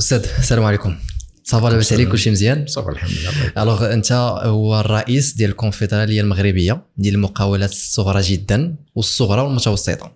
أستاذ 0.00 0.26
السلام 0.38 0.64
عليكم. 0.64 0.96
ça 1.44 1.56
va 1.56 1.68
لاباس 1.68 1.92
عليك 1.92 2.08
كلشي 2.08 2.30
مزيان؟ 2.30 2.66
ça 2.66 2.78
va 2.78 2.90
الحمد 2.90 3.10
لله. 3.10 3.62
Alors 3.62 3.92
أنت 3.92 4.12
هو 4.42 4.80
الرئيس 4.80 5.34
ديال 5.34 5.50
الكونفدرالية 5.50 6.20
المغربية 6.20 6.86
ديال 6.96 7.14
المقاولات 7.14 7.70
الصغرى 7.70 8.22
جدا 8.22 8.76
والصغرى 8.94 9.42
والمتوسطه 9.42 10.12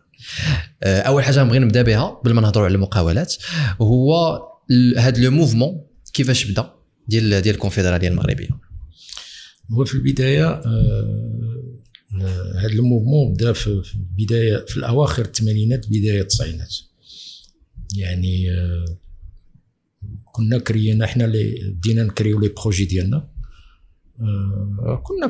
آه، 0.82 1.00
أول 1.00 1.24
حاجة 1.24 1.44
نبغي 1.44 1.58
نبدأ 1.58 1.82
بها 1.82 2.04
قبل 2.04 2.32
ما 2.32 2.40
نهضروا 2.40 2.66
على 2.66 2.74
المقاولات 2.74 3.34
هو 3.80 4.40
هذا 4.98 5.18
le 5.18 5.30
mouvement 5.30 5.80
كيفاش 6.12 6.44
بدا 6.44 6.72
ديال 7.08 7.42
ديال 7.42 7.54
الكونفدرالية 7.54 8.08
المغربية؟ 8.08 8.48
هو 9.70 9.84
في 9.84 9.94
البداية 9.94 10.62
هذا 12.58 12.72
ال 12.72 12.79
mouvement 12.79 13.34
بدا 13.34 13.52
في 13.52 13.82
بدايه 14.18 14.64
في 14.68 14.76
الأواخر 14.76 15.24
الثمانينات 15.24 15.86
بداية 15.88 16.20
التسعينات. 16.20 16.74
يعني 17.96 18.50
آه، 18.50 19.03
كنا 20.34 20.58
كرينا 20.58 21.06
حنا 21.06 21.24
اللي 21.24 21.72
بدينا 21.76 22.02
نكريو 22.02 22.40
les 22.40 22.48
projets 22.48 22.84
ديالنا. 22.84 23.28
آه، 24.20 25.02
كنا 25.04 25.28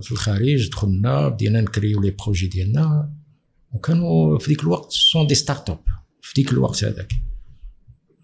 في 0.00 0.12
الخارج 0.12 0.68
دخلنا 0.68 1.28
بدينا 1.28 1.60
نكريو 1.60 2.00
les 2.00 2.10
projets 2.10 2.46
ديالنا. 2.46 3.14
وكانوا 3.72 4.38
في 4.38 4.48
ديك 4.48 4.62
الوقت 4.62 4.92
sont 4.92 5.26
des 5.26 5.34
start-up 5.34 5.78
في 6.22 6.32
ديك 6.42 6.52
الوقت 6.52 6.84
هذاك. 6.84 7.12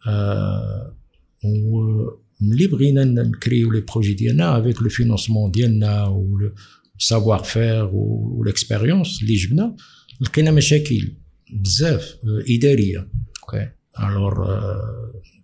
آه، 0.08 0.96
وملي 1.44 2.66
بغينا 2.66 3.04
نكريو 3.04 3.72
لي 3.72 3.80
بروجي 3.80 4.14
ديالنا 4.14 4.58
avec 4.58 4.82
le 4.82 4.88
financement 4.88 5.50
ديالنا 5.50 6.06
و 6.06 6.38
savoir-faire 6.98 7.84
و 7.92 8.44
l'expérience 8.46 9.22
اللي 9.22 9.34
جبنا 9.34 9.76
لقينا 10.20 10.50
مشاكل 10.50 11.12
بزاف 11.52 12.16
إدارية. 12.48 13.08
OK 13.42 13.70
alors 14.00 14.46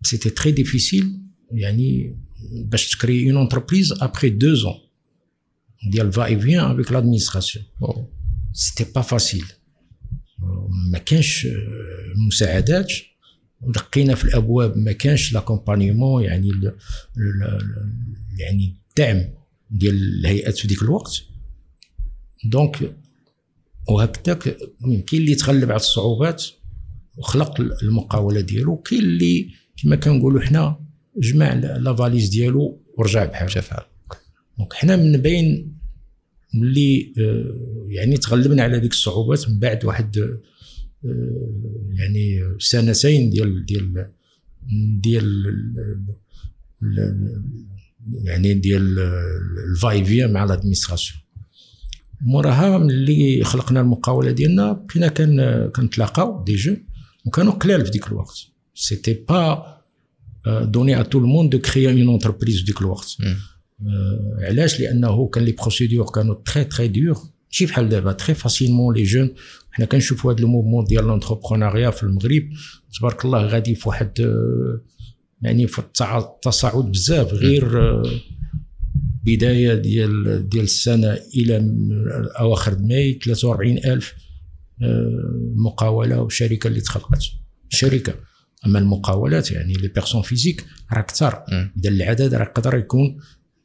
c'était 0.03 0.31
très 0.31 0.53
difficile 0.53 1.19
يعني 1.51 2.17
باش 2.65 2.91
تكري 2.91 3.31
une 3.31 3.43
entreprise 3.43 3.93
après 3.93 4.29
deux 4.29 4.55
ans 4.55 4.75
ديال 5.91 6.13
va-et-vient 6.13 6.65
avec 6.65 6.93
l'administration 6.93 7.65
c'était 8.53 8.93
pas 8.93 9.01
facile 9.01 9.45
ما 10.93 10.99
كانش 10.99 11.49
مساعدات 12.27 12.93
دقينا 13.69 14.15
في 14.15 14.25
الابواب 14.25 14.79
ما 14.79 14.93
كانش 14.93 15.33
l'accompagnement 15.33 16.23
يعني 16.23 16.51
ال 16.51 16.73
يعني 18.39 18.77
الدعم 18.91 19.35
ديال 19.71 19.95
الهيئات 19.95 20.59
في 20.59 20.69
ديك 20.69 20.83
الوقت 20.83 21.23
donc 22.45 22.97
وهكذاك 23.89 24.43
كاين 25.07 25.23
اللي 25.23 25.35
تغلب 25.35 25.71
على 25.71 25.77
الصعوبات 25.77 26.45
وخلق 27.19 27.61
المقاوله 27.83 28.41
ديالو. 28.41 28.77
كاين 28.77 29.03
اللي 29.03 29.51
كما 29.83 29.97
كنقولوا 29.97 30.41
حنا 30.41 30.79
جمع 31.17 31.55
la 31.55 31.95
valise 31.95 32.29
ديالو 32.29 32.81
ورجع 32.99 33.25
بحال 33.25 33.51
شاف 33.51 33.69
حال 33.69 33.85
donc 34.59 34.73
حنا 34.73 34.97
من 34.97 35.17
بين 35.17 35.77
اللي 36.55 37.13
آه، 37.19 37.87
يعني 37.89 38.17
تغلبنا 38.17 38.63
على 38.63 38.81
ديك 38.81 38.93
الصعوبات 38.93 39.49
من 39.49 39.59
بعد 39.59 39.85
واحد 39.85 40.19
آه، 40.19 40.41
يعني 41.99 42.41
سنتين 42.59 43.31
ديال 43.31 43.67
ديال 43.67 44.11
ديال 45.01 45.55
يعني 48.25 48.55
ديال 48.55 48.99
الفايفيا 49.71 50.27
مع 50.27 50.45
l'administration 50.45 51.21
موراها 52.21 52.79
ملي 52.79 53.45
خلقنا 53.45 53.81
المقاولة 53.81 54.31
ديالنا 54.31 54.73
بقينا 54.73 55.09
كان 55.09 55.67
كنتلاقاو 55.69 56.45
des 56.45 56.55
jeunes 56.55 56.77
وكانوا 57.25 57.53
قلال 57.53 57.85
في 57.85 57.91
ديك 57.91 58.07
الوقت 58.07 58.39
c'était 58.75 59.25
pas 59.29 59.77
donné 60.47 61.01
à 61.01 61.03
tout 61.03 61.19
le 61.19 61.28
monde 61.28 61.51
de 61.51 61.59
créer 61.59 61.91
une 61.91 62.09
entreprise 62.09 62.59
في 62.59 62.65
ديك 62.65 62.81
الوقت 62.81 63.17
علاش 64.43 64.81
لأنه 64.81 65.29
كان 65.29 65.45
les 65.45 65.53
procédures 65.53 66.07
كانوا 66.07 66.35
très 66.35 66.65
très 66.65 66.89
dures 66.89 67.19
ماشي 67.47 67.67
بحال 67.67 67.89
دابا 67.89 68.13
très 68.13 68.35
facilement 68.35 68.97
les 68.97 69.03
jeunes 69.03 69.35
حنا 69.71 69.87
كنشوفوا 69.87 70.33
هذا 70.33 70.41
ال 70.41 70.45
mouvement 70.45 70.85
ديال 70.85 71.05
l'entrepreneuriat 71.05 71.91
في 71.91 72.03
المغرب 72.03 72.43
تبارك 72.99 73.25
الله 73.25 73.47
غادي 73.47 73.75
في 73.75 73.89
واحد 73.89 74.19
يعني 75.43 75.67
في 75.67 75.79
التصاعد 75.79 76.93
بزاف 76.93 77.33
غير 77.33 78.03
بدايه 79.25 79.75
ديال 79.75 80.49
ديال 80.49 80.65
السنة 80.65 81.19
إلى 81.37 81.75
اواخر 82.41 82.79
ماي 82.79 83.19
43000 83.23 84.15
مقاولة 85.57 86.21
وشركه 86.21 86.69
اللي 86.69 86.81
تخلقت. 86.81 87.23
شركة. 87.69 88.15
أما 88.67 88.79
المقاولات 88.79 89.51
يعني 89.51 89.73
les 89.73 89.89
personnes 89.89 90.23
physiques 90.23 90.65
راه 90.93 91.01
أكثر 91.01 91.45
إذا 91.79 91.89
العدد 91.89 92.35
راه 92.35 92.43
يقدر 92.43 92.77
يكون 92.77 93.19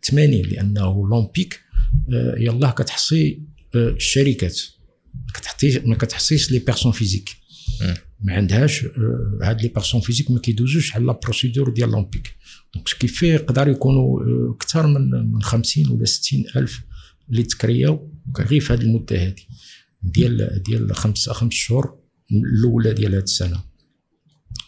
80 0.04 0.42
لأنه 0.42 1.10
l'OMPIC 1.10 1.60
يلاه 2.38 2.72
كتحصي 2.72 3.42
الشركات. 3.76 4.62
كتحطي 5.34 5.80
ما 5.80 5.96
كتحصيش 5.96 6.52
les 6.52 6.60
personnes 6.60 6.92
physiques 6.92 7.30
ما 8.22 8.34
عندهاش 8.34 8.86
هاد 9.44 9.62
les 9.62 9.68
personnes 9.68 10.02
physiques 10.02 10.32
ما 10.32 10.40
كيدوزوش 10.40 10.96
على 10.96 11.06
la 11.06 11.20
procédure 11.24 11.70
ديال 11.70 11.90
l'OMPIC 11.92 12.36
donc 12.76 12.88
كيف 12.88 13.24
يقدر 13.24 13.68
يكونوا 13.68 14.20
أكثر 14.52 14.88
من 14.88 15.32
من 15.32 15.42
50 15.42 15.90
ولا 15.90 16.06
60 16.06 16.44
ألف 16.56 16.82
اللي 17.30 17.44
تكرياو 17.44 18.12
غير 18.38 18.60
في 18.60 18.74
هذه 18.74 18.82
المدة 18.82 19.16
هذه 19.16 19.42
ديال 20.12 20.64
ديال 20.66 20.96
خمس 20.96 21.30
خمس 21.30 21.54
شهور 21.54 22.00
الأولى 22.32 22.94
ديال 22.94 23.16
هذه 23.16 23.24
السنة. 23.24 23.64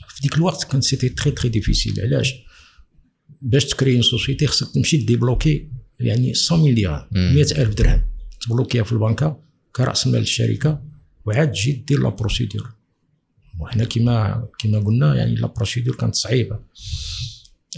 في 0.08 0.22
ديك 0.22 0.38
الوقت 0.38 0.72
كان 0.72 0.82
c'était 0.82 1.10
très 1.10 1.32
très 1.32 1.50
difficile 1.50 2.00
علاش؟ 2.00 2.34
باش 3.42 3.66
تكري 3.66 3.94
une 3.94 4.02
société 4.02 4.48
خصك 4.48 4.74
تمشي 4.74 4.98
débloquer 4.98 5.70
يعني 6.00 6.34
100 6.52 6.64
مليون 6.64 7.02
100 7.12 7.42
ألف 7.42 7.74
درهم. 7.74 8.02
تبلوكيها 8.42 8.84
في 8.84 8.92
البنكة 8.92 9.40
كرأس 9.76 10.08
مال 10.08 10.22
الشركة 10.22 10.84
وعاد 11.26 11.52
تجي 11.52 11.72
دير 11.72 12.00
la 12.00 12.10
procédure 12.10 12.72
وحنا 13.60 13.84
كما 13.84 14.48
كما 14.60 14.80
قلنا 14.80 15.16
يعني 15.16 15.36
la 15.36 15.48
procédure 15.48 15.96
كانت 15.96 16.16
صعيبة. 16.16 16.60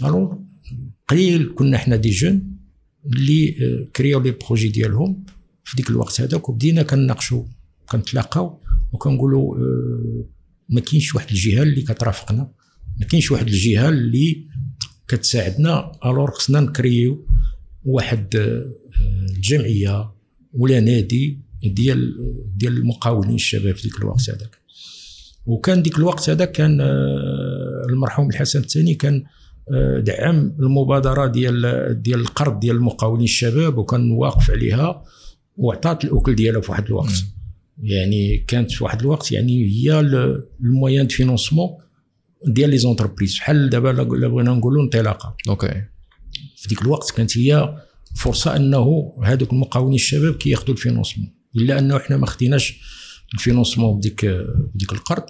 alors 0.02 0.46
قليل 1.08 1.54
كنا 1.54 1.78
حنا 1.78 1.96
des 1.96 2.10
jeunes 2.10 2.56
اللي 3.06 3.54
كرياو 3.96 4.20
les 4.20 4.30
projets 4.30 4.68
ديالهم. 4.68 5.24
في 5.64 5.76
ديك 5.76 5.90
الوقت 5.90 6.20
هذاك 6.20 6.48
وبدينا 6.48 6.82
كنناقشوا 6.82 7.44
كنتلاقاو 7.88 8.60
وكنقولوا 8.92 9.56
ما 10.68 10.80
كاينش 10.80 11.14
واحد 11.14 11.28
الجهة 11.30 11.62
اللي 11.62 11.82
كترافقنا 11.82 12.52
ما 13.00 13.06
كاينش 13.06 13.30
واحد 13.30 13.46
الجهة 13.46 13.88
اللي 13.88 14.46
كتساعدنا 15.08 15.92
alors 16.04 16.30
خصنا 16.30 16.60
نكريو 16.60 17.26
واحد 17.84 18.28
الجمعية 19.36 20.12
ولا 20.52 20.80
نادي 20.80 21.38
ديال 21.64 22.16
ديال 22.56 22.76
المقاولين 22.76 23.34
الشباب 23.34 23.76
في 23.76 23.82
ديك 23.82 23.96
الوقت 23.98 24.30
هذاك. 24.30 24.58
وكان 25.46 25.82
ديك 25.82 25.98
الوقت 25.98 26.30
هذا 26.30 26.44
كان 26.44 26.80
المرحوم 27.90 28.28
الحسن 28.30 28.60
الثاني 28.60 28.94
كان 28.94 29.24
دعم 29.98 30.56
المبادرة 30.60 31.26
ديال 31.26 32.02
ديال 32.02 32.20
القرض 32.20 32.60
ديال 32.60 32.76
المقاولين 32.76 33.24
الشباب 33.24 33.78
وكان 33.78 34.10
واقف 34.10 34.50
عليها. 34.50 35.02
وعطات 35.56 36.04
الاكل 36.04 36.34
ديالها 36.34 36.60
في 36.60 36.70
واحد 36.70 36.84
الوقت. 36.86 37.24
يعني 37.82 38.38
كانت 38.38 38.70
في 38.72 38.84
واحد 38.84 39.00
الوقت 39.00 39.32
يعني 39.32 39.66
هي 39.66 40.00
ال 40.60 40.68
moyen 40.68 41.06
de 41.06 41.14
financement 41.14 41.68
ديال 42.46 42.70
les 42.70 42.78
entreprises 42.78 43.36
بحال 43.36 43.70
دابا 43.70 43.88
لا 43.88 44.02
بغينا 44.02 44.50
نقولوا 44.50 44.82
انطلاقة. 44.82 45.36
أوكي. 45.48 45.82
في 46.56 46.68
ديك 46.68 46.82
الوقت 46.82 47.10
كانت 47.10 47.38
هي 47.38 47.74
فرصة 48.16 48.56
أنه 48.56 49.12
هذوك 49.24 49.52
المقاولين 49.52 49.94
الشباب 49.94 50.34
كياخذوا 50.34 50.74
ال 50.74 50.79
financement. 50.79 51.34
إلا 51.56 51.78
أنه 51.78 51.98
حنا 51.98 52.16
ما 52.16 52.26
خديناش 52.26 52.80
ال 53.34 53.39
financement 53.39 53.98
بديك 53.98 54.24
بديك 54.74 54.92
القرض 54.92 55.24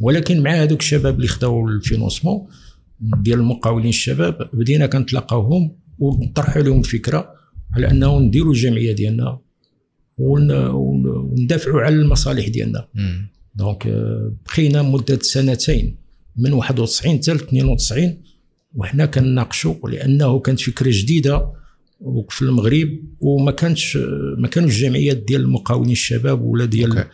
ولكن 0.00 0.42
مع 0.42 0.50
هذوك 0.50 0.80
الشباب 0.80 1.16
اللي 1.16 1.28
خداو 1.28 1.68
ال 1.68 1.75
financement 1.75 2.46
ديال 3.00 3.38
المقاولين 3.38 3.88
الشباب 3.88 4.50
بدينا 4.52 4.86
كنتلاقاوهم 4.86 5.76
ونطرحوا 5.98 6.62
لهم 6.62 6.78
الفكرة 6.78 7.34
على 7.72 7.90
أنه 7.90 8.18
نديروا 8.18 8.52
الجمعية 8.52 8.92
ديالنا 8.92 9.38
وندافعوا 10.18 11.80
على 11.80 11.94
المصالح 11.94 12.48
ديالنا. 12.48 12.88
donc 13.54 13.86
بقينا 14.46 14.82
مدة 14.82 15.18
سنتين. 15.22 15.96
من 16.36 16.52
91 16.52 17.18
حتى 17.18 17.32
92 17.32 18.22
وحنا 18.74 19.06
كنناقشوا 19.06 19.74
لأنه 19.88 20.38
كانت 20.38 20.60
فكرة 20.60 20.90
جديدة 20.92 21.52
في 22.28 22.42
المغرب 22.42 22.88
وما 23.20 23.50
كانتش 23.50 23.96
ما 24.38 24.48
كانوش 24.48 24.76
الجمعيات 24.76 25.16
ديال 25.16 25.40
المقاولين 25.40 25.92
الشباب 25.92 26.42
ولا 26.42 26.64
ديال 26.64 26.92
okay. 26.92 27.04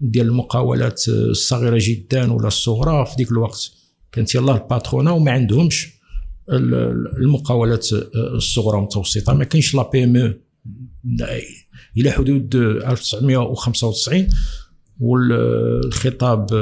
ديال 0.00 0.26
المقاولات 0.26 1.08
الصغيرة 1.08 1.78
جدا 1.80 2.32
ولا 2.32 2.46
الصغرى. 2.46 3.06
في 3.06 3.16
ديك 3.16 3.32
الوقت 3.32 3.72
كانت 4.12 4.34
يلاه 4.34 4.56
الباترونا 4.56 5.10
وما 5.10 5.30
عندهمش 5.30 5.88
المقاولات 7.18 7.86
الصغرى 8.16 8.76
والمتوسطه 8.76 9.34
ما 9.34 9.44
كاينش 9.44 9.74
لا 9.74 9.90
بي 9.90 10.04
ام 10.04 10.16
أو 10.16 10.32
إلى 11.96 12.10
حدود 12.10 12.54
1995 12.56 14.28
والخطاب 15.00 16.52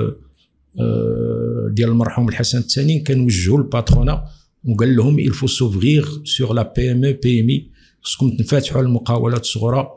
آه، 0.81 1.69
ديال 1.71 1.89
المرحوم 1.89 2.29
الحسن 2.29 2.59
الثاني 2.59 3.01
كان 3.01 3.21
وجهوا 3.21 3.59
ال 3.59 3.66
patronat 3.66 4.25
وقال 4.65 4.97
لهم 4.97 5.19
il 5.19 5.28
faut 5.28 5.47
s'ouvrir 5.47 6.25
sur 6.25 6.53
la 6.53 6.73
PME 6.77 7.01
PMI 7.01 7.71
خصكم 8.03 8.37
تنفتحوا 8.37 8.79
على 8.79 8.87
المقاولات 8.87 9.41
الصغرى 9.41 9.89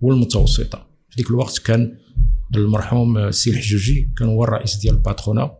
والمتوسطة. 0.00 0.86
في 1.10 1.16
ذيك 1.18 1.30
الوقت 1.30 1.58
كان 1.58 1.96
المرحوم 2.56 3.30
سي 3.30 3.50
الحجوجي 3.50 4.10
كان 4.18 4.28
هو 4.28 4.44
الرئيس 4.44 4.76
ديال 4.76 4.94
ال 4.94 5.01
patronat 5.01 5.54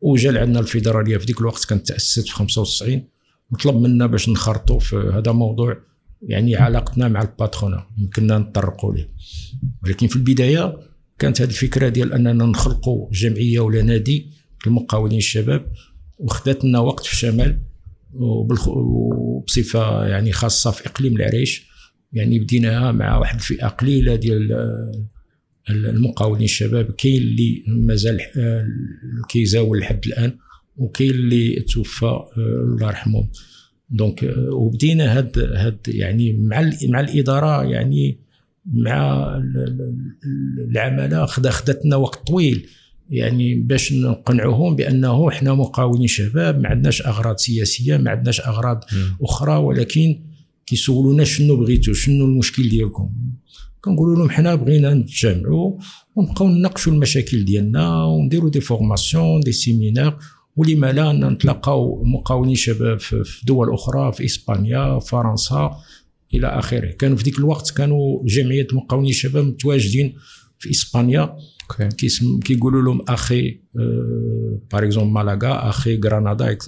وجا 0.00 0.40
عندنا 0.40 0.60
الفيدرالية. 0.60 1.16
في 1.16 1.26
ذيك 1.26 1.40
الوقت 1.40 1.64
كانت 1.64 1.88
تأسست 1.88 2.28
في 2.28 2.34
95 2.34 3.02
وطلب 3.50 3.76
منا 3.76 4.06
باش 4.06 4.28
نخرطوا 4.28 4.78
في 4.78 4.96
هذا 4.96 5.32
موضوع. 5.32 5.76
يعني 6.22 6.56
علاقتنا 6.56 7.08
مع 7.08 7.22
ال 7.22 7.29
patronat 7.29 7.86
يمكننا 7.98 8.38
نطرقوا 8.38 8.94
ليه. 8.94 9.08
ولكن 9.84 10.06
في 10.06 10.16
البداية 10.16 10.78
كانت 11.18 11.42
هذه 11.42 11.48
الفكرة 11.48 11.88
ديال 11.88 12.12
أننا 12.12 12.44
نخلقوا 12.44 13.08
جمعية 13.12 13.60
ولا 13.60 13.82
نادي 13.82 14.26
للمقاولين 14.66 15.18
الشباب 15.18 15.72
وخدات 16.18 16.64
لنا 16.64 16.78
وقت 16.78 17.06
في 17.06 17.12
الشمال 17.12 17.58
وبصفة 18.12 20.06
يعني 20.06 20.32
خاصة 20.32 20.70
في 20.70 20.86
إقليم 20.86 21.16
العريش. 21.16 21.72
يعني 22.12 22.38
بديناها 22.38 22.92
مع 22.92 23.16
واحد 23.18 23.34
الفئة 23.34 23.66
قليلة 23.66 24.16
ديال 24.16 24.52
المقاولين 25.70 26.44
الشباب. 26.44 26.90
كاين 26.90 27.22
اللي 27.22 27.64
مازال 27.68 28.20
كيزاول 29.28 29.78
لحد 29.78 30.06
الآن 30.06 30.38
وكاين 30.76 31.10
اللي 31.10 31.60
توفى 31.60 32.06
آه، 32.06 32.28
الله 32.38 32.86
يرحمه 32.86 33.28
دونك 33.92 34.24
آه، 34.24 34.50
وبدينا 34.52 35.18
هاد 35.18 35.38
هاد 35.38 35.78
يعني 35.88 36.32
مع 36.32 36.70
مع 36.88 37.00
الإدارة 37.00 37.64
يعني 37.64 38.18
مع 38.74 39.26
العمالة 40.70 41.26
خدتنا 41.26 41.96
وقت 41.96 42.26
طويل 42.26 42.66
يعني 43.10 43.54
باش 43.54 43.92
نقنعوهم 43.92 44.76
بأنه 44.76 45.28
إحنا 45.28 45.54
مقاولين 45.54 46.06
شباب 46.06 46.60
ما 46.60 46.68
عندناش 46.68 47.02
أغراض 47.02 47.36
سياسية 47.36 47.96
ما 47.96 48.10
عندناش 48.10 48.40
أغراض 48.40 48.84
م. 48.92 49.24
أخرى 49.24 49.56
ولكن 49.56 50.18
كيسولونا 50.66 51.24
شنو 51.24 51.56
بغيتوا 51.56 51.94
شنو 51.94 52.24
المشكل 52.24 52.68
ديالكم 52.68 53.10
كنقولوا 53.80 54.16
لهم 54.16 54.30
حنا 54.30 54.54
بغينا 54.54 54.94
نتجمعوا 54.94 55.78
ونبقاو 56.16 56.48
نناقشوا 56.48 56.92
المشاكل 56.92 57.44
ديالنا 57.44 58.04
ونديروا 58.04 58.50
des 58.50 58.60
formations 58.60 59.40
des 59.40 59.52
séminaires 59.52 60.18
ولما 60.56 60.92
لا 60.92 61.12
نتلاقاو 61.12 62.04
مقاولين 62.04 62.54
شباب 62.54 63.00
في 63.00 63.46
دول 63.46 63.74
أخرى 63.74 64.12
في 64.12 64.24
إسبانيا 64.24 64.98
فرنسا 64.98 65.76
إلى 66.34 66.46
آخره. 66.46 66.90
كانوا 66.90 67.16
في 67.16 67.24
ذيك 67.24 67.38
الوقت 67.38 67.70
كانوا 67.70 68.22
جمعية 68.24 68.66
مقاولين 68.72 69.10
الشباب 69.10 69.44
متواجدين 69.44 70.14
في 70.58 70.70
إسبانيا. 70.70 71.36
كيسم 71.98 72.40
كيقولوا 72.40 72.82
لهم 72.82 73.00
AJE 73.08 73.60
par 74.72 74.84
exemple 74.84 75.12
مالاغا 75.12 75.68
AJE 75.68 76.00
غرناطه 76.04 76.58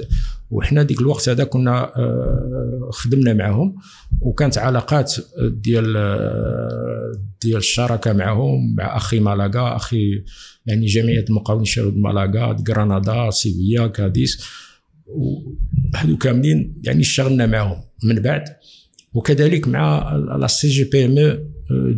وحنا 0.50 0.82
ديك 0.82 1.00
الوقت 1.00 1.28
هذا 1.28 1.44
كنا 1.44 1.98
آه، 1.98 2.90
خدمنا 2.92 3.32
معهم 3.32 3.75
وكانت 4.20 4.58
علاقات 4.58 5.14
ديال 5.40 5.96
آه، 5.96 7.12
ديال 7.42 7.56
الشراكة 7.56 8.12
معهم 8.12 8.75
مع 8.75 8.96
أخي 8.96 9.20
مالاغا 9.20 9.76
أخي 9.76 10.25
يعني 10.66 10.87
جمعيه 10.87 11.25
المقاولين 11.28 11.62
الشباب 11.62 11.96
مالاغا 11.96 12.56
غرناطه 12.69 13.31
سيفيا 13.31 13.87
كاديس 13.87 14.44
وهذو 15.06 16.16
كاملين 16.16 16.75
يعني 16.84 17.00
اشتغلنا 17.00 17.46
معهم 17.46 17.81
من 18.02 18.14
بعد. 18.14 18.44
وكذلك 19.14 19.69
مع 19.69 20.16
la 20.17 20.46
CGPME 20.46 21.44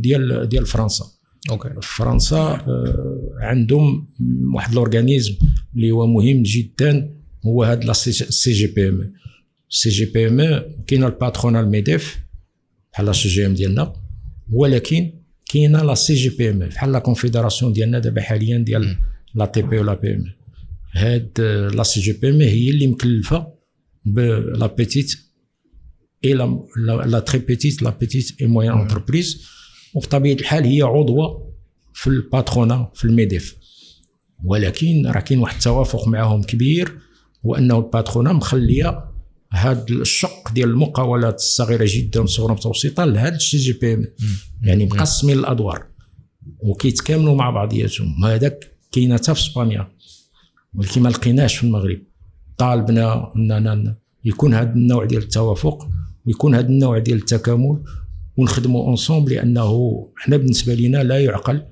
ديال 0.00 0.48
ديال 0.48 0.66
فرنسا. 0.66 1.04
أوكي. 1.50 1.68
فرنسا 1.82 2.36
آه، 2.36 3.30
عندهم 3.40 4.08
واحد 4.54 4.72
ال 4.72 4.78
organisme 4.78 5.34
اللي 5.76 5.90
هو 5.90 6.06
مهم 6.06 6.42
جدا 6.42 7.16
هو 7.46 7.64
هذا 7.64 7.80
لا 7.80 7.92
سي 7.92 8.52
جي 8.52 8.66
بي 8.66 8.88
إم 8.88 9.12
سي 9.70 9.88
جي 9.88 10.04
بي 10.04 10.26
إم 10.28 10.62
كاين 10.86 11.04
ال 11.04 11.10
patronat 11.10 11.56
ال 11.56 11.67
MEDEF 11.67 12.18
بحال 12.92 13.14
CGEM 13.14 13.54
ديالنا 13.54 13.92
ولكن 14.52 15.12
كاينة 15.46 15.82
la 15.82 15.94
CGPME 15.94 16.58
بحال 16.58 16.92
la 16.92 16.98
confédération 16.98 17.72
ديالنا 17.72 17.98
دابا 17.98 18.20
حاليا 18.20 18.58
ديال 18.58 18.96
la 19.34 19.46
TPE 19.46 19.78
و 19.78 19.83
la 19.83 19.94
PME 19.94 20.24
هاد 20.92 21.40
la 21.74 21.82
CGPME 21.82 22.40
هي 22.40 22.70
اللي 22.70 22.86
مكلفة 22.86 23.46
ب 24.04 24.25
la 24.25 24.66
petite 24.66 25.01
et 25.01 25.12
la 26.24 27.18
très 27.18 27.38
petite 27.38 27.82
la 27.82 27.90
petite 27.90 28.28
et 28.28 28.40
moyenne 28.40 28.72
entreprise 28.72 29.46
وبطبيعة 29.94 30.34
الحال 30.34 30.64
هي 30.64 30.82
عضوة 30.82 31.52
في 31.94 32.06
ال 32.06 32.15
patronat 32.15 32.90
في 32.94 33.04
ال 33.04 33.12
MEDEF. 33.12 33.56
ولكن 34.44 35.06
راه 35.06 35.20
كاين 35.20 35.38
واحد 35.38 35.54
التوافق 35.54 36.08
معهم 36.08 36.42
كبير 36.42 36.98
هو 37.46 37.54
انه 37.54 37.78
ال 37.78 37.84
patronat 37.84 38.32
مخلية 38.32 39.04
هذا 39.56 39.84
الشق 39.90 40.52
ديال 40.52 40.68
المقاولات 40.68 41.34
الصغيرة 41.34 41.86
جدا 41.88 42.20
والصغيره 42.20 42.52
المتوسطه 42.52 43.04
لهذا 43.04 43.36
ال 43.36 43.56
CGPME. 43.56 44.06
يعني 44.62 44.86
مقسمين 44.86 45.38
الأدوار 45.38 45.86
وكيتكاملوا 46.58 47.34
مع 47.34 47.50
بعضياتهم. 47.50 48.24
هذاك 48.24 48.72
كاين 48.92 49.14
حتى 49.14 49.34
في 49.34 49.40
إسبانيا. 49.40 49.88
ولكن 50.74 51.02
ما 51.02 51.08
لقيناش 51.08 51.56
في 51.56 51.64
المغرب. 51.64 51.98
طالبنا 52.58 53.32
اننا 53.36 53.96
يكون 54.24 54.54
هذا 54.54 54.72
النوع 54.72 55.04
ديال 55.04 55.22
التوافق 55.22 55.88
ويكون 56.26 56.54
هذا 56.54 56.66
النوع 56.66 56.98
ديال 56.98 57.18
التكامل 57.18 57.82
ونخدموا 58.36 58.86
ensemble 58.86 59.32
لأنه 59.32 60.08
حنا 60.16 60.36
بالنسبة 60.36 60.74
لنا 60.74 61.02
لا 61.02 61.20
يعقل 61.20 61.62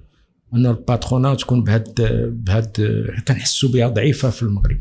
أن 0.55 0.67
ال 0.67 0.74
patronat 0.74 1.35
تكون 1.35 1.65
بهاد 1.65 1.95
بهاد 2.45 2.77
كنحسوا 3.29 3.69
بها 3.69 3.89
ضعيفة 3.89 4.31
في 4.31 4.43
المغرب. 4.43 4.81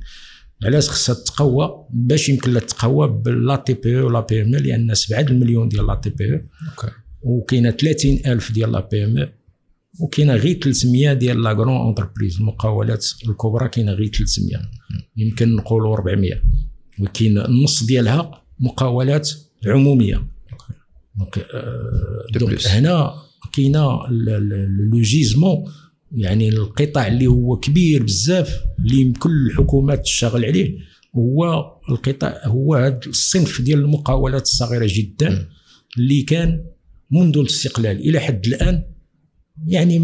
علاش 0.63 0.89
خصها 0.89 1.15
تقوى 1.15 1.86
باش 1.89 2.30
يمكن 2.30 2.54
لها 2.54 2.62
تقوى 2.62 3.07
ب 3.07 3.24
la 3.24 3.56
TPE 3.56 4.00
و 4.00 4.07
la 4.07 4.19
PME 4.19 4.56
لأن 4.56 4.94
7 4.94 5.19
المليون 5.19 5.69
ديال 5.69 5.88
la 5.88 5.95
TPE 5.95 6.42
وكاينة 7.24 7.71
30 7.71 8.19
ألف 8.25 8.51
ديال 8.51 8.71
la 8.72 8.80
PME 8.92 9.30
وكاينة 10.00 10.36
غير 10.36 10.60
300 10.60 11.13
ديال 11.13 11.44
la 11.44 11.54
grande 11.54 11.75
entreprise 11.78 12.38
المقاولات 12.38 13.06
الكبرى 13.30 13.69
كاينة 13.69 13.92
غير 13.92 14.07
300 14.07 14.57
يمكن 15.18 15.56
نقولوا 15.56 15.94
400 15.94 16.42
وكاين 17.00 17.38
النص 17.38 17.83
ديالها 17.83 18.44
مقاولات 18.59 19.30
عمومية. 19.66 20.27
donc 21.16 21.45
donc 22.34 22.68
هنا 22.68 23.13
كاينة 23.54 24.07
le 24.10 25.01
gisement 25.01 25.66
يعني 26.13 26.50
القطاع 26.50 27.07
اللي 27.07 27.27
هو 27.27 27.60
كبير 27.60 28.04
بزاف 28.04 28.63
اللي 28.80 29.12
كل 29.12 29.48
الحكومات 29.50 30.01
تشتغل 30.01 30.45
عليه 30.45 30.77
هو 31.15 31.71
القطاع 31.89 32.42
هو 32.45 32.75
هذا 32.75 33.00
الصنف 33.07 33.61
ديال 33.61 33.80
المقاولات 33.80 34.42
الصغيرة 34.42 34.88
جدا 34.90 35.47
اللي 35.97 36.21
كان 36.21 36.66
منذ 37.11 37.38
الاستقلال 37.38 37.99
إلى 37.99 38.19
حد 38.19 38.47
الآن 38.47 38.83
يعني 39.68 39.99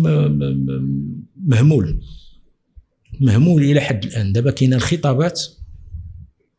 مهمول 1.35 2.01
مهمول 3.21 3.63
إلى 3.63 3.81
حد 3.81 4.05
الآن. 4.05 4.33
دابا 4.33 4.51
كاينة 4.51 4.75
الخطابات 4.75 5.41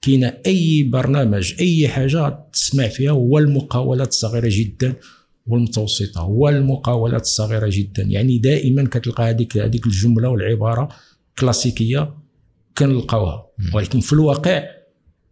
كاين 0.03 0.25
أي 0.25 0.83
برنامج 0.83 1.55
أي 1.61 1.89
حاجة 1.89 2.45
تسمع 2.53 2.89
فيها 2.89 3.11
هو 3.11 3.39
المقاولات 3.39 4.09
الصغيرة 4.09 4.49
جدا. 4.53 4.95
والمتوسطة 5.51 6.21
هو 6.21 6.49
المقاولات 6.49 7.23
الصغيرة 7.23 7.69
جدا. 7.73 8.03
يعني 8.03 8.39
دائما 8.39 8.85
كتلقى 8.85 9.31
هذيك 9.31 9.57
هذيك 9.57 9.87
الجملة 9.87 10.29
والعبارة 10.29 10.89
كلاسيكية 11.39 12.15
كنلقاوها. 12.79 13.47
ولكن 13.75 14.01
في 14.01 14.13
الواقع 14.13 14.65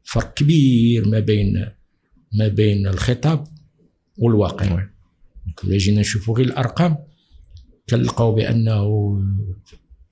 فرق 0.04 0.34
كبير 0.34 1.08
ما 1.08 1.20
بين 1.20 1.66
ما 2.32 2.48
بين 2.48 2.86
الخطاب 2.86 3.46
والواقع. 4.18 4.84
إذا 5.64 5.76
جينا 5.76 6.00
نشوفوا 6.00 6.36
غير 6.36 6.46
الأرقام 6.46 6.96
كنلقاو 7.90 8.34
بأنه 8.34 9.14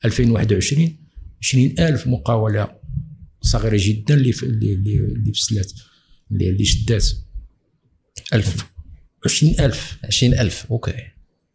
2021 0.04 0.96
20000 1.42 2.06
مقاولة 2.06 2.68
صغيرة 3.40 3.78
جدا 3.80 4.14
اللي 4.14 4.30
اللي 4.42 4.72
اللي 4.72 5.32
اللي 6.30 6.50
اللي 6.50 6.64
شدات. 6.64 7.06
1000 8.34 8.75
20000 9.26 9.98
20000 10.04 10.66
أوكي. 10.70 10.94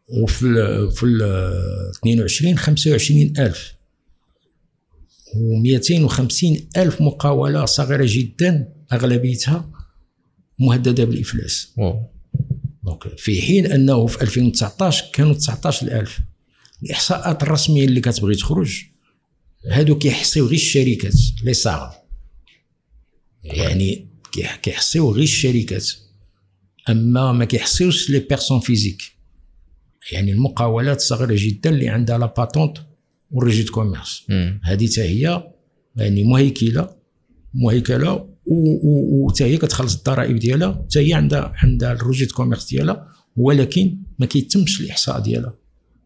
وفي 0.09 0.45
ال 0.45 0.91
في 0.91 1.03
ال 1.03 1.21
22 1.99 2.57
25000 2.57 3.73
و250 5.33 6.77
ألف. 6.77 7.01
مقاولة 7.01 7.65
صغيرة 7.65 8.05
جدا 8.07 8.73
أغلبيتها 8.93 9.71
مهددة 10.59 11.03
بالإفلاس. 11.03 11.73
donc 12.83 13.17
في 13.17 13.41
حين 13.41 13.65
أنه 13.65 14.07
في 14.07 14.21
2019 14.21 15.05
كانوا 15.13 15.33
19000 15.33 16.19
الإحصاءات 16.83 17.43
الرسمية 17.43 17.85
اللي 17.85 18.01
كتبغي 18.01 18.35
تخرج 18.35 18.83
هادو 19.67 19.97
كيحصيو 19.97 20.45
غير 20.45 20.55
الشركات 20.55 21.13
les 21.43 21.53
SARL. 21.53 21.93
يعني 23.43 24.07
كيحصيو 24.63 25.11
غير 25.11 25.23
الشركات. 25.23 25.87
اما 26.89 27.31
ما 27.31 27.45
كيحصيوش 27.45 28.09
les 28.09 28.19
personnes 28.19 28.59
physiques. 28.59 29.01
يعني 30.11 30.31
المقاولات 30.31 31.01
صغيرة 31.01 31.35
جدا 31.37 31.69
اللي 31.69 31.89
عندها 31.89 32.17
la 32.17 32.33
patente 32.37 32.77
وال 33.31 33.38
registre 33.38 33.63
de 33.63 33.71
commerce 33.71 34.27
هذه 34.63 34.87
حتى 34.87 35.01
هي 35.01 35.43
يعني 35.95 36.23
مهيكلة 36.23 36.89
مهيكلة 37.53 38.29
وحتى 38.45 39.43
هي 39.43 39.57
كتخلص 39.57 39.95
الضرائب 39.95 40.39
ديالها 40.39 40.85
حتى 40.85 40.99
هي 40.99 41.13
عندها 41.13 41.53
عندها 41.55 41.91
ال 41.91 41.95
registre 41.95 42.25
de 42.25 42.35
commerce 42.35 42.69
ديالها 42.69 43.07
ولكن 43.35 43.97
ما 44.19 44.25
كيتمش 44.25 44.81
الإحصاء 44.81 45.19
ديالها. 45.19 45.57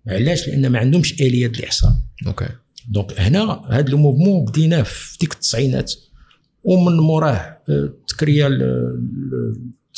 علاش؟ 0.07 0.47
لأن 0.47 0.67
ما 0.67 0.79
عندهمش 0.79 1.13
آلية 1.13 1.45
الإحصاء. 1.45 1.91
OK 2.27 2.49
donc 2.89 3.19
هنا 3.19 3.61
هذا 3.69 3.87
ال 3.87 3.93
mouvement 3.93 4.45
بديناه 4.45 4.83
في 4.83 5.17
ديك 5.17 5.33
التسعينات 5.33 5.93
ومن 6.63 6.97
موراه 6.97 7.59
ت 7.69 7.85
créé 7.85 8.49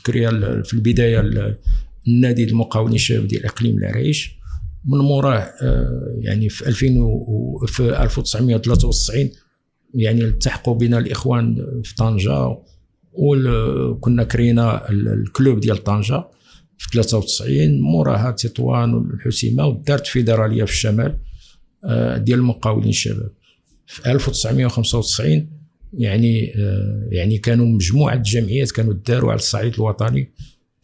ت 0.09 0.20
créé 0.20 0.61
في 0.61 0.73
البداية 0.73 1.23
النادي 2.07 2.43
المقاولين 2.43 2.95
الشباب 2.95 3.27
ديال 3.27 3.45
إقليم 3.45 3.77
العرايش 3.77 4.37
من 4.85 4.97
موراه 4.97 5.53
آه، 5.61 6.17
يعني 6.19 6.49
في 6.49 6.67
2000 6.67 7.65
في 7.67 8.03
1993 8.03 9.29
يعني 9.93 10.21
التحقوا 10.21 10.75
بنا 10.75 10.97
الإخوان 10.97 11.55
في 11.83 11.95
طنجة 11.95 12.57
وكنا 13.13 14.23
كرينا 14.23 14.89
الكلوب 14.89 15.59
ديال 15.59 15.83
طنجة 15.83 16.23
في 16.77 16.89
93 16.93 17.81
موراها 17.81 18.31
تطوان 18.31 18.93
والحسيمة 18.93 19.65
ودارت 19.65 20.07
فيدرالية 20.07 20.63
في 20.63 20.71
الشمال 20.71 21.17
آه، 21.85 22.17
ديال 22.17 22.39
المقاولين 22.39 22.89
الشباب. 22.89 23.31
في 23.87 24.11
1995 24.11 25.56
يعني 25.93 26.53
آه، 26.55 27.07
يعني 27.11 27.37
كانوا 27.37 27.65
مجموعة 27.65 28.15
جمعيات 28.15 28.71
كانوا 28.71 28.93
داروا 28.93 29.31
على 29.31 29.39
الصعيد 29.39 29.73
الوطني 29.73 30.33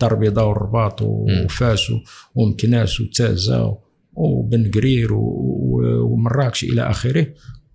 البيضاء 0.04 0.48
والرباط 0.48 1.02
وفاس 1.02 1.92
ومكناس 2.36 3.02
وتازة 3.02 3.78
وبن 4.14 4.72
قرير 4.72 5.14
ومراكش 5.14 6.64
إلى 6.64 6.82
آخره. 6.82 7.28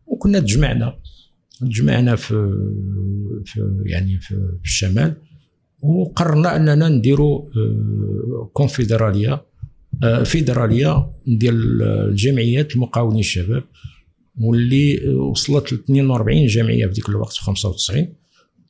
وكنا 0.06 0.40
تجمعنا 0.40 0.98
تجمعنا 1.60 2.16
في, 2.16 2.52
في 3.44 3.60
يعني 3.86 4.18
في 4.20 4.34
الشمال. 4.64 5.14
وقررنا 5.80 6.56
أننا 6.56 6.88
نديروا 6.88 7.44
آه، 7.56 8.50
كونفدرالية 8.52 9.42
آه، 10.02 10.22
فيدرالية 10.22 11.10
ديال 11.26 11.82
الجمعيات 11.82 12.74
المقاولين 12.74 13.20
الشباب. 13.20 13.64
واللي 14.40 15.08
وصلت 15.08 15.72
ل 15.72 15.76
42 15.76 16.46
جمعية 16.46 16.86
في 16.86 16.92
ذيك 16.92 17.08
الوقت 17.08 17.32
في 17.32 17.42
95 17.42 18.14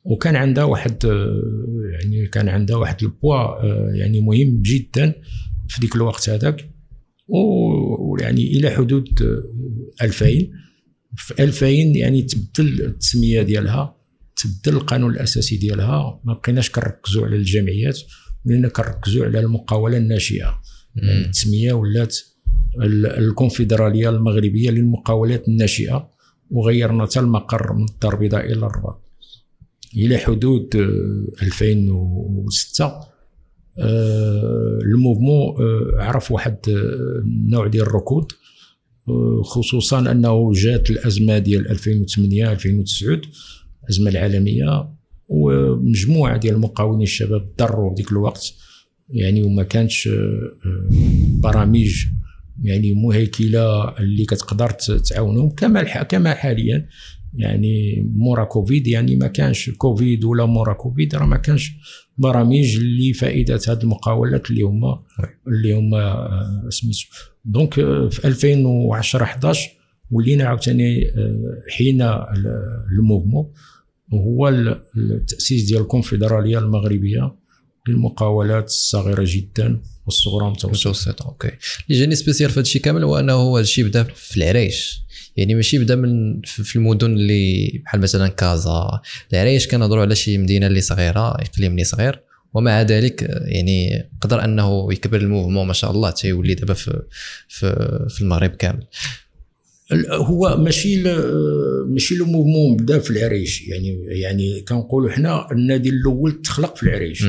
وكان 0.03 0.35
عندها 0.35 0.63
واحد 0.63 1.05
آه، 1.05 1.41
يعني 1.91 2.27
كان 2.27 2.49
عندها 2.49 2.75
واحد 2.75 3.03
البوا 3.03 3.65
يعني 3.95 4.21
مهم 4.21 4.61
جدا 4.61 5.13
في 5.67 5.81
ذيك 5.81 5.95
الوقت 5.95 6.29
هذاك. 6.29 6.69
ويعني 7.27 8.43
إلى 8.47 8.69
حدود 8.69 9.07
2000 10.01 10.25
في 11.15 11.43
2000 11.43 11.65
يعني 11.95 12.21
تبدل 12.21 12.81
التسمية 12.81 13.41
ديالها 13.41 13.95
تبدل 14.35 14.77
القانون 14.77 15.13
الأساسي 15.13 15.57
ديالها. 15.57 16.21
ما 16.23 16.33
بقيناش 16.33 16.69
كنركزوا 16.69 17.25
على 17.25 17.35
الجمعيات 17.35 17.99
ولينا 18.45 18.69
كنركزوا 18.69 19.25
على 19.25 19.39
المقاولة 19.39 19.97
الناشئة. 19.97 20.61
يعني 20.95 21.25
التسمية 21.25 21.73
ولات 21.73 22.17
الكونفدرالية 23.17 24.09
المغربية 24.09 24.71
للمقاولات 24.71 25.47
الناشئة 25.47 26.09
وغيرنا 26.51 27.05
حتى 27.05 27.19
المقر 27.19 27.73
من 27.73 27.85
الدار 27.89 28.13
البيضاء 28.13 28.45
إلى 28.45 28.65
الرباط. 28.65 29.01
إلى 29.95 30.17
حدود 30.17 30.75
2006 31.41 33.09
آه، 33.79 34.79
الموفمون 34.81 35.55
آه، 35.59 36.03
عرف 36.03 36.31
واحد 36.31 36.57
النوع 36.67 37.67
ديال 37.67 37.83
الركود 37.83 38.31
آه، 39.09 39.41
خصوصا 39.43 40.11
أنه 40.11 40.53
جات 40.53 40.89
الأزمة 40.89 41.37
ديال 41.37 41.71
2008 41.71 42.51
2009 42.51 43.21
الازمه 43.83 44.09
العالمية 44.09 44.89
ومجموعة 45.27 46.37
ديال 46.37 46.55
المقاولين 46.55 47.01
الشباب 47.01 47.49
ضروا 47.59 47.95
ذيك 47.95 48.11
الوقت. 48.11 48.53
يعني 49.09 49.43
وما 49.43 49.63
كانش 49.63 50.09
برامج 51.39 52.05
يعني 52.61 52.93
مهيكلة 52.93 53.89
اللي 53.99 54.25
كتقدر 54.25 54.69
تعاونهم 54.69 55.49
كما 55.49 56.03
كما 56.03 56.33
حاليا. 56.33 56.87
يعني 57.33 58.03
مورا 58.15 58.43
كوفيد 58.43 58.87
يعني 58.87 59.15
ما 59.15 59.27
كانش 59.27 59.69
كوفيد 59.69 60.23
ولا 60.23 60.45
مورا 60.45 60.73
كوفيد 60.73 61.15
راه 61.15 61.25
ما 61.25 61.37
كانش 61.37 61.71
برامج 62.17 62.75
اللي 62.77 63.13
فائدة 63.13 63.59
هذه 63.67 63.83
المقاولات 63.83 64.49
اللي 64.49 64.61
هما 64.61 65.03
اللي 65.47 65.73
هما 65.73 66.01
آه، 66.01 66.69
سميتو. 66.69 67.05
donc 67.45 67.79
آه، 67.79 68.09
في 68.09 68.27
2010 68.27 69.23
11 69.23 69.69
ولينا 70.11 70.43
عاوتاني 70.43 71.09
آه، 71.09 71.55
حين 71.69 72.01
ال 72.91 72.97
mouvement 72.97 73.51
وهو 74.11 74.49
التأسيس 74.97 75.63
ديال 75.63 75.81
الكونفدرالية 75.81 76.59
المغربية. 76.59 77.35
للمقاولات 77.87 78.65
الصغيرة 78.65 79.23
جدا 79.27 79.81
والصغرى 80.05 80.45
المتوسطه 80.45 81.25
OK. 81.25 81.51
اللي 81.89 81.99
جاني 81.99 82.15
spécial 82.15 82.49
في 82.49 82.55
هذا 82.55 82.61
الشيء 82.61 82.81
كامل 82.81 83.03
هو 83.03 83.19
أنه 83.19 83.55
هذا 83.55 83.61
الشيء 83.61 83.85
بدا 83.85 84.03
في 84.03 84.37
العرايش. 84.37 85.01
يعني 85.37 85.55
ماشي 85.55 85.79
بدا 85.79 85.95
من 85.95 86.41
في 86.41 86.75
المدن 86.75 87.13
اللي 87.13 87.81
بحال 87.85 88.01
مثلا 88.01 88.27
كازا. 88.27 89.01
العرايش 89.33 89.67
كنهضروا 89.67 90.01
على 90.01 90.15
شي 90.15 90.37
مدينة 90.37 90.67
اللي 90.67 90.81
صغيرة 90.81 91.31
اقليم 91.31 91.71
اللي 91.71 91.83
صغير. 91.83 92.21
ومع 92.53 92.81
ذلك 92.81 93.21
يعني 93.45 94.09
قدر 94.21 94.43
أنه 94.43 94.93
يكبر 94.93 95.17
ال 95.17 95.22
mouvement 95.22 95.67
ما 95.67 95.73
شاء 95.73 95.91
الله 95.91 96.11
تيولي 96.11 96.55
دابا 96.55 96.73
في 96.73 97.01
في 97.47 98.05
في 98.09 98.21
المغرب 98.21 98.49
كامل. 98.49 98.83
هو 100.09 100.57
ماشي 100.57 101.03
ماشي 101.87 102.15
le 102.15 102.25
mouvement 102.25 102.77
بدا 102.77 102.99
في 102.99 103.11
العرايش. 103.11 103.67
يعني 103.67 103.99
يعني 104.07 104.61
كنقولوا 104.61 105.11
حنا 105.11 105.51
النادي 105.51 105.89
الأول 105.89 106.41
تخلق 106.41 106.75
في 106.75 106.83
العرايش. 106.83 107.23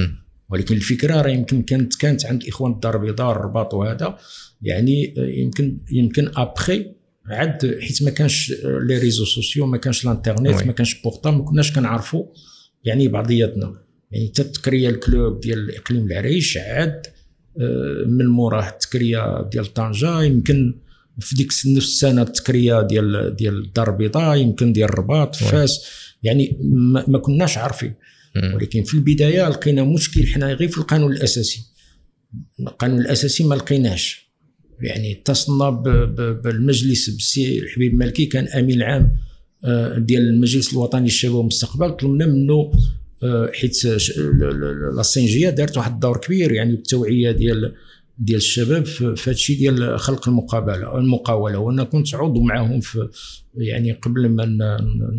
ولكن 0.51 0.75
الفكرة 0.75 1.21
راه 1.21 1.31
يمكن 1.31 1.63
كانت 1.63 1.95
كانت 1.95 2.27
عند 2.27 2.43
الاخوان 2.43 2.73
الدار 2.73 2.97
البيضاء 2.97 3.33
الرباط 3.33 3.75
وهذا. 3.75 4.19
يعني 4.63 5.15
يمكن 5.17 5.79
يمكن 5.93 6.31
ابخي 6.37 6.87
عاد 7.27 7.79
حيت 7.81 8.03
ما 8.03 8.11
كانش 8.11 8.53
les 8.65 8.99
réseaux 8.99 9.25
sociaux 9.25 9.67
ما 9.67 9.77
كانش 9.77 10.05
الانترنيت 10.05 10.67
ما 10.67 10.73
كانش 10.73 11.03
portable 11.03 11.33
ما 11.33 11.45
كناش 11.45 11.73
كنعرفوا 11.73 12.27
يعني 12.85 13.09
بعضياتنا. 13.09 13.75
يعني 14.11 14.29
حتى 14.29 14.43
ت 14.43 14.52
créé 14.52 14.89
ال 14.89 14.99
club 14.99 15.41
ديال 15.41 15.77
إقليم 15.77 16.07
العرايش 16.07 16.57
عاد 16.57 17.07
آه، 17.61 18.05
من 18.07 18.27
موراه 18.27 18.69
ت 18.69 18.84
créé 18.84 19.43
ديال 19.43 19.67
طنجة 19.67 20.23
يمكن 20.23 20.75
في 21.21 21.35
ديك 21.35 21.47
نفس 21.47 21.67
السنة 21.67 22.23
ت 22.23 22.35
créé 22.35 22.83
ديال 22.83 23.37
ديال 23.37 23.65
الدار 23.65 23.91
البيضاء 23.91 24.37
يمكن 24.37 24.73
ديال 24.73 24.89
الرباط 24.89 25.37
فاس. 25.37 25.85
يعني 26.23 26.59
ما 27.09 27.19
كناش 27.19 27.59
عارفين. 27.59 27.95
ولكن 28.37 28.83
في 28.83 28.95
البداية 28.95 29.49
لقينا 29.49 29.85
مشكل 29.85 30.27
حنا 30.27 30.53
غير 30.53 30.69
في 30.69 30.79
القانون 30.79 31.13
الأساسي. 31.13 31.61
القانون 32.61 33.01
الأساسي 33.01 33.45
ما 33.45 33.55
لقيناش. 33.55 34.31
يعني 34.81 35.13
اتصلنا 35.13 35.71
بالمجلس 36.45 37.11
بالسي 37.11 37.59
الحبيب 37.59 37.95
مالكي 37.95 38.27
كان 38.27 38.49
أمين 38.49 38.83
عام 38.83 39.17
آه، 39.65 39.99
ديال 39.99 40.23
المجلس 40.23 40.73
الوطني 40.73 41.05
للشباب 41.05 41.35
والمستقبل. 41.35 41.91
طلبنا 41.91 42.27
منه 42.27 42.73
آه، 43.23 43.51
حيت 43.55 43.85
لا 44.97 45.03
سينجيه 45.03 45.51
دارت 45.51 45.77
واحد 45.77 45.93
الدور 45.93 46.17
كبير 46.17 46.53
يعني 46.53 46.77
بالتوعية 46.77 47.31
ديال 47.31 47.75
ديال 48.21 48.37
الشباب 48.37 48.85
في 48.85 49.05
هذا 49.05 49.31
الشيء 49.31 49.59
ديال 49.59 50.01
خلق 50.01 50.29
المقابلة 50.29 50.99
المقاولة. 50.99 51.59
وأنا 51.59 51.85
كنت 51.85 52.15
عضو 52.15 52.41
معهم 52.41 52.81
في 52.81 53.09
يعني 53.55 53.93
قبل 53.93 54.29
ما 54.29 54.77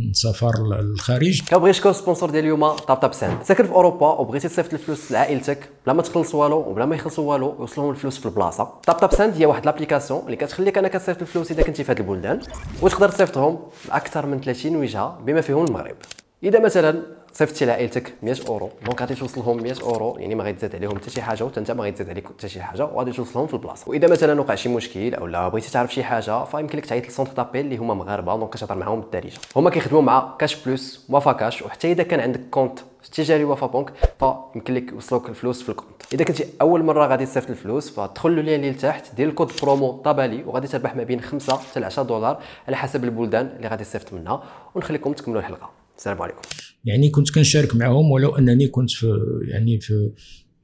نسافر 0.10 0.51
للخارج. 0.67 1.41
كبغيتش 1.41 1.79
تكون 1.79 1.93
sponsor 1.93 2.29
ديال 2.29 2.43
اليوم 2.43 2.70
Taptap 2.70 3.13
Send 3.13 3.43
ساكن 3.43 3.63
في 3.63 3.72
أوروبا 3.72 4.08
وبغيتي 4.08 4.48
تصيفط 4.48 4.74
الفلوس 4.74 5.12
لعائلتك 5.12 5.70
بلا 5.86 5.93
ما 5.93 6.01
تخلص 6.01 6.36
والو 6.36 6.58
وبلا 6.58 6.86
ما 6.86 6.96
يخلصوا 6.96 7.31
والو 7.31 7.55
يوصلهم 7.60 7.89
الفلوس 7.89 8.17
في 8.17 8.25
البلاصة. 8.25 8.63
Taptap 8.63 9.13
Send 9.13 9.34
هي 9.34 9.46
واحد 9.46 9.65
l'application 9.65 10.22
اللي 10.25 10.36
كتخليك 10.36 10.77
أنك 10.77 10.93
تصيفط 10.93 11.22
الفلوس 11.22 11.51
إذا 11.51 11.63
كنتي 11.63 11.84
في 11.84 11.91
هذه 11.91 12.00
البلدان 12.00 12.39
وتقدر 12.81 13.10
تصيفطهم 13.10 13.60
لاكثر 13.88 14.25
من 14.25 14.41
30 14.41 14.75
وجهة 14.75 15.20
بما 15.25 15.41
فيهم 15.41 15.65
المغرب. 15.65 15.96
إذا 16.43 16.60
مثلا 16.60 17.01
صيفطتي 17.33 17.65
لعائلتك 17.65 18.13
100 18.23 18.35
أورو. 18.47 18.69
donc 18.86 19.01
غادي 19.01 19.15
توصلهم 19.15 19.63
100 19.63 19.75
أورو. 19.81 20.17
يعني 20.19 20.35
ما 20.35 20.43
غيتزاد 20.43 20.75
عليهم 20.75 20.97
حتى 20.97 21.09
شي 21.09 21.21
حاجة 21.21 21.43
وحتى 21.43 21.59
انت 21.59 21.71
ما 21.71 21.83
غيتزاد 21.83 22.09
عليك 22.09 22.27
حتى 22.27 22.50
شي 22.50 22.61
حاجة 22.61 22.85
وغادي 22.85 23.11
توصلهم 23.11 23.47
في 23.47 23.53
البلاصة. 23.53 23.89
وإذا 23.89 24.07
مثلا 24.07 24.41
وقع 24.41 24.55
شي 24.55 24.69
مشكل 24.69 25.15
أو 25.15 25.27
لا 25.27 25.47
بغيتي 25.47 25.71
تعرف 25.71 25.93
شي 25.93 26.03
حاجة 26.03 26.43
فيمكن 26.43 26.77
لك 26.77 26.85
تعيط 26.85 27.05
لل 27.05 27.12
centre 27.12 27.34
d'appel 27.34 27.65
اللي 27.65 27.77
هما 27.77 27.93
مغاربة 27.93 28.35
donc 28.36 28.53
كتهضر 28.53 28.75
معاهم 28.75 29.01
بالدارجة. 29.01 29.38
هما 29.55 29.69
كيخدموا 29.69 30.01
مع 30.01 30.35
Cash 30.39 30.55
Plus 30.65 31.05
Wafacash 31.10 31.62
وحتى 31.61 31.91
إذا 31.91 32.03
كان 32.03 32.19
عندك 32.19 32.41
compte 32.51 32.79
التجاري 33.13 33.43
وفا 33.43 33.67
بنك 33.67 33.93
فيمكن 34.19 34.73
لك 34.73 34.91
يوصلوك 34.91 35.29
الفلوس 35.29 35.63
في 35.63 35.69
ال 35.70 35.74
compte. 35.74 36.01
إذا 36.13 36.23
كنتي 36.23 36.45
أول 36.61 36.83
مرة 36.83 37.07
غادي 37.07 37.25
تصيفط 37.25 37.50
الفلوس 37.50 37.89
فدخل 37.89 38.35
له 38.35 38.55
اللي 38.55 38.71
لتحت 38.71 39.15
دير 39.15 39.29
ال 39.29 39.34
code 39.34 39.51
promo 39.62 39.91
طبالي 39.91 40.43
وغادي 40.43 40.67
تربح 40.67 40.95
ما 40.95 41.03
بين 41.03 41.21
5 41.21 41.57
حتى 41.57 41.85
10 41.85 42.03
دولار 42.03 42.41
على 42.67 42.77
حسب 42.77 43.03
البلدان 43.03 43.53
اللي 43.57 43.67
غادي 43.67 43.83
تصيفط 43.83 44.13
منها 44.13 44.43
ونخليكم 44.75 45.13
تكملوا 45.13 45.39
الحلقة. 45.39 45.69
السلام 45.97 46.21
عليكم. 46.21 46.41
يعني 46.85 47.09
كنت 47.09 47.29
كنشارك 47.29 47.75
معهم 47.75 48.11
ولو 48.11 48.35
أنني 48.35 48.67
كنت 48.67 48.91
في 48.91 49.07
يعني 49.47 49.79
في 49.79 50.11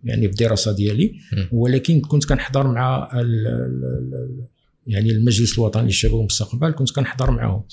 يعني 0.04 0.28
في 0.28 0.32
الدراسه 0.32 0.72
ديالي. 0.72 1.14
ولكن 1.52 2.02
كنت 2.02 2.26
كنحضر 2.26 2.68
مع 2.68 3.10
يعني 4.88 5.12
المجلس 5.12 5.60
الوطني 5.60 5.84
للشباب 5.84 6.14
والمستقبل. 6.14 6.72
كنت 6.72 6.92
كنحضر 6.92 7.32
معاهم 7.32 7.64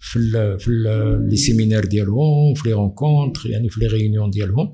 في 0.00 0.18
ال 0.18 0.60
في 0.60 0.68
ال 0.68 1.28
les 1.30 1.36
séminaires 1.36 1.84
ديالهم 1.84 2.54
في 2.54 2.68
les 2.68 2.74
rencontres 2.74 3.50
يعني 3.50 3.68
في 3.68 3.80
les 3.80 3.86
réunions 3.86 4.30
ديالهم. 4.30 4.72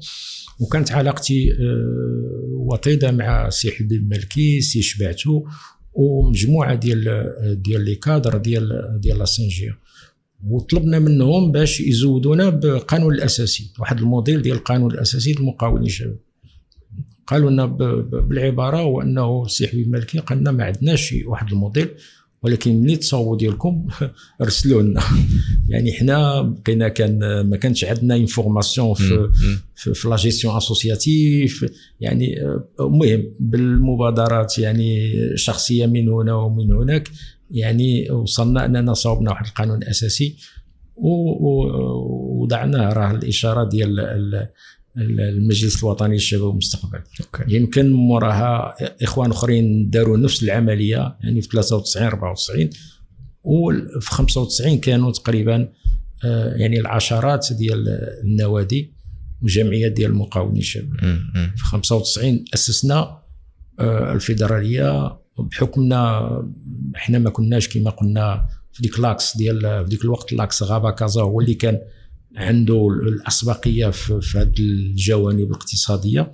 وكانت 0.61 0.93
علاقتي 0.93 1.53
آه، 1.53 2.49
وطيدة 2.53 3.11
مع 3.11 3.51
سي 3.51 3.71
حبيب 3.71 3.93
المالكي 3.93 4.61
سي 4.61 4.83
شبعتو 4.83 5.45
ومجموعة 5.93 6.75
ديال 6.75 7.35
ديال 7.63 7.85
les 7.85 7.95
cadres 7.95 8.39
ديال 8.39 8.99
ديال 9.01 9.19
la 9.19 9.25
CNJA 9.25 9.75
وطلبنا 10.49 10.99
منهم 10.99 11.53
باش 11.53 11.81
يزودونا 11.81 12.49
بالقانون 12.49 13.15
الأساسي. 13.15 13.73
واحد 13.79 13.99
الموديل 13.99 14.43
ديال 14.43 14.57
القانون 14.57 14.91
الأساسي 14.91 15.33
للمقاولين 15.33 15.87
الشباب. 15.87 16.17
قالوا 17.27 17.51
لنا 17.51 17.67
بالعبارة 17.67 18.77
هو 18.77 19.03
انه 19.03 19.43
السي 19.45 19.69
حبيب 19.69 19.87
المالكي 19.87 20.19
قال 20.19 20.39
لنا 20.39 20.53
ما 20.53 20.65
عندناش 20.65 21.15
واحد 21.27 21.53
الموديل 21.53 21.89
ولكن 22.43 22.81
ملي 22.81 22.97
تصاوبوا 22.97 23.37
ديالكم 23.37 23.87
رسلوا 24.43 24.83
لنا. 24.83 25.03
يعني 25.69 25.93
حنا 25.93 26.43
بقينا 26.43 26.89
كان 26.89 27.41
ما 27.41 27.57
كانش 27.57 27.85
عندنا 27.85 28.17
information 28.17 28.95
في 28.95 29.31
في, 29.75 29.95
في 29.95 30.09
la 30.09 30.17
gestion 30.17 30.57
associative 30.57 31.73
يعني 32.01 32.43
آه، 32.43 32.65
المهم 32.81 33.25
بالمبادرات 33.41 34.59
يعني 34.59 35.13
شخصية 35.37 35.87
من 35.87 36.09
هنا 36.09 36.35
ومن 36.35 36.73
هناك. 36.73 37.09
يعني 37.53 38.11
وصلنا 38.11 38.65
أننا 38.65 38.95
صوبنا 38.95 39.31
واحد 39.31 39.47
القانون 39.47 39.83
الأساسي 39.83 40.37
ووضعناه 40.97 42.93
راه 42.93 43.11
الإشارة 43.11 43.69
ديال 43.69 44.01
المجلس 44.97 45.83
الوطني 45.83 46.15
للشباب 46.15 46.45
والمستقبل. 46.45 47.01
يمكن 47.49 47.93
موراها 47.93 48.75
إخوان 49.03 49.31
أخرين 49.31 49.91
داروا 49.91 50.17
نفس 50.17 50.43
العملية 50.43 51.17
يعني 51.23 51.43
في 51.43 51.49
93 51.49 52.07
94 52.07 52.71
وفي 53.45 54.11
95 54.11 54.79
كانوا 54.79 55.13
تقريبا 55.13 55.69
آه، 56.25 56.55
يعني 56.55 56.81
العشرات 56.81 57.53
ديال 57.53 57.89
النوادي 58.25 58.93
وجمعيات 59.43 59.93
ديال 59.93 60.11
المقاولين 60.11 60.59
الشباب. 60.59 60.97
في 61.57 61.65
95 61.65 62.45
أسسنا 62.55 63.23
آه، 63.81 64.13
الفيدرالية 64.13 65.22
بحكمنا 65.39 66.29
إحنا 66.97 67.19
ما 67.19 67.31
كناش 67.31 67.69
كما 67.69 67.91
قلنا 67.91 68.47
في 68.73 68.83
ديك 68.83 69.01
l'axe 69.01 69.37
ديال 69.37 69.61
في 69.61 69.91
ديك 69.91 70.05
الوقت 70.05 70.33
l'axe 70.33 70.63
Rabat 70.63 70.91
Casa 70.91 71.23
هو 71.23 71.41
اللي 71.41 71.55
كان 71.55 71.79
عنده 72.37 72.89
الأسبقية 72.89 73.91
في 73.91 74.39
هذه 74.39 74.53
الجوانب 74.59 75.51
الاقتصادية. 75.51 76.33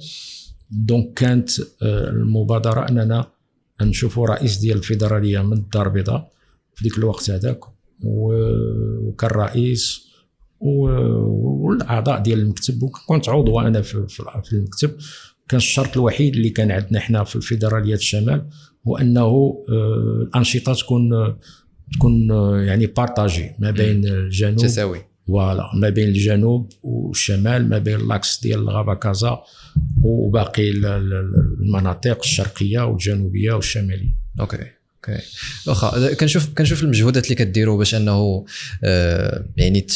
donc 0.71 1.15
كانت 1.15 1.51
آه، 1.83 2.11
المبادرة 2.11 2.89
أننا 2.89 3.27
نشوفوا 3.83 4.27
رئيس 4.27 4.57
ديال 4.57 4.77
الفيدرالية 4.77 5.43
من 5.43 5.53
الدار 5.53 5.87
البيضاء 5.87 6.33
في 6.75 6.85
ذيك 6.85 6.99
الوقت 6.99 7.31
هذاك 7.31 7.61
وكان 8.05 9.31
رئيس 9.31 10.09
والأعضاء 10.61 12.23
ديال 12.23 12.39
المكتب. 12.39 12.83
وكنت 12.83 13.29
عضو 13.29 13.61
أنا 13.61 13.83
في, 13.83 14.53
المكتب. 14.53 14.97
كان 15.49 15.59
الشرط 15.59 15.97
الوحيد 15.97 16.35
اللي 16.35 16.51
كان 16.51 16.71
عندنا 16.71 16.99
إحنا 16.99 17.25
في 17.25 17.37
الفيدرالية 17.37 17.95
الشمال 17.95 18.47
هو 18.87 18.97
انه 18.97 19.65
آه، 19.71 20.23
الأنشطة 20.23 20.75
تكون 20.75 21.11
تكون 21.93 22.31
آه، 22.31 22.61
يعني 22.61 22.87
partagées 22.87 23.51
ما 23.59 23.71
بين 23.71 24.07
الجنوب 24.07 24.59
تساوي. 24.59 25.09
voilà 25.29 25.71
ما 25.75 25.89
بين 25.89 26.09
الجنوب 26.09 26.73
والشمال 26.83 27.69
ما 27.69 27.79
بين 27.79 28.09
l'axe 28.09 28.41
ديال 28.43 28.59
Rabat 28.59 28.95
Casa 28.95 29.39
وباقي 30.03 30.71
المناطق 30.71 32.19
الشرقية 32.19 32.81
والجنوبية 32.81 33.53
والشمالية. 33.53 34.15
OK 34.41 34.57
OK 34.57 35.23
واخا 35.67 36.15
كنشوف 36.15 36.49
كنشوف 36.55 36.83
المجهودات 36.83 37.25
اللي 37.25 37.35
كديروا 37.35 37.79
باش 37.79 37.95
أنه 37.95 38.45
آه 38.85 39.45
يعني 39.57 39.87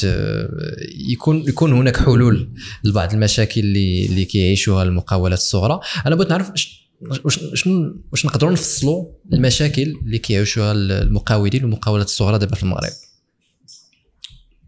يكون 1.08 1.48
يكون 1.48 1.72
هناك 1.72 1.96
حلول 1.96 2.48
لبعض 2.84 3.12
المشاكل 3.12 3.60
اللي 3.60 4.06
اللي 4.06 4.24
كيعيشوها 4.24 4.82
المقاولات 4.82 5.38
الصغرى. 5.38 5.80
أنا 6.06 6.14
بغيت 6.14 6.30
نعرف 6.30 6.50
واش 7.24 7.38
واش 8.12 8.26
نقدروا 8.26 8.52
نفصلوا 8.52 9.06
المشاكل 9.32 9.82
اللي 9.82 10.18
كيعيشوها 10.18 10.72
المقاولين 10.72 11.64
والمقاولات 11.64 12.06
الصغرى 12.06 12.38
دابا 12.38 12.54
في 12.54 12.62
المغرب؟ 12.62 12.92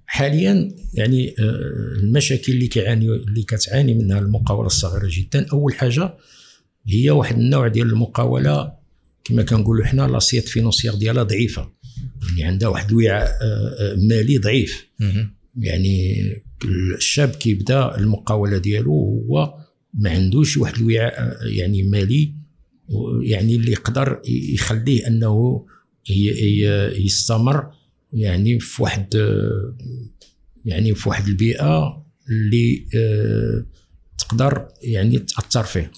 حاليا 0.07 0.75
يعني 0.95 1.35
آه، 1.39 2.01
المشاكل 2.03 2.53
اللي 2.53 2.67
كيعاني 2.67 3.07
اللي 3.09 3.43
كتعاني 3.43 3.95
منها 3.95 4.19
المقاولة 4.19 4.67
الصغيرة 4.67 5.09
جدا 5.11 5.47
أول 5.53 5.75
حاجة 5.75 6.15
هي 6.87 7.11
واحد 7.11 7.39
النوع 7.39 7.69
ديال 7.69 7.89
المقاولة 7.89 8.73
كما 9.25 9.43
كنقولوا 9.43 9.85
حنا 9.85 10.03
لاسيت 10.03 10.49
فينونسيير 10.49 10.95
ديالها 10.95 11.23
ضعيفة. 11.23 11.71
يعني 12.39 12.53
عندها 12.53 12.69
واحد 12.69 12.91
الوعاء 12.91 13.29
آه، 13.43 13.77
آه، 13.81 13.97
مالي 13.97 14.39
ضعيف. 14.39 14.87
يعني 15.57 16.17
الشاب 16.65 17.31
كيبدا 17.31 17.99
المقاولة 17.99 18.59
ديالو 18.59 19.25
هو 19.29 19.64
ما 19.95 20.11
عندوش 20.11 20.57
واحد 20.57 20.77
الوعاء 20.77 21.37
يعني 21.47 21.83
مالي 21.83 22.35
يعني 23.23 23.57
اللي 23.57 23.73
يقدر 23.73 24.23
يخليه 24.27 25.07
أنه 25.07 25.67
يستمر 26.99 27.71
يعني 28.13 28.61
في 28.61 28.83
واحد 28.83 29.15
يعني 30.65 30.95
في 30.95 31.09
واحد 31.09 31.27
البيئة 31.27 32.05
اللي 32.31 32.87
آه، 32.97 33.67
تقدر 34.19 34.69
يعني 34.83 35.19
تأثر 35.19 35.65
فيه. 35.65 35.93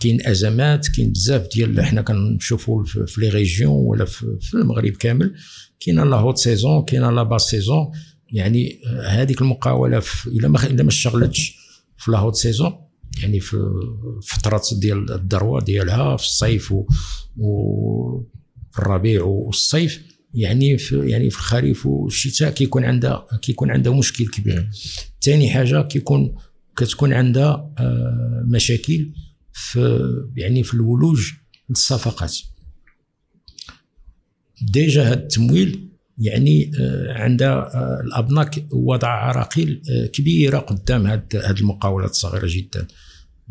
كاين 0.00 0.26
أزمات 0.26 0.88
كاين 0.88 1.12
بزاف 1.12 1.48
ديال 1.54 1.84
حنا 1.84 2.02
كنشوفوا 2.02 2.84
في 2.84 3.20
les 3.20 3.28
régions 3.28 3.72
ولا 3.72 4.04
في 4.04 4.54
المغرب 4.54 4.92
كامل. 4.92 5.34
كاين 5.80 6.00
la 6.10 6.16
haute 6.16 6.38
saison 6.38 6.84
كاين 6.84 7.14
la 7.14 7.22
basse 7.22 7.42
saison. 7.42 7.90
يعني 8.32 8.80
آه، 8.86 9.06
هذيك 9.06 9.42
المقاولة 9.42 10.02
إلا 10.26 10.48
ما 10.48 10.66
إلا 10.66 10.82
ما 10.82 10.88
اشتغلتش 10.88 11.56
في 11.96 12.10
la 12.10 12.18
haute 12.18 12.36
saison 12.36 12.89
يعني 13.22 13.40
في 13.40 13.56
فترات 14.22 14.68
ديال 14.72 15.12
الذروة 15.12 15.64
ديالها 15.64 16.16
في 16.16 16.24
الصيف 16.24 16.72
و, 16.72 18.22
الربيع 18.78 19.22
والصيف 19.22 20.02
يعني 20.34 20.78
في 20.78 21.08
يعني 21.08 21.30
في 21.30 21.36
الخريف 21.36 21.86
والشتاء 21.86 22.50
كيكون 22.50 22.84
عندها 22.84 23.26
كيكون 23.42 23.70
عندها 23.70 23.92
مشكل 23.92 24.26
كبير. 24.26 24.70
ثاني 25.22 25.50
حاجة 25.50 25.82
كيكون 25.82 26.34
كتكون 26.76 27.12
عندها 27.12 27.72
آه، 27.78 28.44
مشاكل 28.46 29.10
في 29.52 30.00
يعني 30.36 30.62
في 30.62 30.74
الولوج 30.74 31.32
للصفقات. 31.70 32.38
déjà 34.62 35.02
هذا 35.02 35.14
التمويل 35.14 35.89
يعني 36.20 36.70
آه، 36.80 37.12
عندها 37.12 37.54
آه، 37.74 38.00
الأبناك 38.04 38.66
وضع 38.70 39.08
عراقيل 39.08 39.82
كبيرة 40.12 40.58
قدام 40.58 41.06
هذه 41.06 41.60
المقاولات 41.60 42.10
الصغيرة 42.10 42.46
جدا. 42.50 42.86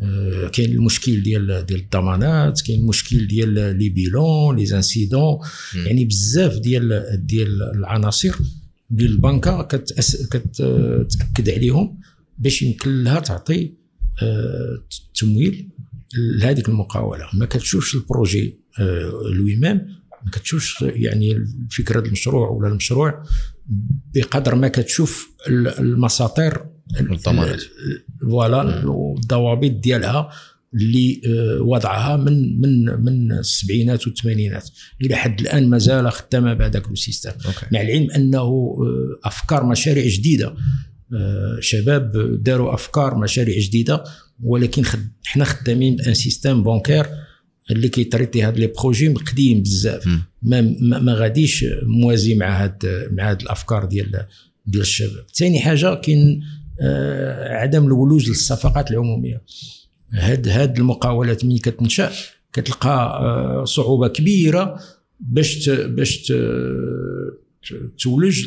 آه، 0.01 0.47
كاين 0.47 0.71
المشكل 0.71 1.23
ديال 1.23 1.65
ديال 1.65 1.79
الضمانات 1.79 2.61
كاين 2.61 2.79
المشكل 2.79 3.27
ديال 3.27 3.77
les 3.77 3.89
bilans 3.89 4.55
les 4.55 4.65
incidents 4.65 5.39
يعني 5.85 6.05
بزاف 6.05 6.57
ديال 6.59 7.19
ديال 7.25 7.63
العناصر 7.75 8.35
ديال 8.89 9.11
البنكة 9.11 9.61
كتاكد 9.61 11.49
عليهم 11.49 11.99
باش 12.37 12.61
يمكن 12.61 13.03
لها 13.03 13.19
تعطي 13.19 13.73
آه، 14.21 14.83
تمويل 15.19 15.69
لهذيك 16.17 16.69
المقاولة. 16.69 17.25
ما 17.33 17.45
كتشوفش 17.45 17.95
ال 17.95 18.04
projet 18.04 18.59
آه، 18.79 19.11
lui-même 19.33 19.98
كتشوفش 20.29 20.81
يعني 20.81 21.45
فكره 21.71 21.99
المشروع 21.99 22.49
ولا 22.49 22.67
المشروع 22.67 23.23
بقدر 24.15 24.55
ما 24.55 24.67
كتشوف 24.67 25.29
المساطير 25.79 26.65
الضمانات 26.99 27.61
voilà 28.21 28.83
الضوابط 29.17 29.71
ديالها 29.71 30.29
اللي 30.73 31.21
آه، 31.25 31.61
وضعها 31.61 32.17
من 32.17 32.61
من 32.61 32.85
من 32.85 33.31
السبعينات 33.31 34.07
والثمانينات. 34.07 34.69
إلى 35.01 35.15
حد 35.15 35.39
الآن 35.39 35.69
مازال 35.69 36.11
خدامه 36.11 36.53
بهذاك 36.53 36.91
ال 36.91 36.96
système 36.96 37.31
مع 37.71 37.81
العلم 37.81 38.11
أنه 38.11 38.39
آه، 38.39 39.27
أفكار 39.27 39.65
مشاريع 39.65 40.07
جديدة. 40.07 40.55
آه، 41.13 41.57
شباب 41.59 42.11
داروا 42.43 42.73
أفكار 42.73 43.15
مشاريع 43.15 43.59
جديدة 43.59 44.03
ولكن 44.43 44.83
حنا 45.25 45.45
خدامين 45.45 45.95
بأن 45.95 46.13
système 46.13 46.63
bancaire 46.63 47.05
اللي 47.71 47.89
كيتريتي 47.89 48.41
هاد 48.41 48.59
les 48.59 48.67
projets 48.67 49.07
قديم 49.13 49.63
بزاف. 49.63 50.07
ما 50.41 50.61
ما 50.81 51.13
غاديش 51.13 51.65
موازي 51.83 52.35
مع 52.35 52.63
هاد 52.63 53.07
مع 53.11 53.29
هاد 53.29 53.41
الأفكار 53.41 53.85
ديال 53.85 54.25
ديال 54.65 54.81
الشباب. 54.81 55.25
ثاني 55.35 55.59
حاجة 55.59 55.95
كاين 55.95 56.43
آه، 56.81 57.53
عدم 57.53 57.85
الولوج 57.85 58.29
للصفقات 58.29 58.91
العمومية. 58.91 59.41
هاد 60.13 60.47
هاد 60.47 60.77
المقاولات 60.77 61.45
ملي 61.45 61.59
كتنشأ 61.59 62.11
كتلقى 62.53 63.19
آه، 63.21 63.65
صعوبة 63.65 64.07
كبيرة 64.07 64.79
باش 65.19 65.69
باش 65.69 66.33
تولج 67.99 68.45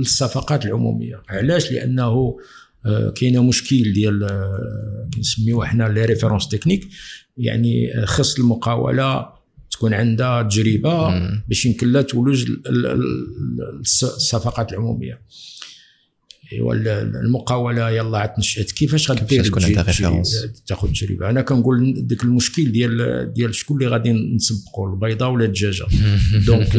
الصفقات 0.00 0.66
العمومية. 0.66 1.22
علاش؟ 1.28 1.72
لأنه 1.72 2.36
آه، 2.86 3.10
كاين 3.10 3.40
مشكل 3.40 3.92
ديال 3.92 4.28
كنسميوه 5.14 5.66
حنا 5.66 5.84
les 5.84 6.04
références 6.04 6.48
techniques. 6.48 6.88
يعني 7.38 7.92
خص 8.06 8.38
المقاولة 8.38 9.38
تكون 9.70 9.94
عندها 9.94 10.42
تجربة 10.42 11.28
باش 11.48 11.66
يمكن 11.66 11.92
لها 11.92 12.02
تولج 12.02 12.50
الصفقات 13.80 14.72
العمومية. 14.72 15.20
أيوا 16.52 16.74
المقاولة 17.24 17.90
يلا 17.90 18.18
عاد 18.18 18.30
نشأت. 18.38 18.72
كيفاش 18.72 19.10
غدير 19.10 19.44
تكون 19.44 19.64
عندها 19.64 19.82
référence 19.82 20.46
تاخذ 20.66 20.88
تجربة. 20.88 21.30
أنا 21.30 21.42
كنقول 21.42 22.06
ديك 22.06 22.24
المشكل 22.24 22.72
ديال 22.72 23.32
ديال 23.34 23.54
شكون 23.54 23.76
اللي 23.76 23.88
غادي 23.88 24.12
نسبقوا 24.12 24.90
البيضه 24.90 25.28
ولا 25.28 25.44
الدجاجة؟ 25.44 25.86
donc 26.46 26.76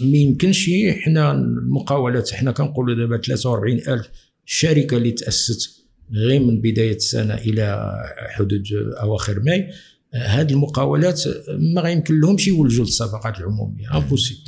ما 0.00 0.16
يمكنش 0.16 0.70
حنا 1.04 1.32
المقاولات 1.32 2.32
حنا 2.32 2.50
كنقولوا 2.52 2.96
دابا 2.96 3.16
43000 3.16 4.08
شركة 4.44 4.96
اللي 4.96 5.10
تأسست. 5.10 5.81
غير 6.12 6.40
من 6.40 6.60
بداية 6.60 6.96
السنة 6.96 7.34
إلى 7.34 7.92
حدود 8.30 8.64
أواخر 9.02 9.40
ماي 9.40 9.68
هاد 10.14 10.50
المقاولات 10.50 11.22
ما 11.48 11.80
غيمكن 11.80 12.20
لهمش 12.20 12.48
يولجوا 12.48 12.84
الصفقات 12.84 13.38
العمومية. 13.38 13.96
impossible 13.96 14.40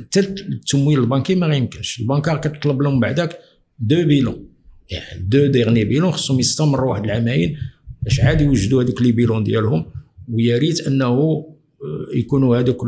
حتى 0.00 0.20
التمويل 0.20 0.98
البنكي 0.98 1.34
ما 1.34 1.46
غيمكنش. 1.46 2.00
البنكه 2.00 2.36
كتطلب 2.36 2.82
لهم 2.82 3.00
بعداك 3.00 3.38
deux 3.78 4.04
bilans. 4.04 4.48
يعني 4.90 5.22
deux 5.22 5.46
derniers 5.46 5.84
bilans 5.84 6.12
خصهم 6.12 6.40
يستمروا 6.40 6.90
واحد 6.90 7.04
العامين 7.04 7.56
باش 8.02 8.20
عاد 8.20 8.40
يوجدوا 8.40 8.82
هذوك 8.82 9.02
les 9.02 9.12
bilans 9.12 9.44
ديالهم 9.44 9.86
ويا 10.32 10.58
ريت 10.58 10.80
أنه 10.80 11.06
آه، 11.06 12.16
يكونوا 12.16 12.58
هذوك 12.58 12.86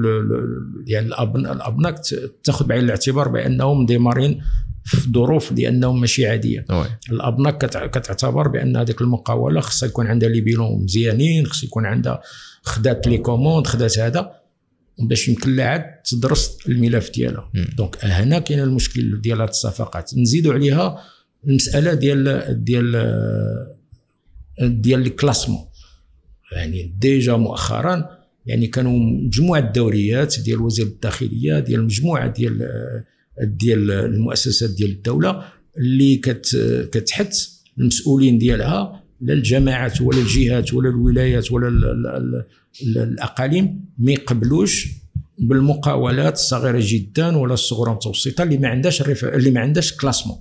يعني 0.87 1.07
الابناك 1.07 2.01
تاخذ 2.45 2.67
بعين 2.67 2.85
الاعتبار 2.85 3.29
بأنهم 3.29 3.87
démarrين 3.87 4.43
في 4.85 5.13
ظروف 5.13 5.53
لانهم 5.53 6.01
ماشي 6.01 6.27
عادية. 6.27 6.65
الابناك 7.11 7.65
كتعتبر 7.91 8.49
بأن 8.49 8.77
هذيك 8.77 9.01
المقاولة 9.01 9.61
خصها 9.61 9.87
يكون 9.87 10.07
عندها 10.07 10.29
les 10.29 10.41
bilans 10.41 10.83
مزيانين 10.85 11.47
خص 11.47 11.65
يكون 11.65 11.87
عندها 11.87 12.23
خدات 12.63 13.07
les 13.07 13.19
commandes 13.19 13.67
خدات 13.67 13.99
هذا 13.99 14.41
باش 14.99 15.29
يمكن 15.29 15.57
لها 15.57 15.67
عاد 15.67 15.85
تدرس 16.05 16.59
الملف 16.69 17.11
ديالها. 17.11 17.51
donc 17.77 18.05
هنا 18.05 18.39
كاين 18.39 18.61
المشكل 18.61 19.21
ديال 19.21 19.41
هاد 19.41 19.49
الصفقات. 19.49 20.19
نزيدوا 20.19 20.53
عليها 20.53 21.03
المسألة 21.47 21.95
ديال 21.95 22.65
ديال 22.65 22.93
ديال 24.61 25.01
ال 25.01 25.06
classement. 25.06 25.67
يعني 26.53 26.95
déjà 26.99 27.37
مؤخرا 27.37 28.21
يعني 28.47 28.67
كانوا 28.67 28.99
مجموعة 28.99 29.59
الدوريات 29.59 30.41
ديال 30.41 30.61
وزير 30.61 30.87
الداخلية 30.87 31.59
ديال 31.59 31.85
مجموعة 31.85 32.27
ديال 32.27 32.69
ديال 33.43 33.91
المؤسسات 33.91 34.71
ديال 34.71 34.91
الدولة 34.91 35.45
اللي 35.79 36.17
كت 36.17 36.57
كتحث 36.93 37.49
المسؤولين 37.79 38.39
ديالها 38.39 39.03
لا 39.21 39.33
الجماعات 39.33 40.01
ولا 40.01 40.19
الجهات 40.19 40.75
ولا 40.75 40.89
الولايات 40.89 41.53
ولا 41.53 41.69
الأقاليم 42.83 43.85
ما 43.99 44.13
يقبلوش 44.13 44.89
بالمقاولات 45.39 46.35
الصغيرة 46.35 46.81
جدا 46.83 47.37
ولا 47.37 47.55
الصغرى 47.55 47.91
المتوسطة 47.91 48.43
اللي 48.43 48.59
ما 48.59 48.69
عندهاش 48.69 49.03
اللي 49.23 49.51
ما 49.51 49.61
عندهاش 49.61 49.93
كلاسمون 49.97 50.39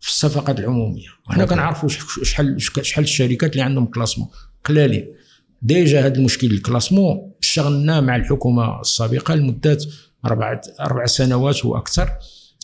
في 0.00 0.08
الصفقات 0.08 0.58
العمومية. 0.60 1.08
وحنا 1.28 1.44
كنعرفوا 1.44 1.88
شحال 2.22 2.62
شحال 2.62 3.04
الشركات 3.04 3.52
اللي 3.52 3.62
عندهم 3.62 3.86
كلاسمون 3.86 4.28
قلالين 4.64 5.06
ديجا 5.62 6.06
هذا 6.06 6.14
المشكل 6.14 6.50
الكلاسمون 6.50 7.32
اشتغلنا 7.42 8.00
مع 8.00 8.16
الحكومة 8.16 8.80
السابقة 8.80 9.34
لمدة 9.34 9.78
أربع 10.26 10.60
أربع 10.80 11.06
سنوات 11.06 11.64
وأكثر 11.64 12.10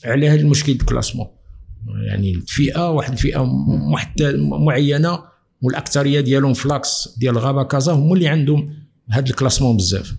على 0.05 0.29
هذا 0.29 0.41
المشكل 0.41 0.73
ال 0.73 0.77
classement. 0.77 1.27
يعني 2.09 2.33
الفئه 2.33 2.91
واحد 2.91 3.13
الفئة 3.13 3.45
معينة 4.41 5.19
والأكثرية 5.63 6.21
ديالهم 6.21 6.55
ف 6.55 6.64
l'axe 6.64 7.09
ديال 7.19 7.39
غباط 7.39 7.63
كازا 7.63 7.93
هما 7.93 8.15
اللي 8.15 8.29
عندهم 8.29 8.75
هذا 9.11 9.31
ال 9.31 9.35
classement 9.35 9.77
بزاف. 9.77 10.15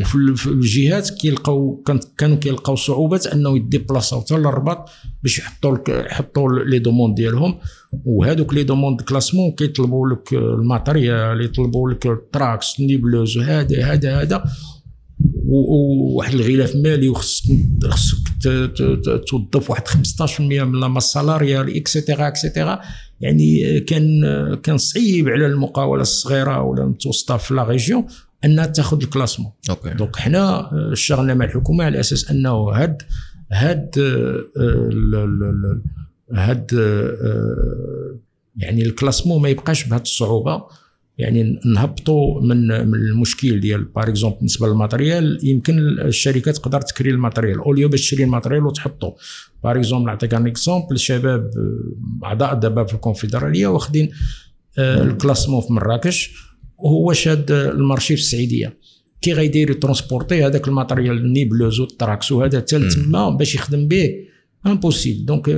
وفي 0.00 0.46
الجهات 0.46 1.10
كيلقاو 1.10 1.82
كانوا 2.18 2.36
كيلقاو 2.36 2.76
صعوبات 2.76 3.26
أنه 3.26 3.56
يdéplaساو 3.56 4.20
حتى 4.20 4.34
للرباط 4.34 4.90
باش 5.22 5.38
يحطوا 5.38 5.78
يحطوا 5.88 6.52
les 6.52 6.78
demandes 6.78 7.14
ديالهم. 7.14 7.58
وهذوك 8.04 8.54
les 8.54 8.62
demandes 8.62 9.00
classement 9.00 9.50
كيطلبوا 9.50 10.08
لك 10.08 10.32
ال 10.32 10.44
matériel 10.44 11.44
يطلبوا 11.44 11.90
لك 11.90 12.06
ال 12.06 12.12
tractopelles 12.12 12.80
niveleuses 12.80 13.38
هذا 13.38 13.84
هذا 13.84 14.22
هذا. 14.22 14.44
وواحد 15.46 16.34
الغلاف 16.34 16.76
مالي 16.76 17.08
وخصك 17.08 17.44
خصك 17.84 18.18
توظف 19.28 19.70
واحد 19.70 19.88
15% 19.88 20.40
من 20.40 20.80
la 20.80 21.00
salariale 21.00 21.76
et 21.76 21.89
cetera 21.89 22.28
et 22.28 22.41
cetera 22.41 22.80
يعني 23.20 23.80
كان 23.80 24.04
كان 24.62 24.78
صعيب 24.78 25.28
على 25.28 25.46
المقاولة 25.46 26.02
الصغيرة 26.02 26.62
ولا 26.62 26.82
المتوسطة 26.82 27.36
في 27.36 27.54
la 27.54 27.64
région 27.64 28.06
أنها 28.44 28.66
تاخذ 28.66 29.02
ال 29.02 29.06
classement 29.06 29.52
OK 29.70 29.90
donc 29.90 30.16
حنا 30.16 30.70
اشتغلنا 30.92 31.34
مع 31.34 31.44
الحكومة 31.44 31.84
على 31.84 32.00
أساس 32.00 32.30
أنه 32.30 32.50
هاد 32.50 33.02
هاد 33.52 33.98
هاد 36.32 36.70
يعني 38.56 38.82
ال 38.82 38.88
classement 38.88 39.42
ما 39.42 39.48
يبقاش 39.48 39.84
بهذه 39.84 40.02
الصعوبة. 40.02 40.62
يعني 41.18 41.60
نهبطوا 41.64 42.40
من 42.42 42.66
من 42.66 42.94
المشكل 42.94 43.60
ديال 43.60 43.84
par 43.84 44.08
exemple 44.08 44.36
بالنسبة 44.36 44.68
لل 44.68 44.82
matériel 44.82 45.38
يمكن 45.42 45.78
الشركات 45.78 46.56
تقدر 46.56 46.80
تكري 46.80 47.10
ال 47.10 47.15
matériel. 47.15 47.58
au 47.58 47.68
lieu 47.68 47.88
باش 47.88 48.00
تشري 48.00 48.24
ال 48.24 48.29
matériel 48.29 48.66
وتحطه 48.66 49.16
par 49.64 49.78
exemple 49.78 50.06
نعطيك 50.06 50.34
un 50.34 50.46
exemple 50.46 50.94
الشباب 50.94 51.50
أعضاء 52.24 52.54
دابا 52.54 52.84
في 52.84 52.94
الكونفدرالية 52.94 53.66
واخدين 53.66 54.10
ال 54.78 54.85
classement 54.85 55.60
في 55.60 55.72
مراكش. 55.72 56.48
وهو 56.78 57.12
شاد 57.12 57.50
ال 57.50 57.59
marché 57.59 58.16
في 58.16 58.22
السعيدية. 58.22 58.78
كي 59.20 59.32
غيدير 59.32 59.72
transporter 59.72 60.46
هذاك 60.46 60.68
ال 60.68 60.73
matériel 60.73 61.16
ال 61.16 61.22
niveleuse 61.22 61.80
والتراكس 61.80 62.32
وهذا 62.32 62.58
حتى 62.58 62.88
تما 62.88 63.30
باش 63.30 63.54
يخدم 63.54 63.88
به. 63.88 64.14
impossible 64.66 65.24
donc 65.24 65.48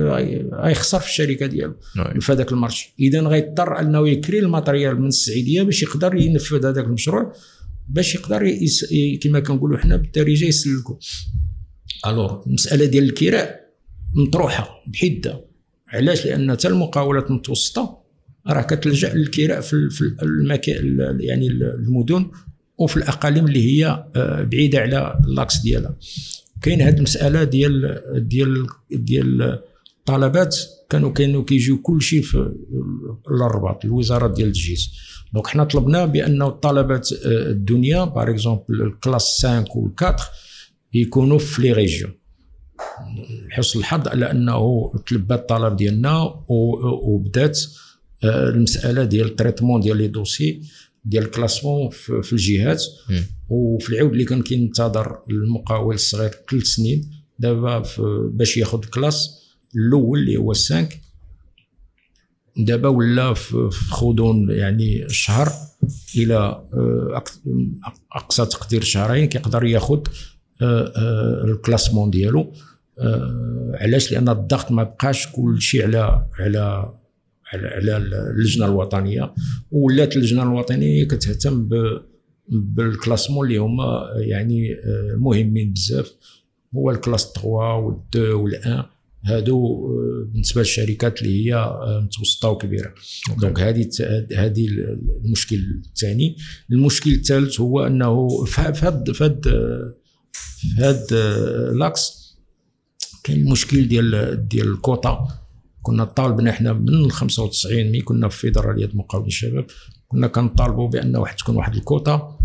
غيخسر 0.53 0.99
في 0.99 1.07
الشركة 1.07 1.45
ديالو 1.45 1.75
في 2.19 2.31
هذاك 2.31 2.51
marché 2.51 2.93
اذا 2.99 3.21
غيضطر 3.21 3.79
انه 3.79 4.09
يكري 4.09 4.39
matériel 4.39 5.01
من 5.01 5.07
السعيديه 5.07 5.63
باش 5.63 5.83
يقدر 5.83 6.15
ينفذ 6.15 6.65
هذاك 6.65 6.85
المشروع 6.85 7.33
باش 7.89 8.15
يقدر 8.15 8.43
يس... 8.43 8.85
كما 9.21 9.39
كنقولوا 9.39 9.77
حنا 9.77 9.95
بالدارجه 9.95 10.45
يسلكوا 10.45 10.95
الوقت 12.07 12.47
المساله 12.47 12.85
ديال 12.85 13.03
الكراء 13.03 13.61
مطروحة 14.13 14.83
بحدة. 14.87 15.45
علاش؟ 15.87 16.25
لأن 16.25 16.51
حتى 16.51 16.67
المقاولات 16.67 17.29
المتوسطة 17.29 18.01
راه 18.47 18.61
كتلجأ 18.61 19.13
للكراء 19.13 19.61
في, 19.61 19.89
في 19.89 20.15
المكان 20.23 21.17
يعني 21.19 21.47
المدن 21.47 22.31
وفي 22.77 22.97
الأقاليم 22.97 23.45
اللي 23.45 23.63
هي 23.71 24.05
آه، 24.15 24.43
بعيدة 24.43 24.79
على 24.79 25.19
اللاكس 25.27 25.57
ديالها. 25.57 25.95
كاين 26.61 26.81
هذه 26.81 26.97
المسألة 26.97 27.43
ديال 27.43 28.01
ديال 28.27 28.67
ديال 28.91 29.59
الطلبات. 29.99 30.55
كانوا 30.89 31.11
كانوا 31.11 31.43
كيجيو 31.43 31.81
كل 31.81 32.01
شيء 32.01 32.21
في 32.21 32.55
الرباط 33.31 33.85
الوزارة 33.85 34.27
ديال 34.27 34.47
التجهيز. 34.47 34.91
donc 35.33 35.47
حنا 35.47 35.63
طلبنا 35.63 36.05
بانه 36.05 36.47
الطلبات 36.47 37.13
آه، 37.13 37.51
الدنيا 37.51 38.03
par 38.03 38.29
exemple 38.29 38.81
ال 38.81 38.90
classe 38.90 39.45
5 39.45 39.65
و 39.75 39.89
4 40.01 40.15
يكونوا 40.93 41.39
في 41.39 41.61
les 41.61 41.71
régions. 41.71 42.11
حسن 43.51 43.79
الحظ 43.79 44.07
على 44.07 44.31
أنه 44.31 44.91
تلبى 45.07 45.33
الطلب 45.33 45.75
ديالنا 45.75 46.43
وبدات 46.47 47.59
آه، 48.23 48.49
المسألة 48.49 49.03
ديال 49.03 49.27
ال 49.27 49.32
traitement 49.32 49.81
ديال 49.81 49.97
les 49.97 50.07
dossiers. 50.07 50.61
ديال 51.05 51.23
ال 51.23 51.29
classement 51.29 51.89
في 51.89 52.33
الجهات 52.33 52.83
وفي 53.49 53.89
العود 53.89 54.11
اللي 54.11 54.25
كان 54.25 54.41
كينتظر 54.41 55.21
المقاول 55.29 55.95
الصغير 55.95 56.31
ثلاث 56.49 56.63
سنين 56.63 57.11
دابا 57.39 57.83
باش 58.33 58.57
ياخذ 58.57 58.79
كلاس 58.79 59.29
الأول 59.75 60.19
اللي 60.19 60.37
هو 60.37 60.53
5 60.53 60.89
دابا 62.57 62.89
ولا 62.89 63.33
في 63.33 63.69
خودون 63.89 64.49
يعني 64.49 65.09
شهر 65.09 65.51
إلى 66.17 66.35
آه، 66.73 67.23
أقصى 68.13 68.45
تقدير 68.45 68.83
شهرين 68.83 69.25
كيقدر 69.25 69.65
ياخذ 69.65 69.99
آه، 70.61 70.93
آه، 70.95 71.43
الكلاسمون 71.45 72.09
ديالو. 72.09 72.53
علاش؟ 73.73 74.11
لأن 74.11 74.29
الضغط 74.29 74.71
ما 74.71 74.83
بقاش 74.83 75.27
كل 75.27 75.61
شيء 75.61 75.83
على 75.83 76.27
على 76.39 76.93
على 77.53 77.97
اللجنة 77.97 78.65
الوطنية 78.65 79.33
ولات 79.71 80.17
اللجنة 80.17 80.43
الوطنية 80.43 81.07
كتهتم 81.07 81.69
بال 82.51 82.67
classement 82.67 83.47
اللي 83.47 83.57
هما 83.57 84.03
يعني 84.17 84.73
آه، 84.73 85.15
مهمين 85.17 85.73
بزاف. 85.73 86.13
هو 86.75 86.91
ال 86.91 86.97
classe 86.97 87.33
3 87.33 87.41
وال2 87.41 88.17
وال1 88.17 88.85
هادو 89.25 89.65
آه، 89.65 90.27
بالنسبة 90.33 90.61
للشركات 90.61 91.21
اللي 91.21 91.45
هي 91.45 91.55
آه، 91.55 92.01
متوسطة 92.03 92.49
وكبيرة. 92.49 92.93
donc 93.41 93.59
هذه 93.59 93.89
هذه 94.35 94.67
المشكل 95.25 95.81
الثاني. 95.85 96.37
المشكل 96.71 97.11
الثالث 97.11 97.59
هو 97.59 97.87
أنه 97.87 98.45
في 98.45 98.61
هذا 98.61 99.13
في 99.13 99.41
لاكس 101.75 102.21
كاين 103.23 103.41
المشكل 103.41 103.87
ديال 103.87 104.47
ديال 104.47 104.67
الكوطا 104.67 105.40
كنا 105.81 106.03
طالبنا 106.05 106.49
إحنا 106.49 106.73
من 106.73 107.11
95 107.11 107.83
مي 107.83 108.01
كنا 108.01 108.29
في 108.29 108.37
فيدرالية 108.37 108.89
مقاولين 108.93 109.27
الشباب 109.27 109.65
كنا 110.07 110.27
كنطالبوا 110.27 110.87
بأن 110.87 111.15
واحد 111.15 111.35
تكون 111.35 111.55
واحد 111.55 111.75
الكوطة 111.75 112.39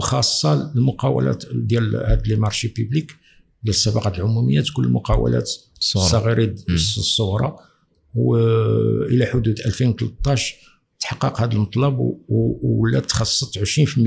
خاصة 0.00 0.72
المقاولات 0.74 1.44
ديال 1.54 1.96
هاد 1.96 2.26
لي 2.26 2.36
مارشي 2.36 2.68
بيبليك 2.68 3.16
ديال 3.62 3.74
الصفقات 3.74 4.18
العمومية 4.18 4.60
تكون 4.60 4.84
المقاولات 4.84 5.50
الصغيرة 5.78 6.54
الصغرى. 6.68 7.56
والى 8.14 9.26
حدود 9.26 9.60
2013 9.60 10.54
تحقق 11.00 11.40
هذا 11.40 11.52
المطلب 11.52 11.98
وولات 12.28 13.06
تخصصت 13.06 13.58
20% 13.58 13.98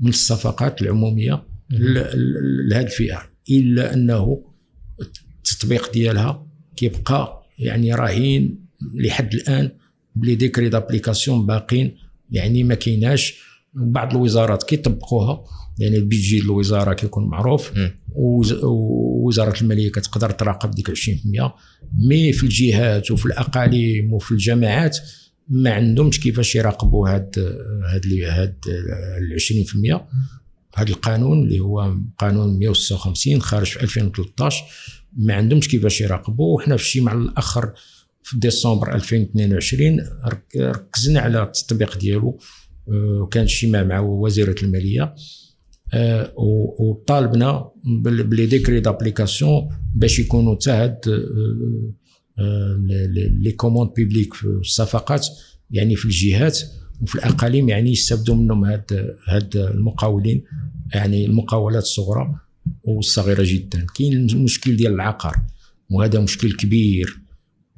من 0.00 0.08
الصفقات 0.08 0.82
العمومية 0.82 1.42
لهذه 1.70 2.84
الفئة 2.86 3.22
إلا 3.50 3.94
أنه 3.94 4.44
التطبيق 5.38 5.92
ديالها 5.92 6.46
كيبقى 6.76 7.39
يعني 7.60 7.94
راهين 7.94 8.58
لحد 8.94 9.34
الآن 9.34 9.70
ب 10.16 10.20
les 10.20 10.34
décrets 10.34 10.68
d'application 10.68 11.46
باقين 11.46 11.96
يعني 12.30 12.62
ما 12.62 12.74
كايناش. 12.74 13.50
بعض 13.74 14.10
الوزارات 14.10 14.62
كيطبقوها 14.62 15.44
يعني 15.78 15.96
البيجي 15.96 16.38
الوزارة 16.38 16.92
كيكون 16.94 17.28
معروف 17.28 17.72
ووزارة 18.14 19.60
المالية 19.60 19.90
كتقدر 19.90 20.30
تراقب 20.30 20.70
ديك 20.70 20.90
20% 20.90 20.94
mais 21.98 22.32
في 22.32 22.42
الجهات 22.42 23.10
وفي 23.10 23.26
الأقاليم 23.26 24.12
وفي 24.12 24.32
الجامعات 24.32 24.98
ما 25.48 25.72
عندهمش 25.72 26.20
كيفاش 26.20 26.56
يراقبوا 26.56 27.08
هاد 27.08 27.38
هاد 27.92 28.06
هاد 28.22 28.54
ال 28.66 29.40
20% 29.96 30.00
هذا 30.74 30.90
القانون 30.90 31.42
اللي 31.42 31.60
هو 31.60 31.94
قانون 32.18 32.58
156 32.58 33.40
خارج 33.40 33.66
في 33.66 33.82
2013 33.82 34.64
ما 35.16 35.34
عندهمش 35.34 35.68
كيفاش 35.68 36.00
يراقبوا. 36.00 36.56
وحنا 36.56 36.76
في 36.76 36.82
الشيء 36.82 37.02
مع 37.02 37.12
الأخر 37.12 37.72
في 38.22 38.38
ديسمبر 38.38 38.94
2022 38.94 40.00
ركزنا 40.56 41.20
على 41.20 41.42
التطبيق 41.42 41.98
ديالو. 41.98 42.38
وكان 42.86 43.42
اجتماع 43.42 43.82
مع 43.82 44.00
وزيرة 44.00 44.54
المالية. 44.62 45.14
آه، 45.94 46.32
وطالبنا 46.78 47.70
ب 48.04 48.14
les 48.14 48.46
décrets 48.46 48.80
d'application 48.80 49.68
باش 49.94 50.18
يكونوا 50.18 50.54
حتى 50.54 50.70
هاد 50.70 50.98
آه، 51.08 52.42
آه، 52.42 52.76
les 53.40 53.52
commandes 53.52 53.90
publiques 53.96 54.34
في 54.34 54.44
الصفقات 54.44 55.26
يعني 55.70 55.96
في 55.96 56.04
الجهات 56.04 56.58
وفي 57.02 57.14
الأقاليم 57.14 57.68
يعني 57.68 57.90
يستافدوا 57.90 58.34
منهم 58.34 58.64
هاد 58.64 59.16
هاد 59.28 59.56
المقاولين 59.56 60.44
يعني 60.94 61.26
المقاولات 61.26 61.82
الصغرى. 61.82 62.34
والصغيرة 62.82 63.42
جدا. 63.46 63.86
كاين 63.94 64.12
المشكل 64.12 64.76
ديال 64.76 64.92
العقار 64.92 65.36
وهذا 65.90 66.20
مشكل 66.20 66.52
كبير 66.52 67.20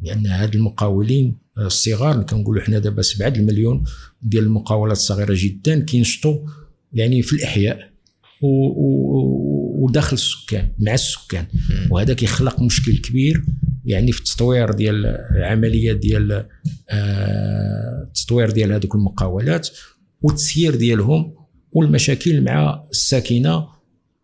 لأن 0.03 0.27
هاد 0.27 0.55
المقاولين 0.55 1.37
الصغار 1.59 2.23
كنقولوا 2.23 2.63
حنا 2.63 2.79
دابا 2.79 3.03
7 3.03 3.29
المليون 3.29 3.85
ديال 4.23 4.45
المقاولات 4.45 4.97
الصغيرة 4.97 5.35
جدا 5.39 5.81
كينشطوا 5.81 6.39
يعني 6.93 7.23
في 7.23 7.33
الأحياء 7.33 7.93
وداخل 9.83 10.15
السكان 10.15 10.73
مع 10.79 10.95
السكان. 10.95 11.47
وهذا 11.91 12.15
كيخلق 12.15 12.61
مشكل 12.61 12.99
كبير 12.99 13.45
يعني 13.85 14.13
في 14.13 14.19
التطوير 14.21 14.73
ديال 14.73 15.07
العملية 15.37 15.93
ديال 15.93 16.49
آه، 16.91 18.03
التطوير 18.03 18.51
ديال 18.51 18.73
هذوك 18.73 18.95
المقاولات 18.95 19.69
والتسيير 20.21 20.75
ديالهم 20.75 21.35
والمشاكل 21.73 22.41
مع 22.45 22.85
الساكنة 22.91 23.69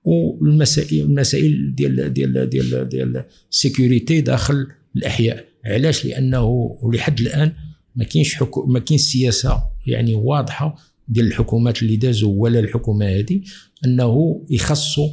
والمسائل 0.09 1.01
المسائل 1.01 1.75
ديال 1.75 2.13
ديال 2.13 2.51
ديال 2.51 2.89
ديال 2.89 3.25
السيكوريتي 3.51 4.21
داخل 4.21 4.67
الأحياء. 4.97 5.45
علاش؟ 5.65 6.05
لأنه 6.05 6.45
ولحد 6.83 7.21
الآن 7.21 7.53
ما 7.97 8.05
كاينش 8.05 8.35
حكو 8.35 8.67
ما 8.67 8.79
كاينش 8.79 9.03
سياسة 9.03 9.63
يعني 9.87 10.15
واضحة 10.15 10.77
ديال 11.09 11.27
الحكومات 11.27 11.83
اللي 11.83 11.97
دازوا 11.97 12.33
ولا 12.43 12.61
الحكومة 12.61 13.07
هذه 13.07 13.41
أنه 13.85 14.43
يخصوا 14.51 15.09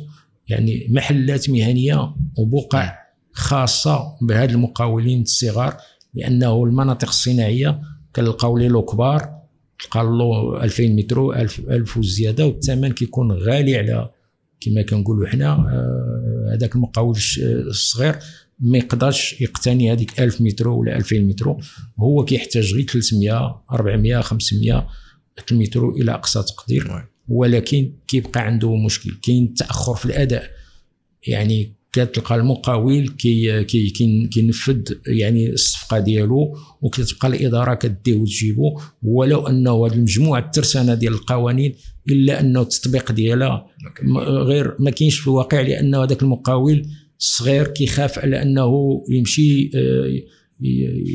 يعني 0.48 0.88
محلات 0.90 1.50
مهنية 1.50 2.16
وبقع 2.38 2.98
خاصة 3.32 4.18
بهذا 4.22 4.52
المقاولين 4.52 5.22
الصغار 5.22 5.78
لأنه 6.14 6.64
المناطق 6.64 7.08
الصناعية 7.08 7.82
كنلقاو 8.16 8.58
لي 8.58 8.68
لو 8.68 8.82
كبار 8.82 9.36
تلقى 9.80 10.04
له 10.04 10.64
2000 10.64 10.88
مترو 10.88 11.34
1000 11.34 11.60
1000 11.60 11.98
وزيادة 11.98 12.46
والثمن 12.46 12.92
كيكون 12.92 13.32
غالي 13.32 13.78
على 13.78 14.10
كما 14.66 14.82
كنقولوا 14.82 15.28
حنا 15.28 15.52
آه، 15.52 16.54
هذاك 16.54 16.76
المقاول 16.76 17.18
الصغير 17.42 18.16
ما 18.60 18.78
يقدرش 18.78 19.42
يقتني 19.42 19.92
هذيك 19.92 20.20
1000 20.20 20.42
مترو 20.42 20.80
ولا 20.80 20.96
2000 20.98 21.20
مترو. 21.20 21.60
هو 22.00 22.26
كيحتاج 22.26 22.74
غير 22.74 22.86
300 22.86 23.64
400 23.72 24.22
500 24.22 24.88
المترو 25.52 25.98
إلى 25.98 26.12
أقصى 26.12 26.44
تقدير. 26.44 27.08
ولكن 27.28 27.94
كيبقى 28.08 28.42
عنده 28.42 28.76
مشكل 28.76 29.12
كاين 29.24 29.54
تأخر 29.54 29.96
في 29.96 30.06
الأداء. 30.06 30.52
يعني 31.28 31.75
كتلقى 31.96 32.36
المقاول 32.36 33.08
كي 33.08 33.64
كي 33.64 33.90
كينفذ 34.32 34.82
يعني 35.08 35.50
الصفقة 35.50 36.00
ديالو 36.00 36.58
وكتبقى 36.82 37.28
الإدارة 37.28 37.74
كديه 37.74 38.16
وتجيبو. 38.16 38.80
ولو 39.04 39.48
أنه 39.48 39.86
هذه 39.86 39.94
المجموعة 39.94 40.40
الترسانة 40.40 40.94
ديال 40.94 41.14
القوانين 41.14 41.76
إلا 42.10 42.40
أنه 42.40 42.62
التطبيق 42.62 43.12
ديالها 43.12 43.68
غير 44.28 44.76
ما 44.80 44.92
كاينش 44.92 45.20
في 45.20 45.28
الواقع 45.28 45.62
لأنه 45.62 46.04
هذاك 46.04 46.22
المقاول 46.22 46.86
الصغير 47.20 47.68
كيخاف 47.68 48.20
على 48.20 48.42
أنه 48.42 49.04
يمشي 49.10 49.72
آه، 49.76 50.22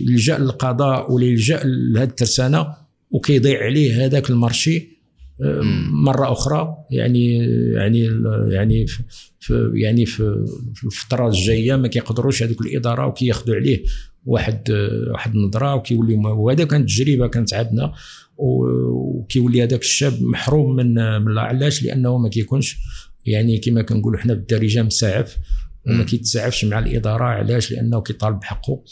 يلجأ 0.07 0.39
للقضاء 0.39 1.13
ولا 1.13 1.25
يلجأ 1.25 1.61
لهذه 1.65 2.09
الترسانة 2.09 2.67
وكيضيع 3.11 3.65
عليه 3.65 4.07
هذاك 4.07 4.31
المارشي 4.31 5.01
مرة 5.93 6.33
أخرى. 6.33 6.77
يعني 6.91 7.37
يعني 7.75 8.09
يعني 8.51 8.87
في 9.41 9.73
يعني 9.75 10.07
في 10.07 10.45
الفترة 10.85 11.29
الجاية 11.29 11.77
ما 11.77 11.89
كيقدروش 11.89 12.43
هذوك 12.43 12.61
الإدارة 12.61 13.07
وكياخذوا 13.07 13.55
عليه 13.55 13.83
واحد 14.25 14.71
واحد 15.13 15.35
النظرة 15.35 15.75
وكيولي 15.75 16.15
وهذا 16.15 16.65
كانت 16.65 16.89
تجربه 16.89 17.27
كانت 17.27 17.55
عندنا 17.55 17.93
وكيولي 18.37 19.63
هذاك 19.63 19.81
الشاب 19.81 20.23
محروم 20.23 20.77
من 20.77 20.95
من 21.23 21.39
علاش؟ 21.39 21.83
لأنه 21.83 22.19
ما 22.19 22.29
كيكونش 22.29 22.77
يعني 23.27 23.59
كما 23.59 23.83
كنقولوا 23.83 24.21
حنا 24.21 24.35
بالدارجة 24.35 24.83
مساعف 24.83 25.39
وما 25.87 26.05
كيتساعفش 26.05 26.65
مع 26.65 26.79
الإدارة. 26.79 27.25
علاش؟ 27.25 27.73
لأنه 27.73 28.01
كيطالب 28.01 28.41
بحقه 28.41 28.83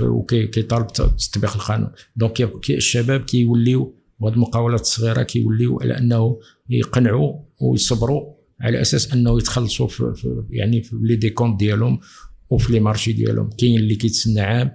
وكيطالب 0.00 0.86
تطبيق 0.86 1.54
القانون. 1.54 1.90
donc 2.16 2.70
الشباب 2.70 3.20
كيوليو 3.20 3.94
وهاد 4.20 4.32
المقاولات 4.32 4.80
الصغيرة 4.80 5.22
كيوليو 5.22 5.80
على 5.80 5.98
أنه 5.98 6.40
يقنعوا 6.70 7.38
ويصبروا 7.60 8.41
على 8.62 8.80
أساس 8.80 9.12
أنه 9.12 9.38
يتخلصوا 9.38 9.88
في, 9.88 10.12
في 10.16 10.42
يعني 10.50 10.82
في 10.82 10.96
les 11.02 11.16
décomptes 11.16 11.60
ديالهم 11.60 12.00
وفي 12.50 12.72
les 12.72 12.80
marchés 12.80 13.12
ديالهم. 13.12 13.50
كاين 13.58 13.80
اللي 13.80 13.94
كيتسنى 13.94 14.40
عام 14.40 14.72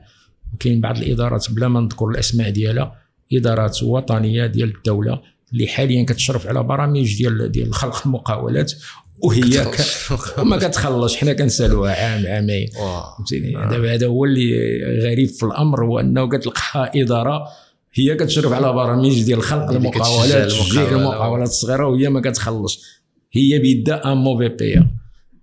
وكاين 0.54 0.82
بعض 0.82 0.98
الإدارات 0.98 1.52
بلا 1.52 1.68
ما 1.68 1.80
نذكر 1.80 2.10
الأسماء 2.10 2.50
ديالها 2.50 2.96
إدارات 3.34 3.84
وطنية 3.84 4.46
ديال 4.46 4.76
الدولة 4.78 5.22
اللي 5.54 5.68
حاليا 5.68 6.06
كتشرف 6.06 6.48
على 6.48 6.64
برامج 6.64 7.18
ديال 7.18 7.52
ديال 7.52 7.74
خلق 7.74 8.02
المقاولات 8.06 8.74
وهي 9.20 9.42
ك... 9.42 9.78
وما 10.38 10.58
كتخلص. 10.58 11.16
حنا 11.16 11.34
كنسالوها 11.34 11.92
عام 11.92 12.28
عامين. 12.28 12.68
فهمتيني؟ 12.68 13.52
دابا 13.52 13.94
هذا 13.94 14.08
هو 14.08 14.26
اللي 14.26 14.52
غريب 15.04 15.30
في 15.30 15.44
الأمر 15.44 15.86
هو 15.86 16.00
أنه 16.00 16.30
كتلقى 16.30 16.92
إدارة 16.96 17.48
هي 17.94 18.16
كتشرف 18.16 18.54
على 18.54 18.74
برامج 18.74 19.24
ديال 19.24 19.42
خلق 19.42 19.72
المقاولات 19.72 20.52
تشجيع 20.52 20.92
المقاولات 20.92 21.50
الصغيرة 21.50 21.88
وهي 21.88 22.10
ما 22.10 22.22
كتخلص. 22.22 22.84
هي 23.32 23.60
بيدها 23.60 24.12
un 24.12 24.18
mauvais 24.18 24.48
payeur 24.48 24.92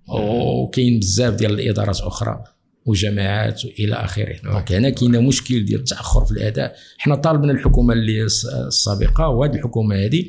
وكاين 0.08 0.98
بزاف 0.98 1.34
ديال 1.34 1.60
الإدارات 1.60 2.00
أخرى 2.00 2.44
وجماعات 2.86 3.64
وإلى 3.64 3.94
آخره. 3.94 4.36
donc 4.44 4.72
هنا 4.72 4.90
كاين 4.90 5.24
مشكل 5.24 5.64
ديال 5.64 5.80
التأخر 5.80 6.24
في 6.24 6.32
الأداء. 6.32 6.76
حنا 6.98 7.14
طالبنا 7.14 7.52
الحكومة 7.52 7.94
اللي 7.94 8.22
السابقة 8.68 9.28
وهذه 9.28 9.54
الحكومة 9.54 9.96
هذه 9.96 10.24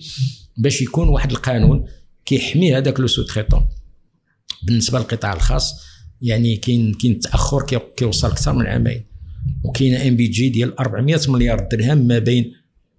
باش 0.58 0.82
يكون 0.82 1.10
واحد 1.10 1.32
القانون 1.32 1.86
كيحمي 2.26 2.78
هذاك 2.78 3.00
le 3.00 3.08
sous-traitant 3.08 3.66
بالنسبة 4.64 5.00
للقطاع 5.00 5.34
الخاص 5.34 5.74
يعني 6.22 6.58
كاين 6.58 6.94
كاين 6.94 7.20
تأخر 7.20 7.84
كيوصل 7.98 8.28
أكثر 8.28 8.54
من 8.54 8.66
عامين. 8.66 9.06
وكاين 9.64 9.96
ام 9.96 10.16
بي 10.16 10.28
جي 10.28 10.50
ديال 10.50 10.80
400 10.80 11.20
مليار 11.28 11.68
درهم 11.72 11.98
ما 11.98 12.20
بين 12.20 12.54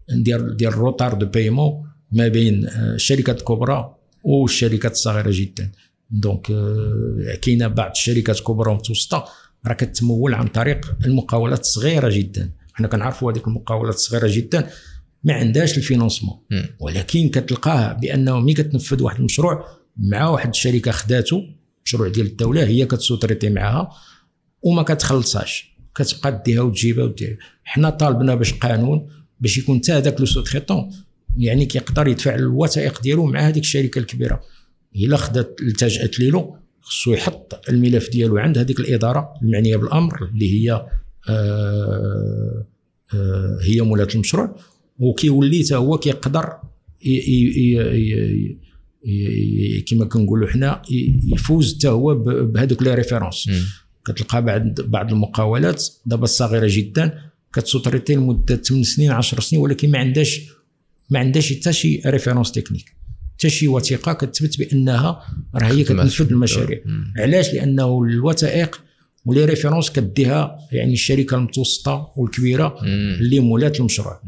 ديال 0.09 0.57
ديال 0.57 0.73
ال 0.73 0.79
retard 0.79 1.15
de 1.15 1.27
paiement 1.27 1.87
ما 2.13 2.29
بين 2.29 2.69
الشركات 2.69 3.41
الكبرى 3.41 3.96
والشركات 4.27 4.93
الصغيرة 4.93 5.31
جدا. 5.33 5.73
donc 6.11 6.47
euh, 6.47 7.37
كاينة 7.43 7.67
بعض 7.67 7.91
الشركات 7.91 8.39
الكبرى 8.39 8.71
ومتوسطة 8.71 9.25
راه 9.67 9.75
كتمول 9.75 10.35
عن 10.35 10.47
طريق 10.47 10.97
المقاولات 11.07 11.61
الصغيرة 11.61 12.09
جدا. 12.09 12.51
حنا 12.73 12.89
كنعرفوا 12.89 13.33
هذيك 13.33 13.49
المقاولات 13.49 13.95
الصغيرة 13.95 14.29
جدا 14.37 14.71
ما 15.25 15.33
عندهاش 15.35 15.79
ال 15.79 15.83
financement. 15.83 16.39
ولكن 16.81 17.29
كتلقاه 17.29 17.93
بأنه 17.93 18.41
ملي 18.41 18.55
كتنفذ 18.55 19.03
واحد 19.03 19.19
المشروع 19.19 19.65
مع 19.97 20.29
واحد 20.29 20.49
الشركة 20.49 20.91
خداتو 20.91 21.43
مشروع 21.85 22.09
ديال 22.09 22.27
الدولة 22.27 22.65
هي 22.65 22.87
كتسوتريتي 22.87 23.51
معاها 23.51 23.91
وما 24.63 24.83
كتخلصهاش. 24.83 25.77
كتبقى 25.95 26.43
ديها 26.47 26.63
وتجيبها 26.63 27.05
وديها 27.05 27.37
حنا 27.65 27.91
طالبنا 27.91 28.35
باش 28.35 28.55
قانون 28.55 29.09
باش 29.41 29.59
يكون 29.59 29.79
حتى 29.79 29.93
هذاك 29.93 30.21
le 30.21 30.27
sous-traitant. 30.27 30.93
يعني 31.39 31.67
كيقدر 31.67 32.09
يدفع 32.09 32.35
الوثائق 32.35 33.03
ديالو 33.03 33.27
مع 33.27 33.41
هذيك 33.41 33.63
الشركة 33.63 33.99
الكبيرة. 33.99 34.41
إلا 34.97 35.17
خدات 35.17 35.59
التجأت 35.63 36.19
ليلو 36.19 36.57
خصو 36.81 37.13
يحط 37.13 37.69
الملف 37.69 38.11
ديالو 38.11 38.39
عند 38.39 38.59
هذيك 38.59 38.81
الإدارة 38.81 39.35
المعنية 39.43 39.77
بالأمر 39.77 40.25
اللي 40.25 40.51
هي 40.51 40.87
آه 41.29 42.67
آه 43.15 43.59
هي 43.63 43.81
مولاة 43.81 44.09
المشروع. 44.15 44.57
وكيولي 44.99 45.65
حتى 45.65 45.75
هو 45.75 45.99
كيقدر 45.99 46.57
كما 49.87 50.05
كنقولوا 50.05 50.49
حنا 50.49 50.83
يفوز 51.33 51.77
حتى 51.77 51.89
هو 51.89 52.15
بهذوك 52.45 52.83
les 52.83 52.95
références. 52.95 53.49
كتلقى 54.07 54.45
بعد 54.45 54.81
بعض 54.81 55.13
المقاولات 55.13 55.85
دابا 56.07 56.25
الصغيره 56.25 56.67
جدا 56.71 57.19
كتسوتريتي 57.53 58.15
لمده 58.15 58.57
8 58.57 58.85
سنين 58.85 59.11
10 59.11 59.41
سنين 59.41 59.63
ولكن 59.63 59.91
ما 59.91 59.99
عندهاش 59.99 60.41
ما 61.11 61.19
عندهاش 61.19 61.53
حتى 61.53 61.73
شي 61.73 62.01
référence 62.07 62.53
technique 62.53 62.97
حتى 63.39 63.51
شي 63.51 63.69
وثيقة 63.69 64.13
كتثبت 64.13 64.59
بأنها 64.59 65.23
راه 65.55 65.67
هي 65.67 65.85
كتنفذ 65.85 66.31
المشاريع. 66.31 66.81
علاش؟ 67.19 67.55
لأنه 67.55 68.03
الوثائق 68.03 68.83
و 69.27 69.31
les 69.31 69.45
références 69.45 69.91
كديها 69.91 70.59
يعني 70.73 70.93
الشركة 70.93 71.35
المتوسطة 71.35 72.13
والكبيرة 72.17 72.79
اللي 73.21 73.41
مولات 73.41 73.81
المشروع. 73.81 74.21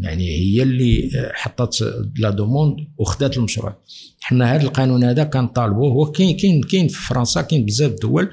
يعني 0.00 0.28
هي 0.28 0.62
اللي 0.62 1.10
حطت 1.34 1.94
la 2.18 2.30
demande 2.30 2.76
وخدات 2.98 3.36
المشروع. 3.36 3.78
حنا 4.20 4.54
هذا 4.54 4.62
القانون 4.62 5.04
هذا 5.04 5.24
كان 5.24 5.46
طالبوه 5.46 5.92
هو 5.92 6.12
كاين 6.12 6.36
كاين 6.36 6.62
كاين 6.62 6.88
في 6.88 7.06
فرنسا 7.06 7.42
كاين 7.42 7.64
بزاف 7.64 7.90
الدول 7.90 8.30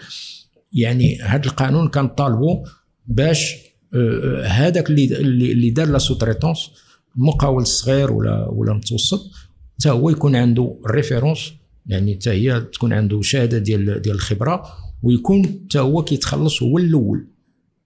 يعني 0.73 1.21
هذا 1.21 1.45
القانون 1.45 1.87
كان 1.89 2.07
طالبوه 2.07 2.63
باش 3.07 3.55
آه، 3.95 4.43
هذاك 4.43 4.89
اللي 4.89 5.05
اللي 5.51 5.69
دار 5.69 5.87
la 5.88 5.97
sous-traitance 5.97 6.69
المقاول 7.17 7.62
الصغير 7.62 8.12
ولا 8.12 8.47
ولا 8.50 8.71
المتوسط 8.71 9.32
حتى 9.80 9.89
هو 9.89 10.10
يكون 10.10 10.36
عنده 10.36 10.80
référence 10.88 11.54
يعني 11.86 12.15
حتى 12.15 12.30
هي 12.30 12.62
تكون 12.62 12.93
عنده 12.93 13.21
شهادة 13.21 13.58
ديال 13.58 14.02
ديال 14.02 14.15
الخبرة 14.15 14.63
ويكون 15.04 15.45
حتى 15.45 15.80
هو 15.80 16.04
كيتخلص 16.04 16.63
هو 16.63 16.78
الأول. 16.78 17.28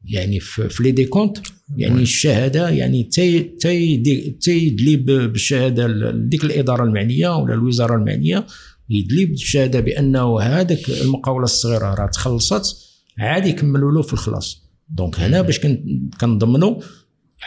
يعني 0.06 0.40
في 0.40 0.84
les 0.84 0.92
décomptes 0.92 1.38
يعني 1.78 2.02
الشهادة 2.02 2.70
يعني 2.70 3.04
تي 3.04 3.40
تي 3.40 3.98
تيدلي 4.42 4.96
بالشهادة 4.96 6.12
ديك 6.12 6.44
الإدارة 6.44 6.84
المعنية 6.84 7.38
ولا 7.38 7.54
الوزارة 7.54 7.96
المعنية 7.96 8.46
يدلي 8.90 9.26
بالشهادة 9.26 9.80
بأنه 9.80 10.40
هذاك 10.42 10.90
المقاولة 10.90 11.44
الصغيرة 11.44 11.94
راه 11.94 12.08
تخلصت 12.08 12.78
عاد 13.20 13.46
يكملوا 13.46 13.92
له 13.92 14.02
في 14.02 14.14
الخلاص. 14.14 14.64
donc 14.90 15.20
هنا 15.20 15.42
باش 15.42 15.60
كنضمنوا 16.22 16.76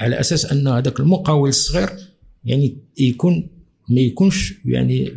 على 0.01 0.21
أساس 0.21 0.53
أن 0.53 0.69
هذاك 0.69 1.01
المقاول 1.01 1.49
الصغير 1.49 1.91
يعني 2.45 2.79
يكون 2.99 3.49
ما 3.89 4.01
يكونش 4.01 4.55
يعني 4.65 5.13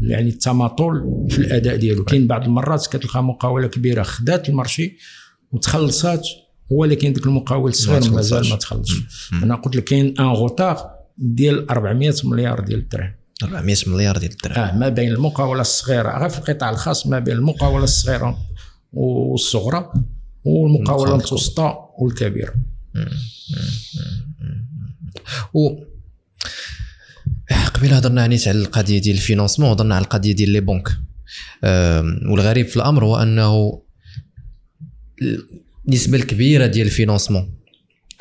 يعني 0.00 0.28
التماطل 0.28 1.26
في 1.30 1.38
الأداء 1.38 1.76
ديالو. 1.76 2.04
كاين 2.04 2.26
بعض 2.26 2.44
المرات 2.44 2.86
كتلقى 2.86 3.24
مقاولة 3.24 3.66
كبيرة 3.66 4.02
خدات 4.02 4.48
المارشي 4.48 4.96
وتخلصات 5.52 6.28
ولكن 6.70 7.12
ديك 7.12 7.26
المقاول 7.26 7.70
الصغير 7.70 8.00
مازال 8.12 8.48
ما 8.50 8.56
تخلصش. 8.56 9.02
أنا 9.42 9.54
قلت 9.54 9.76
لك 9.76 9.84
كاين 9.84 10.14
ان 10.20 10.26
غوتار 10.26 10.90
ديال 11.18 11.70
400 11.70 12.14
مليار 12.24 12.60
ديال 12.60 12.78
الدرهم. 12.78 13.12
400 13.42 13.76
مليار 13.86 14.18
ديال 14.18 14.30
الدرهم. 14.32 14.58
آه 14.58 14.78
ما 14.78 14.88
بين 14.88 15.12
المقاولة 15.12 15.60
الصغيرة 15.60 16.18
غير 16.18 16.28
في 16.28 16.38
القطاع 16.38 16.70
الخاص 16.70 17.06
ما 17.06 17.18
بين 17.18 17.34
المقاولة 17.34 17.84
الصغيرة 17.84 18.38
والصغرى 18.92 19.92
والمقاولة 20.44 21.12
المتوسطة 21.12 21.90
والكبيرة. 21.98 22.54
و 25.54 25.84
قبيله 27.74 27.96
هضرنا 27.96 28.26
نيت 28.26 28.48
على 28.48 28.58
القضية 28.58 28.98
ديال 28.98 29.16
ال 29.16 29.20
financement 29.20 29.70
هضرنا 29.70 29.94
على 29.94 30.04
القضية 30.04 30.32
ديال 30.32 30.50
les 30.50 30.60
banques. 30.60 30.98
والغريب 32.30 32.66
في 32.66 32.76
الأمر 32.76 33.04
هو 33.04 33.16
أنه 33.16 33.82
النسبة 35.88 36.18
الكبيرة 36.18 36.66
ديال 36.66 36.86
ال 36.86 36.92
financement 36.92 37.54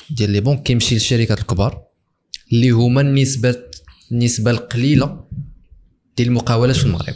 ديال 0.10 0.30
les 0.30 0.42
banques 0.42 0.64
كيمشي 0.64 0.96
للشركات 0.96 1.40
الكبار 1.40 1.84
اللي 2.54 2.70
هما 2.70 3.02
النسبة 3.02 3.56
النسبة 4.12 4.52
القليلة 4.52 5.28
ديال 6.18 6.28
المقاولات 6.28 6.76
في 6.76 6.86
المغرب. 6.86 7.16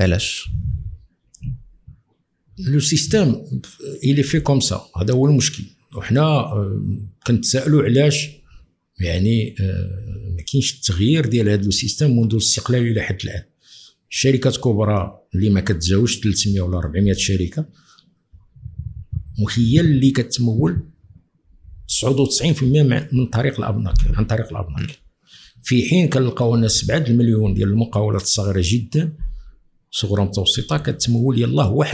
علاش؟ 0.00 0.50
le 2.58 2.80
système 2.80 3.44
il 4.04 4.11
est 4.11 4.22
fait 4.22 4.40
comme 4.40 4.60
ça 4.60 4.86
هذا 5.00 5.14
هو 5.14 5.26
المشكل. 5.26 5.64
وحنا 5.96 6.22
آه، 6.22 6.82
كنتسائلوا 7.26 7.82
علاش 7.82 8.28
يعني 9.00 9.54
آه، 9.60 10.30
ما 10.36 10.42
كاينش 10.52 10.74
التغيير 10.74 11.26
ديال 11.26 11.48
هذا 11.48 11.62
le 11.62 11.70
système 11.70 12.20
منذ 12.20 12.32
الاستقلال 12.32 12.86
إلى 12.86 13.02
حد 13.02 13.18
الآن. 13.24 13.42
الشركات 14.10 14.56
كبرى 14.56 15.20
اللي 15.34 15.50
ما 15.50 15.60
كتجاوزش 15.60 16.20
300 16.20 16.60
ولا 16.60 16.78
400 16.78 17.12
شركة 17.12 17.66
وهي 19.42 19.80
اللي 19.80 20.10
كتمول 20.10 20.82
99% 21.88 22.62
من 23.12 23.26
طريق 23.26 23.58
الأبناك 23.58 23.94
عن 24.14 24.24
طريق 24.24 24.48
الأبناك. 24.50 24.98
في 25.62 25.88
حين 25.88 26.08
كنلقاو 26.08 26.54
الناس 26.54 26.84
بعد 26.84 27.08
المليون 27.08 27.54
ديال 27.54 27.68
المقاولات 27.68 28.22
الصغيرة 28.22 28.62
جدا 28.64 29.12
صغرى 29.90 30.22
متوسطه 30.22 30.78
كتمول 30.78 31.38
يلاه 31.38 31.84
1% 31.84 31.90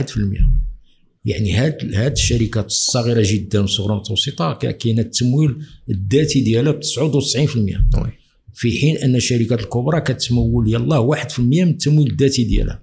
يعني 1.27 1.51
هاد 1.51 1.95
هاد 1.95 2.11
الشركات 2.11 2.65
الصغيرة 2.65 3.23
جدا 3.25 3.59
والصغرى 3.59 3.95
متوسطة 3.95 4.53
كاين 4.53 4.99
التمويل 4.99 5.55
الذاتي 5.89 6.41
ديالها 6.41 6.71
ب 6.71 6.79
99% 6.83 8.07
في 8.53 8.71
حين 8.79 8.97
أن 8.97 9.15
الشركات 9.15 9.59
الكبرى 9.59 10.01
كتمول 10.01 10.73
يلاه 10.73 11.15
1% 11.15 11.39
من 11.39 11.69
التمويل 11.69 12.11
الذاتي 12.11 12.43
ديالها. 12.43 12.81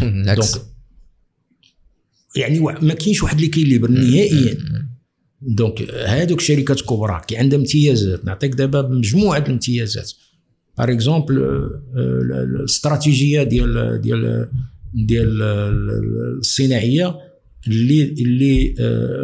donc 0.36 0.62
يعني 2.36 2.58
ما 2.60 2.94
كاينش 2.94 3.22
واحد 3.22 3.36
اللي 3.36 3.48
équilibre 3.48 3.90
نهائيا. 3.90 4.58
donc 5.42 5.82
هادوك 5.90 6.40
الشركات 6.40 6.80
الكبرى 6.80 7.22
كي 7.28 7.36
عندها 7.36 7.58
امتيازات 7.58 8.24
نعطيك 8.24 8.54
دابا 8.54 8.82
مجموعة 8.82 9.38
الامتيازات. 9.38 10.12
par 10.78 10.92
exemple 10.92 11.68
الاستراتيجيه 11.96 13.42
ديال 13.42 14.00
ديال 14.00 14.48
ديال 14.94 15.42
الصناعية 16.38 17.16
اللي 17.66 18.02
اللي 18.02 18.74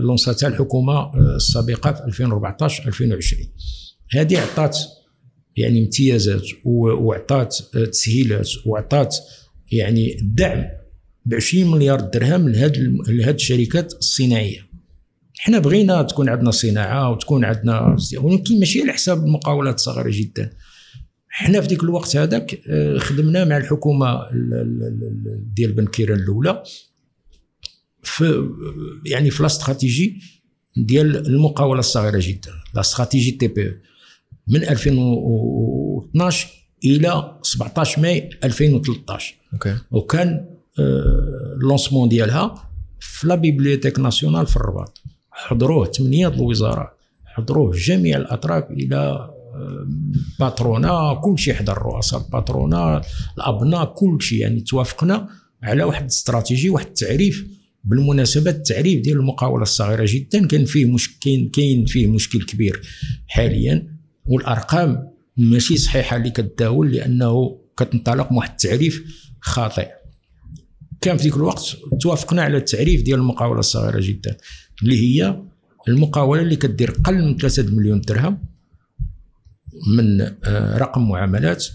lancاتها 0.00 0.48
الحكومة 0.48 1.12
السابقة 1.36 1.92
في 1.92 2.04
2014 2.04 2.88
2020 2.88 3.42
هذه 4.12 4.38
عطات 4.38 4.78
يعني 5.56 5.84
امتيازات 5.84 6.42
وعطات 6.64 7.56
تسهيلات 7.92 8.48
وعطات 8.66 9.16
يعني 9.72 10.16
دعم 10.22 10.64
ب 11.26 11.34
20 11.34 11.70
مليار 11.70 12.00
درهم 12.00 12.48
لهاد 12.48 12.76
لهاد 13.08 13.34
الشركات 13.34 13.92
الصناعية. 13.92 14.72
حنا 15.38 15.58
بغينا 15.58 16.02
تكون 16.02 16.28
عندنا 16.28 16.50
صناعة 16.50 17.10
وتكون 17.10 17.44
عندنا 17.44 17.96
ولكن 18.18 18.58
ماشي 18.58 18.82
على 18.82 18.92
حساب 18.92 19.24
المقاولات 19.24 19.74
الصغيرة 19.74 20.10
جدا. 20.10 20.50
حنا 21.28 21.60
في 21.60 21.68
ذيك 21.68 21.82
الوقت 21.82 22.16
هذاك 22.16 22.60
آه، 22.68 22.98
خدمنا 22.98 23.44
مع 23.44 23.56
الحكومة 23.56 24.20
ديال 25.56 25.72
بن 25.72 25.86
كيران 25.86 26.18
الأولى 26.18 26.62
في 28.16 28.48
يعني 29.06 29.30
في 29.30 29.42
لا 29.42 29.46
استراتيجي 29.46 30.20
ديال 30.76 31.26
المقاولة 31.26 31.80
الصغيرة 31.80 32.18
جدا. 32.22 32.50
لا 32.74 32.80
استراتيجي 32.80 33.30
تي 33.30 33.48
بي 33.48 33.78
من 34.48 34.62
2012 34.62 36.48
إلى 36.84 37.38
17 37.42 38.02
ماي 38.02 38.30
2013 38.44 39.34
أوكي 39.52 39.76
وكان 39.90 40.46
ال 41.56 41.61
lancement 41.61 42.08
ديالها 42.08 42.70
في 43.00 43.26
la 43.26 43.34
bibliothèque 43.34 43.98
nationale 43.98 44.46
في 44.46 44.56
الرباط. 44.56 45.02
حضروه 45.30 45.86
ثمانيه 45.86 46.28
الوزارات. 46.28 46.98
حضروه 47.24 47.76
جميع 47.76 48.16
الاطراف 48.16 48.70
إلى 48.70 49.30
patronat 50.40 51.20
كل 51.24 51.38
شيء 51.38 51.54
حضر 51.54 51.78
رؤساء 51.78 52.20
ال 52.20 52.29
patronat 52.29 53.02
الأبناك 53.36 53.84
كل 53.84 54.22
شيء. 54.22 54.38
يعني 54.38 54.60
توافقنا 54.60 55.28
على 55.62 55.84
واحد 55.84 56.02
الاستراتيجي 56.02 56.70
واحد 56.70 56.86
التعريف 56.86 57.61
بالمناسبة 57.84 58.50
التعريف 58.50 59.00
ديال 59.00 59.16
المقاولة 59.16 59.62
الصغيرة 59.62 60.06
جدا 60.08 60.46
كان 60.46 60.64
فيه 60.64 60.86
مشكل 60.86 61.50
كاين 61.52 61.86
فيه 61.86 62.06
مشكل 62.06 62.42
كبير 62.42 62.82
حاليا 63.28 63.96
والأرقام 64.24 65.12
ماشي 65.36 65.76
صحيحة 65.76 66.16
اللي 66.16 66.30
كتداول 66.30 66.92
لأنه 66.92 67.58
كتنطلق 67.76 68.32
من 68.32 68.38
واحد 68.38 68.50
التعريف 68.50 69.02
خاطئ. 69.40 69.88
كان 71.00 71.16
في 71.16 71.22
ذيك 71.22 71.36
الوقت 71.36 71.76
توافقنا 72.00 72.42
على 72.42 72.56
التعريف 72.56 73.02
ديال 73.02 73.18
المقاولة 73.18 73.60
الصغيرة 73.60 74.00
جدا 74.00 74.36
اللي 74.82 74.96
هي 74.96 75.42
المقاولة 75.88 76.42
اللي 76.42 76.56
كدير 76.56 76.90
قل 76.90 77.14
من 77.14 77.36
3 77.36 77.62
مليون 77.62 78.00
درهم 78.00 78.38
من 79.96 80.20
آه، 80.20 80.78
رقم 80.78 81.08
معاملات 81.08 81.66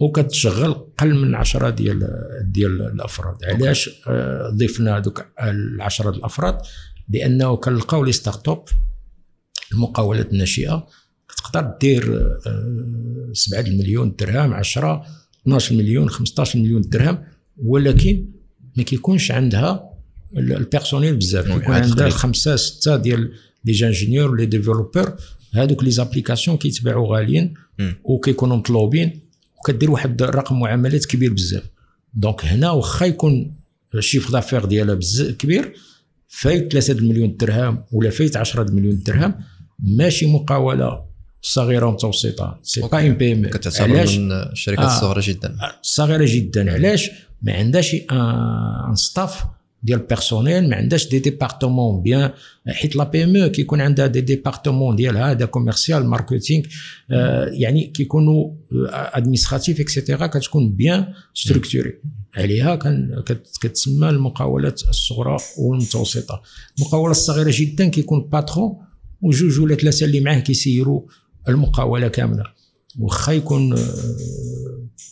وكتشغل 0.00 0.72
قل 0.98 1.14
من 1.14 1.34
10 1.34 1.70
ديال 1.70 2.08
ديال 2.42 2.82
الأفراد. 2.82 3.44
علاش 3.44 3.90
آه، 4.08 4.50
ضفنا 4.50 4.98
دوك 4.98 5.26
العشرة 5.42 6.10
الأفراد؟ 6.10 6.58
لأنه 7.08 7.56
كنلقاو 7.56 8.04
les 8.04 8.12
start-up 8.12 8.64
المقاولات 9.72 10.32
الناشئة 10.32 10.86
كتقدر 11.28 11.74
دير 11.80 12.28
7 13.32 13.60
المليون 13.60 14.14
درهم 14.18 14.52
10 14.54 15.06
12 15.42 15.74
مليون 15.74 16.10
15 16.10 16.58
مليون 16.58 16.82
درهم 16.82 17.24
ولكن 17.64 18.26
ما 18.76 18.82
كيكونش 18.82 19.30
عندها 19.30 19.90
ال 20.36 20.44
personnel 20.44 21.16
بزاف. 21.16 21.46
كيكون 21.46 21.74
عندها 21.74 22.08
خمسة 22.10 22.56
ستة 22.56 22.96
ديال 22.96 23.32
les 23.64 23.72
ingénieurs 23.72 24.36
les 24.36 24.46
développeurs 24.46 25.16
هذوك 25.54 25.84
les 25.84 25.90
applications 25.90 26.56
كيتباعوا 26.56 27.16
غاليين 27.16 27.54
وكيكونوا 28.04 28.56
مطلوبين. 28.56 29.29
وكدير 29.60 29.90
واحد 29.90 30.22
رقم 30.22 30.60
معاملات 30.60 31.04
كبير 31.04 31.32
بزاف. 31.32 31.62
donc 32.14 32.44
هنا 32.44 32.70
واخا 32.70 33.06
يكون 33.06 33.56
ال 33.94 33.99
chiffre 33.99 34.32
d'affaires 34.32 34.64
ديالها 34.64 34.94
بزاف 34.94 35.34
كبير 35.34 35.74
فايت 36.28 36.72
3 36.72 36.94
مليون 36.94 37.36
درهم 37.36 37.84
ولا 37.92 38.10
فايت 38.10 38.36
10 38.36 38.70
مليون 38.70 39.02
درهم 39.02 39.34
ماشي 39.78 40.26
مقاولة 40.26 41.04
صغيرة 41.42 41.86
ومتوسطة. 41.86 42.58
c'est 42.62 42.80
pas 42.80 43.06
une 43.06 43.14
PME 43.14 43.46
كتعتبر 43.46 43.86
من 43.86 44.32
الشركات 44.32 44.84
آه. 44.84 44.96
الصغيره 44.96 45.22
جدا. 45.26 45.56
صغيرة 45.82 46.26
جدا. 46.28 46.72
علاش؟ 46.72 47.10
ما 47.42 47.52
عندهاش 47.52 47.96
un 48.12 48.94
staff 48.94 49.44
ديال 49.82 49.98
personnel 49.98 50.68
ما 50.68 50.76
عندهاش 50.76 51.08
des 51.08 51.18
départements 51.18 52.02
bien 52.02 52.30
حيت 52.68 52.96
la 52.96 53.04
PME 53.04 53.46
كيكون 53.46 53.80
عندها 53.80 54.06
des 54.06 54.20
départements 54.20 54.96
ديالها 54.96 55.30
هذا 55.30 55.44
commercial 55.44 56.06
marketing 56.06 56.64
آه 57.10 57.46
يعني 57.52 57.86
كيكونوا 57.86 58.50
administratif 58.92 59.80
et 59.80 59.91
cetera 59.91 60.26
كتكون 60.26 60.72
bien 60.72 61.06
structurée 61.34 61.94
عليها 62.36 62.76
كان 62.76 63.22
كتسمى 63.60 64.08
المقاولات 64.08 64.82
الصغرى 64.88 65.36
والمتوسطة. 65.58 66.42
المقاولة 66.78 67.10
الصغيرة 67.10 67.52
جدا 67.54 67.88
كيكون 67.88 68.28
patron 68.32 68.76
وجوج 69.22 69.60
ولا 69.60 69.74
ثلاثة 69.74 70.06
اللي 70.06 70.20
معاه 70.20 70.38
كيسيروا 70.38 71.02
المقاولة 71.48 72.08
كاملة. 72.08 72.44
واخا 72.98 73.32
يكون 73.32 73.78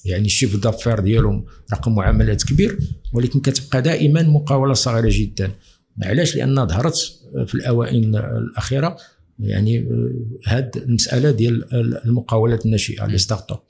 يعني 0.05 0.26
ال 0.26 0.30
chiffre 0.30 0.57
d'affaires 0.57 1.01
ديالهم 1.01 1.45
رقم 1.72 1.95
معاملات 1.95 2.43
كبير 2.43 2.79
ولكن 3.12 3.41
كتبقى 3.41 3.83
دائما 3.83 4.22
مقاولة 4.22 4.74
صغيرة 4.74 5.09
جدا. 5.12 5.51
علاش؟ 6.03 6.37
لأن 6.37 6.66
ظهرت 6.66 6.97
في 7.47 7.55
الأوائل 7.55 8.16
الأخيرة 8.16 8.97
يعني 9.39 9.89
هاد 10.47 10.76
المسألة 10.76 11.31
ديال 11.31 11.74
المقاولات 12.05 12.66
الناشئة 12.66 13.07
les 13.07 13.18
start-up 13.18 13.61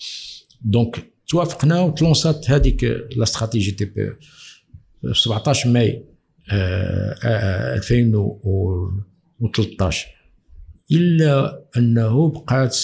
donc 0.62 1.04
توافقنا 1.28 1.80
وت 1.80 2.00
lancات 2.00 2.50
هذيك 2.50 2.84
la 3.16 3.22
stratégie 3.22 3.70
TPE 3.70 4.10
في 5.12 5.20
17 5.20 5.68
ماي 5.70 6.04
2013 7.24 10.06
إلا 10.92 11.62
أنه 11.76 12.28
بقات 12.28 12.78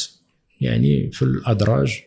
يعني 0.64 1.10
في 1.12 1.22
الأدراج 1.22 2.02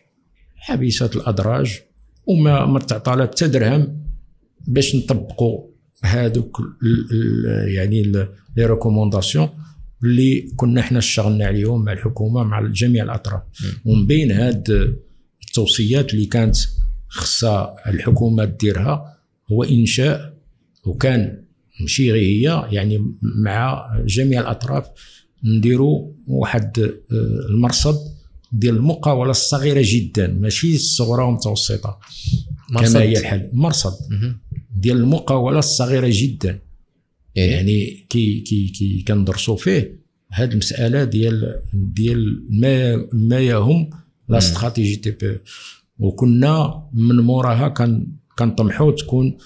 حبيسة 0.56 1.10
الأدراج 1.16 1.80
وما 2.26 2.66
ما 2.66 2.78
تعطى 2.78 3.10
لا 3.16 3.24
حتى 3.24 3.48
درهم 3.48 4.02
باش 4.66 4.96
نطبقوا 4.96 5.68
هذوك 6.04 6.60
يعني 7.76 8.02
لي 8.02 8.28
ريكومونداسيون 8.58 9.48
اللي 10.04 10.50
كنا 10.56 10.80
إحنا 10.80 10.98
اشتغلنا 10.98 11.46
عليهم 11.46 11.84
مع 11.84 11.92
الحكومة 11.92 12.44
مع 12.44 12.66
جميع 12.66 13.04
الأطراف. 13.04 13.42
ومن 13.84 14.06
بين 14.06 14.32
هاد 14.32 14.94
التوصيات 15.42 16.14
اللي 16.14 16.26
كانت 16.26 16.56
خصها 17.08 17.74
الحكومة 17.86 18.44
ديرها 18.44 19.18
هو 19.52 19.64
إنشاء 19.64 20.38
وكان 20.84 21.44
ماشي 21.80 22.12
غير 22.12 22.22
هي 22.22 22.68
يعني 22.72 23.14
مع 23.22 23.90
جميع 24.06 24.40
الأطراف 24.40 24.86
نديروا 25.44 26.12
واحد 26.26 26.78
آه، 26.78 27.50
المرصد. 27.50 28.17
ديال 28.52 28.76
المقاولة 28.76 29.30
الصغيرة 29.30 29.82
جدا 29.84 30.26
ماشي 30.26 30.74
الصغرى 30.74 31.24
والمتوسطة 31.24 31.98
كما 32.78 33.00
هي 33.00 33.18
الحال. 33.18 33.50
مرصد. 33.52 33.92
ديال 34.76 34.96
المقاولة 34.96 35.58
الصغيرة 35.58 36.08
جدا. 36.10 36.58
إيه. 37.36 37.50
يعني 37.50 38.06
كي 38.10 38.40
كي 38.40 38.68
كي 38.68 39.04
كندرسوا 39.08 39.56
فيه 39.56 39.98
هذه 40.32 40.52
المسألة 40.52 41.04
ديال 41.04 41.60
ديال 41.72 42.46
ما 42.50 43.06
ما 43.12 43.40
يهم 43.40 43.90
la 44.28 44.38
stratégie 44.38 44.96
TPE. 44.96 45.38
وكنا 45.98 46.82
من 46.92 47.16
موراها 47.16 47.68
كان 47.68 48.06
كنطمحوا 48.38 48.92
تكون 48.92 49.36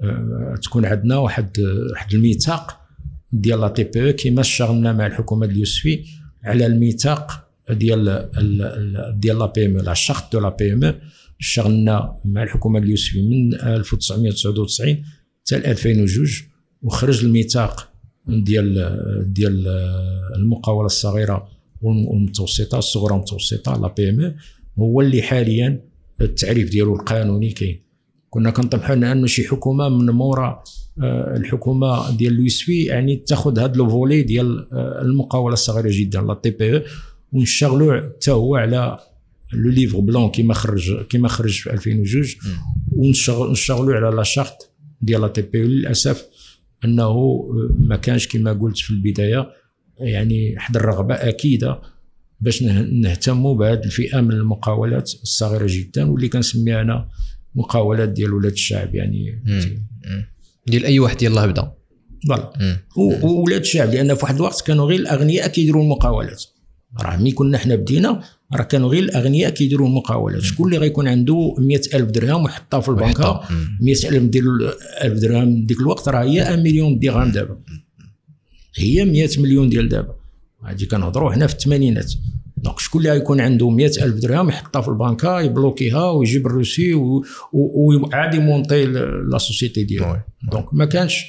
آه 0.00 0.58
تكون 0.62 0.86
عندنا 0.86 1.16
واحد 1.16 1.60
واحد 1.90 2.14
الميثاق 2.14 2.80
ديال 3.32 3.60
la 3.60 3.68
TPE 3.68 4.12
كيما 4.12 4.40
اشتغلنا 4.40 4.92
مع 4.92 5.06
الحكومة 5.06 5.46
اليوسفي 5.46 6.04
على 6.44 6.66
الميثاق 6.66 7.51
ديال 7.70 8.30
ديال 9.20 9.38
la 9.38 9.46
PME 9.46 9.78
la 9.78 9.94
charte 9.94 10.32
de 10.32 10.40
la 10.40 10.48
PME 10.48 10.94
اشتغلنا 11.40 12.16
مع 12.24 12.42
الحكومة 12.42 12.78
اليوسفي 12.78 13.22
من 13.22 13.54
1999 13.54 15.04
حتى 15.40 15.56
2002 15.56 16.26
وخرج 16.82 17.24
الميثاق 17.24 17.88
ديال 18.28 18.74
ديال 19.32 19.66
المقاولة 20.36 20.86
الصغيرة 20.86 21.48
والمتوسطة 21.82 22.78
الصغرى 22.78 23.12
والمتوسطة 23.12 23.80
la 23.80 23.88
PME. 23.88 24.36
هو 24.78 25.00
اللي 25.00 25.22
حاليا 25.22 25.80
التعريف 26.20 26.70
ديالو 26.70 26.94
القانوني 26.94 27.50
كاين. 27.50 27.82
كنا 28.30 28.50
كنطمحوا 28.50 28.94
أنه 28.94 29.26
شي 29.26 29.48
حكومة 29.48 29.88
من 29.88 30.10
مورا 30.10 30.64
آه، 31.02 31.36
الحكومة 31.36 32.16
ديال 32.16 32.32
اليوسفي 32.32 32.84
يعني 32.84 33.16
تاخذ 33.16 33.58
هذا 33.58 33.72
le 33.72 33.88
volet 33.88 34.22
ديال 34.22 34.68
آه، 34.72 35.02
المقاولة 35.02 35.52
الصغيرة 35.52 35.88
جدا 35.90 36.20
la 36.20 36.34
TPE 36.34 36.76
أو 36.76 36.82
ونشتغلوا 37.32 38.00
حتى 38.00 38.30
هو 38.30 38.56
على 38.56 38.98
le 39.52 39.70
livre 39.70 40.00
blanc 40.00 40.30
كيما 40.30 40.54
خرج 40.54 41.06
كيما 41.06 41.28
خرج 41.28 41.60
في 41.60 41.72
2002 41.72 42.24
ونشتغلوا 42.92 43.94
على 43.94 44.16
la 44.16 44.22
charte 44.22 44.70
ديال 45.00 45.20
la 45.20 45.28
TPE 45.28 45.62
للأسف 45.62 46.26
أنه 46.84 47.42
ما 47.78 47.96
كانش 47.96 48.28
كما 48.28 48.52
قلت 48.52 48.78
في 48.78 48.90
البداية. 48.90 49.50
يعني 49.98 50.54
واحد 50.54 50.76
الرغبة 50.76 51.14
أكيدة 51.14 51.80
باش 52.40 52.62
نهتموا 52.92 53.54
بهذه 53.54 53.84
الفئة 53.84 54.20
من 54.20 54.32
المقاولات 54.32 55.12
الصغيرة 55.22 55.66
جدا 55.68 56.10
واللي 56.10 56.28
كنسميها 56.28 56.80
أنا 56.80 57.08
مقاولات 57.54 58.08
ديال 58.08 58.34
ولاد 58.34 58.52
الشعب 58.52 58.94
يعني. 58.94 59.42
ديال 60.66 60.84
أي 60.84 60.98
واحد 60.98 61.22
يلاه 61.22 61.46
بدا. 61.46 61.72
voilà. 62.28 62.80
وولاد 63.22 63.60
الشعب 63.60 63.88
لأن 63.88 64.14
في 64.14 64.22
واحد 64.22 64.34
الوقت 64.34 64.66
كانوا 64.66 64.86
غير 64.86 65.00
الأغنياء 65.00 65.48
كيديروا 65.48 65.82
المقاولات. 65.82 66.44
راه 67.00 67.16
ملي 67.16 67.32
كنا 67.32 67.58
حنا 67.58 67.74
بدينا 67.74 68.22
راه 68.54 68.62
كانوا 68.62 68.88
غير 68.88 69.02
الأغنياء 69.02 69.50
كيديروا 69.50 69.88
المقاولات. 69.88 70.42
شكون 70.42 70.66
اللي 70.66 70.78
غيكون 70.78 71.08
عنده 71.08 71.54
مئة 71.58 71.96
ألف 71.96 72.10
درهم 72.10 72.44
ويحطها 72.44 72.80
في 72.80 72.88
البنكة 72.88 73.40
مئة 73.80 74.08
ألف 74.08 74.22
ديال 74.22 74.72
ألف 75.02 75.20
درهم 75.20 75.64
ديك 75.64 75.80
الوقت 75.80 76.08
راه 76.08 76.22
هي 76.22 76.40
1 76.40 76.58
مليون 76.58 76.98
درهم 76.98 77.30
دابا. 77.30 77.58
هي 78.76 79.04
100 79.04 79.28
مليون 79.38 79.68
ديال 79.68 79.88
دابا. 79.88 80.14
هادي 80.64 80.86
كنهضروا 80.86 81.34
هنا 81.34 81.46
في 81.46 81.54
الثمانينات. 81.54 82.12
دونك 82.56 82.78
شكون 82.78 83.00
اللي 83.00 83.12
غيكون 83.12 83.40
عنده 83.40 83.70
مئة 83.70 84.04
ألف 84.04 84.14
درهم 84.16 84.48
يحطها 84.48 84.82
في 84.82 84.88
البنكة 84.88 85.40
يبلوكيها 85.40 86.10
ويجيب 86.10 86.46
الروسي 86.46 86.94
وعاد 87.52 88.34
يمونطي 88.34 88.86
la 89.30 89.38
société 89.38 89.84
ديالو. 89.84 90.16
donc 90.52 90.74
ما 90.74 90.84
كانش 90.84 91.24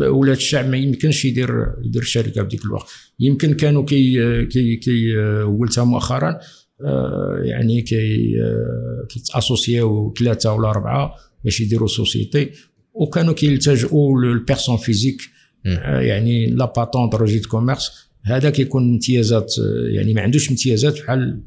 ولاد 0.00 0.36
الشعب 0.36 0.68
ما 0.68 0.76
يمكنش 0.76 1.24
يدير 1.24 1.66
يدير 1.84 2.02
شركة 2.02 2.42
بديك 2.42 2.64
الوقت. 2.64 2.88
يمكن 3.20 3.54
كانوا 3.54 3.84
كي 3.84 4.46
كي 4.46 4.76
كي 4.76 5.16
ولتها 5.44 5.84
مؤخرا 5.84 6.40
آه، 6.84 7.40
يعني 7.44 7.82
كي 7.82 8.34
آه، 8.42 9.06
كي 9.08 9.26
ت 9.26 9.34
associer 9.34 10.05
او 10.05 10.14
ثلاثة 10.18 10.52
ولا 10.52 10.70
أربعة 10.70 11.14
باش 11.44 11.60
يديروا 11.60 11.88
société. 11.88 12.50
وكانوا 12.94 13.34
كيلتجؤوا 13.34 14.20
لل 14.22 14.33
personne 14.33 14.76
physique 14.76 15.20
آه، 15.66 16.00
يعني 16.00 16.46
la 16.46 16.72
patente 16.76 17.14
registre 17.14 17.46
commerce. 17.46 17.90
هذا 18.24 18.50
كيكون 18.50 18.92
امتيازات 18.92 19.54
يعني 19.94 20.14
ما 20.14 20.20
عندوش 20.20 20.50
امتيازات 20.50 21.02
بحال 21.02 21.42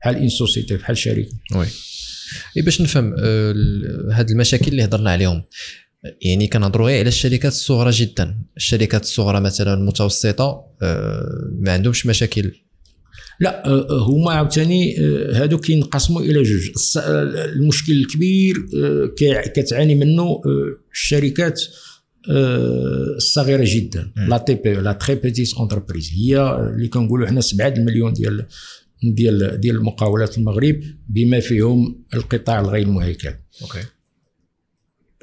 بحال 0.00 0.16
une 0.16 0.28
société 0.28 0.76
بحال 0.76 0.96
شركة. 0.96 1.32
oui. 1.54 1.66
باش 2.62 2.80
نفهم 2.80 3.14
هاد 4.12 4.30
المشاكل 4.30 4.68
اللي 4.68 4.84
هضرنا 4.84 5.10
عليهم. 5.10 5.42
يعني 6.22 6.46
كنهضروا 6.46 6.86
غير 6.86 6.98
على 6.98 7.08
الشركات 7.08 7.52
الصغرى 7.52 7.90
جدا. 7.90 8.38
الشركات 8.56 9.02
الصغرى 9.02 9.40
مثلا 9.40 9.74
المتوسطة 9.74 10.64
آه، 10.82 11.50
ما 11.60 11.72
عندهمش 11.72 12.06
مشاكل. 12.06 12.52
لا 13.40 13.66
آه، 13.66 14.02
هما 14.02 14.32
عاوتاني 14.32 14.96
هادو 15.32 15.56
آه، 15.56 15.60
كينقسموا 15.60 16.20
إلى 16.20 16.42
جوج. 16.42 16.70
المشكل 16.96 17.92
الكبير 17.92 18.56
كتعاني 19.54 19.94
منه 19.94 20.40
الشركات 20.92 21.62
الصغيرة 23.16 23.64
جدا. 23.66 24.12
la 24.16 24.38
TPE 24.38 24.74
la 24.74 24.92
très 24.92 25.14
petite 25.14 25.54
entreprise 25.54 26.10
هي 26.14 26.40
اللي 26.74 26.88
كنقولوا 26.88 27.26
حنا 27.26 27.40
7 27.40 27.68
المليون 27.68 28.12
ديال 28.12 28.46
ديال 29.02 29.60
ديال 29.60 29.76
المقاولات 29.76 30.38
المغرب 30.38 30.80
بما 31.08 31.40
فيهم 31.40 32.04
القطاع 32.14 32.60
الغير 32.60 32.86
مهيكل. 32.86 33.34
OK. 33.62 33.82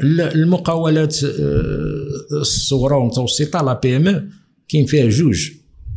المقاولات 0.04 1.24
آه، 1.24 2.42
الصغرى 2.42 2.96
والمتوسطة 2.96 3.62
la 3.62 3.80
PME 3.80 4.30
كاين 4.70 4.86
فيها 4.86 5.10
جوج. 5.10 5.52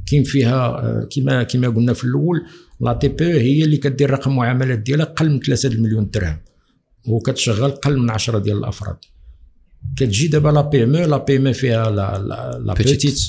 كاين 0.07 0.25
فيها 0.25 0.67
آه، 0.67 1.09
كما 1.17 1.43
كما 1.43 1.69
قلنا 1.69 1.93
في 1.93 2.05
الأول 2.05 2.43
la 2.81 2.93
TPE 2.93 3.25
هي 3.25 3.65
اللي 3.65 3.77
كدير 3.77 4.11
رقم 4.11 4.37
معاملات 4.37 4.79
ديالها 4.79 5.05
قل 5.05 5.31
من 5.31 5.41
3 5.41 5.69
المليون 5.69 6.11
درهم. 6.11 6.39
وكتشغل 7.09 7.71
قل 7.71 7.99
من 7.99 8.11
10 8.11 8.39
ديال 8.39 8.59
الأفراد. 8.59 8.97
كتجي 9.97 10.29
دابا 10.29 10.49
la 10.49 10.61
PME 10.61 10.97
la 10.97 11.17
PME 11.17 11.53
فيها 11.53 11.91
la 11.91 12.19
la 12.65 12.75
petite 12.75 13.21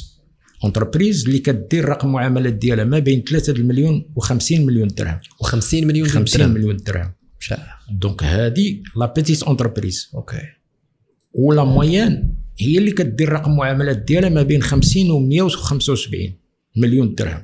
entreprise 0.64 1.26
اللي 1.26 1.40
كدير 1.40 1.86
رقم 1.86 2.12
معاملات 2.12 2.54
ديالها 2.54 2.86
ما 2.86 3.00
بين 3.00 3.24
3 3.24 3.52
المليون 3.54 4.06
و50 4.20 4.52
مليون 4.52 4.88
درهم. 4.88 5.20
و50 5.44 5.74
مليون 5.74 6.08
50 6.08 6.50
مليون 6.50 6.78
درهم. 6.78 7.12
donc 7.92 8.24
هذه 8.24 8.82
la 8.96 9.14
petite 9.14 9.44
entreprise 9.44 10.10
OK 10.16 10.59
و 11.34 11.44
la 11.44 11.64
moyenne 11.64 12.36
هي 12.58 12.78
اللي 12.78 12.92
كدير 12.92 13.30
رقم 13.30 13.56
معاملات 13.56 13.98
ديالها 13.98 14.30
ما 14.30 14.44
بين 14.44 14.62
50 14.62 15.12
و 15.12 15.20
175 15.20 16.34
مليون 16.78 17.16
درهم. 17.16 17.44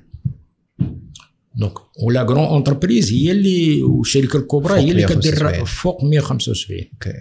donc 1.56 1.74
و 2.04 2.11
la 2.11 2.24
grande 2.24 2.46
entreprise 2.46 3.14
هي 3.14 3.32
اللي 3.32 3.84
والشركة 3.84 4.38
الكبرى 4.38 4.80
هي 4.80 4.92
اللي 4.92 5.06
كدير 5.06 5.66
فوق 5.66 6.04
175 6.04 6.80
OK 6.94 7.14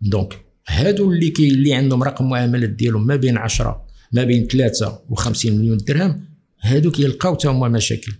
donc 0.00 0.38
هادو 0.68 1.12
اللي 1.12 1.30
كي 1.30 1.48
اللي 1.48 1.74
عندهم 1.74 2.02
رقم 2.02 2.28
معاملات 2.28 2.70
ديالهم 2.70 3.06
ما 3.06 3.16
بين 3.16 3.36
10 3.36 3.86
ما 4.12 4.24
بين 4.24 4.46
3 4.46 4.98
و 5.08 5.14
50 5.14 5.52
مليون 5.52 5.78
درهم 5.78 6.24
هادو 6.60 6.90
كيلقاو 6.90 7.34
حتى 7.34 7.48
هما 7.48 7.68
مشاكل. 7.68 8.12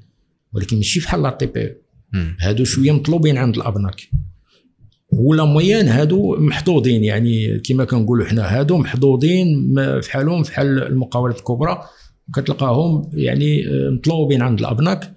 ولكن 0.52 0.76
ماشي 0.76 1.00
بحال 1.00 1.22
la 1.22 1.30
TPE. 1.30 1.74
هادو 2.40 2.64
شوية 2.64 2.92
مطلوبين 2.92 3.38
عند 3.38 3.56
الأبناك. 3.56 4.00
و 5.12 5.23
la 5.23 5.44
moyenne 5.44 5.88
هادو 5.88 6.36
محظوظين 6.36 7.04
يعني 7.04 7.58
كما 7.58 7.84
كنقولوا 7.84 8.26
حنا 8.26 8.58
هادو 8.58 8.76
محظوظين 8.76 9.74
فحالهم 10.00 10.42
فحال 10.42 10.82
المقاولات 10.82 11.38
الكبرى 11.38 11.84
كتلقاهم 12.34 13.10
يعني 13.14 13.68
آه، 13.68 13.90
مطلوبين 13.90 14.42
عند 14.42 14.60
الأبناك 14.60 15.14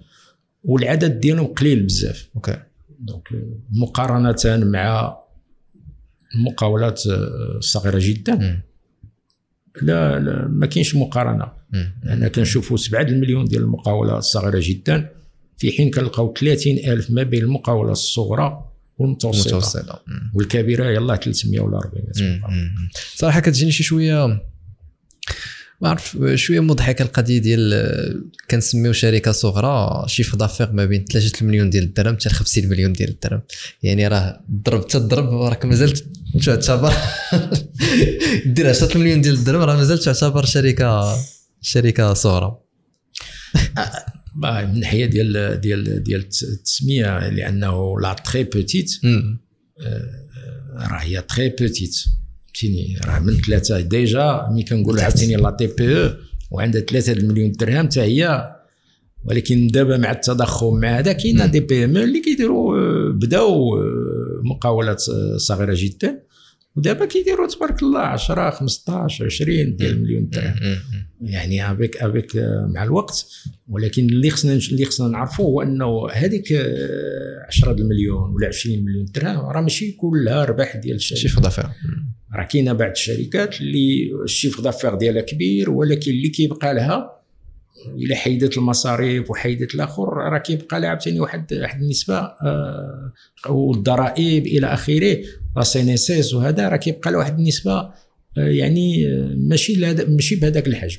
والعدد 0.64 1.20
ديالهم 1.20 1.46
قليل 1.46 1.82
بزاف. 1.82 2.28
OK. 2.36 2.56
دونك 3.00 3.28
مقارنة 3.72 4.64
مع 4.64 5.16
المقاولات 6.34 7.06
آه، 7.06 7.58
الصغيره 7.58 7.98
جدا. 8.02 8.62
لا, 9.82 10.18
لا 10.18 10.48
ما 10.48 10.66
كاينش 10.66 10.96
مقارنة. 10.96 11.52
أنا 12.06 12.28
كنشوفوا 12.28 12.76
7 12.76 13.02
المليون 13.02 13.44
ديال 13.44 13.62
المقاولات 13.62 14.18
الصغيرة 14.18 14.60
جدا. 14.62 15.10
في 15.56 15.72
حين 15.72 15.90
كنلقاو 15.90 16.34
30 16.34 16.78
ألف 16.78 17.10
ما 17.10 17.22
بين 17.22 17.42
المقاولات 17.42 17.92
الصغرى 17.92 18.65
والمتوسطه 18.98 20.02
والكبيرة 20.34 20.90
يلاه 20.90 21.16
300 21.16 21.60
ولا 21.60 21.78
400 21.78 22.40
صراحة 23.14 23.40
كتجيني 23.40 23.72
شي 23.72 23.82
شوية 23.82 24.40
ما 25.80 25.88
عرف 25.88 26.18
شوية 26.34 26.60
مضحكه 26.60 27.02
القضية 27.02 27.38
ديال 27.38 28.24
كنسميو 28.50 28.92
شركة 28.92 29.32
صغرى 29.32 30.04
chiffre 30.08 30.36
d'affaires 30.36 30.72
ما 30.72 30.84
بين 30.84 31.04
3 31.04 31.46
مليون 31.46 31.70
ديال 31.70 31.84
الدرهم 31.84 32.14
حتى 32.14 32.28
50 32.28 32.66
مليون 32.68 32.92
ديال 32.92 33.08
الدرهم. 33.08 33.42
يعني 33.82 34.08
راه 34.08 34.40
ضرب 34.50 34.86
تضرب 34.86 35.42
راك 35.42 35.64
مازال 35.64 35.92
تعتبر 36.44 36.92
دير 38.54 38.68
10 38.68 38.98
مليون 38.98 39.20
ديال 39.20 39.34
الدرهم 39.34 39.62
راه 39.62 39.76
مازال 39.76 39.98
تعتبر 39.98 40.44
شركة 40.44 41.16
شركة 41.60 42.14
صغرى. 42.14 42.58
من 44.36 44.74
الناحيه 44.74 45.06
ديال 45.06 45.60
ديال 45.60 46.02
ديال 46.02 46.20
التسمية 46.20 47.28
لأنه 47.28 48.00
la 48.00 48.12
très 48.12 48.44
petite 48.44 48.90
راه 50.76 50.98
هي 50.98 51.22
très 51.22 51.48
petite 51.48 51.96
فهمتيني؟ 52.56 52.98
راه 53.04 53.18
من 53.18 53.36
ثلاثة. 53.40 53.80
déjà 53.80 54.48
ملي 54.50 54.62
كنقولوا 54.62 55.02
عاوتاني 55.02 55.36
la 55.36 55.50
TPE 55.50 56.04
أو 56.04 56.10
وعندها 56.50 56.80
ثلاثة 56.80 57.12
المليون 57.12 57.52
درهم 57.52 57.86
حتى 57.86 58.00
هي. 58.00 58.52
ولكن 59.24 59.66
دابا 59.66 59.96
مع 59.96 60.10
التضخم 60.10 60.74
مع 60.80 60.98
هذا 60.98 61.12
كاين 61.12 61.50
des 61.50 61.60
PME 61.60 61.96
اللي 61.96 62.20
كيديروا 62.20 62.76
آه، 62.78 63.12
بداو 63.12 63.76
آه، 63.76 64.40
مقاولات 64.44 65.00
صغيرة 65.36 65.74
جدا. 65.76 66.22
ودابا 66.76 67.04
كيديروا 67.06 67.48
تبارك 67.48 67.82
الله 67.82 68.00
10 68.00 68.50
15 68.50 69.24
20 69.24 69.76
ديال 69.76 69.90
المليون 69.90 70.28
درهم 70.28 70.54
يعني 71.20 71.72
avec 71.72 71.96
avec 71.96 72.32
مع 72.74 72.84
الوقت. 72.84 73.26
ولكن 73.68 74.06
اللي 74.06 74.30
خصنا 74.30 74.52
اللي 74.52 74.84
خصنا 74.84 75.08
نعرفوا 75.08 75.44
هو 75.44 75.62
إنه 75.62 76.08
هذيك 76.12 76.52
10 77.48 77.72
المليون 77.72 78.34
ولا 78.34 78.48
20 78.48 78.84
مليون 78.84 79.04
درهم 79.14 79.46
راه 79.46 79.60
ماشي 79.60 79.92
كلها 79.92 80.44
ربح 80.44 80.76
ديال 80.76 80.96
الشركة 80.96 81.20
chiffre 81.20 81.40
d'affaires 81.40 81.64
راه 82.34 82.44
كاينة 82.44 82.72
بعض 82.72 82.90
الشركات 82.90 83.60
اللي 83.60 84.10
الشيف 84.24 84.60
دافير 84.60 84.94
ديالها 84.94 85.22
كبير 85.22 85.70
ولكن 85.70 86.10
اللي 86.10 86.28
كيبقى 86.28 86.74
لها 86.74 87.15
الا 87.98 88.16
حيدت 88.16 88.58
المصاريف 88.58 89.30
وحيدت 89.30 89.74
الآخر 89.74 90.08
راه 90.08 90.38
كيبقى 90.38 90.80
لها 90.80 90.88
عاوتاني 90.88 91.20
واحد 91.20 91.54
واحد 91.54 91.82
النسبة 91.82 92.16
آه 92.18 93.12
والضرائب 93.48 94.46
إلى 94.46 94.66
آخره 94.66 95.18
لا 95.56 95.62
سينيسيس 95.62 96.34
وهذا 96.34 96.68
راه 96.68 96.76
كيبقى 96.76 97.12
له 97.12 97.18
واحد 97.18 97.38
النسبة 97.38 97.90
يعني 98.36 99.06
ماشي 99.36 99.94
ماشي 100.08 100.36
بهذاك 100.36 100.66
الحجم. 100.66 100.98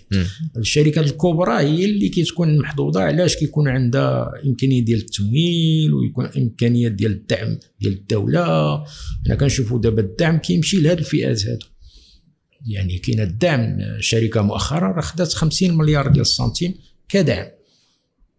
الشركات 0.58 1.06
الكبرى 1.06 1.60
هي 1.60 1.86
اللي 1.86 2.10
كتكون 2.10 2.58
محظوظة 2.60 3.02
علاش 3.02 3.36
كيكون 3.36 3.68
عندها 3.68 4.32
إمكانية 4.46 4.86
ديال 4.86 5.00
التمويل 5.00 5.94
ويكون 5.94 6.26
امكانيات 6.38 6.92
ديال 6.92 7.12
الدعم 7.12 7.58
ديال 7.82 7.94
الدولة. 7.94 8.84
حنا 9.26 9.36
كنشوفوا 9.36 9.80
دابا 9.80 10.02
الدعم 10.02 10.38
كيمشي 10.38 10.82
لهذ 10.82 10.98
الفئات 10.98 11.46
هادو. 11.46 11.66
يعني 12.66 12.98
كاين 12.98 13.20
الدعم 13.20 13.78
شركة 14.00 14.42
مؤخرا 14.42 14.92
راه 14.92 15.02
خدات 15.02 15.34
50 15.34 15.78
مليار 15.78 16.08
ديال 16.08 16.22
السنتيم 16.22 16.76
كدعم. 17.10 17.48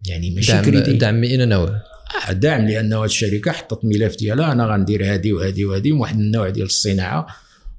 يعني 0.06 0.30
ماشي 0.30 0.52
دعم 0.52 0.64
كريدي. 0.64 0.92
دعم 0.92 1.14
من 1.14 1.24
أين 1.24 1.48
نوع؟ 1.48 1.82
آه 2.28 2.32
دعم 2.32 2.66
لأنه 2.66 3.04
الشركة 3.04 3.52
حطت 3.52 3.84
ملف 3.84 4.16
ديالها 4.16 4.52
أنا 4.52 4.66
غندير 4.66 5.14
هذه 5.14 5.32
وهذه 5.32 5.64
وهذه 5.64 5.92
واحد 5.92 6.18
النوع 6.18 6.48
ديال 6.48 6.66
الصناعة 6.66 7.26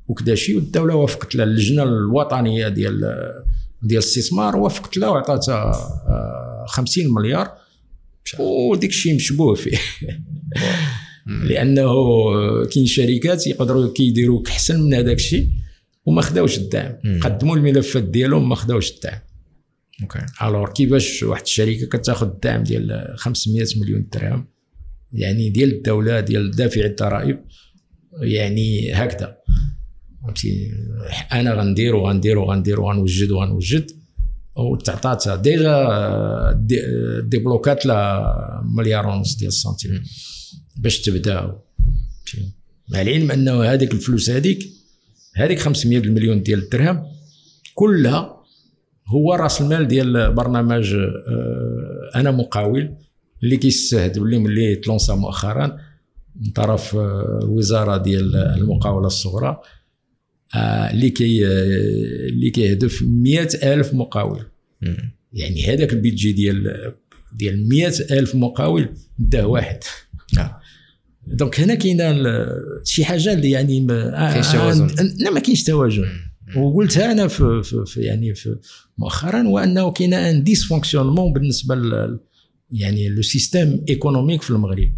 وكذا 0.07 0.35
شيء 0.35 0.55
والدولة 0.55 0.95
وافقت 0.95 1.35
لها. 1.35 1.45
اللجنة 1.45 1.83
الوطنية 1.83 2.67
ديال 2.67 2.99
ديال 3.81 4.01
الاستثمار 4.03 4.55
وافقت 4.55 4.97
لها 4.97 5.09
وعطاتها 5.09 5.71
50 6.67 7.05
آه، 7.05 7.09
مليار. 7.09 7.51
وديك 8.39 8.89
الشيء 8.89 9.15
مشبوه 9.15 9.55
فيه. 9.55 9.77
لأنه 11.49 11.91
كاين 12.65 12.85
شركات 12.85 13.47
يقدروا 13.47 13.93
كيديروا 13.93 14.43
أحسن 14.47 14.81
من 14.81 14.93
هذاك 14.93 15.15
الشيء. 15.15 15.49
وما 16.09 16.21
خداوش 16.21 16.57
الدعم. 16.57 16.95
قدموا 17.21 17.55
الملفات 17.55 18.03
ديالهم 18.03 18.49
ما 18.49 18.55
خداوش 18.55 18.91
الدعم. 18.91 19.19
أوكي. 20.01 20.19
الور 20.41 20.73
كيفاش 20.73 21.23
واحد 21.23 21.41
الشركة 21.41 21.85
كتاخذ 21.85 22.27
الدعم 22.27 22.63
ديال 22.63 23.13
500 23.17 23.65
مليون 23.81 24.07
درهم؟ 24.13 24.47
يعني 25.11 25.49
ديال 25.49 25.73
الدولة 25.73 26.19
ديال 26.19 26.51
دافع 26.51 26.85
الضرائب 26.85 27.39
يعني 28.21 28.93
هكذا. 28.93 29.37
فهمتي؟ 30.23 30.71
أنا 31.31 31.53
غندير 31.53 31.95
وغندير 31.95 32.39
وغندير 32.39 32.81
وغنوجد 32.81 33.31
وغنوجد 33.31 33.91
وتعطاتها. 34.55 35.35
déjà 35.35 36.61
débloqu 37.21 37.77
ات 37.77 37.85
لها 37.85 38.61
مليار 38.77 39.07
ونص 39.07 39.35
ديال 39.35 39.47
السنتيم 39.47 40.03
باش 40.77 41.01
تبدأ. 41.01 41.59
مع 42.89 43.01
العلم 43.01 43.31
أنه 43.31 43.63
هذيك 43.63 43.93
الفلوس 43.93 44.29
هذيك 44.29 44.78
هذيك 45.35 45.59
500 45.59 45.99
مليون 45.99 46.43
ديال 46.43 46.59
الدرهم 46.59 47.03
كلها 47.75 48.39
هو 49.07 49.33
راس 49.33 49.61
المال 49.61 49.87
ديال 49.87 50.33
برنامج 50.33 50.93
آه، 50.93 52.11
أنا 52.15 52.31
مقاول 52.31 52.95
اللي 53.43 53.57
كيستهدف 53.57 54.21
اللي 54.21 54.37
ملي 54.37 54.75
ت 54.75 54.82
lança 54.82 55.15
مؤخرا 55.15 55.77
من 56.35 56.51
طرف 56.51 56.95
آه، 56.95 57.39
الوزاره 57.43 57.97
ديال 57.97 58.35
المقاولة 58.35 59.07
الصغرى 59.07 59.61
آه، 60.55 60.91
اللي 60.91 61.09
كي 61.09 61.45
اللي 62.27 62.49
كيهدف 62.49 63.03
مئة 63.03 63.73
ألف 63.73 63.93
مقاول. 63.93 64.43
يعني 65.33 65.65
هذاك 65.65 65.93
ال 65.93 65.99
budget 65.99 66.31
ديال 66.31 66.93
ديال 67.33 67.69
مئة 67.69 68.19
ألف 68.19 68.35
مقاول 68.35 68.89
داه 69.19 69.47
واحد. 69.47 69.79
donc 71.33 71.59
هنا 71.59 71.75
كاينة 71.75 72.15
شي 72.83 73.05
حاجة 73.05 73.33
اللي 73.33 73.51
يعني 73.51 73.81
ما 73.81 74.41
توازن 74.41 74.87
لا 75.19 75.31
ما 75.31 75.39
كاينش 75.39 75.63
توازن 75.63 76.05
وقلتها 76.57 77.11
أنا 77.11 77.27
في, 77.27 77.63
في, 77.63 77.83
في 77.85 78.01
يعني 78.01 78.35
في 78.35 78.55
مؤخرا 78.97 79.47
وأنه 79.47 79.91
كاين 79.91 80.13
un 80.13 80.43
dysfonctionnement 80.43 81.33
بالنسبة 81.33 81.75
ل 81.75 82.19
يعني 82.71 83.09
le 83.09 83.21
système 83.21 83.85
économique 83.89 84.41
في 84.41 84.49
المغرب. 84.49 84.91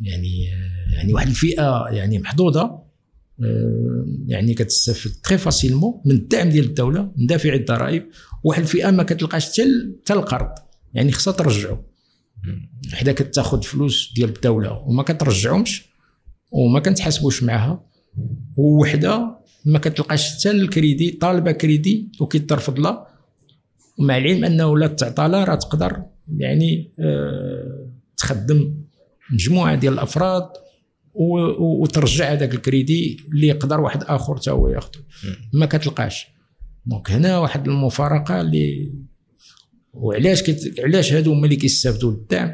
يعني 0.00 0.44
يعني 0.92 1.14
واحد 1.14 1.28
الفئة 1.28 1.88
يعني 1.90 2.18
محظوظه 2.18 2.88
آه، 3.42 4.06
يعني 4.26 4.54
كتستافد 4.54 5.10
très 5.24 5.38
facilement 5.38 6.00
من 6.04 6.14
الدعم 6.14 6.48
ديال 6.48 6.64
الدولة 6.64 7.12
من 7.16 7.26
دافع 7.26 7.54
الضرائب. 7.54 8.06
واحد 8.44 8.62
الفئة 8.62 8.90
ما 8.90 9.02
كتلقاش 9.02 9.50
حتى 9.50 10.12
القرض. 10.12 10.50
يعني 10.94 11.12
خصها 11.12 11.32
ترجعو. 11.32 11.87
وحدة 12.92 13.12
كتاخذ 13.12 13.62
فلوس 13.62 14.12
ديال 14.16 14.28
الدولة 14.28 14.72
وما 14.72 15.02
كترجعهمش 15.02 15.88
وما 16.50 16.80
كنتحاسبوش 16.80 17.42
معاها 17.42 17.84
ووحدة 18.56 19.38
ما 19.64 19.78
كتلقاش 19.78 20.38
حتى 20.38 20.50
الكريدي 20.50 21.10
طالبة 21.10 21.52
كريدي 21.52 22.12
وكيترفض 22.20 22.78
لها 22.78 23.06
ومع 23.98 24.16
العلم 24.18 24.44
أنه 24.44 24.78
لا 24.78 24.86
تعطى 24.86 25.28
لها 25.28 25.44
راه 25.44 25.54
تقدر 25.54 26.02
يعني 26.36 26.92
آه 26.98 27.88
تخدم 28.16 28.74
مجموعة 29.32 29.74
ديال 29.74 29.92
الأفراد 29.92 30.48
وترجع 31.58 32.32
هذاك 32.32 32.54
الكريدي 32.54 33.16
اللي 33.32 33.46
يقدر 33.46 33.80
واحد 33.80 34.02
آخر 34.02 34.36
تا 34.36 34.52
هو 34.52 34.68
ياخذه 34.68 35.00
ما 35.52 35.66
كتلقاش. 35.66 36.26
donc 36.86 37.10
هنا 37.10 37.38
واحد 37.38 37.68
المفارقة 37.68 38.40
اللي 38.40 38.92
وعلاش 39.94 40.42
كت... 40.42 40.80
علاش 40.80 41.12
هادو 41.12 41.32
هما 41.32 41.44
اللي 41.44 41.56
كيستافدوا 41.56 42.10
الدعم 42.10 42.52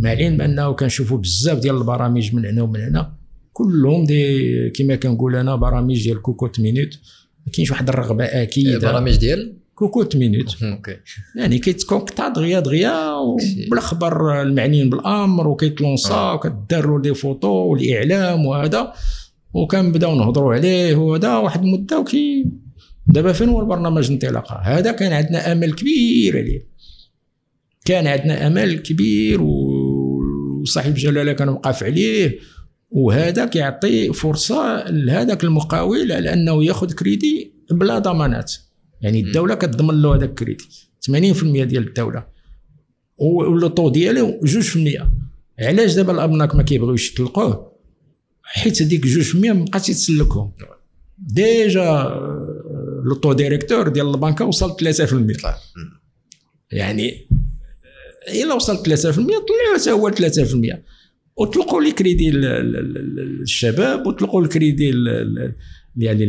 مع 0.00 0.12
العلم 0.12 0.36
بأنه 0.36 0.72
كنشوفوا 0.72 1.18
بزاف 1.18 1.58
ديال 1.58 1.76
البرامج 1.76 2.34
من 2.34 2.46
هنا 2.46 2.62
ومن 2.62 2.80
هنا. 2.80 3.12
كلهم 3.52 4.04
des 4.04 4.70
كما 4.70 4.96
كنقول 4.96 5.36
أنا 5.36 5.56
برامج 5.56 6.02
ديال 6.02 6.22
cocotte-minute. 6.22 6.98
ما 7.46 7.52
كاينش 7.52 7.70
واحد 7.70 7.88
الرغبة 7.88 8.24
أكيدة. 8.24 8.92
برامج 8.92 9.16
ديال؟ 9.16 9.56
cocotte-minute. 9.74 10.56
OK. 10.62 10.96
يعني 11.36 11.58
كيت 11.58 11.77
contacta 11.77 12.28
دغيا 12.28 12.60
دغيا 12.60 13.14
بالاخبار 13.70 14.42
المعنيين 14.42 14.90
بالأمر 14.90 15.48
وكيت 15.48 15.85
lança 15.85 16.32
وكدار 16.32 16.86
له 16.86 17.00
des 17.02 17.14
photos 17.14 17.48
والإعلام 17.48 18.46
وهذا. 18.46 18.92
وكنبداو 19.54 20.14
نهضروا 20.14 20.54
عليه 20.54 20.96
وهذا. 20.96 21.36
واحد 21.36 21.62
المدة 21.62 21.98
وكي 21.98 22.46
دابا 23.06 23.32
فين 23.32 23.48
هو 23.48 23.60
البرنامج 23.60 24.06
الانطلاقه 24.06 24.56
هذا 24.56 24.92
كان 24.92 25.12
عندنا 25.12 25.52
أمل 25.52 25.72
كبير 25.72 26.38
عليه. 26.38 26.66
كان 27.84 28.06
عندنا 28.06 28.46
أمل 28.46 28.78
كبير 28.78 29.42
وصاحب 29.42 30.94
جلالة 30.94 31.32
كان 31.32 31.48
موقف 31.48 31.82
عليه. 31.84 32.38
وهذا 32.90 33.46
كيعطي 33.46 34.12
فرصة 34.12 34.90
لهذاك 34.90 35.44
المقاول 35.44 36.12
على 36.12 36.32
أنه 36.32 36.64
ياخذ 36.64 36.92
كريدي 36.92 37.52
بلا 37.70 37.98
ضمانات. 37.98 38.52
يعني 39.00 39.20
الدولة 39.20 39.54
كتضمن 39.54 40.02
له 40.02 40.14
هذاك 40.14 40.28
الكريدي. 40.28 40.64
80% 41.10 41.64
ديال 41.64 41.88
الدولة. 41.88 42.26
وال 43.16 43.40
taux 43.40 43.88
ديالو 43.88 44.40
2% 44.44 45.06
علاش 45.58 45.94
دابا 45.94 46.12
الأبناك 46.12 46.54
ما 46.54 46.62
كيبغيوش 46.62 47.12
يطلقوه؟ 47.12 47.72
حيت 48.42 48.82
هذيك 48.82 49.06
2% 49.06 49.34
ما 49.34 49.64
بقاش 49.64 49.88
يتسلكهم. 49.88 50.52
ديجا 51.18 52.14
le 53.04 53.13
taux 53.13 53.32
directeur 53.32 53.88
ديال 53.88 54.14
البنكة 54.14 54.44
وصل 54.44 54.76
3% 54.76 55.46
يعني 56.72 57.28
إلا 58.28 58.54
وصل 58.54 58.76
3% 58.76 58.82
طلعوا 58.82 59.78
حتى 59.78 59.90
هو 59.90 60.10
3% 60.10 60.78
وطلقوا 61.36 61.82
لي 61.82 61.90
كريدي 61.90 62.30
الشباب 63.42 64.06
وطلقوا 64.06 64.42
الكريدي 64.42 64.92
يعني 65.96 66.24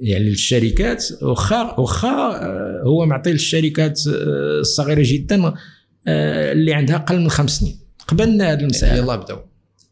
يعني 0.00 0.28
الشركات. 0.28 1.04
واخا 1.22 1.80
واخا 1.80 2.08
آه، 2.08 2.82
هو 2.86 3.06
معطي 3.06 3.32
للشركات 3.32 4.00
آه، 4.08 4.60
الصغيرة 4.60 5.02
جدا 5.04 5.54
آه، 6.08 6.52
اللي 6.52 6.74
عندها 6.74 6.96
أقل 6.96 7.20
من 7.20 7.30
خمس 7.30 7.58
سنين. 7.58 7.78
قبلنا 8.08 8.52
هذه 8.52 8.60
المسألة. 8.60 8.96
يلا 8.96 9.16
بداو 9.16 9.38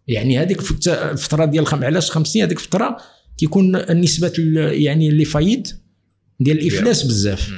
يعني 0.09 0.39
هذيك 0.39 0.61
الفترة 0.89 1.45
ديال. 1.45 1.67
علاش 1.73 2.11
خمس 2.11 2.27
سنين؟ 2.27 2.45
هذيك 2.45 2.59
الفترة 2.59 2.97
كيكون 3.39 3.77
النسبة 3.77 4.33
يعني 4.57 5.09
اللي 5.09 5.25
فايد 5.25 5.69
ديال 6.41 6.59
الإفلاس 6.59 7.03
بزاف. 7.03 7.53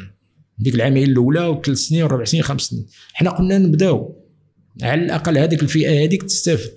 ديك 0.59 0.75
العامين 0.75 1.11
الأولى 1.11 1.47
وثلاث 1.47 1.79
سنين 1.79 2.03
وربع 2.03 2.25
سنين 2.25 2.43
خمس 2.43 2.63
سنين. 2.63 2.87
حنا 3.13 3.31
قلنا 3.31 3.59
نبداو. 3.59 4.17
على 4.83 5.05
الأقل 5.05 5.39
هذيك 5.39 5.63
الفئة 5.63 6.05
هذيك 6.05 6.23
تستافد. 6.23 6.75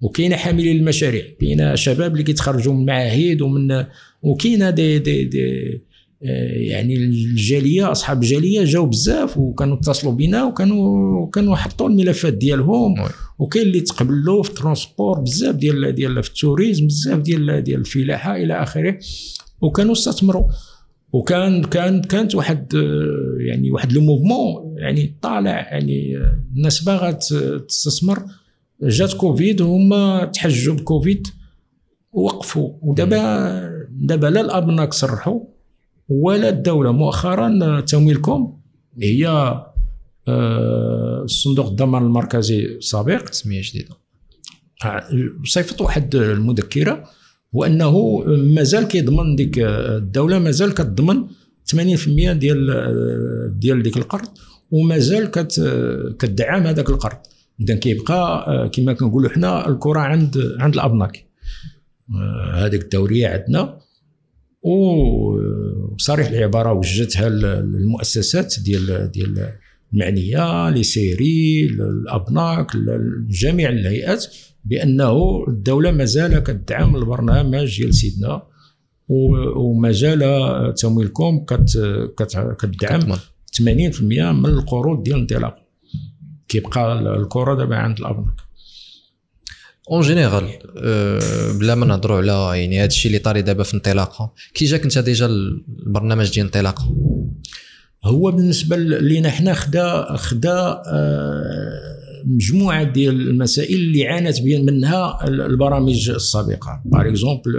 وكاينة 0.00 0.36
حاملين 0.36 0.76
المشاريع 0.76 1.24
كاينة 1.40 1.74
شباب 1.74 2.12
اللي 2.12 2.22
كيتخرجوا 2.22 2.74
من 2.74 2.86
معاهد 2.86 3.42
ومن 3.42 3.84
وكاينة 4.22 4.70
دي 4.70 4.98
دي, 4.98 5.24
دي 5.24 5.82
يعني 6.56 6.96
الجالية 6.96 7.92
أصحاب 7.92 8.22
الجالية 8.22 8.64
جاوا 8.64 8.86
بزاف 8.86 9.38
وكانوا 9.38 9.76
اتصلوا 9.76 10.12
بنا 10.12 10.44
وكانوا 10.44 11.30
كانوا 11.30 11.56
حطوا 11.56 11.88
الملفات 11.88 12.34
ديالهم. 12.34 12.94
وكاين 13.38 13.66
اللي 13.66 13.80
تقبلوا 13.80 14.42
في 14.42 14.50
ال 14.50 14.57
transport 14.57 15.20
بزاف 15.20 15.54
ديال 15.54 15.94
ديال 15.94 16.22
في 16.22 16.28
ال 16.28 16.34
tourisme 16.34 16.86
بزاف 16.86 17.18
ديال 17.18 17.62
ديال 17.62 17.80
الفلاحة 17.80 18.36
إلى 18.36 18.62
آخره. 18.62 18.98
وكانوا 19.60 19.92
استثمروا 19.92 20.44
وكان 21.12 21.64
كان 21.64 22.02
كانت 22.02 22.34
واحد 22.34 22.74
آه، 22.74 23.36
يعني 23.38 23.70
واحد 23.70 23.92
le 23.92 24.00
mouvement 24.00 24.78
يعني 24.78 25.18
طالع 25.22 25.50
يعني 25.50 26.16
آه، 26.16 26.40
الناس 26.56 26.84
باغا 26.84 27.10
تستثمر. 27.68 28.22
جات 28.82 29.12
كوفيد 29.12 29.60
وهما 29.60 30.24
تحجوا 30.24 30.74
بكوفيد 30.74 31.26
وقفوا 32.12 32.72
ودابا 32.82 33.86
دابا 33.90 34.26
لا 34.26 34.40
الابناك 34.40 34.92
صرحوا 34.92 35.40
ولا 36.08 36.48
الدولة 36.48 36.92
مؤخرا 36.92 37.80
تمويلكم. 37.80 38.58
هي 39.02 39.28
آه، 39.28 39.67
صندوق 41.26 41.66
الضمان 41.66 42.02
المركزي 42.02 42.64
السابق. 42.64 43.22
تسميه 43.22 43.60
جديدة. 43.64 43.94
صيفط 45.44 45.80
واحد 45.80 46.14
المذكرة 46.14 47.04
وانه 47.52 48.18
مازال 48.28 48.88
كيضمن 48.88 49.36
ديك 49.36 49.58
الدولة 49.58 50.38
مازال 50.38 50.74
كتضمن 50.74 51.24
80% 51.74 52.32
ديال 52.32 53.58
ديال 53.58 53.82
ديك 53.82 53.96
القرض 53.96 54.28
ومازال 54.70 55.30
كتدعم 56.18 56.66
هذاك 56.66 56.90
القرض. 56.90 57.18
اذا 57.60 57.74
كيبقى 57.74 58.70
كما 58.74 58.92
كنقولوا 58.92 59.30
حنا 59.30 59.68
الكرة 59.68 60.00
عند 60.00 60.56
عند 60.58 60.74
الأبناك. 60.74 61.26
هذيك 62.54 62.82
الدورية 62.82 63.28
عندنا. 63.28 63.78
وصريح 64.62 66.28
العبارة 66.28 66.72
وجهتها 66.72 67.26
المؤسسات 67.26 68.54
ديال 68.60 69.10
ديال 69.10 69.52
المعنية 69.92 70.70
لي 70.70 70.82
سيري 70.82 71.66
الأبناك 71.66 72.76
جميع 73.28 73.70
الهيئات 73.70 74.26
بأنه 74.64 75.44
الدولة 75.48 75.90
مازال 75.90 76.38
كتدعم 76.38 76.96
البرنامج 76.96 77.78
ديال 77.78 77.94
سيدنا 77.94 78.42
ومازال 79.56 80.74
تمويلكم 80.74 81.44
كتدعم 82.58 83.16
80% 83.56 83.62
من 84.02 84.46
القروض 84.46 85.02
ديال 85.02 85.16
الانطلاق. 85.16 85.56
كيبقى 86.48 86.92
الكرة 87.16 87.54
دابا 87.54 87.76
عند 87.76 87.98
الأبناك. 87.98 88.34
en 89.90 90.00
général 90.00 90.48
بلا 91.58 91.74
ما 91.74 91.86
نهضروا 91.86 92.16
على 92.16 92.60
يعني 92.60 92.78
هذا 92.78 92.86
الشيء 92.86 93.06
اللي 93.06 93.18
طاري 93.18 93.42
دابا 93.42 93.62
في 93.62 93.74
انطلاقة 93.74 94.32
كي 94.54 94.64
جاك 94.64 94.82
انت 94.84 94.98
ديجا 94.98 95.26
البرنامج 95.26 96.32
ديال 96.34 96.46
انطلاقة. 96.46 96.96
هو 98.04 98.30
بالنسبة 98.30 98.76
لينا 98.76 99.30
حنا 99.30 99.54
خدا 99.54 100.16
خدا 100.16 100.82
آه 100.86 101.98
مجموعة 102.24 102.82
ديال 102.82 103.28
المسائل 103.28 103.74
اللي 103.74 104.06
عانت 104.06 104.40
منها 104.42 105.28
البرامج 105.28 106.10
السابقة. 106.10 106.82
par 106.84 107.08
exemple 107.08 107.56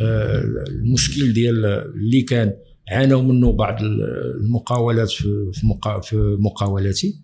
آه، 0.00 0.44
المشكل 0.68 1.32
ديال 1.32 1.64
اللي 1.64 2.22
كان 2.22 2.52
عانوا 2.88 3.22
منه 3.22 3.52
بعض 3.52 3.76
المقاولات 4.40 5.10
في 5.10 5.50
في 6.02 6.36
مقاولاتي 6.40 7.20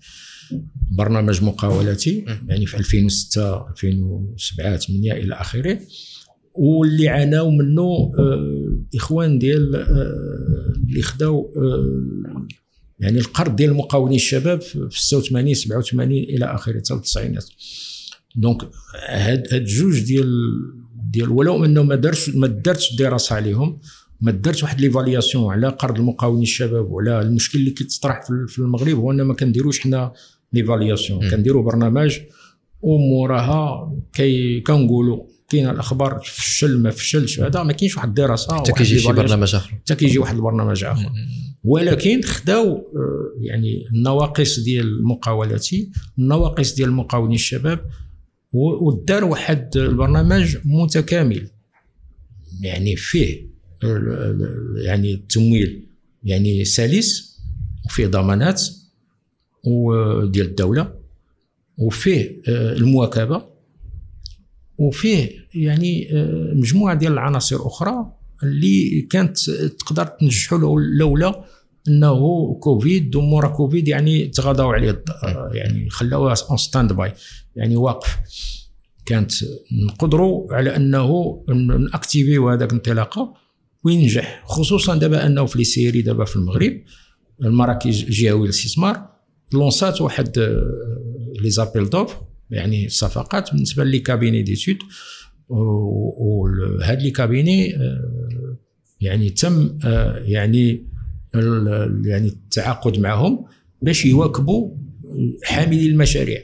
برنامج 0.90 1.42
مقاولاتي 1.44 2.24
يعني 2.48 2.66
في 2.66 2.76
2006 2.76 3.70
2007 3.70 4.76
8 4.76 5.12
إلى 5.12 5.34
آخره. 5.34 5.78
واللي 6.54 7.08
عانوا 7.08 7.50
منه 7.50 8.12
آه 8.18 8.78
إخوان 8.94 9.38
ديال 9.38 9.76
آه 9.76 10.74
اللي 10.88 11.02
خداو 11.02 11.52
آه 11.56 12.46
يعني 13.00 13.18
القرض 13.18 13.56
ديال 13.56 13.70
المقاولين 13.70 14.16
الشباب 14.16 14.60
في 14.60 15.04
86 15.04 15.54
87 15.54 16.12
إلى 16.12 16.44
آخره 16.44 16.78
حتى 16.78 16.94
التسعينات. 16.94 17.44
donc 18.36 18.62
هاد 19.08 19.54
هاد 19.54 19.64
جوج 19.64 20.00
ديال 20.00 20.50
ديال 21.10 21.30
ولو 21.30 21.64
أنه 21.64 21.82
ما 21.82 21.94
دارش 21.94 22.28
ما 22.28 22.46
دارتش 22.46 22.96
دراسة 22.96 23.36
عليهم 23.36 23.78
ما 24.20 24.30
دارتش 24.30 24.62
واحد 24.62 24.80
l'évaluation 24.80 25.52
على 25.52 25.68
قرض 25.68 25.98
المقاولين 25.98 26.42
الشباب 26.42 26.90
وعلى 26.90 27.20
المشكل 27.20 27.58
اللي 27.58 27.70
كيتطرح 27.70 28.22
في 28.48 28.58
المغرب 28.58 28.96
هو 28.96 29.12
ان 29.12 29.22
ما 29.22 29.34
كنديروش 29.34 29.80
حنا 29.80 30.12
l'évaluation 30.52 31.30
كنديروا 31.30 31.62
برنامج 31.62 32.18
وموراها 32.82 33.92
كي 34.12 34.60
كنقولوا. 34.60 35.24
كاين 35.50 35.68
الأخبار 35.68 36.20
فشل 36.24 36.78
ما 36.78 36.90
فشلش. 36.90 37.40
هذا 37.40 37.62
ما 37.62 37.72
كاينش 37.72 37.96
واحد 37.96 38.08
الدراسة 38.08 38.56
حتى 38.56 38.72
كيجي 38.72 38.98
شي 38.98 39.12
برنامج 39.12 39.54
آخر. 39.54 39.70
حتى 39.70 39.94
كيجي 39.94 40.18
واحد 40.18 40.34
البرنامج 40.34 40.84
آخر. 40.84 41.10
ولكن 41.64 42.22
خداو 42.22 42.76
آه، 42.76 43.32
يعني 43.40 43.86
النواقص 43.92 44.58
ديال 44.60 44.86
مقاولتي 44.86 45.90
النواقص 46.18 46.74
ديال 46.74 46.88
المقاولين 46.88 47.34
الشباب 47.34 47.80
ودار 48.52 49.24
واحد 49.24 49.76
البرنامج 49.76 50.56
متكامل. 50.64 51.48
يعني 52.60 52.96
فيه 52.96 53.50
يعني 54.76 55.14
التمويل 55.14 55.86
يعني 56.24 56.64
سلس 56.64 57.40
وفيه 57.86 58.06
ضمانات 58.06 58.62
وديال 59.64 60.46
الدولة 60.46 60.94
وفيه 61.78 62.42
آه، 62.48 62.72
المواكبة. 62.72 63.49
وفيه 64.80 65.30
يعني 65.54 66.08
آه، 66.12 66.52
مجموعة 66.54 66.94
ديال 66.94 67.12
العناصر 67.12 67.66
أخرى 67.66 68.12
اللي 68.42 69.00
كانت 69.10 69.50
تقدر 69.50 70.04
تنجحوا 70.04 70.58
لولا 70.98 71.44
أنه 71.88 72.18
كوفيد 72.60 73.16
ومورا 73.16 73.48
كوفيد 73.48 73.88
يعني 73.88 74.26
تغاضوا 74.26 74.72
عليه 74.74 75.04
آه، 75.22 75.50
يعني 75.52 75.90
خلاوها 75.90 76.34
en 76.50 76.56
stand-by 76.56 77.12
يعني 77.56 77.76
واقف. 77.76 78.16
كانت 79.06 79.32
نقدروا 79.86 80.54
على 80.54 80.76
أنه 80.76 81.40
ناكتيفيو 81.92 82.50
هذاك 82.50 82.68
الانطلاقه 82.68 83.34
وينجح 83.84 84.42
خصوصا 84.46 84.96
دابا 84.96 85.26
أنه 85.26 85.46
في 85.46 85.90
لي 85.90 86.02
دابا 86.02 86.24
في 86.24 86.36
المغرب 86.36 86.80
المراكز 87.44 88.02
الجهويه 88.02 88.44
للاستثمار 88.44 89.10
لونسات 89.52 90.00
واحد 90.00 90.38
les 91.42 91.50
appels 91.50 91.90
d'offres. 91.90 92.16
يعني 92.50 92.88
صفقات 92.88 93.52
بالنسبة 93.52 93.84
les 93.84 93.98
cabinets 93.98 94.42
d'études 94.42 94.78
وهاد 95.48 97.02
les 97.02 97.10
cabinets 97.10 97.76
آه، 97.76 98.56
يعني 99.00 99.30
تم 99.30 99.78
آه، 99.84 100.18
يعني 100.18 100.86
يعني 102.04 102.28
التعاقد 102.28 102.98
معهم 102.98 103.44
باش 103.82 104.04
يواكبوا 104.04 104.76
حاملي 105.44 105.86
المشاريع. 105.86 106.42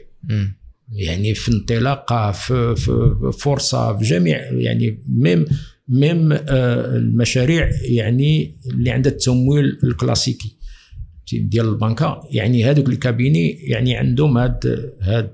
يعني 0.91 1.33
في 1.33 1.51
انطلاقة 1.51 2.31
في, 2.31 2.75
في 2.75 3.15
فرصة 3.39 3.97
في 3.97 4.03
جميع 4.03 4.51
يعني 4.51 5.03
même 5.07 5.45
même 5.87 6.31
آه، 6.31 6.95
المشاريع 6.97 7.69
يعني 7.81 8.57
اللي 8.69 8.91
عندها 8.91 9.11
التمويل 9.11 9.79
الكلاسيكي 9.83 10.56
ديال 11.33 11.69
البنكة. 11.69 12.21
يعني 12.31 12.65
هذوك 12.65 12.89
ال 12.89 12.96
cabinets 12.96 13.49
يعني 13.49 13.95
عندهم 13.95 14.37
هاد 14.37 14.91
هاد 15.01 15.33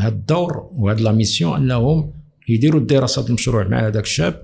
هاد 0.00 0.12
الدور 0.12 0.70
وهاد 0.72 1.00
la 1.00 1.12
mission 1.12 1.56
أنهم 1.56 2.12
يديروا 2.48 2.80
دراسه 2.80 3.26
المشروع 3.26 3.68
مع 3.68 3.86
هذاك 3.86 4.04
الشاب 4.04 4.42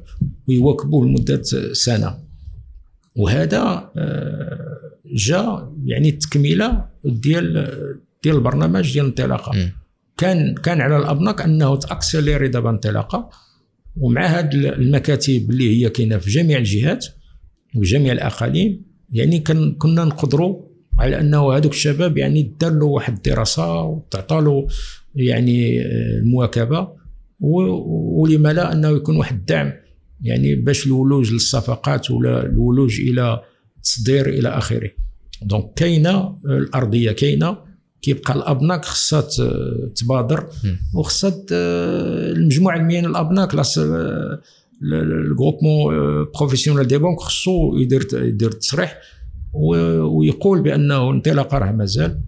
ويواكبوه 0.49 1.07
لمدة 1.07 1.43
سنة. 1.73 2.19
وهذا 3.17 3.91
آه، 3.97 4.79
جاء 5.15 5.73
يعني 5.85 6.09
التكملة 6.09 6.85
ديال 7.05 7.69
ديال 8.25 8.37
البرنامج 8.37 8.93
ديال 8.93 9.05
الانطلاقه. 9.05 9.73
كان 10.17 10.55
كان 10.55 10.81
على 10.81 10.97
الأبناك 10.97 11.41
أنه 11.41 11.77
تأكسليري 11.77 12.49
دابا 12.49 12.71
انطلاقة. 12.71 13.31
ومع 13.97 14.27
هاد 14.27 14.55
المكاتب 14.55 15.51
اللي 15.51 15.85
هي 15.85 15.91
كاينة 15.91 16.19
في 16.19 16.31
جميع 16.31 16.59
الجهات 16.59 17.07
وجميع 17.77 18.13
الأقاليم 18.13 18.92
يعني 19.13 19.39
كان 19.39 19.73
كنا 19.75 20.05
نقدروا 20.05 20.63
على 20.99 21.21
أنه 21.21 21.53
هذوك 21.57 21.73
الشباب 21.73 22.19
يعني 22.19 22.55
دار 22.61 22.73
له 22.73 22.87
واحد 22.87 23.17
الدراسة 23.17 23.83
وتعطى 23.83 24.35
له 24.41 24.67
يعني 25.15 25.81
آه، 25.81 26.19
المواكبة 26.19 26.89
ولما 27.41 28.53
لا 28.53 28.73
أنه 28.73 28.89
يكون 28.89 29.17
واحد 29.17 29.35
الدعم 29.37 29.73
يعني 30.21 30.55
باش 30.55 30.87
الولوج 30.87 31.33
للصفقات 31.33 32.11
ولا 32.11 32.47
الولوج 32.47 33.01
إلى 33.01 33.41
التصدير 33.77 34.29
إلى 34.29 34.49
آخره 34.49 34.91
donc 35.43 35.75
كاينة 35.77 36.11
آه، 36.11 36.37
الأرضية 36.47 37.13
كاينة 37.13 37.57
كيبقى 38.03 38.35
الأبناك 38.35 38.85
خصها 38.85 39.21
تبادر. 39.97 40.47
وخصها 40.95 41.31
ت- 41.31 41.47
المجموعة 42.37 42.77
المهنية 42.77 43.01
الأبناك 43.01 43.55
ال 44.83 44.93
Groupement 44.93 45.95
professionnel 46.25 46.87
des 46.87 46.99
banques 46.99 47.21
خصو 47.21 47.77
يدير 47.77 48.09
يدير 48.13 48.53
تصريح 48.53 48.99
ويقول 49.53 50.63
بأنه 50.63 51.11
الانطلاقه 51.11 51.59
راه 51.59 51.73
مازال 51.73 52.21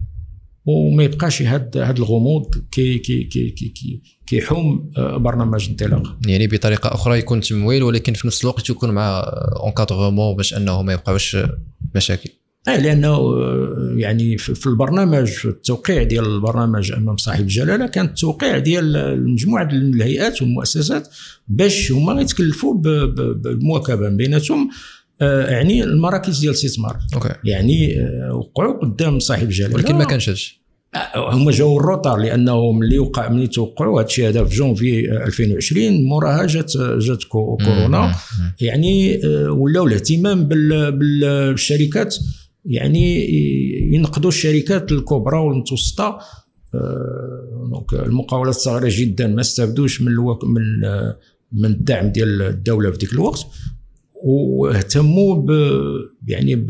وما 0.65 1.03
يبقاش 1.03 1.41
هاد 1.41 1.77
هاد 1.77 1.97
الغموض 1.97 2.55
كي 2.71 2.97
كي 2.97 3.23
كي 3.23 3.49
كي 3.49 3.69
كي 3.69 4.01
كيحوم 4.27 4.91
آه، 4.97 5.17
برنامج 5.17 5.63
الانطلاقه 5.63 6.17
يعني 6.27 6.47
بطريقة 6.47 6.93
أخرى 6.93 7.19
يكون 7.19 7.41
تمويل 7.41 7.83
ولكن 7.83 8.13
في 8.13 8.27
نفس 8.27 8.43
الوقت 8.43 8.69
يكون 8.69 8.91
مع 8.91 9.19
encadrement 9.63 10.35
باش 10.35 10.53
أنه 10.53 10.81
ما 10.81 10.91
يوقعوش 10.93 11.37
مشاكل. 11.95 12.29
اي 12.67 12.81
لأنه 12.81 13.07
آه، 13.15 13.93
يعني 13.97 14.37
في 14.37 14.67
البرنامج 14.67 15.27
في 15.27 15.45
التوقيع 15.45 16.03
ديال 16.03 16.25
البرنامج 16.25 16.91
أمام 16.91 17.17
صاحب 17.17 17.41
الجلالة 17.43 17.87
كان 17.87 18.05
التوقيع 18.05 18.57
ديال 18.57 18.95
المجموعه 18.97 19.69
ديال 19.69 19.95
الهيئات 19.95 20.41
والمؤسسات 20.41 21.07
باش 21.47 21.91
هما 21.91 22.21
يتكلفوا 22.21 22.73
بالمواكبه 23.35 24.09
بيناتهم 24.09 24.69
آه، 25.21 25.49
يعني 25.49 25.83
المراكز 25.83 26.39
ديال 26.39 26.49
الاستثمار 26.51 26.97
يعني 27.43 28.01
آه، 28.01 28.33
وقعوا 28.35 28.79
قدام 28.85 29.19
صاحب 29.19 29.43
الجلالة. 29.47 29.75
ولكن 29.75 29.95
ما 29.95 30.03
كانش 30.03 30.29
هادشي. 30.29 30.61
هما 31.15 31.51
جاوا 31.51 31.79
ال 31.79 31.84
retard 31.84 32.17
لأنه 32.19 32.71
ملي 32.71 32.99
وقع 32.99 33.29
ملي 33.29 33.47
توقعوا 33.47 33.99
هذا 34.01 34.07
الشيء 34.07 34.27
هذا 34.29 34.45
في 34.45 34.55
جونفي 34.55 35.11
آه، 35.11 35.25
2020 35.25 36.03
موراها 36.03 36.45
جات 36.45 36.73
جات 36.97 37.23
كو- 37.23 37.57
كورونا. 37.57 38.15
يعني 38.61 39.19
ولاو 39.49 39.87
الاهتمام 39.87 40.43
بال- 40.47 40.91
بال- 40.91 41.51
بالشركات 41.53 42.15
يعني 42.65 43.25
ينقدوا 43.93 44.29
الشركات 44.29 44.91
الكبرى 44.91 45.37
والمتوسطة. 45.37 46.19
آه، 46.75 47.67
donc 47.71 47.93
المقاولات 48.07 48.55
الصغيرة 48.55 48.89
جدا 48.99 49.27
ما 49.27 49.41
استفدوش 49.41 50.01
من 50.01 50.07
الوك 50.07 50.43
من 50.43 50.83
آه، 50.85 51.17
من 51.51 51.65
الدعم 51.65 52.07
ديال 52.07 52.41
الدولة 52.41 52.91
في 52.91 52.97
ذيك 52.97 53.13
الوقت 53.13 53.45
واهتموا 54.25 55.35
ب 55.35 55.49
يعني 56.27 56.67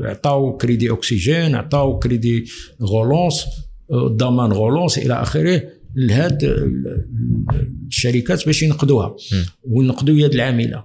عطاو 0.00 0.56
crédit 0.56 0.90
oxygène 0.92 1.54
عطاو 1.54 1.98
crédit 1.98 2.44
relance 2.82 3.44
آه، 3.90 4.08
ضمان 4.08 4.52
relance 4.52 4.98
إلى 4.98 5.14
آخره 5.22 5.62
لهاد 5.96 6.44
ال- 6.44 6.86
ال- 6.86 7.74
الشركات 7.88 8.46
باش 8.46 8.62
ينقدوها. 8.62 9.16
وينقدوا 9.64 10.14
يد 10.14 10.34
العاملة 10.34 10.84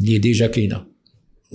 اللي 0.00 0.18
ديجا 0.18 0.46
كاينة. 0.46 0.93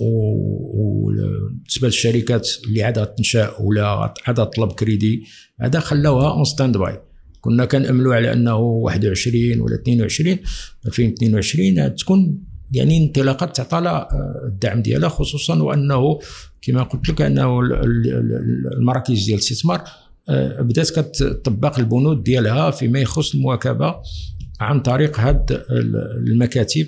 وبالنسبه 0.00 1.86
للشركات 1.88 2.48
اللي 2.66 2.82
عادها 2.82 3.04
تنشأ 3.04 3.50
ولا 3.60 4.12
عادها 4.26 4.44
تطلب 4.44 4.72
كريدي 4.72 5.24
هذا 5.60 5.80
خلاوها 5.80 6.30
en 6.30 6.44
stand-by 6.44 7.00
كنا 7.40 7.64
كنأملوا 7.64 8.14
على 8.14 8.32
أنه 8.32 8.56
21 8.56 9.60
ولا 9.60 9.74
22 9.74 10.38
2022 10.86 11.96
تكون 11.96 12.38
يعني 12.72 13.04
انطلاقات 13.04 13.56
تعطى 13.56 13.76
آه، 13.88 14.08
الدعم 14.48 14.82
ديالها 14.82 15.08
خصوصا 15.08 15.62
وأنه 15.62 16.18
كما 16.62 16.82
قلت 16.82 17.08
لك 17.08 17.22
أنه 17.22 17.60
ال- 17.60 17.72
ال- 17.72 18.06
ال- 18.12 18.72
المراكز 18.78 19.24
ديال 19.24 19.38
الاستثمار 19.38 19.84
آه، 20.28 20.62
بدات 20.62 20.90
كتطبق 20.90 21.78
البنود 21.78 22.22
ديالها 22.22 22.70
فيما 22.70 22.98
يخص 23.00 23.34
المواكبة 23.34 23.94
عن 24.60 24.80
طريق 24.80 25.20
هاد 25.20 25.52
ال- 25.52 25.96
المكاتب. 26.28 26.86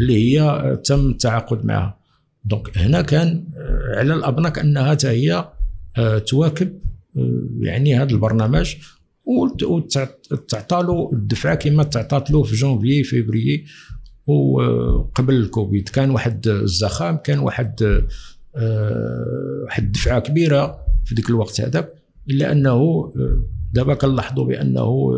اللي 0.00 0.38
هي 0.38 0.76
تم 0.84 1.10
التعاقد 1.10 1.64
معها 1.64 1.98
دونك 2.44 2.78
هنا 2.78 3.02
كان 3.02 3.44
آه، 3.56 3.98
على 3.98 4.14
الابناك 4.14 4.58
انها 4.58 4.90
حتى 4.90 5.08
هي 5.08 5.48
آه، 5.98 6.18
تواكب 6.18 6.78
آه، 7.16 7.48
يعني 7.60 7.98
هذا 7.98 8.10
البرنامج. 8.10 8.74
وتعطى 9.26 10.82
له 10.82 11.10
الدفعة 11.12 11.54
كما 11.54 11.82
تعطات 11.82 12.30
له 12.30 12.42
في 12.42 12.56
janvier 12.56 13.02
février 13.04 13.64
وقبل 14.26 15.34
الكوفيد 15.34 15.88
كان 15.88 16.10
واحد 16.10 16.48
الزخم 16.48 17.16
كان 17.16 17.38
واحد 17.38 18.04
واحد 19.64 19.84
الدفعه 19.84 20.20
كبيرة 20.20 20.86
في 21.04 21.14
ذاك 21.14 21.30
الوقت 21.30 21.60
هذاك 21.60 21.94
إلا 22.30 22.52
أنه 22.52 23.12
دابا 23.72 23.94
كنلاحظوا 23.94 24.44
بأنه 24.44 25.10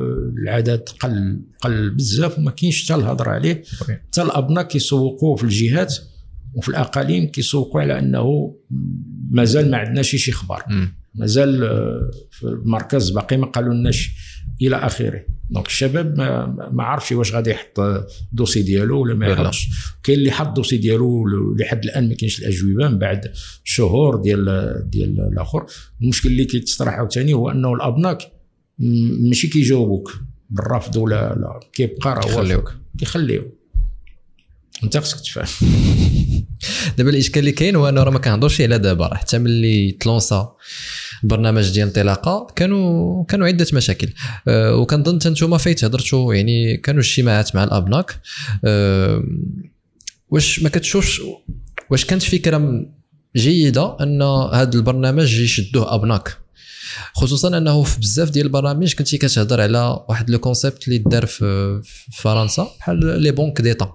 العدد 0.43 0.89
قل 1.01 1.41
قل 1.61 1.91
بزاف 1.91 2.39
وما 2.39 2.51
كاينش 2.51 2.85
حتى 2.85 2.95
الهضرة 2.95 3.31
عليه. 3.31 3.62
حتى 3.81 4.22
الأبناك 4.22 4.64
كيسوقوا 4.64 5.37
في 5.37 5.45
الجهات. 5.45 5.95
وفي 6.57 6.68
الأقاليم 6.68 7.26
كيسوقوا 7.26 7.80
على 7.80 7.98
أنه 7.98 8.57
مازال 9.30 9.70
ما 9.70 9.76
عندناش 9.76 10.16
شي 10.16 10.32
مم. 10.68 10.92
مازال 11.14 11.64
آه، 11.64 12.11
في 12.30 12.42
المركز 12.44 13.11
باقي 13.11 13.36
ما 13.36 13.46
قالوا 13.46 13.74
لناش 13.74 14.11
إلى 14.62 14.76
آخره. 14.76 15.22
donc 15.51 15.66
الشباب 15.66 16.18
ما, 16.18 16.46
ما 16.72 16.82
عرفش 16.82 17.12
واش 17.12 17.34
غادي 17.34 17.50
يحط 17.50 17.80
ال 17.80 17.91
dossier 17.91 18.62
ديالو 18.62 19.02
ولا 19.02 19.14
ما. 19.14 19.26
يحطش. 19.26 19.68
كاين 20.02 20.18
اللي 20.18 20.30
حط 20.30 20.46
ال 20.47 20.50
dossier 20.50 20.76
ديالو 20.76 21.24
لحد 21.54 21.84
الآن 21.84 22.09
ما 22.09 22.14
كاينش 22.14 22.38
الأجوبة 22.38 22.88
من 22.88 22.98
بعد 22.98 23.32
شهور 23.64 24.16
ديال 24.16 24.44
ديال 24.90 25.20
الآخر. 25.20 25.66
المشكل 26.02 26.28
اللي 26.28 26.44
كيتطرح 26.44 26.94
عاوتاني 26.94 27.34
هو 27.34 27.50
أنه 27.50 27.74
الأبناك 27.74 28.32
ماشي 29.28 29.48
كيجاوبوك 29.48 30.12
بالرفض 30.50 30.96
ولا 30.96 31.34
لا. 31.34 31.61
كيبقى 31.72 32.11
راه 32.14 32.20
كيخليوك. 32.98 33.55
انت 34.85 34.97
خصك 34.97 35.20
تفهم. 35.20 35.47
دابا 36.99 37.11
الاشكال 37.11 37.41
اللي 37.41 37.53
كاين 37.53 37.77
هو 37.77 37.89
انه 37.89 38.03
راه 38.03 38.11
ما 38.11 38.18
كنهضرش 38.18 38.61
على 38.61 38.79
دابا 38.79 39.07
راه 39.07 39.16
حتى 39.16 39.39
ملي 39.39 39.93
تلانسا 39.92 40.57
البرنامج 41.22 41.72
ديال 41.72 41.87
انطلاقة 41.87 42.47
كانوا 42.57 43.24
كانوا 43.24 43.47
عدة 43.47 43.66
مشاكل. 43.72 44.09
أه 44.49 44.77
وكنظن 44.77 45.16
نتوما 45.16 45.59
فايت 45.59 45.85
هضرتوا 45.85 46.35
يعني 46.35 46.77
كانوا 46.77 47.01
اجتماعات 47.01 47.55
مع 47.57 47.64
الأبناك. 47.64 48.20
أه 48.64 49.22
واش 50.31 50.62
ما 50.62 50.68
كتشوفش 50.68 51.20
واش 51.91 52.05
كانت 52.05 52.22
فكرة 52.22 52.87
جيدة 53.37 53.97
أن 54.01 54.22
هذا 54.53 54.74
البرنامج 54.74 55.35
يشدوه 55.35 55.95
أبناك؟ 55.95 56.37
خصوصا 57.14 57.59
أنه 57.59 57.83
في 57.83 58.01
بزاف 58.01 58.31
ديال 58.31 58.47
البرامج 58.47 58.95
كنتي 58.95 59.18
كتهضر 59.18 59.61
على 59.61 60.05
واحد 60.09 60.31
le 60.30 60.38
concept 60.38 60.88
اللي 60.89 60.99
دار 60.99 61.27
في 61.27 61.81
فرنسا 62.12 62.68
بحال 62.79 63.22
لي 63.22 63.31
banques 63.30 63.61
d'État 63.61 63.92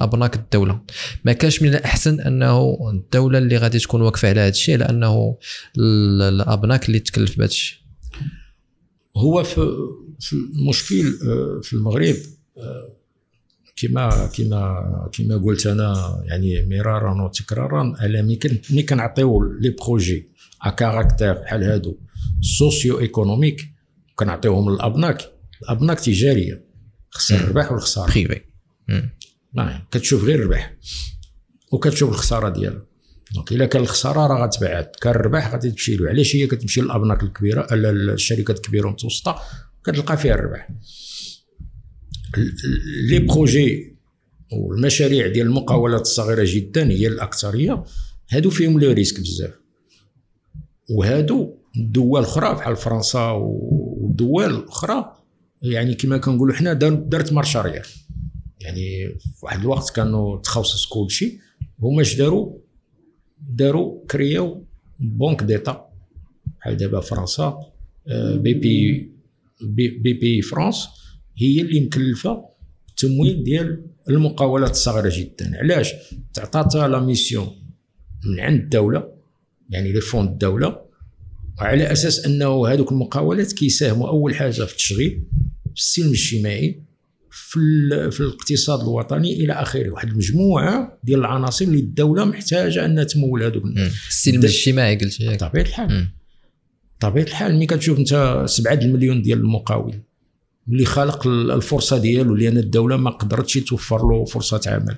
أبناك 0.00 0.36
الدولة. 0.36 0.80
ما 1.24 1.32
كانش 1.32 1.62
من 1.62 1.68
الأحسن 1.68 2.20
أنه 2.20 2.78
الدولة 2.90 3.38
اللي 3.38 3.56
غادي 3.56 3.78
تكون 3.78 4.02
واقفة 4.02 4.28
على 4.28 4.40
هذا 4.40 4.48
الشيء 4.48 4.76
لأنه 4.76 5.36
ال- 5.78 6.22
الأبناك 6.22 6.86
اللي 6.86 6.98
تكلف 6.98 7.38
بهذا 7.38 7.50
الشيء 7.50 7.78
هو 9.16 9.42
في, 9.44 9.70
في 10.20 10.32
المشكل 10.32 11.18
آه، 11.28 11.60
في 11.62 11.72
المغرب 11.72 12.16
آه، 12.58 12.92
كما 13.76 14.30
كما 14.36 15.10
كما 15.12 15.36
قلت 15.36 15.66
أنا 15.66 16.20
يعني 16.24 16.66
مرارا 16.66 17.22
وتكرارا 17.22 17.92
على 17.98 18.22
ملي 18.22 18.36
كن- 18.36 18.58
ملي 18.70 18.82
كنعطيو 18.82 19.42
les 19.60 19.70
projets 19.70 20.28
à 20.62 20.70
caractère 20.70 21.32
بحال 21.32 21.62
هادو 21.64 21.98
socio-économique 22.58 23.68
كنعطيوهم 24.14 24.70
للأبناك. 24.72 25.32
الأبناك 25.62 26.00
تجارية 26.00 26.64
خص 27.10 27.34
الربح 27.36 27.72
والخسارة. 27.72 28.10
privé 28.10 28.40
نعم. 29.56 29.80
كتشوف 29.90 30.24
غير 30.24 30.38
الربح. 30.38 30.76
وكتشوف 31.72 32.10
الخسارة 32.10 32.48
ديالها 32.48 32.86
donc 33.34 33.52
إلا 33.52 33.66
كان 33.66 33.82
الخسارة 33.82 34.26
راه 34.26 34.44
غتبعد. 34.46 34.90
كان 35.02 35.12
الربح 35.14 35.52
غادي 35.52 35.70
تمشي 35.70 35.96
له 35.96 36.08
علاش 36.08 36.36
هي 36.36 36.46
كتمشي 36.46 36.80
للأبناك 36.80 37.22
الكبيرة 37.22 37.66
الشركات 37.72 38.56
الكبيرة 38.56 38.84
والمتوسطة؟ 38.84 39.40
كتلقى 39.84 40.16
فيها 40.16 40.34
الربح. 40.34 40.68
ال- 42.38 42.42
ال- 42.64 43.06
les 43.10 43.18
projets 43.18 43.96
والمشاريع 44.52 45.26
ديال 45.26 45.46
المقاولات 45.46 46.00
الصغيرة 46.00 46.44
جدا 46.46 46.90
هي 46.90 47.06
الأكثرية. 47.06 47.84
هادو 48.30 48.50
فيهم 48.50 48.80
le 48.80 48.92
risque 48.92 49.20
بزاف. 49.20 49.54
وهادو 50.90 51.54
دول 51.76 52.22
أخرى 52.22 52.54
بحال 52.54 52.76
فرنسا 52.76 53.30
ودول 53.30 54.64
أخرى 54.68 55.12
يعني 55.62 55.94
كما 55.94 56.18
كنقولوا 56.18 56.54
حنا 56.54 56.72
دار- 56.72 56.94
دارت 56.94 57.32
marche 57.32 57.56
arrière 57.56 57.86
يعني 58.60 59.08
في 59.08 59.30
واحد 59.42 59.60
الوقت 59.60 59.90
كانوا 59.90 60.40
تخصص 60.40 60.86
كل 60.86 61.10
شيء 61.10 61.38
هما 61.82 62.02
اش 62.02 62.14
داروا 62.14 62.58
داروا 63.48 64.06
كرياو 64.10 64.64
banques 65.00 65.42
d'État. 65.42 65.88
بحال 66.60 66.76
دابا 66.76 67.00
فرنسا 67.00 67.58
آه، 68.08 68.36
بي 68.36 68.54
بي 68.54 69.10
بي, 69.88 70.12
Bpifrance 70.12 70.88
هي 71.36 71.60
اللي 71.60 71.80
مكلفة 71.80 72.44
التمويل 72.88 73.44
ديال 73.44 73.86
المقاولات 74.08 74.70
الصغيرة 74.70 75.12
جدا. 75.16 75.58
علاش؟ 75.58 75.92
تعطاتها 76.34 76.88
la 76.88 77.00
mission 77.00 77.48
من 78.24 78.40
عند 78.40 78.60
الدولة 78.60 79.12
يعني 79.70 79.92
les 79.92 80.00
fonds 80.00 80.26
الدولة 80.26 80.80
وعلى 81.58 81.92
أساس 81.92 82.26
أنه 82.26 82.68
هذوك 82.68 82.92
المقاولات 82.92 83.52
كيساهموا 83.52 84.08
أول 84.08 84.34
حاجة 84.34 84.64
في 84.64 84.72
التشغيل 84.72 85.24
في 85.74 85.80
السلم 85.80 86.06
الاجتماعي 86.06 86.82
في, 87.56 88.10
في 88.10 88.20
الاقتصاد 88.20 88.80
الوطني 88.80 89.32
إلى 89.44 89.52
آخره. 89.52 89.90
واحد 89.90 90.08
المجموعة 90.08 90.98
ديال 91.04 91.20
العناصر 91.20 91.64
اللي 91.64 91.78
الدولة 91.78 92.24
محتاجة 92.24 92.84
أنها 92.84 93.04
تمول 93.04 93.42
هذوك 93.42 93.64
السلم 94.08 94.40
الاجتماعي 94.40 94.96
قلت 94.96 95.22
بطبيعة 95.22 95.62
الحال. 95.64 96.08
بطبيعة 97.00 97.24
الحال 97.24 97.54
ملي 97.56 97.66
كتشوف 97.66 97.98
أنت 97.98 98.42
7 98.48 98.72
المليون 98.74 99.22
ديال 99.22 99.38
المقاول 99.38 99.94
اللي 100.68 100.84
خلق 100.84 101.26
ال- 101.26 101.50
الفرصة 101.50 101.98
ديالو 101.98 102.34
لأن 102.34 102.58
الدولة 102.58 102.96
ما 102.96 103.10
قدرتش 103.10 103.54
توفر 103.54 104.08
له 104.08 104.24
فرصة 104.24 104.60
عمل. 104.66 104.96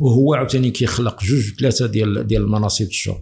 وهو 0.00 0.34
عاوتاني 0.34 0.70
كيخلق 0.70 1.24
جوج 1.24 1.42
ثلاثة 1.60 1.86
ديال 1.86 2.26
ديال 2.26 2.42
المناصب 2.42 2.86
الشغل. 2.86 3.20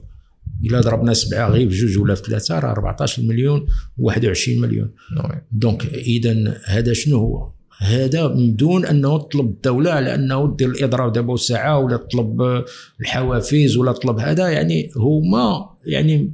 إلا 0.65 0.81
ضربنا 0.81 1.15
سبعة 1.15 1.49
غير 1.49 1.71
في 1.71 1.77
جوج 1.77 1.99
ولا 1.99 2.15
في 2.15 2.23
ثلاثة 2.23 2.59
راه 2.59 2.71
14 2.73 3.23
مليون 3.23 3.67
21 3.99 4.61
مليون. 4.61 4.91
donc 5.53 5.87
اذا 5.87 6.61
هذا 6.65 6.93
شنو 6.93 7.17
هو؟ 7.19 7.51
هذا 7.79 8.29
من 8.29 8.57
دون 8.57 8.87
أنه 8.87 9.19
تطلب 9.19 9.47
الدولة 9.47 9.91
على 9.91 10.15
أنه 10.15 10.57
دير 10.59 10.69
الاضراب 10.71 11.13
دابا 11.13 11.33
وساعه 11.33 11.79
ولا 11.79 11.97
تطلب 11.97 12.65
الحوافز 13.01 13.77
ولا 13.77 13.93
تطلب 13.93 14.19
هذا 14.19 14.49
يعني 14.49 14.91
هما 14.97 15.71
يعني 15.87 16.33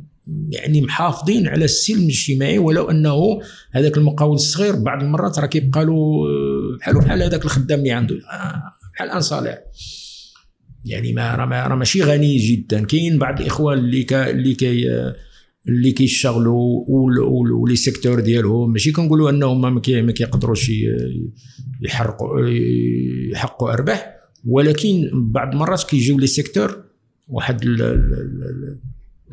يعني 0.49 0.81
محافظين 0.83 1.49
على 1.49 1.65
السلم 1.65 2.03
الاجتماعي 2.03 2.59
ولو 2.59 2.91
أنه 2.91 3.41
هذاك 3.73 3.97
المقاول 3.99 4.35
الصغير 4.35 4.77
بعض 4.77 5.03
المرات 5.03 5.39
راه 5.39 5.47
كيبقى 5.47 5.85
له 5.85 5.93
آه، 5.93 6.79
بحال 6.81 6.99
بحال 6.99 7.23
هذاك 7.23 7.45
الخدام 7.45 7.79
اللي 7.79 7.91
عنده 7.91 8.15
آه، 8.15 8.63
بحال 8.95 9.11
un 9.11 9.21
salaire 9.21 9.59
يعني 10.85 11.13
ما 11.13 11.35
راه 11.35 11.47
ما- 11.47 11.67
راه 11.67 11.75
ماشي 11.77 12.03
غني 12.03 12.37
جدا. 12.37 12.85
كاين 12.85 13.19
بعض 13.19 13.41
الإخوان 13.41 13.79
اللي 13.79 14.03
كا 14.03 14.31
اللي 14.31 14.55
كي 14.55 14.89
اللي 15.69 15.93
كيشتغلوا 15.93 16.85
و 17.63 17.66
les 17.66 17.77
secteurs 17.77 18.21
ديالهم. 18.21 18.73
ماشي 18.73 18.93
كنقولوا 18.93 19.31
أنهم 19.31 19.75
ما 19.75 19.81
كي- 19.81 20.03
ما 20.03 20.13
كيقدروش 20.13 20.73
يحرقوا 21.83 22.41
يحققوا 23.33 23.73
أرباح. 23.73 24.17
ولكن 24.47 25.11
بعض 25.15 25.53
المرات 25.53 25.85
كيجيو 25.85 26.19
les 26.19 26.27
secteurs 26.27 26.85
واحد 27.29 27.63
ال 27.65 27.83
ال 27.83 28.13
ال 28.13 28.79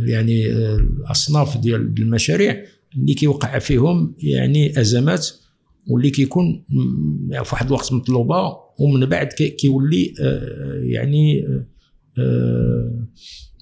يعني 0.09 0.51
الأصناف 0.75 1.57
ديال 1.57 1.93
المشاريع 1.99 2.63
اللي 2.95 3.13
كيوقع 3.13 3.59
فيهم 3.59 4.15
يعني 4.23 4.79
أزمات 4.81 5.27
واللي 5.87 6.09
كيكون 6.09 6.65
في 7.29 7.49
واحد 7.51 7.65
الوقت 7.65 7.93
مطلوبة 7.93 8.57
ومن 8.79 9.05
بعد 9.05 9.27
كي- 9.27 9.49
كيولي 9.49 10.13
آه، 10.21 10.81
يعني 10.83 11.43
آه، 12.17 13.07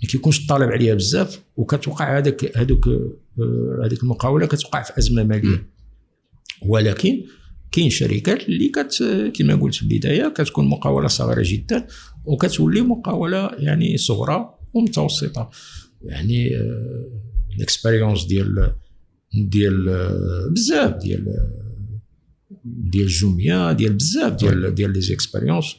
ما 0.04 0.10
كيكونش 0.10 0.41
الطالب 0.41 0.70
عليها 0.70 0.95
بزاف 0.95 1.41
وكتوقع 1.58 2.18
هذاك 2.18 2.58
هذوك 2.58 2.88
آه، 2.88 3.86
هذيك 3.86 4.04
المقاولة 4.04 4.45
كتوقع 4.45 4.84
في 4.84 4.98
أزمة 4.98 5.24
مالية. 5.24 5.70
ولكن 6.62 7.24
كاين 7.72 7.89
شركات 7.89 8.43
اللي 8.43 8.70
كت 8.70 9.04
كما 9.36 9.56
قلت 9.56 9.76
في 9.76 9.82
البداية 9.82 10.34
كتكون 10.36 10.68
مقاولة 10.68 11.08
صغيرة 11.08 11.43
جدا 11.45 11.88
وكتولي 12.26 12.82
مقاولة 12.82 13.52
يعني 13.58 13.98
صغرى 13.98 14.58
ومتوسطة. 14.74 15.50
يعني 16.02 16.52
الاكسبيريونس 17.58 18.26
ديال 18.26 18.74
ديال 19.34 19.89
آه، 19.89 20.48
بزاف 20.52 20.95
ديال 20.95 21.26
ديال 22.66 23.04
الجميه 23.04 23.72
ديال 23.72 23.93
بزاف 23.93 24.34
ديال 24.34 24.76
ديال 24.76 24.93
لي 24.93 25.02
زيكسبيريونس 25.02 25.76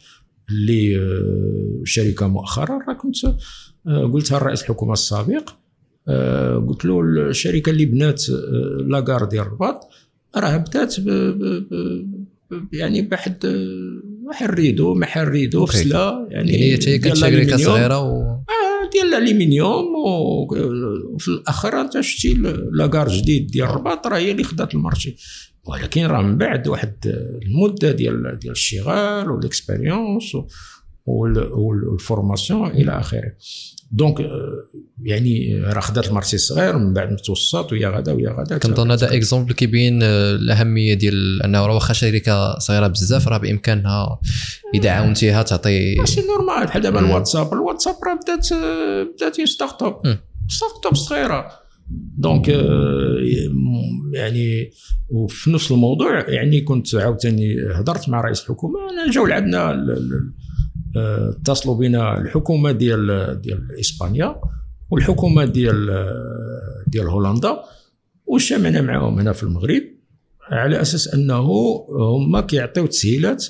اللي 0.51 0.97
آه، 0.97 1.83
شركة 1.85 2.29
مؤخرا 2.29 2.79
راه 2.89 2.95
كنت 2.95 3.25
آه، 3.25 3.39
قلتها 3.87 4.39
لرئيس 4.39 4.63
الحكومة 4.63 4.93
السابق 4.93 5.51
آه، 6.09 6.57
قلت 6.69 6.85
له 6.85 7.01
الشركة 7.01 7.71
اللي 7.71 7.85
بنات 7.87 8.31
آه، 8.31 8.83
لاكار 8.89 9.25
ديال 9.25 9.43
الرباط 9.43 9.81
راه 10.37 10.57
بدات 10.57 10.97
يعني 12.73 13.03
بواحد 13.03 13.47
آه، 13.47 14.27
واحد 14.29 14.51
ريدو 14.51 14.95
محل 14.95 15.29
ريدو. 15.29 15.67
فسلا 15.67 16.27
يعني 16.31 16.53
يعني 16.53 16.63
هي 16.73 16.99
كانت 16.99 17.17
شركة. 17.17 17.57
صغيرة 17.57 17.99
و 18.03 18.39
ديال 18.93 19.15
الألومنيوم 19.15 19.85
وفي 21.15 21.29
الأخر 21.29 21.81
أنت 21.81 22.01
شتي 22.01 22.35
la 22.73 22.85
gare 22.85 23.09
جديد 23.09 23.47
ديال 23.47 23.67
الرباط 23.69 24.07
راه 24.07 24.17
هي 24.19 24.31
اللي 24.31 24.45
خدات 24.45 24.75
ال 24.75 24.81
marché 24.81 25.17
ولكن 25.65 26.07
راه 26.07 26.23
من 26.23 26.39
بعد 26.39 26.69
واحد 26.69 26.95
المدة 27.43 27.93
ديال 27.93 28.39
ديال 28.39 28.53
الشغال 28.53 29.31
وال 29.31 29.48
expérience 29.48 30.35
وال- 30.35 30.45
وال- 30.45 30.49
وال 31.09 31.38
formation 31.38 32.71
إلى 32.71 32.99
آخره. 32.99 33.33
donc 33.93 34.21
آه، 34.21 34.53
يعني 35.03 35.61
راه 35.65 35.81
خدات 35.81 36.09
ال 36.09 36.13
marché 36.13 36.37
الصغير 36.37 36.79
من 36.79 36.93
بعد 36.93 37.13
متوسط 37.13 37.73
ويا 37.73 37.89
غدا 37.89 38.13
ويا 38.13 38.31
غدا 38.31 38.59
كنظن 38.59 38.91
هذا 38.91 39.15
exemple 39.17 39.53
كيبين 39.53 40.03
آه، 40.03 40.35
الأهمية 40.35 40.95
ديال 40.95 41.43
انه 41.43 41.67
راه 41.67 41.75
واخا 41.75 41.95
شركة 41.95 42.59
صغيرة 42.59 42.87
بزاف 42.87 43.29
راه 43.29 43.39
بإمكانها 43.39 44.21
إذا 44.75 44.91
عاونتيها 44.91 45.43
تعطي 45.43 45.95
ماشي 45.95 46.21
normal 46.21 46.67
بحال 46.67 46.83
دابا. 46.83 47.01
الواتساب. 47.01 47.53
الواتساب 47.53 47.95
راه 48.07 48.15
بدات 48.15 48.49
بدات 49.15 49.49
start-up. 49.49 50.19
start-up 50.49 50.95
صغيرة. 50.95 51.51
donc 52.19 52.51
آه، 52.51 53.17
يعني 54.13 54.71
وفي 55.11 55.51
نفس 55.51 55.73
الموضوع 55.73 56.31
يعني 56.31 56.61
كنت 56.61 56.95
عاوتاني 56.95 57.57
هضرت 57.75 58.09
مع 58.09 58.21
رئيس 58.21 58.41
الحكومة. 58.41 58.79
أنا 58.91 59.11
جاو 59.11 59.27
لعندنا 59.27 59.71
آه، 59.71 59.75
اتصلوا 60.97 61.75
بنا 61.75 62.19
الحكومة 62.19 62.73
ديال 62.73 63.41
ديال 63.41 63.81
إسبانيا 63.81 64.41
والحكومة 64.91 65.45
ديال 65.45 65.91
آه، 65.91 66.85
ديال 66.87 67.07
هولندا 67.07 67.63
واجتمعنا 68.27 68.81
معاهم 68.81 69.19
هنا 69.19 69.33
في 69.33 69.43
المغرب 69.43 69.83
على 70.51 70.81
أساس 70.81 71.09
أنه 71.09 71.51
هما 71.91 72.41
كيعطيو 72.41 72.87
تسهيلات 72.87 73.47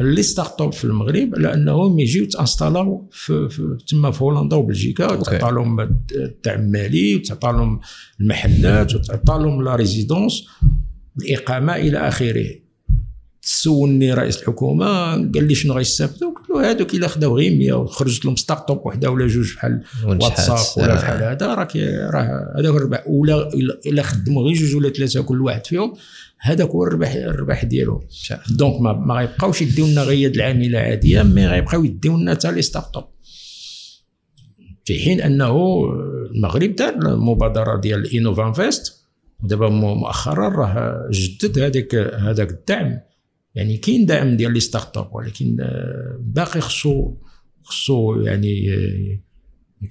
ل 0.00 0.22
les 0.22 0.60
start-up 0.60 0.72
في 0.72 0.84
المغرب 0.84 1.34
على 1.34 1.54
أنهم 1.54 1.98
يجيو 1.98 2.26
تأنستالاو 2.26 3.08
في, 3.12 3.48
في 3.48 3.76
تما 3.88 4.10
في 4.10 4.24
هولندا 4.24 4.56
وبلجيكا 4.56 5.12
وتعطى 5.12 5.50
لهم 5.54 5.80
الدعم 5.80 6.60
المالي 6.60 7.16
وتعطى 7.16 7.48
لهم 7.48 7.80
المحلات 8.20 8.94
وتعطى 8.94 9.38
لهم 9.42 9.62
la 9.62 9.76
résidence 9.76 10.46
الإقامة 11.22 11.76
إلى 11.76 11.98
آخره. 11.98 12.46
سولني 13.42 14.14
رئيس 14.14 14.38
الحكومة 14.38 14.86
قال 15.12 15.48
لي 15.48 15.54
شنو 15.54 15.74
غيستافدوا 15.74 16.32
قالوا 16.54 16.70
هذوك 16.70 16.94
الا 16.94 17.08
خداو 17.08 17.36
غير 17.38 17.56
100 17.56 17.72
وخرجت 17.72 18.24
لهم 18.24 18.36
start-up 18.36 18.86
وحده 18.86 19.10
ولا 19.10 19.26
جوج 19.26 19.54
بحال. 19.54 19.82
واتساب 20.24 20.56
ولا. 20.82 20.94
بحال 20.94 21.22
هذا 21.22 21.54
راك 21.54 21.76
راه 22.14 22.52
هذاك 22.58 22.74
الربح 22.74 23.02
ولا 23.06 23.48
إلا 23.86 24.02
خدموا 24.02 24.42
غير 24.42 24.54
جوج 24.54 24.74
ولا 24.74 24.88
ثلاثة 24.90 25.22
كل 25.22 25.40
واحد 25.40 25.66
فيهم 25.66 25.92
هذاك 26.40 26.68
هو 26.68 26.84
الربح 26.84 27.12
الربح 27.14 27.64
ديالهم. 27.64 28.00
donc 28.50 28.80
ما, 28.80 28.92
ما 28.92 29.14
غيبقاوش 29.14 29.62
يديو 29.62 29.86
لنا 29.86 30.02
غير 30.02 30.18
يد 30.28 30.34
العامله 30.34 30.78
عاديه 30.78 31.22
mais 31.22 31.46
غيبقاو 31.46 31.84
يديو 31.84 32.16
لنا 32.16 32.30
حتى 32.34 32.52
les 32.52 32.62
start-up 32.62 33.04
في 34.84 34.98
حين 35.04 35.20
أنه 35.20 35.82
المغرب 36.34 36.76
دار 36.76 36.94
المبادرة 36.94 37.80
ديال 37.80 38.16
Innov 38.16 38.52
Invest 38.52 38.96
ودابا 39.44 39.68
مو- 39.68 39.94
مؤخرا 39.94 40.48
راه 40.48 41.08
جدد 41.10 41.58
هذاك 41.58 41.94
هذاك 41.94 42.50
الدعم 42.50 43.00
يعني 43.54 43.76
كاين 43.76 44.06
دعم 44.06 44.36
ديال 44.36 44.52
les 44.52 44.60
start-up 44.60 45.08
ولكن 45.14 45.56
آه، 45.60 46.18
باقي 46.20 46.60
خصو 46.60 47.14
خصو 47.62 48.20
يعني 48.20 48.74
آه، 48.74 49.20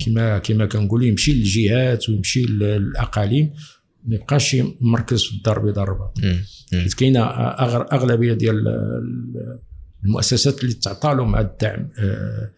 كما 0.06 0.38
كما 0.38 0.66
كنقول 0.66 1.04
يمشي 1.04 1.34
للجهات 1.34 2.10
ويمشي 2.10 2.42
للأقاليم 2.44 3.54
ما 4.06 4.16
يبقاش 4.16 4.58
مركز 4.82 5.24
في 5.24 5.36
الدار 5.38 5.58
البيضاء 5.58 5.84
الرباط. 5.84 6.18
حيت 6.84 6.94
كاينة 6.94 7.20
أغلبية 7.94 8.34
ديال 8.34 8.68
ال- 8.68 9.60
المؤسسات 10.04 10.64
اللي 10.64 10.74
تعطى 10.74 11.14
لهم 11.16 11.36
هذا 11.36 11.48
الدعم 11.52 11.90
آه، 12.00 12.52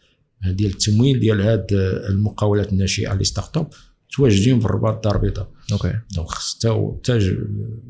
ديال 0.52 0.72
التمويل 0.72 1.20
ديال 1.20 1.42
هاد 1.42 1.68
المقاولات 2.10 2.74
الناشئة 2.74 3.14
les 3.14 3.24
start-up 3.24 3.68
متواجدين 4.12 4.60
في 4.60 4.66
الرباط 4.66 4.96
الدار 4.96 5.16
البيضاء 5.16 5.52
OK 5.72 5.94
donc 6.16 6.28
خص 6.28 6.58
تا 6.58 6.98
تا 7.04 7.18
ج- 7.18 7.38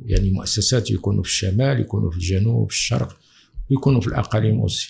يعني 0.06 0.32
مؤسسات 0.32 0.92
يكونوا 0.92 1.24
في 1.24 1.30
الشمال 1.30 1.80
يكونوا 1.80 2.12
في 2.12 2.18
الجنوب 2.18 2.72
في 2.72 2.76
الشرق 2.78 3.18
ويكونوا 3.72 4.02
في 4.02 4.08
الأقاليم 4.08 4.60
أوسي. 4.60 4.90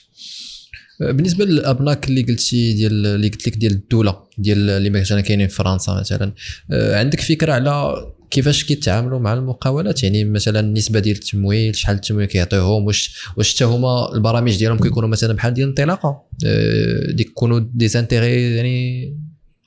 بالنسبة 1.01 1.45
للأبناك 1.45 2.09
اللي 2.09 2.21
قلتي 2.21 2.73
ديال 2.73 3.05
اللي 3.05 3.27
قلت 3.29 3.47
لك 3.47 3.57
ديال 3.57 3.71
الدولة 3.71 4.23
ديال 4.37 4.69
اللي 4.69 4.89
مثلا 4.89 5.21
كاينين 5.21 5.47
في 5.47 5.55
فرنسا 5.55 5.93
مثلا 5.99 6.33
آه، 6.71 6.99
عندك 6.99 7.19
فكرة 7.21 7.53
على 7.53 7.95
كيفاش 8.31 8.63
كيتعاملوا 8.63 9.19
مع 9.19 9.33
المقاولات؟ 9.33 10.03
يعني 10.03 10.25
مثلا 10.25 10.59
النسبة 10.59 10.99
ديال 10.99 11.15
التمويل 11.15 11.75
شحال 11.75 11.95
التمويل 11.95 12.25
كيعطيوهم؟ 12.27 12.83
واش 12.85 13.15
واش 13.37 13.55
حتى 13.55 13.63
هما 13.63 14.13
البرامج 14.15 14.57
ديالهم 14.57 14.79
كيكونوا 14.79 15.09
مثلا 15.09 15.33
بحال 15.33 15.53
ديال 15.53 15.65
الانطلاقة؟ 15.69 16.23
ديك 17.13 17.27
يكونوا 17.27 17.59
دي 17.73 17.87
زانتيغي 17.87 18.55
يعني 18.55 19.17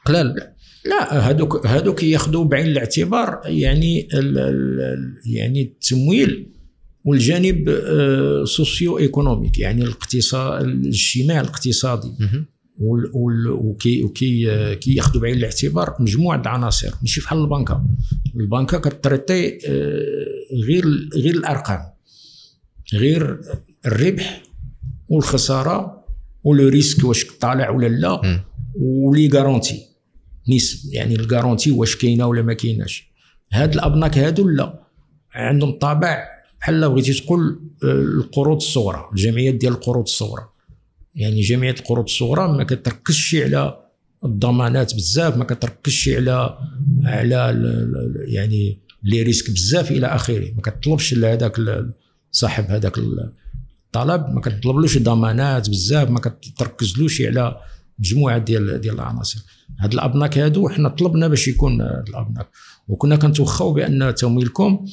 قلال. 0.06 0.53
لا 0.86 1.30
هذوك 1.30 1.66
هذوك 1.66 2.02
ياخذوا 2.02 2.44
بعين 2.44 2.66
الاعتبار 2.66 3.40
يعني 3.44 4.08
ال 4.14 4.38
ال 4.38 5.14
يعني 5.26 5.62
التمويل 5.62 6.54
والجانب 7.04 7.68
آه، 7.68 8.44
socio-économique 8.44 9.58
يعني 9.58 9.82
الاقتصاد 9.82 10.62
الاجتماع 10.62 11.40
الاقتصادي. 11.40 12.08
وكي 12.80 14.04
وكي 14.04 14.50
آه، 14.50 14.74
كي 14.74 14.94
ياخذوا 14.94 15.22
بعين 15.22 15.36
الاعتبار 15.36 15.96
مجموعة 16.00 16.40
العناصر 16.40 16.94
ماشي 17.02 17.20
بحال 17.20 17.38
البنكة. 17.38 17.84
البنكة 18.36 18.78
كت 18.78 18.96
traiter 18.96 19.58
آه، 19.66 20.04
غير 20.66 20.84
غير 21.14 21.34
الأرقام 21.34 21.80
غير 22.94 23.40
الربح 23.86 24.42
والخسارة 25.08 26.04
و 26.44 26.52
le 26.52 26.68
risque 26.68 27.04
واش 27.04 27.24
طالع 27.40 27.70
ولا 27.70 27.86
لا. 27.86 28.40
و 28.74 28.88
les 28.88 29.28
garanties. 29.28 29.93
نسب 30.48 30.92
يعني 30.92 31.14
ال 31.14 31.21
garantie 31.21 31.70
واش 31.70 31.96
كاينة 31.96 32.26
ولا 32.26 32.42
ما 32.42 32.52
كايناش. 32.52 33.08
هاد 33.52 33.74
الأبناك 33.74 34.18
هادو 34.18 34.48
لا 34.48 34.80
عندهم 35.34 35.70
طابع 35.70 36.24
بحال 36.60 36.88
بغيتي 36.88 37.12
تقول 37.12 37.60
آه، 37.84 37.86
القروض 37.92 38.56
الصغرى 38.56 39.08
الجمعيات 39.12 39.54
ديال 39.54 39.72
القروض 39.72 40.02
الصغرى. 40.02 40.48
يعني 41.14 41.40
جمعية 41.40 41.74
القروض 41.80 42.04
الصغرى 42.04 42.48
ما 42.48 42.64
كتركزش 42.64 43.34
على 43.34 43.78
الضمانات 44.24 44.94
بزاف 44.94 45.36
ما 45.36 45.44
كتركزش 45.44 46.08
على 46.08 46.58
على 47.04 47.60
يعني 48.28 48.78
لي 49.02 49.22
ريسك 49.22 49.50
بزاف 49.50 49.90
إلى 49.90 50.06
آخره. 50.06 50.52
ما 50.54 50.62
كتطلبش 50.62 51.14
لهذاك 51.14 51.60
صاحب 52.32 52.64
هذاك 52.64 52.98
الطلب 52.98 54.34
ما 54.34 54.40
كتطلبلوش 54.40 54.98
ضمانات 54.98 55.70
بزاف 55.70 56.10
ما 56.10 56.20
كتركزلوش 56.20 57.22
على 57.22 57.60
مجموعة 57.98 58.38
ديال 58.38 58.80
ديال 58.80 58.94
العناصر. 58.94 59.44
هاد 59.80 59.92
الأبناك 59.92 60.38
هادو 60.38 60.68
حنا 60.68 60.88
طلبنا 60.88 61.28
باش 61.28 61.48
يكون 61.48 61.80
هاد 61.80 62.08
الأبناك. 62.08 62.46
وكنا 62.88 63.16
كنتوخاو 63.16 63.72
بأن 63.72 64.14
تمويلكم 64.14 64.84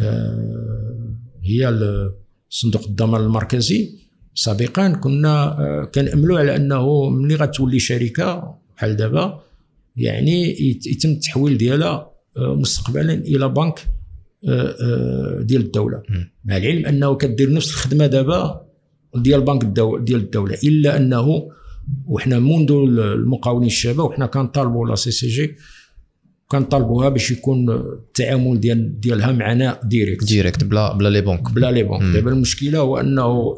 آه، 0.00 1.14
هي 1.44 1.78
صندوق 2.50 2.84
الضمان 2.86 3.20
المركزي. 3.20 3.90
سابقا 4.34 4.88
كنا 4.88 5.60
آه، 5.60 5.84
كنأملوا 5.84 6.38
على 6.38 6.56
أنه 6.56 7.08
ملي 7.10 7.34
غتولي 7.34 7.78
شركة 7.78 8.54
بحال 8.76 8.96
دابا 8.96 9.40
يعني 9.96 10.62
يت- 10.70 10.86
يتم 10.86 11.10
التحويل 11.10 11.58
ديالها 11.58 12.10
آه، 12.36 12.54
مستقبلا 12.54 13.12
إلى 13.14 13.48
بنك 13.48 13.88
ديال 15.46 15.62
الدولة. 15.62 16.02
مع 16.44 16.56
العلم 16.56 16.86
أنه 16.86 17.14
كدير 17.14 17.52
نفس 17.52 17.70
الخدمة 17.70 18.06
دابا 18.06 18.66
ديال 19.16 19.40
بنك 19.40 19.62
الدو... 19.64 19.98
ديال 19.98 20.20
الدولة. 20.20 20.54
إلا 20.64 20.96
أنه 20.96 21.48
وحنا 22.06 22.38
منذ 22.38 22.70
المقاولين 22.72 23.66
الشباب 23.66 24.06
وحنا 24.10 24.26
كنطالبوا 24.26 24.88
la 24.88 24.94
CCG 24.94 25.54
كنطالبوها 26.48 27.08
باش 27.08 27.30
يكون 27.30 27.70
التعامل 27.70 28.60
ديال 28.60 29.00
ديالها 29.00 29.32
معنا 29.32 29.80
direct. 29.84 30.24
direct 30.24 30.64
بلا 30.64 30.92
بلا 30.96 31.08
les 31.08 31.20
banques 31.20 31.52
بلا 31.52 31.70
les 31.72 31.82
banques. 31.82 32.02
دابا 32.14 32.30
المشكلة 32.32 32.78
هو 32.78 32.96
أنه 33.00 33.56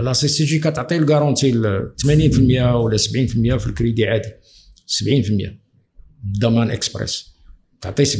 la 0.00 0.12
CCG 0.12 0.58
كتعطي 0.58 0.96
ال 0.96 1.02
garantie 1.02 1.52
ل 1.52 1.92
80% 2.06 2.74
ولا 2.74 2.96
70% 2.96 3.56
في 3.56 3.66
الكريدي 3.66 4.06
عادي. 4.06 4.28
70% 4.86 5.58
ضمان 6.40 6.70
إكسبريس. 6.70 7.36
تعطي 7.80 8.04
70% 8.04 8.14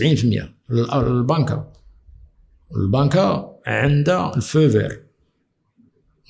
ال- 0.71 0.93
البنكة. 0.93 1.73
البنكة 2.77 3.57
عندها 3.67 4.37
ال 4.37 4.45
feu 4.45 4.71
vert 4.71 5.06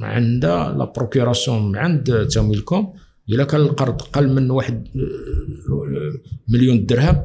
عندها 0.00 0.72
la 0.72 0.84
procuration 0.84 1.76
عند 1.76 2.28
تمويلكم. 2.30 2.92
إلا 3.28 3.44
كان 3.44 3.60
القرض 3.60 4.02
قل 4.02 4.28
من 4.28 4.50
واحد 4.50 4.88
آه، 4.96 6.12
مليون 6.48 6.86
درهم 6.86 7.22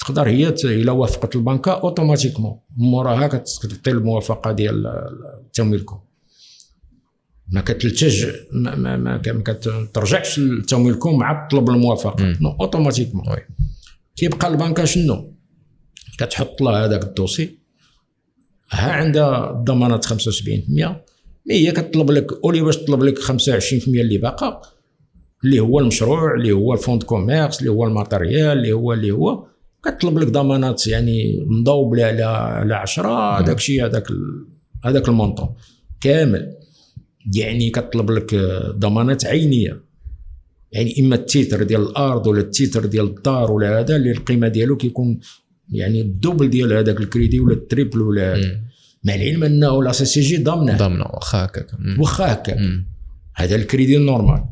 تقدر 0.00 0.28
هي 0.28 0.48
إلا 0.64 0.92
وافقت 0.92 1.36
البنكة 1.36 1.72
automatiquement. 1.72 2.58
موراها 2.76 3.26
كتعطي 3.26 3.90
الموافقة 3.90 4.52
ديال 4.52 4.92
تمويلكم. 5.52 5.98
ما 7.48 7.60
كتلتج 7.60 8.26
ما 8.52 8.74
ما 8.74 8.96
ما, 8.96 9.22
ما 9.26 9.42
كترجعش 9.42 10.38
لتمويلكم 10.38 11.18
مع 11.18 11.48
طلب 11.48 11.70
الموافقة. 11.70 12.36
non 12.40 12.56
automatiquement. 12.60 13.28
oui. 13.30 13.36
كيبقى 14.16 14.48
البنكة 14.48 14.84
شنو؟ 14.84 15.34
كتحط 16.18 16.62
لها 16.62 16.84
هذاك 16.86 17.04
ال 17.04 17.10
dossier. 17.10 17.58
ها 18.70 18.92
عندها 18.92 19.50
الضمانات 19.50 20.04
75% 20.04 21.04
mais 21.46 21.54
هي 21.54 21.72
كتطلب 21.72 22.10
لك 22.10 22.44
أولي 22.44 22.60
باش 22.60 22.76
تطلب 22.76 23.02
لك 23.02 23.18
25% 23.18 23.32
اللي 23.88 24.18
باقا 24.18 24.62
اللي 25.44 25.60
هو 25.60 25.78
المشروع 25.78 26.34
اللي 26.34 26.52
هو 26.52 26.72
ال 26.72 26.77
fonds 26.77 27.02
de 27.02 27.13
commerce 27.13 27.58
اللي 27.58 27.70
هو 27.70 27.84
ال 27.86 27.94
matériel 27.94 28.58
اللي 28.58 28.72
هو 28.72 28.92
اللي 28.92 29.10
هو 29.10 29.46
كتطلب 29.84 30.18
لك 30.18 30.28
ضمانات 30.28 30.86
يعني 30.86 31.44
مضوبله 31.46 32.04
على 32.04 32.24
على 32.24 32.74
10 32.74 33.40
هذاك 33.40 33.56
الشيء 33.56 33.86
هذاك 33.86 34.06
هذاك 34.84 35.08
ال 35.08 35.13
montant 35.13 35.48
كامل. 36.00 36.56
يعني 37.36 37.70
كتطلب 37.70 38.10
لك 38.10 38.34
ضمانات 38.78 39.26
عينية. 39.26 39.80
يعني 40.72 40.94
إما 41.00 41.14
ال 41.14 41.22
titre 41.22 41.62
ديال 41.62 41.82
الأرض 41.82 42.26
ولا 42.26 42.40
ال 42.40 42.48
titre 42.48 42.86
ديال 42.86 43.06
الدار 43.06 43.52
ولا 43.52 43.80
هذا 43.80 43.96
اللي 43.96 44.10
القيمة 44.10 44.48
ديالو 44.48 44.76
كيكون 44.76 45.20
يعني 45.72 46.00
ال 46.00 46.07
double 46.07 46.50
ديال 46.50 46.72
هذاك 46.72 47.00
الكريدي 47.00 47.40
ولا 47.40 47.54
ال 47.54 47.61
triple 47.61 48.02
ولا 48.02 48.34
هذا. 48.36 48.60
مع 49.04 49.14
العلم 49.14 49.44
انه 49.44 49.82
la 49.82 49.92
CCG 49.92 50.36
ضامنه 50.36 50.76
ضامنه 50.76 51.04
واخا 51.04 51.44
هكاك. 51.44 51.66
واخا 51.98 52.32
هكا 52.32 52.56
مم. 52.56 52.86
هذا 53.34 53.56
ال 53.56 53.62
crédit 53.62 53.96
ال 53.96 54.03
normal 54.03 54.44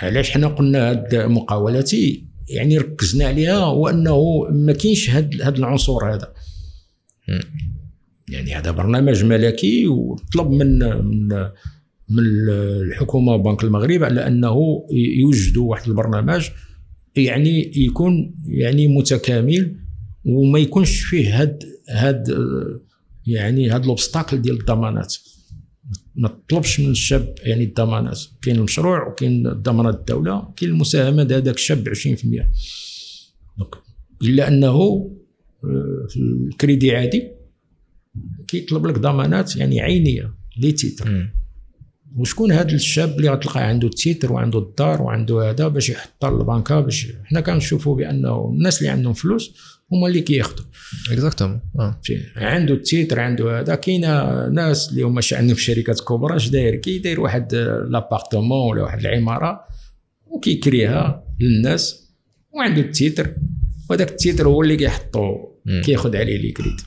علاش 0.00 0.30
حنا 0.30 0.46
قلنا 0.46 0.90
هاد 0.90 1.14
مقاولاتي 1.14 2.26
يعني 2.48 2.78
ركزنا 2.78 3.24
عليها 3.24 3.56
هو 3.56 3.88
انه 3.88 4.46
ما 4.50 4.72
كاينش 4.72 5.10
هاد 5.10 5.42
هاد 5.42 5.58
العنصر 5.58 6.14
هذا. 6.14 6.32
يعني 8.28 8.54
هذا 8.54 8.70
برنامج 8.70 9.24
ملكي 9.24 9.86
وطلب 9.86 10.50
من 10.50 10.78
من 11.04 11.28
من 12.08 12.22
الحكومة 12.88 13.34
وبنك 13.34 13.64
المغرب 13.64 14.04
على 14.04 14.26
أنه 14.26 14.86
يوجدوا 14.92 15.70
واحد 15.70 15.88
البرنامج 15.88 16.48
يعني 17.16 17.72
يكون 17.76 18.34
يعني 18.46 18.88
متكامل 18.88 19.76
وما 20.24 20.58
يكونش 20.58 21.00
فيه 21.00 21.40
هاد 21.40 21.62
هاد 21.90 22.28
يعني 23.26 23.70
هاد 23.70 23.86
l'obstacle 23.86 24.42
ديال 24.42 24.60
الضمانات. 24.60 25.14
ما 26.14 26.28
تطلبش 26.28 26.80
من 26.80 26.90
الشاب 26.90 27.34
يعني 27.38 27.64
الضمانات. 27.64 28.20
كاين 28.42 28.56
المشروع 28.56 29.08
وكاين 29.08 29.42
ضمانات 29.42 29.94
الدولة 29.94 30.52
كاين 30.56 30.70
المساهمة 30.70 31.22
ديال 31.22 31.42
هذاك 31.42 31.54
الشاب 31.54 31.88
20% 31.88 31.94
donc 33.58 33.74
إلا 34.22 34.48
أنه 34.48 34.66
آه، 35.64 36.06
في 36.08 36.16
الكريدي 36.16 36.96
عادي 36.96 37.30
كيطلب 38.48 38.86
لك 38.86 38.98
ضمانات 38.98 39.56
يعني 39.56 39.80
عينية 39.80 40.34
les 40.56 40.72
titres. 40.72 41.10
وشكون 42.16 42.52
هذا 42.52 42.74
الشاب 42.74 43.16
اللي 43.16 43.28
غتلقى 43.28 43.68
عنده 43.68 43.88
ال 43.88 43.95
titre 43.95 44.32
وعنده 44.32 44.58
الدار 44.58 45.02
وعنده 45.02 45.50
هذا 45.50 45.68
باش 45.68 45.88
يحطها 45.88 46.30
للبنكة؟ 46.30 46.80
باش 46.80 47.12
حنا 47.24 47.40
كنشوفوا 47.40 47.96
بأنه 47.96 48.50
الناس 48.54 48.78
اللي 48.78 48.90
عندهم 48.90 49.12
فلوس 49.12 49.75
هما 49.92 50.06
اللي 50.06 50.20
كياخذوا 50.20 50.64
exactement 51.10 51.60
عنده 52.36 52.74
ال 52.74 52.82
titre 52.82 53.20
عنده 53.20 53.60
هذا. 53.60 53.74
كاينة 53.74 54.48
ناس 54.48 54.90
اللي 54.90 55.02
هما 55.02 55.20
عندهم 55.32 55.56
شركات 55.56 56.00
كبرى 56.00 56.36
اش 56.36 56.48
داير؟ 56.48 56.76
كيدير 56.76 57.20
واحد 57.20 57.54
l'appartement 57.90 58.70
ولا 58.70 58.82
واحد 58.82 58.98
العمارة 58.98 59.60
وكيكريها 60.26 61.24
للناس 61.40 62.10
وعنده 62.52 62.80
ال 62.80 62.88
titre. 62.88 63.34
وهذاك 63.90 64.10
ال 64.10 64.16
titre 64.16 64.48
هو 64.48 64.62
اللي 64.62 64.76
كيحطو 64.76 65.36
كياخذ 65.84 66.16
عليه 66.16 66.38
les 66.38 66.52
crédits 66.52 66.80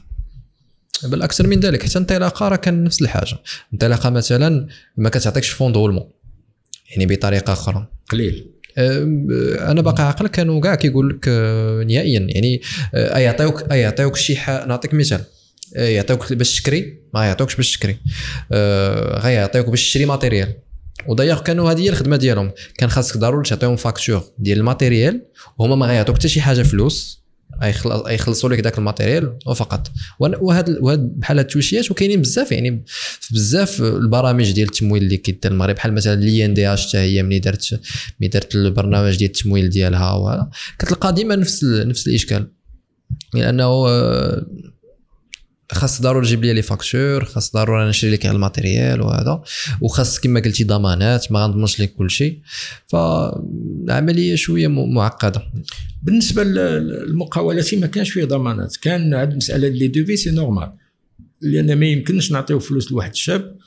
بل 1.03 1.21
أكثر 1.21 1.47
من 1.47 1.59
ذلك 1.59 1.83
حتى 1.83 1.97
انطلاقة 1.97 2.47
راه 2.47 2.55
كان 2.55 2.83
نفس 2.83 3.01
الحاجة. 3.01 3.37
انطلاقة 3.73 4.09
مثلا 4.09 4.67
ما 4.97 5.09
كتعطيكش 5.09 5.49
fonds 5.49 5.71
de 5.71 5.78
roulement 5.78 6.09
يعني 6.91 7.15
بطريقة 7.15 7.53
أخرى. 7.53 7.87
قليل. 8.09 8.58
أنا 8.77 9.81
باقي 9.81 10.03
عاقل 10.03 10.27
كانوا 10.27 10.61
كاع 10.61 10.75
كيقول 10.75 11.09
لك 11.09 11.25
آه، 11.27 11.83
نهائيا. 11.83 12.19
يعني 12.19 12.61
آه، 12.93 13.17
يعطيوك 13.17 13.71
يعطيوك 13.71 14.15
شي 14.15 14.33
نعطيك 14.67 14.93
مثال. 14.93 15.21
يعطيوك 15.75 16.33
باش 16.33 16.61
تشري 16.61 16.99
ما 17.13 17.25
يعطيوكش 17.25 17.55
باش 17.55 17.77
تشري 17.77 17.97
غيعطيوك 19.21 19.69
باش 19.69 19.89
تشري 19.89 20.05
matériel. 20.05 20.53
و 21.07 21.10
d'ailleurs 21.10 21.41
كانوا 21.41 21.71
هذه 21.71 21.81
هي 21.81 21.89
الخدمة 21.89 22.17
ديالهم. 22.17 22.51
كان 22.77 22.89
خاصك 22.89 23.17
ضروري 23.17 23.49
تعطيهم 23.49 23.75
facture 23.75 24.23
ديال 24.37 24.57
ال 24.57 24.64
matériel 24.64 25.21
وهما 25.57 25.75
ما 25.75 25.85
غيعطوك 25.85 26.15
حتى 26.15 26.29
شي 26.29 26.41
حاجة 26.41 26.63
فلوس. 26.63 27.18
يخلصوا 28.09 28.49
لك 28.49 28.59
ذاك 28.59 28.77
ال 28.77 28.84
matériel 28.84 29.37
وفقط 29.45 29.91
وهاد 30.19 30.69
وهاد 30.81 30.99
بحال 30.99 31.39
التوشيات 31.39 31.91
وكاينين 31.91 32.21
بزاف 32.21 32.51
يعني 32.51 32.83
بزاف 33.31 33.81
البرامج 33.81 34.51
ديال 34.51 34.67
التمويل 34.67 35.03
اللي 35.03 35.17
كيدير 35.17 35.51
المغرب 35.51 35.75
بحال 35.75 35.93
مثلا 35.93 36.15
l'INDH 36.15 36.87
حتى 36.87 36.97
هي 36.97 37.23
ملي 37.23 37.39
درت 37.39 37.79
ملي 38.19 38.29
درت 38.29 38.55
البرنامج 38.55 39.17
ديال 39.17 39.29
التمويل 39.29 39.69
ديالها 39.69 40.13
وهذا 40.13 40.49
كتلقى 40.79 41.13
ديما 41.13 41.35
نفس 41.35 41.63
نفس 41.63 42.07
الإشكال. 42.07 42.47
لأنه 43.33 43.63
آه، 43.63 44.45
خاص 45.71 46.01
ضروري 46.01 46.25
تجيب 46.25 46.43
les 46.43 46.53
les 46.53 46.61
factures 46.61 47.25
خاص 47.25 47.53
ضروري 47.53 47.89
نشري 47.89 48.11
لك 48.11 48.25
ال 48.25 48.34
matériel 48.34 49.01
وهذا. 49.01 49.41
وخاص 49.81 50.19
كما 50.19 50.39
قلتي 50.39 50.63
ضمانات 50.63 51.31
ما 51.31 51.43
غنضمنش 51.43 51.81
لك 51.81 51.93
كل 51.93 52.09
شيء. 52.11 52.39
فالعمليه 52.87 54.35
شوية 54.35 54.67
معقدة. 54.67 55.43
بالنسبة 56.03 56.43
للمقاولات 56.43 57.75
ما 57.75 57.87
كانش 57.87 58.09
فيه 58.09 58.25
ضمانات. 58.25 58.77
كان 58.77 59.13
هذه 59.13 59.29
المساله 59.29 59.67
les 59.67 59.87
devis 59.87 60.17
c'est 60.17 60.31
normal. 60.31 60.71
لأن 61.41 61.75
ما 61.75 61.85
يمكنش 61.85 62.31
نعطيو 62.31 62.59
فلوس 62.59 62.91
لواحد 62.91 63.11
الشاب 63.11 63.57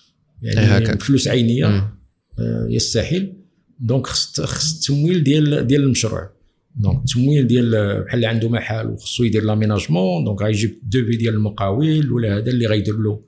يعني 0.43 0.89
إيه، 0.89 0.99
فلوس 0.99 1.29
عينية. 1.29 1.67
آه 1.67 2.67
يستحيل. 2.71 3.33
donc 3.81 4.07
خص 4.07 4.75
التمويل 4.75 5.25
ديال 5.25 5.67
ديال 5.67 5.83
المشروع. 5.83 6.42
donc 6.77 6.99
التمويل 6.99 7.47
ديال 7.47 7.71
بحال 8.05 8.15
اللي 8.15 8.27
عنده 8.27 8.49
محل 8.49 8.87
وخصو 8.87 9.25
يدير 9.25 9.45
l'aménagement 9.45 10.25
donc 10.25 10.43
غيجيب 10.43 10.79
devis 10.83 11.17
ديال 11.17 11.35
المقاول 11.35 12.13
ولا 12.13 12.37
هذا 12.37 12.51
اللي 12.51 12.67
غيدير 12.67 12.97
له 12.97 13.21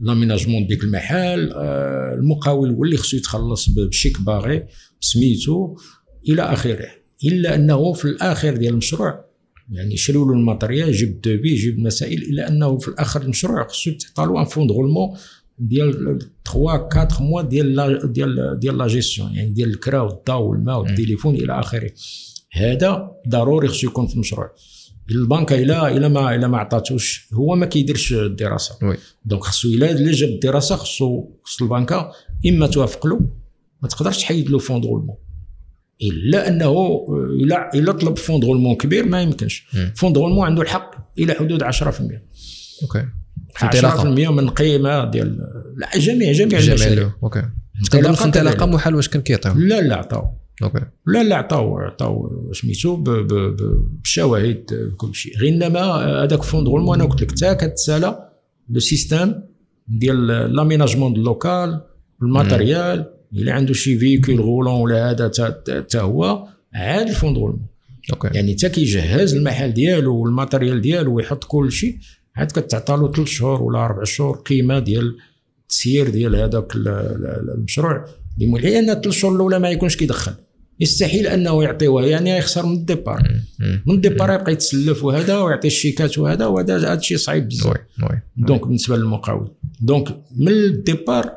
l'aménagement 0.00 0.66
ديك 0.66 0.84
المحل 0.84 1.52
آه 1.52 2.14
المقاول 2.14 2.70
هو 2.70 2.84
اللي 2.84 2.96
خصو 2.96 3.16
يتخلص 3.16 3.68
بشيك 3.68 4.20
باغي 4.20 4.64
سميتو 5.00 5.76
إلى 6.28 6.42
اخره 6.42 6.88
الا 7.24 7.54
انه 7.54 7.92
في 7.92 8.04
الآخر 8.04 8.56
ديال 8.56 8.72
المشروع 8.72 9.24
يعني 9.70 9.94
يشريو 9.94 10.24
له 10.24 10.32
ال 10.32 10.38
matériel 10.38 10.88
يجيب 10.88 11.20
devis 11.20 11.48
يجيب 11.48 11.78
مسائل 11.78 12.22
الا 12.22 12.48
انه 12.48 12.78
في 12.78 12.88
الآخر 12.88 13.22
المشروع 13.22 13.68
خصو 13.68 13.90
تعطى 13.90 14.32
له 14.32 14.40
un 14.40 14.44
fonds 14.44 14.66
de 14.66 14.75
roulement 14.75 15.16
ديال 15.58 16.18
3 16.44 16.80
4 16.96 17.08
mois 17.20 17.42
ديال 17.42 18.12
ديال 18.12 18.58
ديال 18.60 18.78
لا 18.78 18.86
جيستيون 18.86 19.34
يعني 19.34 19.50
ديال 19.50 19.70
الكرا 19.70 20.00
والضوء 20.00 20.42
والماء 20.42 20.78
والتليفون 20.78 21.34
إلى 21.34 21.60
اخره 21.60 21.90
هذا 22.52 23.10
ضروري 23.28 23.68
خصو 23.68 23.86
يكون 23.86 24.06
في 24.06 24.14
المشروع 24.14 24.50
البنكه 25.10 25.54
الا 25.54 25.96
الا 25.96 26.08
ما 26.08 26.34
الا 26.34 26.48
ما 26.48 26.58
عطاتوش 26.58 27.28
هو 27.34 27.56
ما 27.56 27.66
كيديرش 27.66 28.12
الدراسة. 28.12 28.78
oui. 28.82 28.96
donc 29.24 29.42
خصو 29.42 29.68
إلا 29.68 29.90
إلا 29.90 30.12
جاب 30.12 30.28
الدراسة 30.28 30.76
خصو 30.76 31.24
خص 31.42 31.62
البنكه 31.62 32.12
إما 32.48 32.66
توافق 32.66 33.06
له 33.06 33.20
ما 33.82 33.88
تقدرش 33.88 34.18
تحيد 34.18 34.50
له 34.50 34.58
fonds 34.58 34.80
de 34.80 34.86
roulement. 34.86 35.16
إلا 36.02 36.48
أنه 36.48 37.06
الا 37.42 37.74
إلا 37.74 37.92
طلب 37.92 38.18
fonds 38.18 38.40
de 38.40 38.46
roulement 38.46 38.74
كبير 38.74 39.06
ما 39.06 39.22
يمكنش. 39.22 39.66
fonds 39.96 40.12
de 40.12 40.18
roulement 40.18 40.46
عنده 40.46 40.62
الحق 40.62 40.90
إلى 41.18 41.34
حدود 41.34 41.62
10% 41.62 41.66
OK. 42.82 43.06
10% 43.56 44.04
من 44.04 44.38
القيمه 44.38 45.04
ديال 45.04 45.38
لا 45.76 45.98
جميع 45.98 46.32
جميع 46.32 46.58
المشاريع. 46.58 47.12
OK. 47.22 47.42
تقدر 47.90 48.12
في 48.12 48.24
انطلاقه 48.24 48.66
محل 48.66 48.94
واش 48.94 49.08
كان 49.08 49.22
كيعطيو 49.22 49.52
لا 49.52 49.80
لا 49.80 49.96
عطاو 49.96 50.39
OK 50.62 50.84
لا 51.06 51.22
لا 51.22 51.36
عطاو 51.36 51.78
عطاو 51.78 52.30
سميتو 52.52 52.96
بالشواهد 52.96 54.90
بكل 54.92 55.14
شيء. 55.14 55.38
غير 55.38 55.54
إنما 55.54 55.80
هذاك 56.24 56.42
fonds 56.42 56.64
de 56.64 56.70
roulement 56.70 57.00
أنا 57.00 57.10
قلت 57.10 57.22
لك 57.22 57.30
حتى 57.30 57.54
كتسالى 57.54 58.30
le 58.70 58.80
système 58.80 59.34
ديال 59.88 60.26
l'aménagement 60.26 61.14
de 61.14 61.22
local 61.22 61.80
ال 62.22 62.31
matériel 62.31 63.06
إلا 63.32 63.52
عنده 63.52 63.72
شي 63.72 63.98
véhicule 63.98 64.40
roulant 64.40 64.80
ولا 64.80 65.10
هذا 65.10 65.30
حتى 65.78 65.98
هو 65.98 66.48
عاد 66.74 67.08
ال 67.08 67.12
fonds 67.12 67.34
de 67.34 67.40
roulement 67.40 67.66
OK 68.12 68.28
يعني 68.34 68.52
حتى 68.52 68.68
كيجهز 68.68 69.34
المحل 69.34 69.72
ديالو 69.72 70.16
وال 70.16 70.29
matériel 70.29 70.80
ديالو 70.80 71.14
ويحط 71.14 71.44
كل 71.44 71.72
شيء 71.72 71.98
عاد 72.36 72.50
كتعطى 72.50 72.92
له 72.92 73.12
ثلاث 73.12 73.28
شهور 73.28 73.62
ولا 73.62 73.84
أربع 73.84 74.04
شهور 74.04 74.36
قيمة 74.36 74.78
ديال 74.78 75.16
التسيير 75.62 76.10
ديال 76.10 76.36
هذاك 76.36 76.72
المشروع. 76.76 78.04
لأن 78.38 78.86
ثلاث 78.86 79.14
شهور 79.14 79.34
الأولى 79.34 79.58
ما 79.58 79.70
يكونش 79.70 79.96
كيدخل. 79.96 80.32
يستحيل 80.80 81.26
أنه 81.26 81.62
يعطيوها 81.62 82.06
يعني 82.06 82.30
يخسر 82.30 82.66
من 82.66 82.76
ال 82.76 82.82
départ. 82.82 83.22
من 83.86 83.94
ال 83.94 83.99
départ 83.99 84.32
يبقى 84.32 84.52
يتسلف 84.52 85.04
وهذا 85.04 85.38
ويعطي 85.38 85.66
الشيكات 85.66 86.18
وهذا 86.18 86.46
وهذا 86.46 86.76
هذا 86.76 86.94
الشيء 86.94 87.16
صعيب 87.16 87.48
بزاف. 87.48 87.76
donc 88.36 88.66
بالنسبة 88.66 88.96
للمقاول. 88.96 89.50
donc 89.80 90.22
من 90.36 90.48
ال 90.48 90.60
départ 90.60 91.32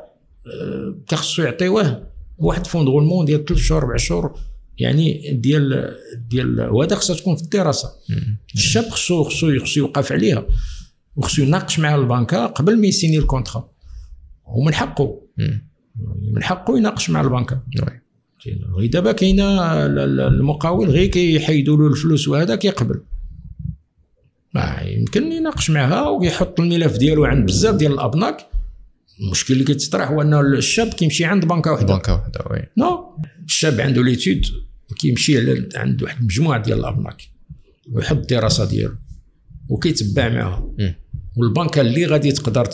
كخصو 1.08 1.42
يعطيوه 1.42 2.06
واحد 2.38 2.66
fonds 2.66 2.84
de 2.84 2.92
roulement 2.92 3.26
ديال 3.26 3.44
ثلاث 3.44 3.60
شهور 3.60 3.82
أربع 3.82 3.96
شهور 3.96 4.38
يعني 4.78 5.34
ديال 5.34 5.94
ديال 6.28 6.60
وهذا 6.60 6.96
خصها 6.96 7.16
تكون 7.16 7.36
في 7.36 7.42
الدراسة. 7.42 7.88
الشاب 8.54 8.84
خصو 8.84 9.24
خصو 9.24 9.58
خصو 9.58 9.80
يوقف 9.80 10.12
عليها 10.12 10.46
وخصو 11.16 11.42
يناقش 11.42 11.78
مع 11.78 11.94
البنكة 11.94 12.46
قبل 12.46 12.80
ما 12.80 12.86
يسيني 12.86 13.18
ال 13.18 13.24
contrat. 13.24 13.68
ومن 14.44 14.74
حقه 14.74 15.20
من 16.32 16.42
حقه 16.42 16.78
يناقش 16.78 17.10
مع 17.10 17.20
البنكة. 17.20 17.62
غير 18.76 18.90
دابا 18.90 19.12
كاينة 19.12 19.86
المقاول 20.26 20.90
غير 20.90 21.06
كيحيدوا 21.06 21.76
له 21.76 21.86
الفلوس 21.86 22.28
وهذا 22.28 22.56
كيقبل. 22.56 23.00
ما 24.54 24.80
يمكن 24.82 25.32
يناقش 25.32 25.70
معها 25.70 26.08
ويحط 26.08 26.60
الملف 26.60 26.96
ديالو 26.96 27.24
عند 27.24 27.46
بزاف 27.46 27.74
ديال 27.74 27.92
الأبناك. 27.92 28.46
المشكل 29.20 29.54
اللي 29.54 29.64
كيتطرح 29.64 30.10
هو 30.10 30.22
انه 30.22 30.40
الشاب 30.40 30.88
كيمشي 30.88 31.24
عند 31.24 31.44
بنكة 31.44 31.72
وحدة. 31.72 31.94
بنكة 31.94 32.14
وحدة 32.14 32.40
oui. 32.50 32.62
Non. 32.76 33.18
الشاب 33.46 33.80
عنده 33.80 34.02
l'étude 34.02 34.46
كيمشي 34.98 35.38
عند 35.76 36.02
واحد 36.02 36.18
المجموعة 36.20 36.62
ديال 36.62 36.78
الأبناك 36.78 37.22
ويحط 37.92 38.16
الدراسة 38.16 38.64
ديالو 38.64 38.94
وكيتبع 39.68 40.28
معاها 40.28 40.74
والبنكة 41.36 41.80
اللي 41.80 42.06
غادي 42.06 42.32
تقدر 42.32 42.64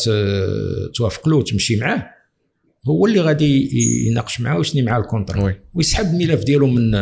توافق 0.95 1.29
له 1.29 1.37
وتمشي 1.37 1.77
معاه 1.77 2.20
هو 2.89 3.07
اللي 3.07 3.21
غادي 3.21 3.71
يناقش 4.07 4.41
معاه 4.41 4.59
ويسني 4.59 4.83
معاه 4.83 5.01
ال 5.01 5.07
contrat 5.07 5.55
ويسحب 5.75 6.05
الملف 6.07 6.45
ديالو 6.45 6.67
من 6.67 6.95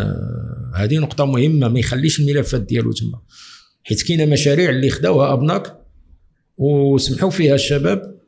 هذه 0.74 0.98
نقطة 0.98 1.24
مهمة 1.24 1.68
ما 1.68 1.78
يخليش 1.78 2.20
الملفات 2.20 2.60
ديالو 2.60 2.92
تما. 2.92 3.20
حيت 3.84 4.02
كاينة 4.02 4.24
مشاريع 4.24 4.70
اللي 4.70 4.90
خداوها 4.90 5.32
أبناك 5.32 5.76
وسمحوا 6.56 7.30
فيها 7.30 7.54
الشباب 7.54 8.18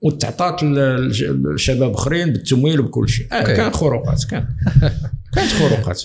وتعطات 0.00 0.60
الشباب 0.62 1.92
آخرين 1.92 2.32
بالتمويل 2.32 2.80
وبكل 2.80 3.08
شيء. 3.08 3.26
آه 3.32 3.42
كان 3.42 3.70
خروقات 3.70 4.24
كان. 4.24 4.46
كانت 5.34 5.50
خروقات. 5.52 5.98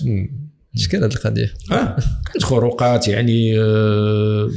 شكون 0.74 1.04
هذه 1.04 1.12
القضية؟ 1.14 1.54
آه 1.72 1.96
كانت 2.32 2.42
خروقات 2.42 3.08
يعني 3.08 3.60
آه 3.60 4.50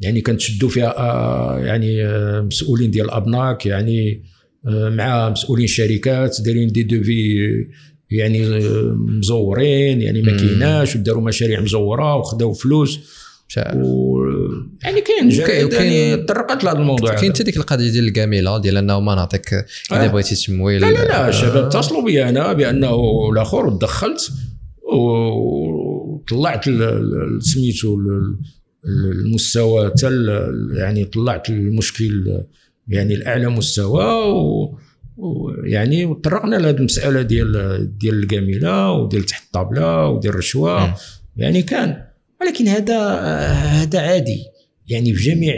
يعني 0.00 0.20
كنتشدوا 0.20 0.68
فيها 0.68 0.98
آه 0.98 1.58
يعني 1.58 2.04
آه 2.04 2.40
مسؤولين 2.40 2.90
ديال 2.90 3.06
الابناك 3.06 3.66
يعني 3.66 4.12
آه 4.12 4.37
مع 4.66 5.28
مسؤولين 5.28 5.66
شركات 5.66 6.40
دايرين 6.40 6.68
دي 6.68 6.82
دوفي 6.82 7.48
يعني 8.10 8.46
آه، 8.46 8.96
مزورين 8.98 10.02
يعني 10.02 10.22
ما 10.22 10.36
كايناش 10.36 10.96
وداروا 10.96 11.22
مشاريع 11.22 11.60
مزوره 11.60 12.16
وخداو 12.16 12.52
فلوس 12.52 12.98
و... 13.74 14.18
يعني 14.84 15.00
كاين 15.00 15.30
يعني 15.72 16.16
طرقت 16.16 16.64
لهذا 16.64 16.78
الموضوع 16.78 17.14
كاين 17.14 17.32
حتى 17.32 17.42
ديك 17.42 17.56
القضية 17.56 17.90
ديال 17.90 18.04
الكامله 18.04 18.58
ديال 18.58 18.76
أنه 18.76 19.00
ما 19.00 19.14
نعطيك 19.14 19.54
اذا 19.92 20.04
آه. 20.04 20.06
بغيتي 20.06 20.46
تمويل 20.46 20.80
لا 20.80 20.86
لا 20.86 21.04
لا 21.04 21.28
الشباب 21.28 21.64
آه. 21.64 21.66
اتصلوا 21.66 22.04
بي 22.04 22.28
أنا 22.28 22.52
بأنه 22.52 23.30
الأخر 23.32 23.66
ودخلت 23.66 24.32
وطلعت 24.92 26.64
سميتو 27.40 27.98
المستوى 28.84 29.90
حتى 29.90 30.10
يعني 30.72 31.04
طلعت 31.04 31.50
المشكل 31.50 32.40
يعني 32.88 33.14
الأعلى 33.14 33.48
مستوى 33.48 34.04
و 34.14 34.78
يعني 35.64 36.04
وطرقنا 36.04 36.56
لهذه 36.56 36.76
المسألة 36.76 37.22
ديال 37.22 37.98
ديال 37.98 38.14
الجميلة 38.14 38.92
وديال 38.92 39.24
تحت 39.24 39.44
الطابلة 39.46 40.08
وديال 40.08 40.32
الرشوة. 40.32 40.94
يعني 41.36 41.62
كان 41.62 42.04
ولكن 42.40 42.68
هذا 42.68 42.98
هذا 43.54 44.00
عادي. 44.00 44.44
يعني 44.88 45.14
في 45.14 45.30
جميع 45.30 45.54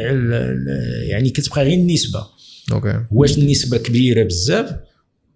يعني 1.02 1.30
كتبقى 1.30 1.64
غير 1.64 1.78
النسبة. 1.78 2.26
أوكي. 2.72 3.04
واش 3.12 3.38
النسبة 3.38 3.78
كبيرة 3.78 4.22
بزاف 4.24 4.76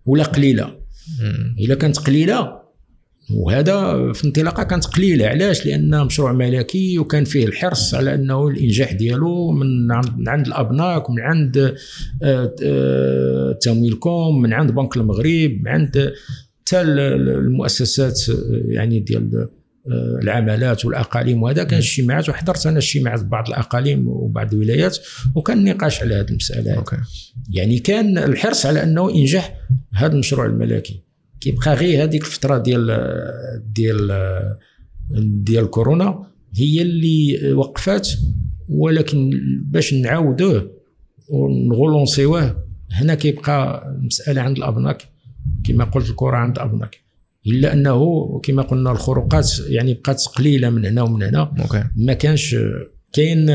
ولا 0.07 0.25
قليلة؟ 0.25 0.77
إلا 1.59 1.75
كانت 1.75 1.99
قليلة 1.99 2.64
وهذا 3.31 4.13
في 4.13 4.25
انطلاقة 4.25 4.63
كانت 4.63 4.87
قليلة. 4.87 5.27
علاش؟ 5.27 5.67
لأن 5.67 6.05
مشروع 6.05 6.33
ملكي 6.33 6.99
وكان 6.99 7.25
فيه 7.25 7.47
الحرص 7.47 7.95
على 7.95 8.15
أنه 8.15 8.49
الإنجاح 8.49 8.93
ديالو 8.93 9.51
من 9.51 9.93
عند, 10.29 10.47
الأبناك 10.47 11.11
ومن 11.11 11.21
عند 11.21 11.75
آه، 12.23 12.55
آه، 12.63 13.59
تمويلكم 13.63 14.41
من 14.43 14.53
عند 14.53 14.71
بنك 14.71 14.97
المغرب 14.97 15.61
من 15.63 15.69
عند 15.69 16.13
حتى 16.61 16.81
المؤسسات 16.81 18.21
آه، 18.31 18.35
يعني 18.69 19.01
ديال 19.01 19.49
العملات 20.23 20.85
والأقاليم. 20.85 21.43
وهذا 21.43 21.65
كان 21.65 21.79
اجتماعات 21.79 22.29
وحضرت 22.29 22.67
أنا 22.67 22.79
اجتماعات 22.79 23.25
بعض 23.25 23.49
الأقاليم 23.49 24.09
وبعض 24.09 24.55
الولايات 24.55 24.99
وكان 25.35 25.59
النقاش 25.59 26.03
على 26.03 26.15
هذه 26.15 26.29
المسألة. 26.31 26.75
أوكي. 26.75 26.97
يعني 27.51 27.79
كان 27.79 28.19
الحرص 28.19 28.67
على 28.67 28.83
أنه 28.83 29.13
ينجح 29.17 29.55
هذا 29.95 30.13
المشروع 30.13 30.47
الملكي. 30.47 31.04
كيبقى 31.45 31.75
غير 31.75 32.05
هذيك 32.05 32.23
الفترة 32.23 32.59
ديال 32.59 32.87
ديال 33.75 34.13
ديال 35.45 35.71
كورونا 35.71 36.27
هي 36.57 36.83
اللي 36.83 37.53
وقفات 37.53 38.09
ولكن 38.69 39.31
باش 39.65 39.95
نعاودوه 39.95 40.71
ونغولونسيوه 41.29 42.65
هنا 42.93 43.15
كيبقى 43.15 43.89
المساله 43.89 44.41
عند 44.41 44.57
الأبناك 44.57 45.09
كما 45.65 45.85
قلت 45.85 46.11
الكره 46.11 46.37
عند 46.37 46.59
الابناك 46.59 47.01
إلا 47.47 47.73
أنه 47.73 48.29
كما 48.43 48.63
قلنا 48.63 48.93
الخروقات 48.93 49.51
يعني 49.69 49.95
بقات 49.95 50.27
قليلة 50.27 50.71
من 50.71 50.85
هنا 50.85 51.03
ومن 51.03 51.23
هنا 51.23 51.55
OK. 51.61 51.85
ما 51.97 52.13
كانش 52.13 52.57
كاين 53.13 53.47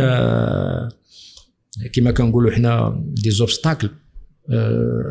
كما 1.93 2.11
كنقولوا 2.11 2.51
حنا 2.51 3.03
des 3.05 3.31
obstacles 3.31 3.89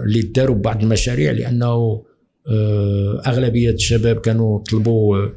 اللي 0.06 0.22
داروا 0.22 0.56
بعض 0.56 0.82
المشاريع 0.82 1.32
لأنه 1.32 1.66
آه، 1.66 2.07
أغلبية 3.26 3.70
الشباب 3.70 4.16
كانوا 4.20 4.58
طلبوا 4.58 5.28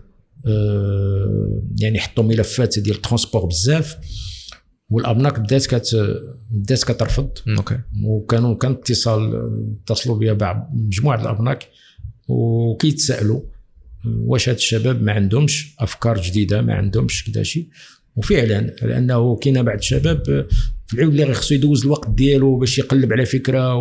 آه، 0.48 1.62
يعني 1.80 2.00
حطوا 2.00 2.24
ملفات 2.24 2.80
ديال 2.80 2.96
ال 2.96 3.01
transport 3.01 3.46
بزاف 3.46 3.98
والابناك 4.90 5.40
بدات 5.40 5.66
كت 5.66 5.96
بدات 6.52 6.84
كترفض. 6.84 7.30
OK. 7.58 7.80
وكانوا 8.04 8.56
كان 8.56 8.72
اتصال 8.72 9.42
اتصلوا 9.84 10.18
بيا 10.18 10.34
بعض 10.34 10.70
مجموعة 10.74 11.22
الابناك 11.22 11.68
وكيتسالوا 12.28 13.42
واش 14.06 14.50
هاد 14.50 14.56
الشباب 14.56 15.04
ما 15.04 15.12
عندهمش 15.12 15.76
أفكار 15.80 16.22
جديدة 16.22 16.62
ما 16.62 16.74
عندهمش 16.74 17.24
كذا 17.32 17.44
شيء 17.44 17.68
وفعلا 18.16 18.62
لأنه 18.82 19.36
كاين 19.36 19.64
بعض 19.64 19.78
الشباب 19.78 20.48
العود 20.94 21.20
اللي 21.20 21.34
خصو 21.34 21.56
يدوز 21.56 21.86
الوقت 21.86 22.10
ديالو 22.10 22.58
باش 22.58 22.80
يقلب 22.80 23.14
على 23.14 23.26
فكرة 23.26 23.76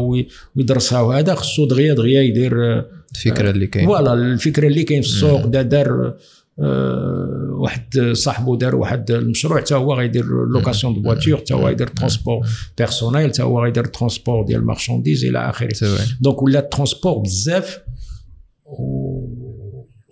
ويدرسها 0.57 1.01
وهذا 1.01 1.35
خصو 1.35 1.67
دغيا 1.67 1.95
دغيا 1.95 2.23
يدير 2.23 2.85
الفكرة 3.15 3.51
اللي 3.51 3.67
كاين 3.67 3.87
voilà 3.87 4.15
الفكرة 4.15 4.67
اللي 4.67 4.83
كاين 4.83 5.03
في 5.03 5.09
السوق 5.09 5.47
دا 5.47 5.63
دار 5.63 6.15
آه، 6.63 7.49
واحد 7.51 7.99
صاحبه 8.13 8.57
دار 8.57 8.77
واحد 8.77 9.11
المشروع 9.11 9.61
حتى 9.61 9.75
هو 9.75 9.95
غيدير 9.95 10.25
location 10.25 10.95
de 10.95 11.03
voitures 11.03 11.37
حتى 11.37 11.55
هو 11.55 11.69
يدير 11.69 11.87
transport 11.87 12.47
personnel 12.79 13.31
حتى 13.31 13.43
هو 13.43 13.65
غيدير 13.65 13.85
transport 13.85 14.45
ديال 14.45 14.65
marchandises 14.65 15.25
إلى 15.25 15.51
آخره. 15.51 15.99
donc 16.21 16.43
ولا 16.43 16.61
transport 16.61 17.19
بزاف 17.19 17.79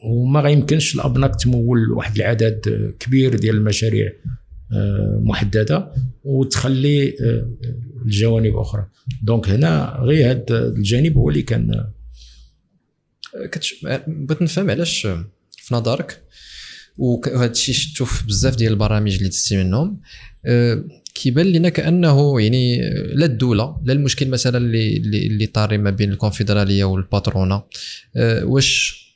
وما 0.04 0.40
غيمكنش 0.40 0.94
الابناك 0.94 1.36
تمول 1.36 1.90
واحد 1.90 2.16
العدد 2.16 2.94
كبير 3.00 3.36
ديال 3.36 3.56
المشاريع. 3.56 4.12
محددة 5.20 5.92
وتخلي 6.24 7.08
آه، 7.08 7.48
الجوانب 8.04 8.56
أخرى. 8.56 8.86
donc 9.22 9.48
هنا 9.48 9.98
غير 10.02 10.30
هذا 10.30 10.44
الجانب 10.50 11.16
هو 11.16 11.28
اللي 11.30 11.42
كان 11.42 11.84
كتش... 13.52 13.74
بغيت 14.06 14.42
نفهم 14.42 14.70
علاش 14.70 15.06
في 15.50 15.74
نظرك 15.74 16.22
وهذا 16.98 17.50
الشيء 17.50 17.74
شفتو 17.74 18.04
في 18.04 18.26
بزاف 18.26 18.56
ديال 18.56 18.72
البرامج 18.72 19.14
اللي 19.14 19.28
دزتي 19.28 19.56
منهم 19.56 20.00
كيبان 21.14 21.46
لنا 21.46 21.68
كأنه 21.68 22.40
يعني 22.40 22.90
لا 23.14 23.26
الدولة 23.26 23.80
لا 23.84 23.92
المشكل 23.92 24.28
مثلا 24.28 24.58
اللي 24.58 24.96
اللي 25.26 25.46
طاري 25.46 25.78
ما 25.78 25.90
بين 25.90 26.12
الكونفدرالية 26.12 26.84
وال 26.84 27.00
patronat 27.00 27.62
واش 28.42 29.07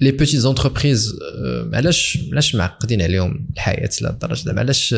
les 0.00 0.10
petites 0.10 0.38
entreprises 0.38 1.12
علاش 1.72 2.18
علاش 2.32 2.54
معقدين 2.54 3.02
عليهم 3.02 3.46
الحياة 3.54 3.90
لهذ 4.00 4.12
الدرجة؟ 4.12 4.44
زعما 4.44 4.60
علاش 4.60 4.94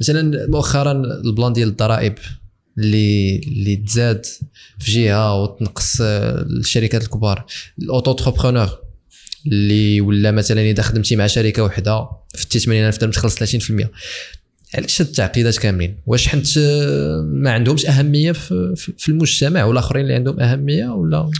مثلا 0.00 0.46
مؤخرا 0.46 0.92
ال 0.92 1.04
plan 1.04 1.52
ديال 1.52 1.68
الضرائب 1.68 2.14
اللي 2.78 3.36
اللي 3.36 3.76
تزاد 3.76 4.26
في 4.78 4.90
جهة 4.90 5.42
وتنقص 5.42 6.00
الشركات 6.00 7.02
الكبار. 7.02 7.46
الاوتو 7.78 8.16
اللي 9.46 10.00
ولا 10.00 10.30
مثلا 10.30 10.60
إذا 10.60 10.82
خدمتي 10.82 11.16
مع 11.16 11.26
شركة 11.26 11.62
واحدة 11.62 12.08
في 12.34 12.58
80000 12.58 12.98
درهم 12.98 13.10
تخلص 13.10 13.56
30% 13.56 13.86
علاش 14.74 15.02
هاد 15.02 15.08
التعقيدات 15.08 15.58
كاملين؟ 15.58 15.96
واش 16.06 16.28
حنت 16.28 16.58
ما 17.24 17.50
عندهمش 17.50 17.86
أهمية 17.86 18.32
في, 18.32 18.74
في 18.76 19.08
المجتمع؟ 19.08 19.64
والآخرين 19.64 20.02
اللي 20.02 20.14
عندهم 20.14 20.40
أهمية 20.40 20.88
ولا؟ 20.88 21.30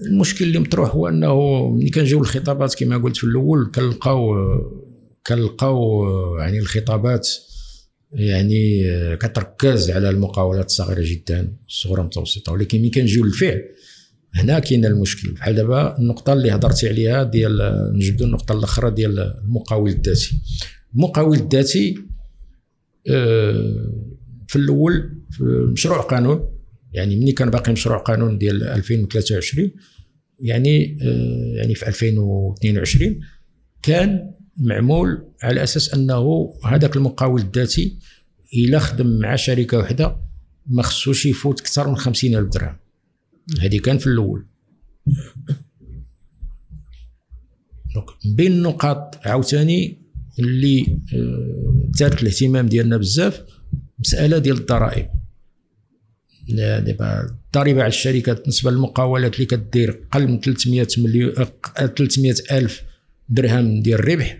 المشكل 0.00 0.44
اللي 0.44 0.58
مطروح 0.58 0.90
هو 0.90 1.08
أنه 1.08 1.68
ملي 1.70 1.90
كنجيو 1.90 2.20
الخطابات 2.20 2.74
كما 2.74 2.96
قلت 2.96 3.16
في 3.16 3.24
الأول 3.24 3.70
كنلقاو 3.74 4.34
كنلقاو 5.26 6.04
يعني 6.38 6.58
الخطابات 6.58 7.28
يعني 8.12 8.84
كتركز 9.16 9.90
على 9.90 10.10
المقاولات 10.10 10.66
الصغيرة 10.66 11.02
جدا 11.02 11.56
الصغرى 11.68 12.00
المتوسطة. 12.00 12.52
ولكن 12.52 12.78
ملي 12.78 12.90
كنجيو 12.90 13.24
للفعل 13.24 13.62
هنا 14.34 14.58
كاين 14.58 14.84
المشكل. 14.84 15.32
بحال 15.32 15.54
دابا 15.54 15.98
النقطة 15.98 16.32
اللي 16.32 16.50
هضرتي 16.50 16.88
عليها 16.88 17.22
ديال 17.22 17.82
نجبدو 17.94 18.24
النقطة 18.24 18.52
الأخرى 18.52 18.90
ديال 18.90 19.18
المقاول 19.44 19.90
الذاتي. 19.90 20.30
المقاول 20.94 21.36
الذاتي 21.36 21.94
آه، 21.98 22.15
في 24.48 24.56
الأول 24.56 25.22
في 25.30 25.44
مشروع 25.72 26.00
قانون 26.00 26.48
يعني 26.92 27.16
ملي 27.16 27.32
كان 27.32 27.50
باقي 27.50 27.72
مشروع 27.72 27.98
قانون 27.98 28.38
ديال 28.38 28.62
2023 28.62 29.70
يعني 30.40 30.98
آه، 31.02 31.56
يعني 31.56 31.74
في 31.74 31.88
2022 31.88 33.20
كان 33.82 34.30
معمول 34.56 35.32
على 35.42 35.62
أساس 35.62 35.94
أنه 35.94 36.54
هذاك 36.64 36.96
المقاول 36.96 37.40
الذاتي 37.40 37.98
إلا 38.54 38.78
خدم 38.78 39.18
مع 39.18 39.36
شركة 39.36 39.78
واحدة 39.78 40.16
ما 40.66 40.82
خصوش 40.82 41.26
يفوت 41.26 41.60
أكثر 41.60 41.88
من 41.88 41.96
50 41.96 42.34
ألف 42.34 42.48
درهم. 42.48 42.76
هذه 43.60 43.78
كان 43.78 43.98
في 43.98 44.06
الأول. 44.06 44.46
دونك 47.94 48.06
بين 48.36 48.52
النقاط 48.52 49.26
عاوتاني 49.26 50.05
اللي 50.38 50.98
دارت 51.98 52.22
الاهتمام 52.22 52.66
ديالنا 52.66 52.96
بزاف 52.96 53.42
مسألة 53.98 54.38
ديال 54.38 54.56
الضرائب. 54.56 55.08
دابا 56.48 57.36
الضريبة 57.46 57.80
على 57.80 57.88
الشركات 57.88 58.40
بالنسبة 58.40 58.70
للمقاولات 58.70 59.34
اللي 59.34 59.46
كدير 59.46 60.06
قل 60.12 60.28
من 60.28 60.40
300 60.40 60.86
مليون 60.98 61.32
300 61.76 62.34
ألف 62.50 62.82
درهم 63.28 63.82
ديال 63.82 63.98
الربح 63.98 64.38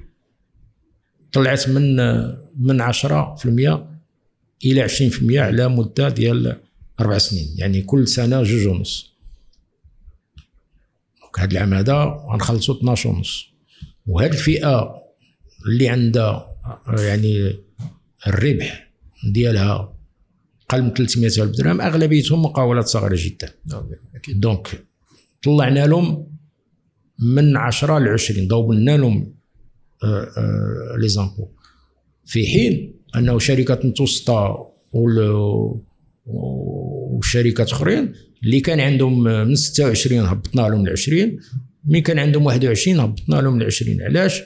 طلعت 1.33 1.69
من 1.69 1.97
من 2.57 2.83
10% 2.83 3.89
إلى 4.65 4.89
20% 4.89 5.37
على 5.37 5.69
مدة 5.69 6.09
ديال 6.09 6.61
أربع 7.01 7.19
سنين. 7.19 7.55
يعني 7.57 7.83
كل 7.83 8.09
سنة 8.09 8.43
جوج 8.43 8.67
ونص. 8.67 9.17
هذا 11.39 11.51
العام 11.53 11.75
هذا 11.75 12.25
غنخلصوا 12.33 12.75
12 12.75 13.09
ونص. 13.09 13.47
وهذه 14.07 14.31
الفئة 14.31 15.06
اللي 15.67 15.89
عندها 15.89 16.47
يعني 16.99 17.59
الربح 18.27 18.91
ديالها 19.25 19.97
قل 20.69 20.83
من 20.83 20.93
300 20.93 21.27
ألف 21.27 21.57
درهم 21.57 21.81
أغلبيتهم 21.81 22.43
مقاولات 22.43 22.87
صغيرة 22.87 23.17
جدا. 23.19 23.51
دونك 24.29 24.85
طلعنا 25.43 25.87
لهم 25.87 26.27
من 27.19 27.57
10 27.57 27.99
ل 27.99 28.09
20 28.09 28.49
ضوبنا 28.49 28.97
لهم 28.97 29.35
آه، 30.05 30.29
آه، 30.37 30.97
لي 30.99 31.09
زامبو 31.09 31.49
في 32.25 32.47
حين 32.47 32.95
أنه 33.17 33.39
شركات 33.39 33.85
متوسطه 33.85 34.73
وشركات 36.27 37.71
أخرين 37.73 38.13
اللي 38.45 38.61
كان 38.61 38.81
عندهم 38.81 39.23
من 39.23 39.55
26 39.55 40.21
هبطنا 40.21 40.63
لهم 40.63 40.87
ل 40.87 40.91
20 40.91 41.39
ملي 41.85 42.01
كان 42.01 42.19
عندهم 42.19 42.45
21 42.47 43.01
هبطنا 43.01 43.37
لهم 43.37 43.63
ل 43.63 43.65
20 43.65 44.03
علاش؟ 44.03 44.43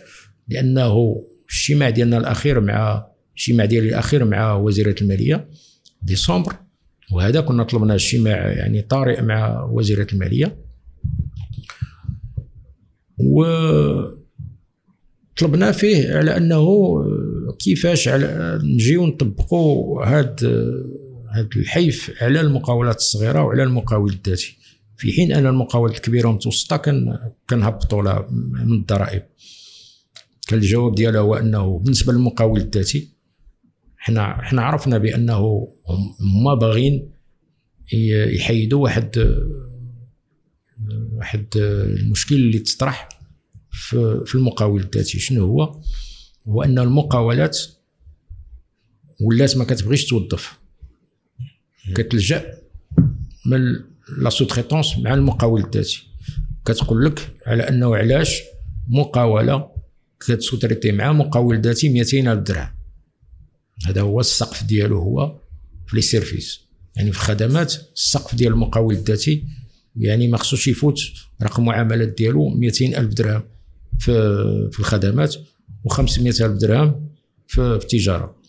لأنه 0.51 1.25
الاجتماع 1.51 1.91
ديالنا 1.91 2.19
الأخير 2.19 2.61
مع 2.61 3.07
الاجتماع 3.37 3.67
ديالي 3.67 3.89
الأخير 3.89 4.25
مع 4.25 4.55
وزيرة 4.55 4.95
المالية 5.03 5.49
ديسمبر. 6.03 6.57
وهذا 7.13 7.41
كنا 7.41 7.63
طلبنا 7.63 7.95
اجتماع 7.95 8.53
يعني 8.53 8.83
طارئ 8.83 9.23
مع 9.23 9.65
وزيرة 9.65 10.07
المالية. 10.13 10.57
و 13.19 13.45
طلبنا 15.37 15.73
فيه 15.73 16.15
على 16.15 16.37
أنه 16.37 16.67
كيفاش 17.59 18.09
على 18.09 18.61
نجيو 18.63 19.07
نطبقوا 19.07 20.05
هذا 20.05 20.37
هذا 21.35 21.49
الحيف 21.57 22.13
على 22.23 22.41
المقاولات 22.41 22.97
الصغيرة 22.97 23.43
وعلى 23.43 23.63
المقاول 23.63 24.13
الذاتي. 24.13 24.57
في 24.97 25.13
حين 25.13 25.33
أن 25.33 25.47
المقاولات 25.47 25.97
الكبيرة 25.97 26.27
والمتوسطة 26.27 26.77
كنهبطوا 27.51 28.03
من 28.31 28.73
الضرائب. 28.73 29.23
كان 30.49 30.59
الجواب 30.59 30.95
ديالها 30.95 31.21
هو 31.21 31.35
أنه 31.35 31.79
بالنسبة 31.79 32.13
للمقاول 32.13 32.61
الذاتي 32.61 33.11
حنا 33.97 34.43
حنا 34.43 34.63
عرفنا 34.63 34.99
بأنه 34.99 35.69
هما 36.21 36.55
باغيين 36.55 37.13
يحيدوا 37.93 38.83
واحد 38.83 39.37
واحد 41.13 41.47
المشكل 41.57 42.35
اللي 42.35 42.59
تطرح 42.59 43.09
في 44.27 44.35
المقاول 44.35 44.81
الذاتي. 44.81 45.19
شنو 45.19 45.47
هو؟ 45.47 45.81
هو 46.49 46.63
أن 46.63 46.79
المقاولات 46.79 47.59
ولات 49.21 49.57
ما 49.57 49.65
كتبغيش 49.65 50.07
توظف. 50.07 50.59
كتلجأ 51.95 52.59
من 53.47 53.61
لا 54.19 54.31
سوتريتونس 54.31 54.99
مع 54.99 55.15
المقاول 55.15 55.65
الذاتي. 55.65 56.03
كتقول 56.65 57.05
لك 57.05 57.37
على 57.47 57.69
أنه 57.69 57.97
علاش 57.97 58.43
مقاولة 58.89 59.80
كت 60.21 60.31
sous-traiter 60.31 60.93
مع 60.93 61.13
مقاول 61.13 61.61
ذاتي 61.61 61.89
200 61.89 62.33
ألف 62.33 62.41
درهم. 62.41 62.69
هذا 63.87 64.01
هو 64.01 64.21
السقف 64.21 64.65
ديالو 64.65 64.99
هو 64.99 65.41
في 65.87 65.97
les 65.97 66.03
services. 66.03 66.61
يعني 66.97 67.13
في 67.13 67.19
الخدمات 67.19 67.75
السقف 67.95 68.35
ديال 68.35 68.53
المقاول 68.53 68.95
الذاتي 68.95 69.45
يعني 69.97 70.29
ما 70.29 70.37
خصوش 70.37 70.69
يفوت 70.69 70.99
رقم 71.43 71.65
معاملات 71.65 72.09
ديالو 72.09 72.49
200 72.49 72.85
ألف 72.85 73.15
درهم 73.15 73.43
في 73.99 74.13
في 74.73 74.81
الخدمات 74.81 75.35
و500 75.89 76.19
ألف 76.19 76.59
درهم 76.59 77.09
في 77.47 77.61
التجارة. 77.61 78.41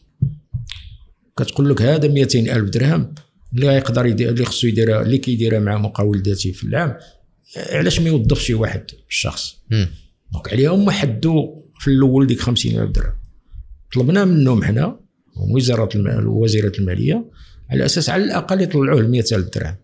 كتقول 1.38 1.69
لك 1.69 1.81
هذا 1.81 2.07
200 2.07 2.39
ألف 2.39 2.69
درهم 2.69 3.14
اللي 3.53 3.68
غيقدر 3.68 4.06
يدير 4.06 4.30
اللي 4.30 4.45
خصو 4.45 4.68
يديرها 4.68 5.02
اللي 5.02 5.18
كيديرها 5.18 5.60
مع 5.60 5.77
مقاول 5.77 6.22
ذاتي 6.22 6.53
في 6.53 6.64
العام 6.64 6.98
علاش 7.57 7.99
ما 7.99 8.10
يوظفش 8.10 8.49
واحد 8.49 8.84
الشخص 9.10 9.57
donc 10.34 10.53
عليها 10.53 10.69
هما 10.69 10.91
حدوا 10.91 11.55
في 11.79 11.87
الأول 11.87 12.27
ديك 12.27 12.39
50 12.39 12.79
ألف 12.79 12.91
درهم. 12.91 13.13
طلبنا 13.95 14.25
منهم 14.25 14.63
حنا 14.63 14.99
وزارة 15.35 15.89
وزيرة 16.27 16.71
المالية 16.79 17.25
على 17.69 17.85
أساس 17.85 18.09
على 18.09 18.23
الأقل 18.23 18.61
يطلعوه 18.61 19.01
ل 19.01 19.09
100 19.11 19.23
ألف 19.31 19.49
درهم. 19.57 19.75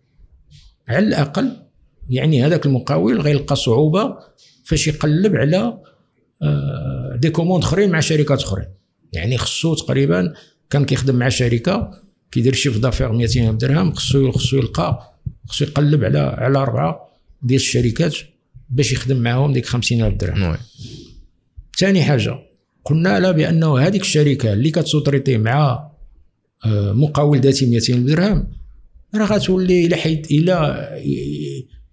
على 0.87 1.07
الأقل 1.07 1.51
يعني 2.09 2.45
هذاك 2.45 2.65
المقاول 2.65 3.21
غيلقى 3.21 3.55
صعوبة 3.55 4.17
فاش 4.65 4.87
يقلب 4.87 5.35
على 5.35 5.77
des 7.15 7.29
commandes 7.29 7.63
أخرين 7.63 7.91
مع 7.91 7.99
شركات 7.99 8.41
أخرين. 8.41 8.67
يعني 9.13 9.37
خصو 9.37 9.75
تقريبا 9.75 10.33
كان 10.69 10.85
كيخدم 10.85 11.15
مع 11.15 11.29
شركة 11.29 11.91
كيدير 12.31 12.53
chiffre 12.53 12.77
d'affaires 12.77 13.11
200 13.11 13.51
درهم 13.51 13.93
خصو 13.93 14.31
خصو 14.31 14.57
يلقى 14.57 15.13
خصو 15.47 15.65
يقلب 15.65 16.03
على 16.03 16.19
على 16.19 16.57
أربعة 16.57 17.07
ديال 17.41 17.59
الشركات 17.59 18.15
باش 18.69 18.91
يخدم 18.91 19.17
معاهم 19.17 19.53
ديك 19.53 19.65
50000 19.65 20.13
درهم. 20.13 20.57
ثاني 21.77 22.03
حاجة 22.03 22.39
قلنا 22.85 23.19
لا 23.19 23.31
بأنه 23.31 23.77
هذيك 23.79 24.01
الشركة 24.01 24.53
اللي 24.53 24.71
كت 24.71 24.81
sous-traiter 24.81 25.37
مع 25.37 25.89
آه، 26.65 26.93
مقاول 26.93 27.39
ذاتي 27.39 27.65
200 27.65 27.93
درهم 27.93 28.47
راه 29.15 29.25
غتولي 29.25 29.85
إلى 29.85 29.95
حيد 29.95 30.25
إلى 30.31 30.53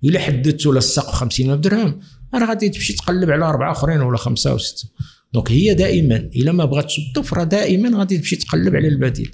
إلى 0.05 0.19
حددتو 0.19 0.73
لها 0.73 0.79
السقف 0.79 1.15
50000 1.15 1.61
درهم 1.61 2.01
راه 2.35 2.47
غادي 2.47 2.69
تمشي 2.69 2.93
تقلب 2.93 3.31
على 3.31 3.45
أربعة 3.45 3.73
أخرين 3.73 4.01
ولا 4.01 4.17
خمسة 4.17 4.51
أو 4.51 4.59
سته 4.59 4.89
donc 5.35 5.53
هي 5.53 5.75
دائما 5.75 6.17
إلا 6.17 6.53
ما 6.53 6.65
بغات 6.65 6.85
تصدف 6.85 7.35
راه 7.35 7.45
دائما 7.45 7.99
غادي 7.99 8.19
تمشي 8.19 8.37
تقلب 8.37 8.77
على 8.77 8.89
البديل. 8.89 9.31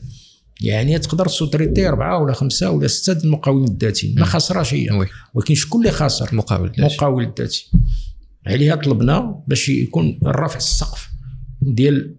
يعني 0.61 0.99
تقدر 0.99 1.27
ت 1.27 1.31
sous-traiter 1.31 1.89
أربعة 1.89 2.23
ولا 2.23 2.32
خمسة 2.32 2.70
ولا 2.70 2.87
ستة 2.87 3.24
المقاولين 3.24 3.69
الذاتيين 3.69 4.19
ما 4.19 4.24
خاسراش 4.24 4.74
هي. 4.74 5.07
ولكن 5.35 5.55
شكون 5.55 5.81
اللي 5.81 5.93
خاسر؟ 5.93 6.28
المقاول 6.32 6.69
الذاتي. 6.69 6.82
المقاول 6.82 7.24
الذاتي. 7.24 7.70
عليها 8.47 8.74
طلبنا 8.74 9.43
باش 9.49 9.69
يكون 9.69 10.20
الرفع 10.27 10.57
السقف 10.57 11.09
ديال 11.62 12.15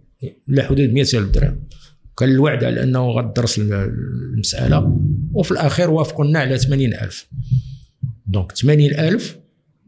لا 0.48 0.68
حدود 0.68 0.94
100000 0.94 1.30
درهم. 1.32 1.60
كان 2.18 2.30
الوعد 2.30 2.64
على 2.64 2.84
أنه 2.84 3.10
غتدرس 3.10 3.60
المسألة 3.60 4.98
وفي 5.34 5.52
الأخير 5.52 5.90
وافقوا 5.90 6.26
لنا 6.26 6.40
على 6.40 6.58
80000 6.58 7.28
donc 8.28 8.52
80000 8.52 9.38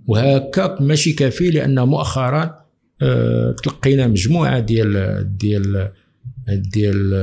وهكاك 0.07 0.81
ماشي 0.81 1.13
كافي 1.13 1.49
لأن 1.49 1.79
مؤخرا 1.79 2.63
أه 3.01 3.55
تلقينا 3.63 4.07
مجموعة 4.07 4.59
ديال 4.59 5.37
ديال 5.37 5.91
ديال 6.47 7.13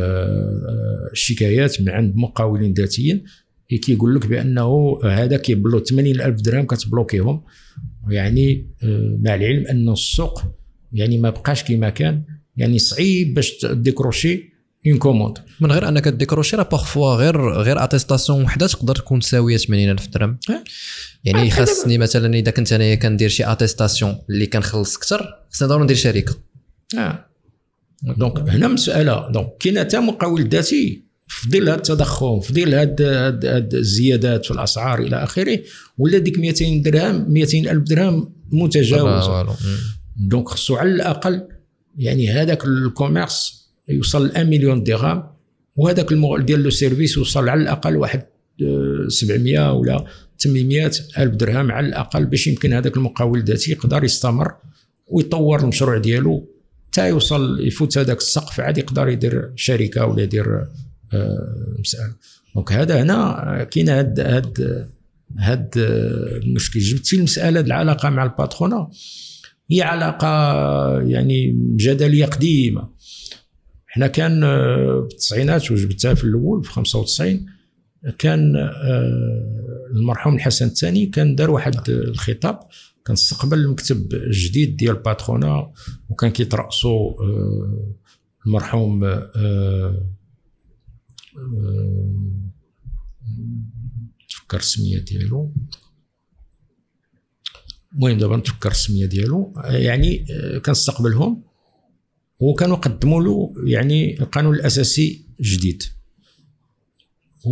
الشكايات 1.13 1.81
من 1.81 1.89
عند 1.89 2.17
مقاولين 2.17 2.73
ذاتيين 2.73 3.25
كيقول 3.79 4.15
لك 4.15 4.27
بأنه 4.27 5.01
هذا 5.05 5.37
كيبلو 5.37 5.79
80 5.79 6.21
ألف 6.21 6.41
درهم 6.41 6.67
كتبلوكيهم. 6.67 7.43
يعني 8.09 8.67
آه، 8.83 9.19
مع 9.21 9.35
العلم 9.35 9.67
أن 9.67 9.89
السوق 9.89 10.43
يعني 10.93 11.19
ما 11.19 11.31
بقاش 11.31 11.65
كما 11.65 11.91
كان. 11.91 12.23
يعني 12.57 12.79
صعيب 12.79 13.35
باش 13.35 13.67
décrocher 13.67 14.51
une 14.87 14.99
commande 14.99 15.39
من 15.61 15.73
غير 15.73 15.89
أنك 15.89 16.09
décrocher 16.09 16.57
راه 16.57 16.63
parfois 16.63 17.15
غير 17.15 17.51
غير 17.51 17.85
attestation 17.85 18.43
وحدة 18.43 18.67
تقدر 18.67 18.97
تكون 18.97 19.21
ساوية 19.21 19.57
80 19.57 19.91
ألف 19.91 20.09
درهم. 20.09 20.39
يعني 21.25 21.51
خاصني 21.51 21.99
مثلا 21.99 22.35
إذا 22.35 22.51
كنت 22.51 22.73
أنايا 22.73 22.95
كندير 22.95 23.29
شي 23.29 23.53
attestation 23.53 24.19
اللي 24.31 24.47
كنخلص 24.47 24.97
أكثر 24.97 25.35
خصني 25.51 25.69
ضروري 25.69 25.85
ندير 25.85 25.97
شركة. 25.97 26.35
آه 26.99 27.30
donc 28.03 28.39
هنا 28.39 28.69
مسألة. 28.69 29.31
donc 29.31 29.57
كاين 29.61 29.79
حتى 29.79 30.01
مقاول 30.01 30.49
ذاتي 30.49 31.11
في 31.29 31.51
ظل 31.51 31.69
هذا 31.69 31.75
التضخم 31.75 32.41
في 32.41 32.53
ظل 32.53 32.75
هاد 32.75 33.75
الزيادات 33.75 34.45
في 34.45 34.51
الأسعار 34.51 34.99
إلى 34.99 35.17
آخره 35.17 35.59
ولا 35.99 36.19
ديك 36.19 36.39
200 36.39 36.83
درهم 36.83 37.33
200 37.33 37.59
ألف 37.59 37.83
درهم 37.83 38.33
متجاوزه 38.53 39.57
donc 40.17 40.49
خصو 40.49 40.77
على 40.77 40.91
الأقل 40.91 41.49
يعني 41.97 42.31
هذاك 42.31 42.65
ال 42.65 42.76
commerce 42.76 43.69
يوصل 43.89 44.27
ل 44.27 44.31
1 44.31 44.47
مليون 44.47 44.83
درهم 44.83 45.23
وهذاك 45.77 46.13
ديال 46.41 46.63
le 46.63 46.71
service 46.71 47.17
يوصل 47.17 47.49
على 47.49 47.63
الأقل 47.63 47.97
واحد 47.97 48.23
700 49.09 49.59
آه، 49.59 49.73
ولا 49.73 50.05
800 50.39 50.91
ألف 51.19 51.35
درهم 51.35 51.73
على 51.73 51.87
الأقل 51.87 52.27
باش 52.27 52.47
يمكن 52.47 52.73
هذاك 52.73 52.97
المقاول 52.97 53.39
الذاتي 53.39 53.71
يقدر 53.71 54.05
يستمر 54.05 54.55
ويطور 55.07 55.61
المشروع 55.61 55.99
ديالو. 55.99 56.49
حتى 56.91 57.09
يوصل 57.09 57.67
يفوت 57.67 57.99
هذاك 57.99 58.19
السقف 58.19 58.61
عاد 58.61 58.79
يقدر 58.79 59.09
يدير 59.09 59.53
شركة 59.57 60.07
ولا 60.07 60.23
يدير 60.23 60.67
آه، 61.13 61.77
مسألة. 61.79 62.15
دونك 62.55 62.73
هذا 62.73 63.03
هنا 63.03 63.69
كاين 63.71 63.89
هاد 63.89 64.21
هاد 64.21 64.89
هاد 65.39 65.71
المشكل. 65.77 66.81
جبتي 66.81 67.17
المسألة 67.17 67.61
العلاقة 67.61 68.11
مع 68.11 68.25
الباترونا 68.25 68.91
هي 69.71 69.83
علاقة 69.83 70.29
يعني 71.01 71.55
جدلية 71.77 72.25
قديمة. 72.25 72.89
حنا 73.87 74.07
كان 74.07 74.45
آه، 74.45 75.07
في 75.09 75.15
التسعينات 75.15 75.71
وجبتها 75.71 76.15
في 76.15 76.25
الأول 76.25 76.65
في 76.65 76.71
95 76.71 77.47
كان 78.19 78.57
آه، 78.57 79.89
المرحوم 79.95 80.35
الحسن 80.35 80.67
الثاني 80.67 81.07
كان 81.07 81.35
دار 81.35 81.51
واحد 81.51 81.91
الخطاب 81.91 82.59
كان 83.11 83.17
استقبل 83.17 83.59
المكتب 83.59 84.15
الجديد 84.15 84.77
ديال 84.77 84.95
باترونا 84.95 85.73
وكان 86.09 86.31
كيترأسو 86.31 87.11
آه، 87.11 87.95
المرحوم 88.47 89.05
تفكر 94.29 94.59
السمية 94.59 94.99
ديالو. 94.99 95.53
المهم 97.95 98.19
دابا 98.19 98.37
نتفكر 98.37 98.71
السمية 98.71 99.07
ديالو. 99.07 99.55
يعني 99.65 100.27
كنستقبلهم 100.65 101.43
وكانوا 102.41 102.77
قدموا 102.77 103.23
له 103.23 103.55
يعني 103.67 104.21
القانون 104.21 104.55
الأساسي 104.55 105.27
جديد. 105.41 105.83
و 107.45 107.51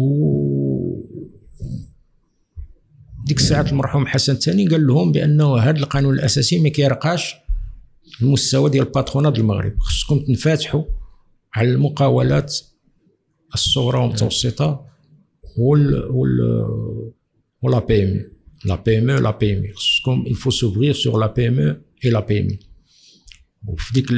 ديك 3.29 3.39
الساعة 3.39 3.67
المرحوم 3.71 4.07
حسن 4.07 4.33
الثاني 4.33 4.69
قال 4.69 4.87
لهم 4.87 5.13
بأنه 5.13 5.59
هذا 5.59 5.79
القانون 5.79 6.15
الأساسي 6.15 6.59
ما 6.59 6.69
كيرقاش 6.69 7.35
المستوى 8.23 8.71
ديال 8.71 8.87
الباترونا 8.87 9.39
المغرب. 9.39 9.79
خصكم 9.79 10.19
تنفتحوا 10.19 10.85
على 11.55 11.69
المقاولات 11.71 12.57
الصغرى 13.55 13.99
والمتوسطة 13.99 14.87
وال 15.59 16.05
وال 16.11 16.39
و 17.63 17.68
la 17.68 17.79
PME 17.79 18.31
la 18.65 18.75
PME 18.75 19.11
la 19.11 19.31
PME 19.31 19.63
خصكم 19.75 20.25
il 20.27 20.35
faut 20.35 20.51
s'ouvrir 20.51 20.97
sur 20.97 21.19
la 21.19 21.29
PME 21.29 21.69
et 22.03 22.11
la 22.11 22.23
PME 22.23 22.57
وفي 23.67 23.93
ديك 23.95 24.13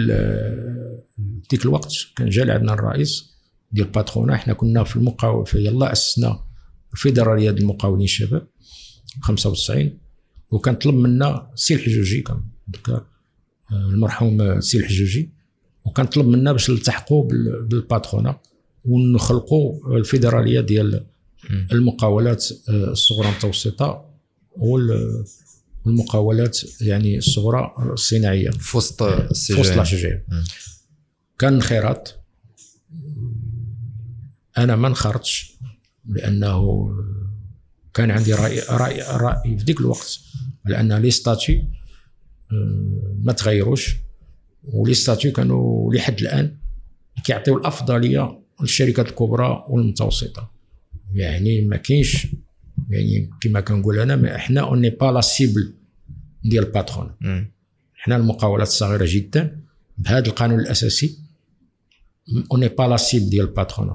ديك 1.51 1.65
الوقت 1.65 1.95
كان 2.17 2.29
جا 2.29 2.53
عندنا 2.53 2.73
الرئيس 2.73 3.31
ديال 3.73 3.87
الباترونا 3.87 4.37
حنا 4.37 4.55
كنا 4.55 4.85
في 4.85 4.97
المقاول 4.97 5.47
في 5.47 5.59
يلا 5.59 5.93
أسسنا 5.93 6.41
الفيدرالية 6.93 7.51
ديال 7.51 7.63
المقاولين 7.63 8.05
الشباب. 8.05 8.47
95 9.23 9.99
وكان 10.51 10.75
طلب 10.75 10.95
منا 10.95 11.51
سي 11.55 11.75
الحجوجي 11.75 12.21
كان 12.21 12.43
آه، 12.89 13.05
المرحوم 13.73 14.61
سي 14.61 14.79
الحجوجي. 14.79 15.31
وكان 15.85 16.07
طلب 16.07 16.27
منا 16.27 16.53
باش 16.53 16.71
نلتحقوا 16.71 17.29
بالباترونا 17.65 18.41
ونخلقوا 18.85 19.97
الفيدرالية 19.97 20.61
ديال 20.61 21.07
المقاولات 21.73 22.47
آه، 22.69 22.91
الصغرى 22.91 23.29
المتوسطة 23.29 24.11
والمقاولات 24.57 26.59
يعني 26.81 27.19
الصغرى 27.19 27.75
الصناعية. 27.93 28.51
في 28.51 28.77
وسط 28.77 29.03
في 29.35 29.55
وسط 29.55 29.73
كان 31.39 31.55
انخراط 31.55 32.17
أنا 34.59 34.77
ما 34.77 34.89
انخرطش 34.89 35.53
لأنه 36.09 36.89
كان 37.95 38.11
عندي 38.11 38.35
راي 38.35 38.61
راي 38.61 39.03
رأي 39.03 39.59
في 39.59 39.65
ذيك 39.65 39.81
الوقت 39.81 40.21
لأن 40.65 40.93
les 40.93 41.11
statuts 41.11 41.65
آه، 42.53 43.17
ما 43.23 43.33
تغيروش 43.33 43.97
و 44.65 44.72
les 44.72 44.95
statuts 44.95 45.31
كانوا 45.31 45.95
لحد 45.95 46.21
الآن 46.21 46.57
كيعطيو 47.25 47.59
الأفضلية 47.59 48.41
للشركات 48.61 49.09
الكبرى 49.09 49.65
والمتوسطة. 49.69 50.51
يعني 51.15 51.61
ما 51.61 51.77
كاينش 51.77 52.27
يعني 52.91 53.31
كما 53.41 53.61
كنقول 53.61 53.99
أنا 53.99 54.17
ما 54.17 54.37
إحنا 54.37 54.61
on 54.61 54.69
n'est 54.69 54.91
pas 54.91 55.13
la 55.13 55.21
cible 55.21 55.75
ديال 56.45 56.65
الباترونا 56.67 57.15
إحنا 58.01 58.17
المقاولات 58.17 58.67
الصغيرة 58.67 59.07
جدا 59.09 59.61
بهذا 59.99 60.27
القانون 60.27 60.61
الأساسي 60.61 61.19
on 62.53 62.57
n'est 62.57 62.69
pas 62.69 62.83
la 62.83 62.97
cible 62.97 63.31
ديال 63.31 63.47
الباترون 63.47 63.95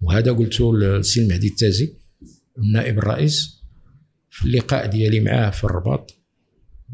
وهذا 0.00 0.32
قلته 0.32 0.76
للسي 0.76 1.22
المهدي 1.22 1.48
التازي. 1.48 1.94
النائب 2.60 2.98
الرئيس 2.98 3.64
في 4.30 4.44
اللقاء 4.44 4.86
ديالي 4.86 5.20
معاه 5.20 5.50
في 5.50 5.64
الرباط 5.64 6.14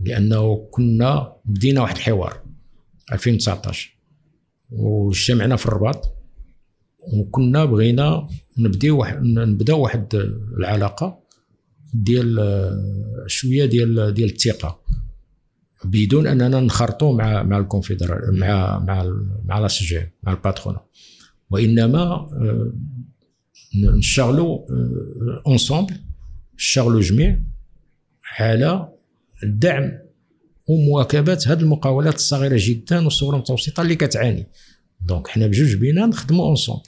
لأنه 0.05 0.69
كنا 0.71 1.33
بدينا 1.45 1.81
واحد 1.81 1.97
الحوار 1.97 2.43
2019 3.13 3.97
واجتمعنا 4.71 5.57
في 5.57 5.67
الرباط 5.67 6.17
وكنا 7.13 7.65
بغينا 7.65 8.29
نبديو 8.59 8.99
واحد 8.99 9.23
نبداو 9.23 9.81
واحد 9.81 10.15
العلاقة 10.59 11.23
ديال 11.95 12.37
شوية 13.27 13.67
ديال 13.67 14.15
ديال 14.15 14.31
الثقة 14.31 14.81
بدون 15.85 16.27
أننا 16.27 16.61
نخرطوا 16.61 17.17
مع 17.17 17.43
مع 17.43 17.59
الكونفدرال 17.59 18.39
مع 18.41 18.79
مع 18.79 19.05
مع 19.45 19.59
لا 19.59 19.69
مع 20.23 20.33
الباترونا 20.33 20.81
وإنما 21.51 22.03
آه، 22.03 22.73
نشتغلوا 23.77 24.59
ensemble 25.47 25.95
نشتغلوا 26.55 27.01
جميع 27.01 27.39
على 28.39 28.89
الدعم 29.43 29.93
ومواكبة 30.69 31.39
هذه 31.47 31.61
المقاولات 31.61 32.15
الصغيرة 32.15 32.57
جدا 32.61 33.05
والصغرى 33.05 33.37
المتوسطه 33.37 33.83
اللي 33.83 33.97
كتعاني. 33.97 34.47
donc 35.01 35.29
حنا 35.29 35.47
بجوج 35.47 35.75
بينا 35.75 36.07
نخدموا 36.07 36.47
ensemble 36.47 36.83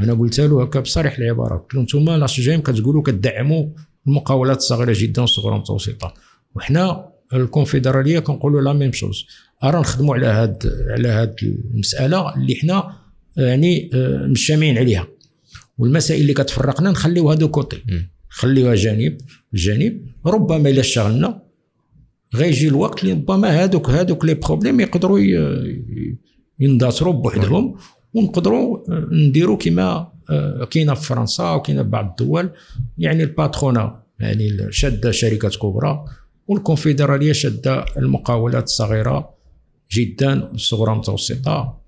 أنا 0.00 0.14
قلت 0.14 0.40
له 0.40 0.62
هكا 0.62 0.80
بصريح 0.80 1.18
العبارة 1.18 1.56
قلت 1.56 1.74
له 1.74 1.80
أنتم 1.80 2.10
la 2.10 2.40
CGEM 2.40 2.60
كتقولوا 2.60 3.02
كتدعموا 3.02 3.68
المقاولات 4.06 4.56
الصغيرة 4.56 4.94
جدا 4.96 5.20
والصغرى 5.22 5.54
المتوسطه 5.54 6.14
وحنا 6.54 7.08
الكونفدرالية 7.34 8.18
كنقولوا 8.18 8.60
la 8.60 8.72
même 8.72 8.92
chose. 8.92 9.26
أرا 9.64 9.80
نخدموا 9.80 10.14
على 10.14 10.26
هاد 10.26 10.72
على 10.90 11.08
هاد 11.08 11.36
المسألة 11.42 12.34
اللي 12.34 12.54
حنا 12.54 12.92
يعني 13.36 13.90
آه، 13.94 14.26
مجتمعين 14.26 14.78
عليها. 14.78 15.06
والمسائل 15.78 16.20
اللي 16.20 16.34
كتفرقنا 16.34 16.90
نخليوها 16.90 17.34
de 17.34 17.48
côté 17.48 17.82
خليوها 18.28 18.74
جانب 18.74 19.18
جانب 19.54 20.06
ربما 20.26 20.68
إلا 20.70 20.80
اشتغلنا 20.80 21.42
غيجي 22.34 22.68
الوقت 22.68 23.02
اللي 23.02 23.12
ربما 23.12 23.62
هادوك 23.62 23.90
هادوك 23.90 24.24
les 24.24 24.34
problèmes 24.34 24.80
يقدروا 24.80 25.18
يندثروا 26.60 27.12
بوحدهم 27.12 27.74
ونقدروا 28.14 28.78
آه، 28.90 29.08
نديروا 29.12 29.56
كما 29.56 30.12
آه، 30.30 30.64
كاينة 30.64 30.94
في 30.94 31.06
فرنسا 31.06 31.50
وكاينة 31.50 31.82
في 31.82 31.88
بعض 31.88 32.08
الدول. 32.20 32.50
يعني 32.98 33.22
الباترونا 33.22 34.02
يعني 34.20 34.72
شادة 34.72 35.10
شركات 35.10 35.56
كبرى 35.56 36.04
والكونفدرالية 36.46 37.32
شادة 37.32 37.84
المقاولات 37.96 38.64
الصغيرة 38.64 39.34
جدا 39.92 40.32
الصغرى 40.54 40.92
المتوسطة. 40.92 41.80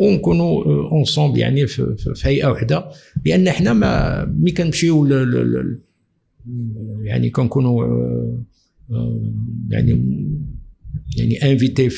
ونكونوا 0.00 0.64
اونصومبل 0.64 1.38
آه، 1.38 1.40
يعني 1.40 1.66
في, 1.66 1.96
في 2.14 2.28
هيئة 2.28 2.46
واحدة 2.46 2.84
لأن 3.26 3.50
حنا 3.50 3.72
ما 3.72 4.24
ملي 4.24 4.52
كنمشيو 4.52 5.06
يعني 7.02 7.30
كنكونوا 7.30 7.84
يعني 9.70 10.20
يعني 11.16 11.52
انفيتي 11.52 11.90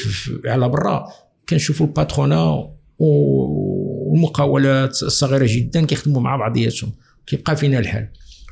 على 0.46 0.68
برا. 0.68 1.06
كنشوفوا 1.48 1.86
الباترونا 1.86 2.70
والمقاولات 2.98 5.02
الصغيرة 5.02 5.46
جدا 5.48 5.86
كيخدموا 5.86 6.20
مع 6.20 6.36
بعضياتهم 6.36 6.92
كيبقى 7.26 7.56
فينا 7.56 7.78
الحال. 7.78 8.08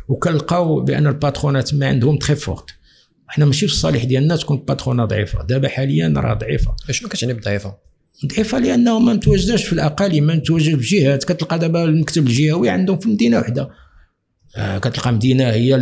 وكنلقاو 0.08 0.80
بأن 0.80 1.06
الباترونا 1.06 1.74
ما 1.74 1.86
عندهم 1.86 2.16
très 2.16 2.34
forte 2.34 2.70
حنا 3.26 3.44
ماشي 3.44 3.66
في 3.66 3.72
الصالح 3.72 4.04
ديالنا 4.04 4.36
تكون 4.36 4.58
الباترونة 4.58 5.04
ضعيفة. 5.04 5.42
دابا 5.42 5.68
حاليا 5.68 6.14
راه 6.16 6.34
ضعيفة. 6.34 6.76
شنو 6.90 7.08
كتعني 7.08 7.32
بضعيفه 7.32 7.89
ضعيفه 8.26 8.58
لأنه 8.58 8.98
ما 8.98 9.12
متواجداش 9.12 9.64
في 9.64 9.72
الأقاليم 9.72 10.24
ما 10.24 10.34
متواجد 10.34 10.78
في 10.80 10.96
جهات 10.96 11.24
كتلقى 11.24 11.58
دابا 11.58 11.84
المكتب 11.84 12.26
الجهوي 12.26 12.68
عندهم 12.68 12.98
في 12.98 13.08
مدينة 13.08 13.38
واحدة 13.38 13.70
آه 14.56 14.78
كتلقى 14.78 15.12
مدينة 15.12 15.44
هي 15.44 15.76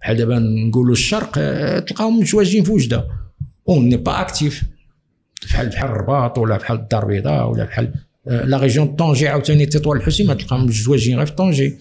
بحال 0.00 0.16
دابا 0.16 0.38
نقولوا 0.38 0.92
الشرق 0.92 1.32
آه 1.38 1.78
تلقاهم 1.78 2.20
متواجدين 2.20 2.64
في 2.64 2.72
وجدة. 2.72 3.08
on 3.68 3.88
n'est 3.88 3.96
pas 3.96 4.20
actif 4.20 4.62
بحال 5.42 5.68
بحال 5.68 5.90
الرباط 5.90 6.38
ولا 6.38 6.56
بحال 6.56 6.76
الدار 6.76 7.02
البيضاء 7.02 7.50
ولا 7.50 7.64
بحال 7.64 7.94
آه، 8.28 8.44
la 8.44 8.58
région 8.58 8.86
Tanger 8.96 9.28
عاوتاني 9.28 9.66
تطوان 9.66 9.98
الحسيمة 9.98 10.36
تلقاهم 10.36 10.64
متواجدين 10.64 11.16
غير 11.16 11.26
في 11.26 11.32
Tanger 11.32 11.78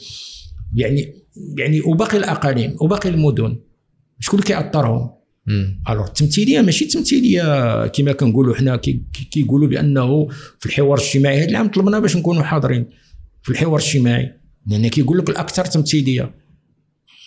يعني 0.76 1.14
يعني 1.58 1.82
وباقي 1.82 2.18
الأقاليم 2.18 2.76
وباقي 2.82 3.10
المدن 3.10 3.58
شكون 4.20 4.40
اللي 4.40 4.48
كيأطرهم 4.48 5.10
alors 5.90 6.08
التمثيليه 6.07 6.61
ماشي 6.61 6.86
تمثيلية 6.86 7.88
كما 7.88 8.11
كنقولوا 8.11 8.56
حنا 8.56 8.76
كيقولوا 9.32 9.68
كي 9.68 9.76
بأنه 9.76 10.28
في 10.60 10.65
الحوار 10.65 10.98
الاجتماعي 10.98 11.40
هذا 11.40 11.49
العام 11.49 11.68
طلبنا 11.68 11.99
باش 11.99 12.18
نكونوا 12.18 12.44
حاضرين 12.44 12.86
في 13.44 13.49
الحوار 13.52 13.80
الاجتماعي. 13.80 14.34
لأن 14.68 14.88
كيقول 14.88 15.18
لك 15.18 15.30
الأكثر 15.30 15.65
تمثيلية 15.65 16.36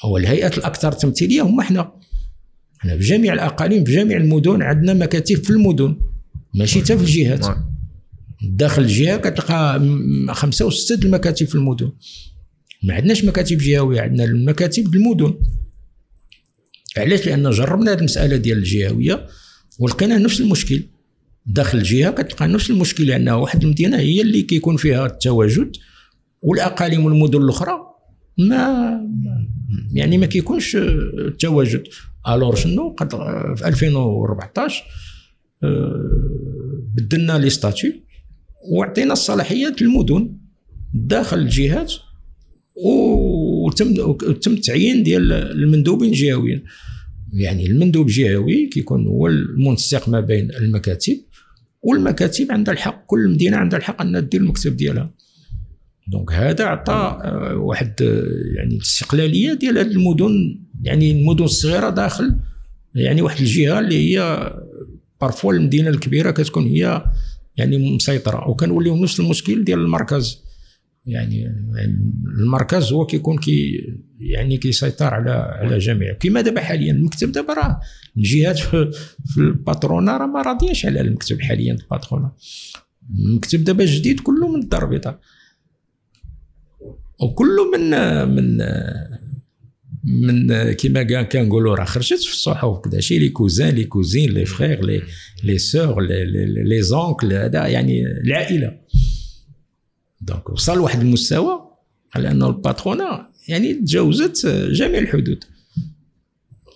هو 0.04 0.16
الهيئات 0.16 0.58
الأكثر 0.58 0.92
تمثيلية 0.92 1.42
هم 1.42 1.60
حنا. 1.60 1.92
حنا 2.78 2.96
في 2.98 3.04
جميع 3.04 3.32
الأقاليم 3.32 3.84
في 3.84 3.92
جميع 3.92 4.16
المدن 4.16 4.62
عندنا 4.62 4.94
مكاتب 4.94 5.44
في 5.44 5.50
المدن 5.50 5.96
ماشي 6.54 6.80
حتى 6.80 6.98
في 6.98 7.04
الجهات. 7.04 7.46
داخل 8.42 8.82
الجهة 8.82 9.16
كتلقى 9.16 9.82
خمسة 10.28 10.66
وسته 10.66 11.04
المكاتب 11.04 11.46
في 11.46 11.54
المدن. 11.54 11.92
ما 12.82 12.94
عندناش 12.94 13.24
مكاتب 13.24 13.58
جهوية 13.58 14.00
عندنا 14.00 14.24
المكاتب 14.24 14.94
المدن. 14.94 15.34
علاش؟ 16.96 17.26
لأن 17.26 17.50
جربنا 17.50 17.92
هذه 17.92 17.98
المسألة 17.98 18.36
ديال 18.36 18.58
الجهوية 18.58 19.26
ولقينا 19.78 20.18
نفس 20.18 20.40
المشكل. 20.40 20.82
داخل 21.46 21.78
الجهة 21.78 22.10
كتلقى 22.10 22.48
نفس 22.48 22.70
المشكل 22.70 23.06
لأن 23.06 23.28
واحد 23.28 23.62
المدينة 23.62 23.96
هي 23.98 24.20
اللي 24.20 24.42
كيكون 24.42 24.76
فيها 24.76 25.06
التواجد 25.06 25.76
والأقاليم 26.42 27.04
والمدن 27.04 27.42
الأخرى 27.42 27.78
ما 28.38 28.90
يعني 29.92 30.18
ما 30.18 30.26
كيكونش 30.26 30.76
التواجد. 30.76 31.84
الور 32.28 32.54
شنو؟ 32.54 32.88
قد 32.98 33.10
في 33.56 33.68
2014 33.68 34.84
بدلنا 36.94 37.38
لي 37.38 37.50
ستاتيو 37.50 37.92
وعطينا 38.70 39.12
الصلاحيات 39.12 39.82
للمدن 39.82 40.36
داخل 40.94 41.38
الجهات 41.38 41.92
وتم 43.66 44.12
تم 44.32 44.52
التعيين 44.52 45.02
ديال 45.02 45.32
المندوبين 45.32 46.10
الجهويين 46.10 46.64
يعني 47.32 47.66
المندوب 47.66 48.06
الجهوي 48.06 48.66
كيكون 48.66 49.06
هو 49.06 49.26
المنسق 49.26 50.08
ما 50.08 50.20
بين 50.20 50.50
المكاتب 50.50 51.20
والمكاتب 51.82 52.52
عندها 52.52 52.74
الحق 52.74 53.04
كل 53.06 53.28
مدينة 53.28 53.56
عندها 53.56 53.78
الحق 53.78 54.02
أنها 54.02 54.20
دير 54.20 54.40
المكتب 54.40 54.76
ديالها. 54.76 55.14
donc 56.08 56.32
هذا 56.32 56.64
عطى 56.64 57.18
آه، 57.24 57.56
واحد 57.56 58.02
آه، 58.02 58.56
يعني 58.56 58.74
الاستقلاليه 58.74 59.54
ديال 59.54 59.78
هذه 59.78 59.86
المدن 59.86 60.60
يعني 60.82 61.10
المدن 61.10 61.44
الصغيرة 61.44 61.90
داخل 61.90 62.36
يعني 62.94 63.22
واحد 63.22 63.40
الجهة 63.40 63.78
اللي 63.78 64.18
هي 64.18 64.52
parfois 65.20 65.52
المدينة 65.52 65.88
الكبيرة 65.88 66.30
كتكون 66.30 66.66
هي 66.66 67.04
يعني 67.56 67.94
مسيطرة 67.94 68.48
وكنوليو 68.48 68.96
نفس 68.96 69.20
المشكل 69.20 69.64
ديال 69.64 69.78
المركز. 69.78 70.44
يعني 71.06 71.46
المركز 72.38 72.92
هو 72.92 73.06
كيكون 73.06 73.38
كي 73.38 73.80
يعني 74.18 74.56
كيسيطر 74.56 75.14
على 75.14 75.30
على 75.30 75.78
جميع. 75.78 76.12
كما 76.12 76.40
دابا 76.40 76.60
حاليا 76.60 76.92
المكتب 76.92 77.32
دابا 77.32 77.52
راه 77.54 77.80
الجهات 78.16 78.58
في, 78.58 78.92
الباترونا 79.38 80.16
راه 80.16 80.26
ما 80.26 80.42
راضياش 80.42 80.86
على 80.86 81.00
المكتب 81.00 81.40
حاليا 81.40 81.72
الباترونا 81.72 82.32
المكتب 83.18 83.64
دابا 83.64 83.84
جديد 83.84 84.20
كله 84.20 84.48
من 84.48 84.68
البيضاء. 84.74 85.20
وكله 87.20 87.70
من 87.70 87.90
من 88.28 88.58
من 90.04 90.72
كيما 90.72 91.22
كنقولوا 91.22 91.74
راه 91.74 91.84
خرجت 91.84 92.22
في 92.22 92.32
الصحف 92.32 92.78
كذا 92.78 93.00
شي 93.00 93.18
les 93.18 93.28
cousins 93.28 93.74
les 93.74 93.84
cousines 93.84 94.30
les 94.30 94.44
frères 94.44 94.80
les 94.80 95.02
les 95.44 95.58
sœurs 95.58 96.02
les 96.02 96.82
oncles 96.82 97.32
هذا 97.32 97.66
يعني 97.66 98.06
العائلة. 98.06 98.78
donc 100.24 100.50
وصل 100.50 100.76
لواحد 100.76 101.00
المستوى 101.00 101.70
على 102.14 102.30
انه 102.30 102.48
ال 102.48 102.57
patronat 102.57 103.28
يعني 103.48 103.74
تجاوزت 103.74 104.46
جميع 104.46 104.98
الحدود. 104.98 105.44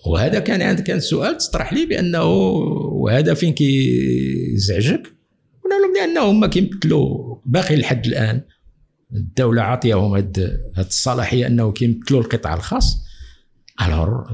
وهذا 0.05 0.39
كان 0.39 0.61
عندك 0.61 0.83
كان 0.83 0.99
سؤال 0.99 1.37
تطرح 1.37 1.73
لي 1.73 1.85
بأنه 1.85 2.23
وهذا 2.23 3.33
فين 3.33 3.53
كيزعجك؟ 3.53 5.03
قلنا 5.63 5.75
لهم 5.75 5.93
لأنه 5.95 6.31
هما 6.31 6.47
كيمثلوا 6.47 7.35
باقي 7.45 7.75
لحد 7.75 8.05
الآن 8.05 8.41
الدولة 9.15 9.61
عاطيهم 9.61 10.13
هاد 10.13 10.59
الصلاحية 10.77 11.47
أنه 11.47 11.71
كيمثلوا 11.71 12.21
القطاع 12.21 12.53
الخاص. 12.53 12.97
alors 13.81 14.27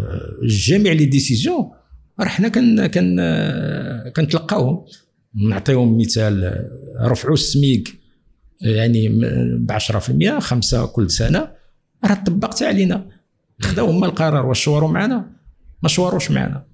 جميع 0.43 0.93
les 0.93 1.05
décisions 1.05 1.71
راه 2.19 2.27
حنا 2.27 2.47
كن 2.47 2.87
كن 2.87 3.19
كنتلقاوهم. 4.15 4.85
نعطيهم 5.49 5.97
مثال 5.97 6.65
رفعوا 7.01 7.33
السميك. 7.33 8.04
يعني 8.61 9.09
ب 9.57 9.71
10% 9.71 10.39
خمسة 10.39 10.85
كل 10.85 11.11
سنة. 11.11 11.51
راه 12.05 12.13
طبقت 12.13 12.63
علينا. 12.63 13.07
خداو 13.61 13.89
هما 13.89 14.05
القرار 14.05 14.45
واش 14.45 14.63
شوروا 14.63 14.89
معنا؟ 14.89 15.31
ما 15.83 15.89
شوروش 15.89 16.31
معنا. 16.31 16.65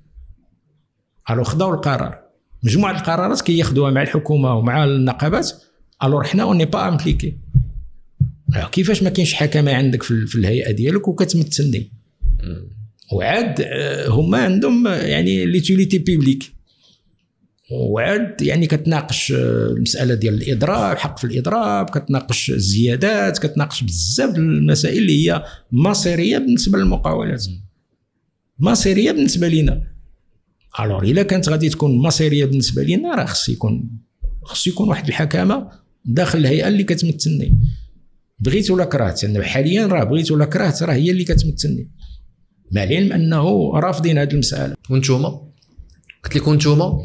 alors 1.30 1.43
خداو 1.44 1.74
القرار. 1.74 2.20
مجموعة 2.64 2.91
القرارات 2.91 3.41
كياخذوها 3.41 3.91
مع 3.91 4.02
الحكومة 4.02 4.56
ومع 4.56 4.84
النقابات. 4.84 5.52
alors 6.03 6.23
حنا 6.24 6.44
on 6.43 6.65
est 6.65 6.77
pas 6.77 6.88
impliqués 6.88 7.38
كيفاش 8.72 9.03
ما 9.03 9.10
كاينش 9.10 9.34
حكمة 9.34 9.74
عندك 9.74 10.03
في 10.03 10.36
الهيئة 10.36 10.72
ديالك 10.72 11.08
وكتمثلني؟ 11.08 11.91
وعاد 13.12 13.62
آه، 13.62 14.08
هما 14.08 14.38
عندهم 14.38 14.88
يعني 14.88 15.45
l'utilité 15.45 15.98
publique 15.98 16.53
وعاد 17.69 18.41
يعني 18.41 18.67
كتناقش 18.67 19.31
آه، 19.31 19.67
المسألة 19.67 20.13
ديال 20.13 20.33
الإضراب 20.33 20.97
حق 20.97 21.19
في 21.19 21.23
الإضراب 21.23 21.89
كتناقش 21.89 22.49
الزيادات 22.49 23.38
كتناقش 23.38 23.83
بزاف 23.83 24.35
المسائل 24.35 24.97
اللي 24.97 25.29
هي 25.29 25.43
مصيرية 25.71 26.38
بالنسبة 26.38 26.77
للمقاولات. 26.77 27.45
مصيرية 28.59 29.11
بالنسبة 29.11 29.47
لنا 29.47 29.83
الوغ 30.79 31.03
إلا 31.03 31.23
كانت 31.23 31.49
غادي 31.49 31.69
تكون 31.69 31.97
مصيرية 31.97 32.45
بالنسبة 32.45 32.83
لنا 32.83 33.15
راه 33.15 33.25
خص 33.25 33.49
يكون 33.49 33.89
خص 34.43 34.67
يكون 34.67 34.89
واحد 34.89 35.07
الحكامة 35.07 35.69
داخل 36.05 36.39
الهيئة 36.39 36.67
اللي 36.67 36.83
كتمثلني 36.83 37.53
بغيت 38.39 38.71
ولا 38.71 38.85
كرهت 38.85 39.23
يعني 39.23 39.43
حاليا 39.43 39.88
راه 39.88 40.03
بغيت 40.03 40.31
ولا 40.31 40.45
كرهت 40.45 40.83
راه 40.83 40.93
هي 40.93 41.11
اللي 41.11 41.23
كتمثلني 41.23 41.91
مع 42.71 42.83
العلم 42.83 43.13
أنه 43.13 43.71
رافضين 43.73 44.17
هذه 44.17 44.31
المسألة. 44.31 44.75
وانتوما؟ 44.89 45.41
قلت 46.23 46.35
لكم 46.35 46.51
انتوما 46.51 46.99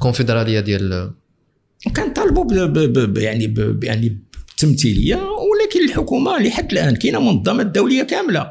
الكونفدرالية 0.00 0.60
ديال 0.60 1.10
كنطالبوا 1.96 2.44
يعني 3.20 3.46
ب 3.46 3.84
يعني 3.84 4.08
بالتمثيليه 4.08 5.16
ولكن 5.16 5.84
الحكومة 5.84 6.38
لحد 6.38 6.72
الآن 6.72 6.96
كاينة 6.96 7.20
منظمات 7.20 7.66
دولية 7.66 8.02
كاملة. 8.02 8.50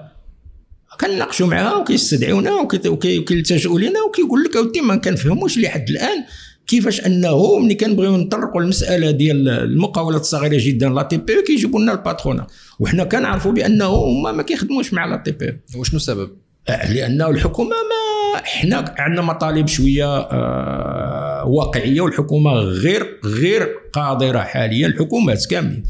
كنناقشوا 1.02 1.48
معها 1.48 1.76
وكيستدعونا 1.76 2.52
وكيلتجئوا 2.88 3.80
لنا 3.80 4.02
وكيقول 4.02 4.44
لك 4.44 4.56
اودي 4.56 4.82
ما 4.82 4.96
كنفهموش 4.96 5.58
لحد 5.58 5.90
الآن 5.90 6.24
كيفاش 6.68 7.06
أنه 7.06 7.60
ملي 7.60 7.76
كنبغيو 7.76 8.18
نطرقوا 8.18 8.62
المسألة 8.62 9.12
ديال 9.12 9.50
المقاولات 9.50 10.22
الصغيرة 10.22 10.58
جدا 10.60 10.90
la 10.90 11.04
TPE 11.04 11.42
كيجيبوا 11.42 11.80
لنا 11.80 11.92
ال 11.92 11.98
patronat 11.98 12.48
وحنا 12.80 13.04
كنعرفوا 13.04 13.52
بأنه 13.52 13.86
هما 13.86 14.32
ما 14.32 14.44
كيخدموش 14.44 14.94
مع 14.94 15.06
لا 15.06 15.18
تي 15.18 15.32
بي 15.32 15.60
وشنو 15.76 15.98
السبب؟ 15.98 16.30
آه، 16.70 16.94
لأنه 16.94 17.30
الحكومة 17.30 17.70
ما 17.70 18.09
حنا 18.44 18.96
عندنا 18.98 19.22
مطالب 19.22 19.68
شوية 19.68 20.18
آه 20.18 21.46
واقعية 21.46 22.02
والحكومة 22.02 22.52
غير 22.52 23.20
غير 23.26 23.68
قادرة 23.94 24.40
حاليا 24.40 24.88
الحكومات 24.88 25.46
كاملين 25.46 25.84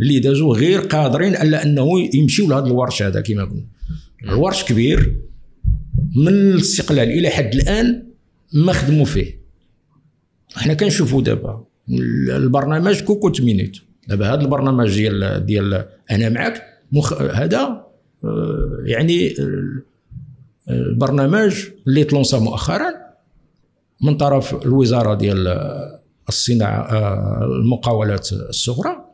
اللي 0.00 0.20
دازوا 0.20 0.54
غير 0.54 0.80
قادرين 0.80 1.36
إلا 1.36 1.62
أنه 1.62 1.86
يمشيو 2.14 2.48
لهذا 2.48 2.66
الورش 2.66 3.02
هذا 3.02 3.20
كما 3.20 3.44
قلنا. 3.44 3.66
الورش 4.24 4.64
كبير 4.64 5.16
من 6.16 6.28
الاستقلال 6.28 7.08
إلى 7.08 7.30
حد 7.30 7.54
الآن 7.54 8.06
ما 8.52 8.72
خدموا 8.72 9.04
فيه. 9.04 9.40
حنا 10.56 10.74
كنشوفوا 10.74 11.22
دابا 11.22 11.64
البرنامج 12.28 13.00
كوكو 13.00 13.32
مينيت 13.40 13.76
دابا 14.08 14.34
هذا 14.34 14.40
البرنامج 14.40 14.94
ديال 14.94 15.46
ديال 15.46 15.84
أنا 16.10 16.28
معك 16.28 16.62
مخ... 16.92 17.12
هذا 17.12 17.84
آه، 18.24 18.78
يعني 18.84 19.34
البرنامج 20.70 21.64
اللي 21.86 22.04
تلونسا 22.04 22.38
مؤخرا 22.38 22.92
من 24.02 24.16
طرف 24.16 24.54
الوزارة 24.66 25.14
ديال 25.14 25.48
الصناعة 26.28 27.44
المقاولات 27.44 28.32
الصغرى. 28.32 29.04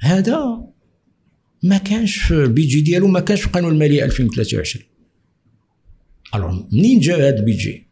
هذا 0.00 0.60
ما 1.62 1.78
كانش 1.78 2.16
في 2.16 2.34
البيجي 2.34 2.80
ديالو 2.80 3.06
ما 3.06 3.20
كانش 3.20 3.40
في 3.40 3.46
القانون 3.46 3.72
المالي 3.72 4.04
2023 4.04 4.84
ألو 6.34 6.66
منين 6.72 7.00
جا 7.00 7.16
هذا 7.16 7.36
البيجي 7.36 7.86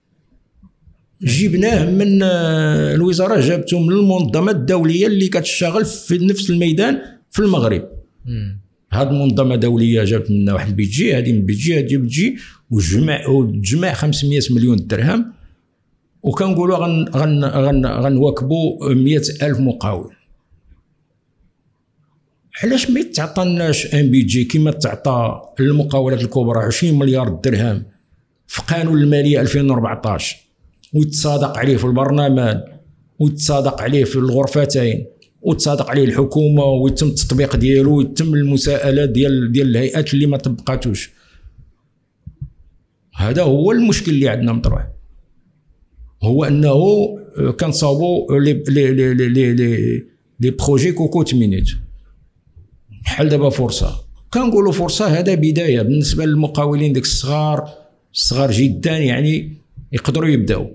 جبناه 1.23 1.91
من 1.91 2.23
الوزارة 2.23 3.41
جابته 3.41 3.79
من 3.81 3.93
المنظمات 3.93 4.57
الدولية 4.57 5.07
اللي 5.07 5.29
كتشتغل 5.29 5.85
في 5.85 6.19
نفس 6.19 6.51
الميدان 6.51 7.01
في 7.31 7.39
المغرب. 7.39 7.89
هاد 8.95 9.09
المنظمة 9.09 9.57
دوليه 9.57 10.05
جابت 10.05 10.31
لنا 10.31 10.53
واحد 10.55 10.69
البيجي 10.69 11.19
هذه 11.19 11.33
من 11.33 11.47
بيجي 11.47 11.79
هذه 11.79 11.97
بتجي 11.97 12.37
وجمع 12.71 13.29
وتجمع 13.29 13.93
500 13.93 14.41
مليون 14.51 14.87
درهم. 14.87 15.33
وكنقولوا 16.23 16.77
غن 16.77 17.09
غن 17.09 17.45
غن 17.45 17.87
غنواكبوا 17.87 18.95
100 18.95 19.17
ألف 19.43 19.61
مقاول. 19.61 20.15
علاش 22.63 22.91
ما 22.91 23.01
يتعطناش 23.01 23.95
إن 23.95 24.11
بيجي 24.11 24.45
كما 24.45 24.71
تعطى 24.71 25.43
للمقاولات 25.61 26.21
الكبرى 26.23 26.59
20 26.59 26.99
مليار 26.99 27.29
درهم 27.29 27.83
في 28.47 28.63
قانون 28.63 29.03
المالية 29.03 29.41
2014 29.41 30.37
ويتصادق 30.95 31.59
عليه 31.59 31.77
في 31.77 31.85
البرلمان 31.85 32.63
ويتصادق 33.19 33.83
عليه 33.83 34.05
في 34.05 34.17
الغرفتين. 34.17 35.07
وتصادق 35.45 35.91
عليه 35.91 36.05
الحكومة 36.05 36.65
ويتم 36.65 37.07
التطبيق 37.07 37.57
ديالو 37.57 37.97
ويتم 37.97 38.35
المساءلات 38.35 39.09
ديال 39.09 39.53
ديال 39.53 39.69
الهيئات 39.69 40.15
اللي 40.15 40.27
ما 40.27 40.37
طبقاتوش. 40.37 41.11
هذا 43.15 43.43
هو 43.43 43.73
المشكل 43.73 44.13
اللي 44.13 44.29
عندنا 44.29 44.53
مطروح. 44.53 44.87
هو 46.23 46.45
أنه 46.45 46.75
كنصاوبوا 47.61 48.39
les 48.39 48.53
les 48.53 48.93
les 48.93 49.15
les 49.15 49.29
les 49.29 50.07
les 50.41 50.51
projets 50.51 50.93
cocotte-minute. 50.93 51.69
بحال 53.05 53.29
دابا 53.29 53.51
فرصة. 53.51 54.05
كنقولوا 54.35 54.73
فرصة 54.73 55.07
هذا 55.07 55.35
بداية. 55.35 55.83
بالنسبة 55.83 56.25
للمقاولين 56.25 56.93
ديك 56.93 57.05
الصغار 57.05 57.85
الصغار 58.15 58.51
جدا 58.51 58.99
يعني 58.99 59.53
يقدروا 59.93 60.29
يبداوا 60.29 60.67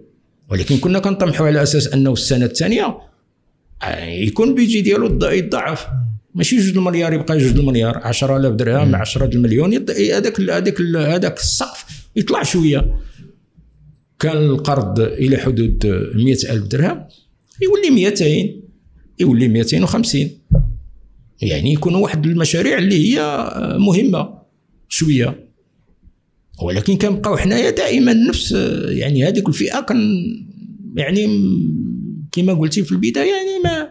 ولكن 0.52 0.78
كنا 0.78 1.00
كنطمحوا 1.00 1.48
على 1.48 1.64
أساس 1.64 1.88
أنه 1.88 2.14
السنة 2.14 2.46
الثانية 2.46 2.84
آه، 2.84 3.09
يكون 4.08 4.56
بيجي 4.56 4.82
ديالو 4.82 5.20
يضاعف 5.30 5.88
ماشي 6.36 6.58
جوج 6.58 6.78
المليار 6.78 7.14
يبقى 7.14 7.38
جوج 7.38 7.58
المليار. 7.58 7.98
10000 7.98 8.54
درهم 8.54 8.96
10 8.96 9.26
المليون 9.26 9.74
هذاك 9.74 10.42
هذاك 10.42 10.82
هذاك 10.82 11.38
السقف 11.38 11.86
يطلع 12.16 12.44
شوية. 12.44 13.00
كان 14.20 14.38
القرض 14.38 15.00
إلى 15.00 15.38
حدود 15.38 15.86
100000 16.16 16.68
درهم 16.68 17.08
يولي 17.62 17.90
200 17.90 18.26
يولي 19.20 19.48
250 19.48 20.30
يعني 21.42 21.74
يكون 21.74 21.96
واحد 21.96 22.26
المشاريع 22.26 22.78
اللي 22.78 22.96
هي 23.18 23.50
مهمة 23.80 24.40
شوية. 24.90 25.50
ولكن 26.62 26.98
كنبقاو 26.98 27.38
حنايا 27.38 27.70
دائما 27.70 28.14
نفس 28.14 28.52
يعني 28.88 29.24
هذيك 29.28 29.50
الفئة 29.50 29.82
كان 29.82 30.00
يعني 30.96 31.28
كما 32.32 32.54
قلتي 32.54 32.84
في 32.84 32.92
البداية 32.92 33.32
يعني 33.32 33.64
ما 33.64 33.90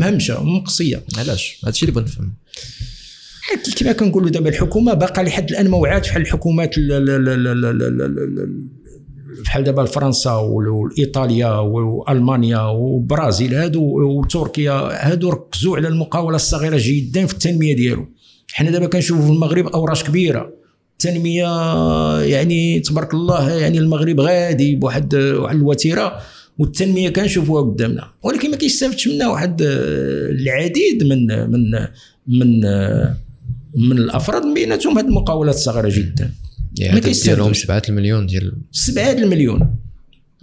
مهمشة 0.00 0.42
مقصية. 0.42 1.04
علاش؟ 1.18 1.58
هذا 1.62 1.70
الشيء 1.70 1.88
اللي 1.88 2.00
بغيت 2.00 2.12
نفهم. 2.12 2.34
كما 3.76 3.92
كنقولوا 3.92 4.30
دابا 4.30 4.48
الحكومة 4.48 4.94
باقا 4.94 5.22
لحد 5.22 5.50
الآن 5.50 5.68
ما 5.68 5.76
وعات 5.76 6.08
بحال 6.08 6.22
الحكومات 6.22 6.74
بحال 9.44 9.64
دابا 9.64 9.84
فرنسا 9.84 10.32
وايطاليا 10.32 11.48
وألمانيا 11.48 12.60
وبرازيل 12.60 13.54
هادو 13.54 13.82
وتركيا 14.18 14.72
هادو 15.12 15.30
ركزوا 15.30 15.76
على 15.76 15.88
المقاولة 15.88 16.36
الصغيرة 16.36 16.78
جدا 16.80 17.26
في 17.26 17.32
التنمية 17.32 17.76
ديالو. 17.76 18.08
حنا 18.52 18.70
دابا 18.70 18.86
كنشوفوا 18.86 19.24
في 19.26 19.32
المغرب 19.32 19.66
أوراش 19.66 20.04
كبيرة. 20.04 20.52
التنمية 20.92 21.48
يعني 22.20 22.80
تبارك 22.80 23.14
الله 23.14 23.52
يعني 23.52 23.78
المغرب 23.78 24.20
غادي 24.20 24.76
بواحد 24.76 25.14
واحد 25.14 25.56
الوتيرة. 25.56 26.20
والتنمية 26.58 27.08
كنشوفوها 27.08 27.62
قدامنا. 27.62 28.08
ولكن 28.22 28.50
ما 28.50 28.56
كيستافدش 28.56 29.08
منها 29.08 29.28
واحد 29.28 29.62
آه، 29.62 30.30
العديد 30.30 31.04
من 31.04 31.50
من 31.50 31.70
من 32.26 32.64
آه، 32.64 33.16
من 33.74 33.98
الأفراد 33.98 34.42
من 34.42 34.54
بيناتهم 34.54 34.98
هذه 34.98 35.06
المقاولات 35.06 35.54
الصغيرة 35.54 35.88
جدا. 35.88 36.32
يعني 36.78 36.94
ما 36.94 37.00
كيستافدوش. 37.00 37.62
7 37.62 37.82
المليون 37.88 38.26
ديال 38.26 38.52
7 38.72 39.12
المليون. 39.12 39.76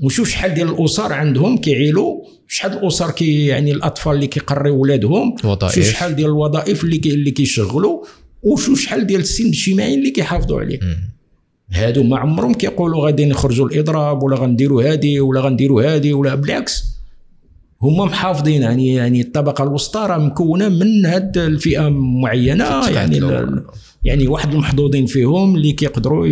وشوف 0.02 0.30
شحال 0.30 0.54
ديال 0.54 0.70
الأسر 0.70 1.14
عندهم 1.14 1.58
كيعيلوا 1.58 2.24
شحال 2.48 2.72
الأسر 2.74 3.12
كي 3.12 3.46
يعني 3.46 3.72
الأطفال 3.72 4.16
اللي 4.16 4.28
كيقريو 4.28 4.82
ولادهم 4.82 5.36
وظائف. 5.44 5.76
شوف 5.76 5.86
شحال 5.86 6.16
ديال 6.16 6.30
الوظائف 6.30 6.84
اللي 6.84 6.98
كي 6.98 7.14
اللي 7.14 7.32
كيشغلوا 7.32 8.06
وشوف 8.42 8.80
شحال 8.80 9.08
ديال 9.08 9.22
السن 9.22 9.44
الاجتماعي 9.44 9.96
اللي 9.96 10.12
كيحافظوا 10.12 10.60
عليه. 10.60 10.80
هادو 11.72 12.04
ما 12.04 12.18
عمرهم 12.18 12.54
كيقولوا 12.54 13.06
غادي 13.06 13.26
نخرجوا 13.26 13.68
الاضراب 13.68 14.24
ولا 14.24 14.36
غنديروا 14.36 14.92
هادي 14.92 15.20
ولا 15.20 15.42
غنديروا 15.42 15.94
هادي 15.94 16.14
ولا 16.14 16.36
بالعكس. 16.36 16.94
هما 17.82 18.06
محافظين 18.06 18.62
يعني 18.62 18.94
يعني 18.94 19.22
الطبقة 19.22 19.64
الوسطى 19.64 20.06
راه 20.10 20.18
مكونة 20.18 20.70
من 20.70 21.06
هاد 21.06 21.38
الفئة 21.38 21.90
معينة 21.90 22.88
يعني 22.90 23.20
يعني 24.04 24.28
واحد 24.28 24.54
المحظوظين 24.54 25.06
فيهم 25.06 25.56
اللي 25.56 25.72
كيقدروا 25.72 26.28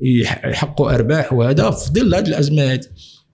يحققوا 0.00 0.94
أرباح 0.94 1.32
وهذا 1.32 1.70
في 1.70 1.90
ظل 1.92 2.14
هذه 2.14 2.26
الازمه 2.26 2.62
هذه 2.62 2.80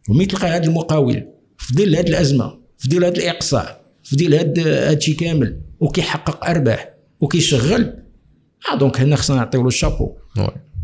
ومين 0.09 0.28
تلقى 0.28 0.46
هذا 0.46 0.64
المقاول 0.64 1.26
في 1.59 1.74
ظل 1.74 1.96
هذه 1.96 2.09
الأزمة 2.09 2.59
في 2.78 2.88
ظل 2.88 3.04
هذا 3.04 3.16
الإقصاء 3.16 3.82
في 4.02 4.16
ظل 4.16 4.34
هذا 4.34 4.92
الشيء 4.92 5.16
كامل 5.16 5.60
وكيحقق 5.80 6.44
أرباح 6.44 6.88
وكيشغل 7.20 7.94
آه 8.72 8.78
دونك 8.78 9.00
هنا 9.00 9.16
خصنا 9.16 9.36
نعطيو 9.36 9.62
له 9.62 9.68
الشابو. 9.68 10.12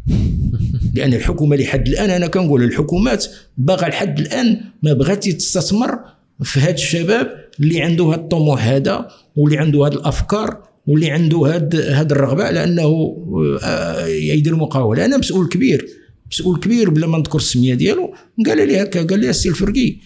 لأن 0.95 1.15
الحكومة 1.15 1.57
لحد 1.57 1.89
الآن 1.89 2.11
أنا 2.11 2.27
كنقول 2.27 2.63
الحكومات 2.63 3.27
باغا 3.59 3.89
لحد 3.89 4.21
الآن 4.21 4.61
ما 4.83 4.93
بغاتش 4.93 5.29
تستثمر 5.29 5.99
في 6.43 6.61
هاد 6.61 6.75
الشباب 6.75 7.35
اللي 7.61 7.83
عنده 7.83 8.05
هاد 8.05 8.19
الطموح 8.19 8.67
هذا 8.67 9.09
واللي 9.37 9.59
عنده 9.59 9.87
هاد 9.87 9.93
الأفكار 9.93 10.63
واللي 10.87 11.11
عنده 11.11 11.39
هاد 11.39 11.77
هاد 11.77 12.13
الرغبة 12.13 12.45
على 12.45 12.65
أنه 12.65 13.17
آه، 13.63 14.07
يدير 14.07 14.57
مقاوله 14.57 15.05
أنا 15.05 15.17
مسؤول 15.17 15.49
كبير 15.49 15.89
مسؤول 16.33 16.61
كبير 16.61 16.91
بلا 16.91 17.07
ما 17.07 17.19
نذكر 17.19 17.39
السمية 17.39 17.75
ديالو. 17.75 18.15
قال 18.47 18.69
لي 18.69 18.83
هكا 18.83 19.03
قال 19.03 19.21
لي 19.21 19.31
السي 19.31 19.49
الفرقي 19.49 19.97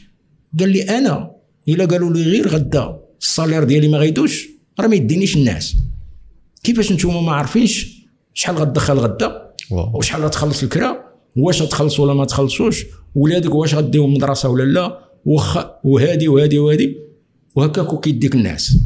قال 0.61 0.69
لي 0.69 0.83
أنا 0.83 1.31
إلا 1.69 1.85
قالوا 1.85 2.13
لي 2.13 2.23
غير 2.23 2.49
غدا 2.49 3.01
الصالير 3.21 3.65
ديالي 3.65 3.89
ما 3.89 3.99
غيدوش 3.99 4.49
راه 4.81 4.87
ما 4.87 4.95
يدينيش 4.95 5.37
الناس. 5.37 5.77
كيفاش 6.63 6.93
نتوما 6.93 7.21
ما 7.21 7.33
عارفينش 7.33 8.03
شحال 8.35 8.57
غتدخل 8.57 8.95
غدا. 8.95 9.42
وشحال 9.71 10.25
غتخلص 10.25 10.63
الكرا؟ 10.63 10.97
واش 11.37 11.59
تخلص 11.59 12.01
ولا 12.01 12.15
ما 12.15 12.25
تخلصوش؟ 12.25 12.87
ولادك 13.15 13.55
واش 13.55 13.75
غديهم 13.75 14.15
مدرسه 14.15 14.49
ولا 14.49 14.63
لا؟ 14.63 14.99
وخ 15.25 15.59
وهادي 15.85 16.29
وهادي 16.29 16.59
وهادي. 16.59 16.97
وهكاك 17.55 18.01
كيديك 18.01 18.35
الناس. 18.35 18.79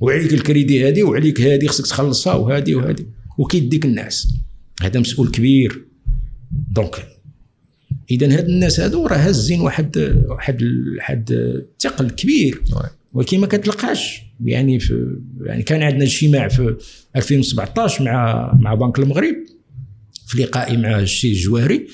وعليك 0.00 0.32
الكريدي 0.32 0.86
هادي 0.86 1.02
وعليك 1.02 1.40
هادي 1.40 1.68
خصك 1.68 1.86
تخلصها 1.86 2.34
وهادي 2.34 2.74
وهادي. 2.74 3.06
وكيديك 3.38 3.84
الناس. 3.84 4.28
هذا 4.82 5.00
مسؤول 5.00 5.30
كبير. 5.30 5.84
donc 6.70 7.08
اذا 8.10 8.38
هاد 8.38 8.48
الناس 8.48 8.80
هادو 8.80 9.06
راه 9.06 9.16
هازين 9.16 9.60
واحد 9.60 9.98
واحد 10.28 10.62
واحد 10.96 11.30
الثقل 11.30 12.10
كبير. 12.10 12.62
ولكن 13.12 13.40
ما 13.40 13.46
كتلقاش. 13.46 14.22
يعني 14.44 14.78
في 14.78 15.16
يعني 15.40 15.62
كان 15.62 15.82
عندنا 15.82 16.04
اجتماع 16.04 16.48
في 16.48 16.76
2017 17.16 18.04
مع 18.04 18.52
مع 18.60 18.74
بنك 18.74 18.98
المغرب. 18.98 19.34
في 20.28 20.42
لقائي 20.42 20.76
مع 20.76 20.98
الشيخ 20.98 21.36
الجواهري 21.36 21.86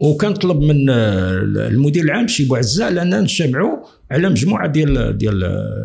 وكان 0.00 0.34
طلب 0.34 0.60
من 0.60 0.90
آه، 0.90 1.32
المدير 1.42 2.04
العام 2.04 2.28
شي 2.28 2.44
بوعزة 2.44 2.90
لأن 2.90 3.20
نجتمعوا 3.22 3.76
على 4.10 4.28
مجموعة 4.28 4.66
ديال 4.66 5.18
ديال 5.18 5.44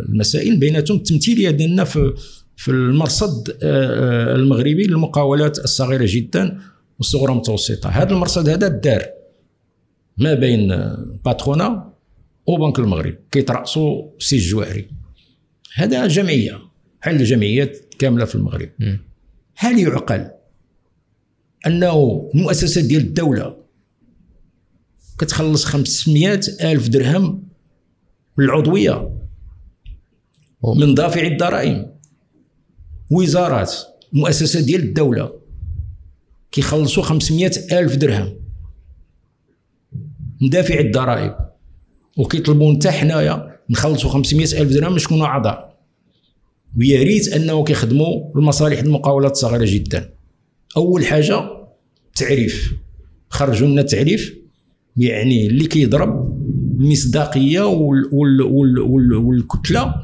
المسائل 0.09 0.57
بيناتهم 0.57 0.97
التمثيليه 0.97 1.49
ديالنا 1.49 1.83
في 1.83 2.13
في 2.57 2.71
المرصد 2.71 3.49
آه، 3.49 3.55
آه، 3.63 4.35
المغربي 4.35 4.87
للمقاولات 4.87 5.59
الصغيرة 5.59 6.05
جدا 6.09 6.59
والصغرى 6.97 7.31
المتوسطة. 7.31 7.89
هذا 7.89 8.11
المرصد 8.11 8.49
هذا 8.49 8.67
دار 8.67 9.03
ما 10.17 10.33
بين 10.33 10.67
باترونا 11.25 11.93
وبنك 12.47 12.79
المغرب 12.79 13.15
كيترأسوا 13.31 14.03
السي 14.19 14.35
الجواهري 14.35 14.87
هذا 15.75 16.07
جمعية 16.07 16.59
بحال 17.01 17.15
الجمعيات 17.15 17.77
كاملة 17.99 18.25
في 18.25 18.35
المغرب. 18.35 18.69
هل 19.55 19.79
يعقل؟ 19.79 20.34
انه 21.67 22.29
المؤسسات 22.35 22.83
ديال 22.83 23.01
الدولة 23.01 23.57
كتخلص 25.17 25.65
500 25.65 26.39
ألف 26.61 26.87
درهم 26.87 27.43
للعضويه 28.37 29.11
من 30.75 30.95
دافع 30.95 31.21
الضرائب. 31.21 31.95
وزارات 33.11 33.73
مؤسسات 34.13 34.63
ديال 34.63 34.81
الدولة 34.81 35.33
كيخلصوا 36.51 37.03
500 37.03 37.51
ألف 37.71 37.95
درهم 37.95 38.39
من 40.41 40.49
دافع 40.49 40.79
الضرائب. 40.79 41.35
وكيطلبوا 42.17 42.75
حتى 42.75 42.91
حنايا 42.91 43.59
نخلصوا 43.69 44.09
500 44.09 44.61
ألف 44.61 44.73
درهم 44.73 44.93
باش 44.93 45.05
نكونوا 45.05 45.25
أعضاء. 45.25 45.79
ويا 46.77 47.03
ريت 47.03 47.27
أنه 47.27 47.63
كيخدموا 47.63 48.31
المصالح 48.35 48.79
المقاولات 48.79 49.31
الصغيرة 49.31 49.65
جدا. 49.65 50.13
أول 50.77 51.05
حاجة 51.05 51.54
تعريف 52.15 52.73
خرجوا 53.29 53.67
لنا 53.67 53.81
تعريف 53.81 54.35
يعني 54.97 55.47
اللي 55.47 55.67
كيضرب 55.67 56.35
المصداقيه 56.79 57.61
وال 57.61 58.09
وال 58.11 58.41
وال 58.41 58.79
وال 58.79 59.13
والكتلة 59.13 59.95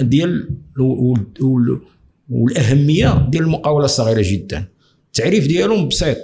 ديال 0.00 0.48
وال 0.78 1.26
وال 1.40 1.80
والأهمية 2.30 3.28
ديال 3.28 3.42
المقاولة 3.42 3.84
الصغيرة 3.84 4.22
جدا. 4.24 4.64
التعريف 5.06 5.46
ديالهم 5.46 5.88
بسيط. 5.88 6.18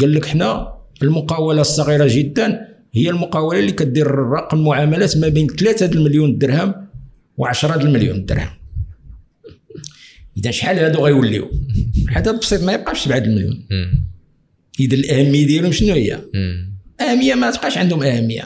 قال 0.00 0.14
لك 0.14 0.26
حنا 0.26 0.72
المقاولة 1.02 1.60
الصغيرة 1.60 2.06
جدا 2.10 2.68
هي 2.94 3.10
المقاولة 3.10 3.58
اللي 3.58 3.72
كدير 3.72 4.06
رقم 4.06 4.64
معاملات 4.64 5.16
ما 5.16 5.28
بين 5.28 5.46
3 5.46 5.86
المليون 5.86 6.38
درهم 6.38 6.74
و10 7.40 7.64
المليون 7.64 8.24
درهم. 8.24 8.48
إذا 10.36 10.50
شحال 10.50 10.78
هادو 10.78 11.04
غيوليو؟ 11.04 11.50
هذا 12.10 12.32
بسيط 12.32 12.62
ما 12.62 12.72
يبقاش 12.72 13.04
7 13.04 13.18
المليون. 13.18 13.66
اذا 14.80 14.94
الأهمية 14.94 15.46
ديالهم 15.46 15.72
شنو 15.72 15.94
هي؟ 15.94 16.20
أهمية 17.00 17.34
ما 17.34 17.50
تبقاش 17.50 17.78
عندهم 17.78 18.02
أهمية. 18.02 18.44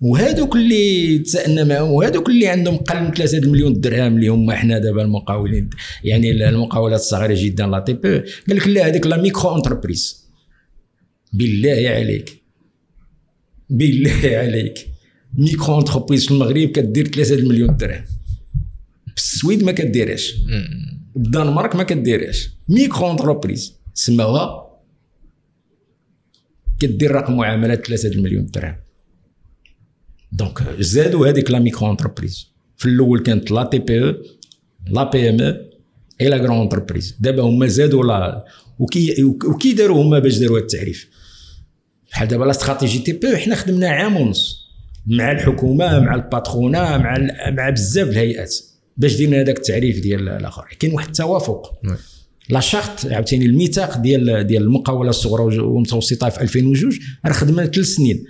وهذوك 0.00 0.56
اللي 0.56 1.18
تسألنا 1.18 1.64
معهم 1.64 1.90
وهذوك 1.90 2.28
اللي 2.28 2.48
عندهم 2.48 2.76
قل 2.76 3.00
من 3.00 3.14
3 3.14 3.50
مليون 3.50 3.80
درهم 3.80 4.16
اللي 4.16 4.28
هما 4.28 4.54
حنا 4.54 4.78
دابا 4.78 5.02
المقاولين 5.02 5.70
يعني 6.04 6.30
المقاولات 6.30 7.00
الصغيرة 7.00 7.34
جدا 7.44 7.66
la 7.66 7.78
TPE 7.78 8.18
قال 8.18 8.56
لك 8.56 8.68
لا 8.68 8.86
هذيك 8.86 9.06
la 9.06 9.22
micro-entreprise. 9.22 10.24
بالله 11.32 11.88
عليك. 11.88 12.42
بالله 13.70 14.36
عليك. 14.38 14.88
micro-entreprise 15.38 16.24
في 16.24 16.30
المغرب 16.30 16.68
كدير 16.68 17.06
3 17.08 17.48
مليون 17.48 17.76
درهم. 17.76 18.04
في 19.06 19.22
السويد 19.22 19.64
ما 19.64 19.72
كديرهاش. 19.72 20.34
الدنمارك 21.16 21.76
ما 21.76 21.82
كديرهاش. 21.82 22.50
ميكرو 22.68 23.10
أنتربريز. 23.10 23.74
سماوها 23.94 24.63
كدير 26.80 27.10
رقم 27.12 27.36
معاملات 27.36 27.86
3 27.86 28.20
مليون 28.20 28.46
درهم. 28.46 28.76
دونك 30.32 30.62
زادوا 30.78 31.28
هذيك 31.28 31.50
لا 31.50 31.58
ميكرو 31.58 31.90
انتربريز 31.90 32.48
في 32.76 32.86
الأول 32.86 33.22
كانت 33.22 33.50
لا 33.50 33.64
تي 33.64 33.78
بي 33.78 34.04
أو 34.04 34.14
لا 34.86 35.10
بي 35.10 35.30
ام 35.30 35.40
أو 35.40 35.54
اي 36.20 36.28
لا 36.28 36.38
كرون 36.38 36.60
انتربريز 36.60 37.16
دابا 37.20 37.42
هما 37.42 37.66
زادوا 37.66 38.04
لا 38.04 38.44
وكي 38.78 39.24
وكي 39.24 39.72
داروا 39.72 40.02
هما 40.02 40.18
باش 40.18 40.38
داروا 40.38 40.58
هذا 40.58 40.64
التعريف. 40.64 41.08
بحال 42.10 42.28
دابا 42.28 42.44
لا 42.44 42.50
استراتيجي 42.50 42.98
تي 42.98 43.12
بي 43.12 43.36
حنا 43.36 43.54
خدمنا 43.54 43.88
عام 43.88 44.16
ونص. 44.16 44.64
مع 45.06 45.32
الحكومة 45.32 46.00
مع 46.00 46.14
الباترونا 46.14 46.98
مع 46.98 47.18
مع 47.50 47.70
بزاف 47.70 48.08
الهيئات 48.08 48.54
باش 48.96 49.16
درنا 49.16 49.40
هذاك 49.40 49.56
التعريف 49.56 50.00
ديال 50.00 50.28
الآخر. 50.28 50.76
كاين 50.78 50.92
واحد 50.92 51.06
التوافق. 51.06 51.80
لا 52.50 52.60
شارت 52.60 53.06
عاوتاني 53.06 53.46
الميثاق 53.46 53.98
ديال 53.98 54.46
ديال 54.46 54.62
المقاولة 54.62 55.10
الصغرى 55.10 55.42
والمتوسطة 55.58 56.28
في 56.28 56.40
2002 56.42 56.98
راه 57.26 57.32
خدمنا 57.32 57.66
ثلاث 57.66 57.86
سنين. 57.86 58.24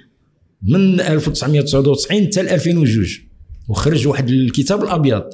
من 0.62 1.00
1999 1.00 2.26
حتى 2.26 2.40
2002 2.40 3.06
وخرج 3.68 4.06
واحد 4.06 4.28
الكتاب 4.28 4.82
الأبيض 4.82 5.24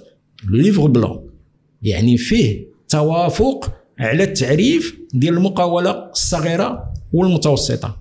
لو 0.44 0.60
ليفر 0.60 0.86
بلون. 0.86 1.30
يعني 1.82 2.16
فيه 2.16 2.66
توافق 2.88 3.72
على 3.98 4.22
التعريف 4.22 4.96
ديال 5.14 5.34
المقاولة 5.34 6.10
الصغيرة 6.10 6.92
والمتوسطة. 7.12 8.00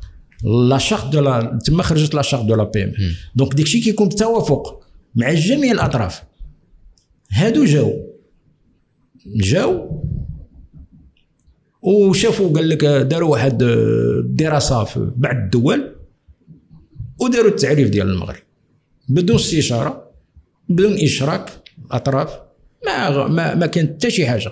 لا 0.70 0.78
شارت 0.78 1.06
دو 1.06 1.20
لا 1.20 1.60
تما 1.66 1.84
خرجت 1.84 2.16
لا 2.16 2.22
شارت 2.22 2.46
دو 2.46 2.56
لا 2.56 2.64
بي 2.64 2.84
ام 2.84 2.94
دونك 3.36 3.54
داكشي 3.54 3.82
كيكون 3.82 4.08
بتوافق 4.08 4.84
مع 5.16 5.34
جميع 5.34 5.72
الأطراف. 5.72 6.24
هادو 7.32 7.66
جاو. 7.66 7.94
جاو 9.26 10.04
وشافوا 11.82 12.54
قال 12.54 12.70
لك 12.70 12.86
داروا 12.86 13.30
واحد 13.32 13.64
الدراسه 13.64 14.84
في 14.84 15.12
بعض 15.16 15.36
الدول 15.36 15.96
وداروا 17.20 17.50
التعريف 17.50 17.90
ديال 17.90 18.10
المغرب. 18.10 18.40
بدون 19.10 19.36
استشارة 19.36 20.12
بدون 20.70 20.94
إشراك 20.94 21.50
الاطراف 21.86 22.40
ما 22.86 23.28
ما, 23.28 23.56
ما 23.56 23.66
كانت 23.66 23.92
حتى 23.94 24.12
شي 24.12 24.28
حاجة. 24.28 24.52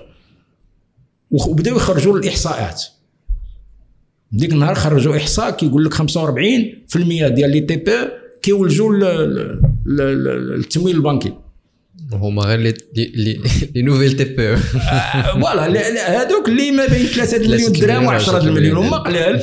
وبداو 1.32 1.76
يخرجوا 1.76 2.18
الإحصاءات. 2.18 2.84
ديك 4.32 4.54
النهار 4.54 4.76
خرجوا 4.76 5.18
إحصاء 5.18 5.52
كيقول 5.52 5.86
لك 5.86 5.94
45% 5.94 6.02
ديال 7.28 7.50
les 7.50 7.62
TPE 7.62 7.92
كيولجوا 8.42 8.94
التمويل 10.56 10.96
البنكي. 10.96 11.34
هما 12.14 12.42
غير 12.42 12.60
لي 12.60 12.74
les 12.96 13.42
les 13.76 13.82
nouvelles 13.82 14.18
TPE. 14.18 14.56
voilà 15.42 16.22
هذوك 16.22 16.48
اللي 16.48 16.72
ما 16.72 16.86
بين 16.86 17.06
3 17.06 17.38
مليون 17.40 17.72
درهم 17.72 18.20
و10 18.20 18.44
مليون 18.44 18.78
هما 18.78 18.98
قلال. 18.98 19.42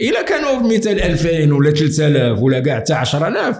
إلا 0.00 0.22
كانوا 0.22 0.76
مثال 0.76 1.00
2000 1.02 1.52
ولا 1.54 1.70
3000 1.70 2.38
ولا 2.38 2.60
كاع 2.60 2.76
حتى 2.76 2.92
10000 2.92 3.56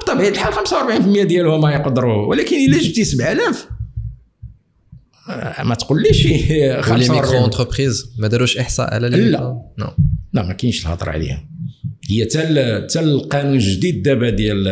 بطبيعه 0.00 0.28
الحال 0.28 0.52
45% 0.52 1.22
ديالهم 1.22 1.60
ما 1.60 1.72
يقدروا. 1.72 2.26
ولكن 2.26 2.56
إلا 2.56 2.78
جبتي 2.78 3.04
7000 3.04 3.66
ما 5.64 5.74
تقوليش 5.74 6.26
لي 6.26 6.82
micro-entreprise 6.90 8.12
ما 8.18 8.28
داروش 8.28 8.58
إحصاء 8.58 8.94
على 8.94 9.08
لا. 9.08 9.62
لا 10.32 10.42
ما 10.42 10.52
كاينش 10.52 10.86
الهضرة 10.86 11.10
عليها. 11.10 11.48
هي 12.10 12.24
حتى 12.24 12.38
حتى 12.82 13.00
القانون 13.00 13.54
الجديد 13.54 14.02
دابا 14.02 14.30
ديال 14.30 14.64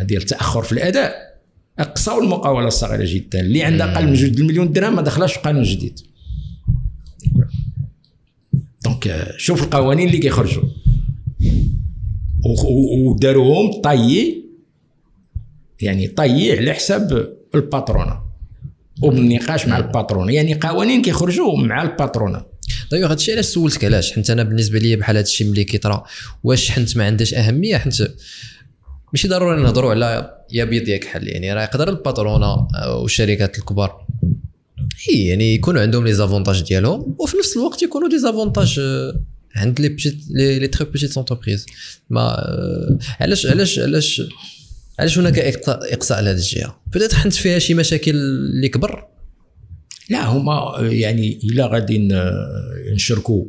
ديال 0.00 0.22
التأخر 0.22 0.62
في 0.62 0.72
الأداء. 0.72 1.31
اقصاو 1.78 2.22
المقاولة 2.22 2.68
الصغيرة 2.68 3.04
جدا 3.14 3.40
اللي 3.40 3.62
عندها 3.62 3.94
أقل 3.94 4.06
من 4.06 4.14
جوج 4.14 4.42
مليون 4.42 4.72
درهم 4.72 4.96
ما 4.96 5.02
دخلاش 5.02 5.32
في 5.32 5.40
قانون 5.40 5.62
جديد. 5.62 6.00
donc 8.84 9.26
شوف 9.36 9.62
القوانين 9.62 10.08
اللي 10.08 10.18
كيخرجوا. 10.18 10.62
وداروهم 13.06 13.80
طيي 13.80 14.44
يعني 15.80 16.08
طيي 16.08 16.58
على 16.58 16.72
حساب 16.72 17.32
ال 17.54 17.61
patronat. 17.61 18.22
وبالنقاش 19.02 19.66
مع 19.66 19.78
ال 19.78 19.83
patronat. 19.83 20.32
يعني 20.32 20.54
قوانين 20.54 21.02
كيخرجوا 21.02 21.58
مع 21.58 21.82
ال 21.82 21.88
patronat. 21.88 22.44
طيب 22.90 23.04
هادشي 23.04 23.32
علاش 23.32 23.44
سولتك؟ 23.44 23.84
علاش؟ 23.84 24.12
حيت 24.12 24.30
أنا 24.30 24.42
بالنسبة 24.42 24.78
لي 24.78 24.96
بحال 24.96 25.16
هادشي 25.16 25.44
ملي 25.44 25.64
كيطرا. 25.64 26.04
واش 26.44 26.70
حنت 26.70 26.96
ما 26.96 27.04
عندهاش 27.04 27.34
أهمية؟ 27.34 27.76
حيت 27.76 27.94
ماشي 29.12 29.28
ضروري 29.28 29.62
نهضروا 29.62 29.90
على 29.90 30.36
يا 30.52 30.64
بيض 30.64 30.88
يا 30.88 30.96
كحل 30.96 31.28
يعني 31.28 31.52
راه 31.52 31.62
يقدر 31.62 31.88
ال 31.88 31.97
patronat 31.97 32.68
والشركات 32.88 33.58
الكبار. 33.58 34.06
إي 35.10 35.26
يعني 35.26 35.54
يكونوا 35.54 35.82
عندهم 35.82 36.04
les 36.04 36.12
avantages 36.12 36.62
ديالهم 36.62 37.16
وفي 37.18 37.36
نفس 37.36 37.56
الوقت 37.56 37.82
يكونوا 37.82 38.08
des 38.08 38.18
avantages 38.18 38.80
عند 39.56 39.80
les 39.80 39.88
petites 39.88 40.18
les 40.30 40.68
très 40.68 40.84
petites 40.84 41.18
entreprises 41.18 41.66
ما 42.10 42.36
علاش 43.20 43.46
علاش 43.46 43.78
علاش 43.78 44.22
علاش 44.98 45.18
هناك 45.18 45.38
إقصاء 45.38 46.18
على 46.18 46.30
هذه 46.30 46.36
الجهة؟ 46.36 46.80
بدات 46.94 47.14
حنت 47.14 47.32
فيها 47.32 47.58
شي 47.58 47.74
مشاكل 47.74 48.10
اللي 48.14 48.68
كبر؟ 48.68 49.08
لا 50.10 50.26
هما 50.26 50.76
يعني 50.80 51.40
إلا 51.44 51.66
غادي 51.66 52.08
نشاركوا 52.94 53.44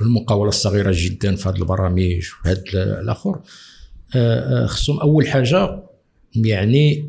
المقاولة 0.00 0.48
الصغيرة 0.48 0.92
جدا 0.96 1.36
في 1.36 1.48
هذه 1.48 1.56
البرامج 1.56 2.22
وهذا 2.44 2.62
الآخر 2.74 3.30
آه، 3.30 3.34
آه، 3.34 3.42
خصهم 4.66 5.00
أول 5.00 5.28
حاجة 5.28 5.82
يعني 6.34 7.06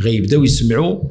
غيبداو 0.00 0.44
يسمعوا 0.44 1.02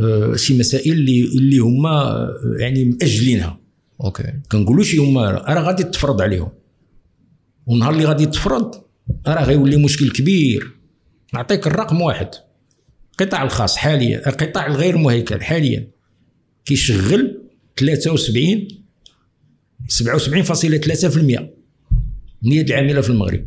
آه، 0.00 0.36
شي 0.36 0.58
مسائل 0.58 0.92
اللي 0.92 1.24
اللي 1.24 1.58
هما 1.58 2.28
يعني 2.58 2.84
مأجلينها. 2.84 3.58
OK. 4.04 4.32
كنقولوا 4.52 4.84
شي 4.84 4.96
هما 4.96 5.30
راه 5.30 5.62
غادي 5.62 5.84
تفرض 5.84 6.22
عليهم. 6.22 6.48
ونهار 7.66 7.92
اللي 7.92 8.04
غادي 8.04 8.26
تفرض 8.26 8.74
راه 9.26 9.44
غيولي 9.44 9.76
مشكل 9.76 10.10
كبير. 10.10 10.70
نعطيك 11.34 11.66
الرقم 11.66 12.00
واحد. 12.00 12.28
القطاع 13.12 13.42
الخاص 13.42 13.76
حاليا 13.76 14.28
القطاع 14.28 14.66
الغير 14.66 14.96
مهيكل 14.96 15.42
حاليا 15.42 15.88
كيشغل 16.64 17.42
73 17.76 18.68
77.3% 19.88 21.61
من 22.42 22.52
يد 22.52 22.70
العامله 22.70 23.00
في 23.00 23.10
المغرب. 23.10 23.44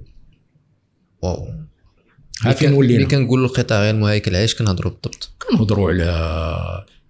واو. 1.22 1.48
هكا 2.42 2.70
نولي 2.70 2.98
ملي 2.98 3.06
كنقولوا 3.06 3.48
القطاع 3.48 3.82
غير 3.82 3.96
مهيكل 3.96 4.36
علاش 4.36 4.56
كنهضروا 4.56 4.92
بالضبط؟ 4.92 5.30
كنهضروا 5.40 5.92
على 5.92 6.04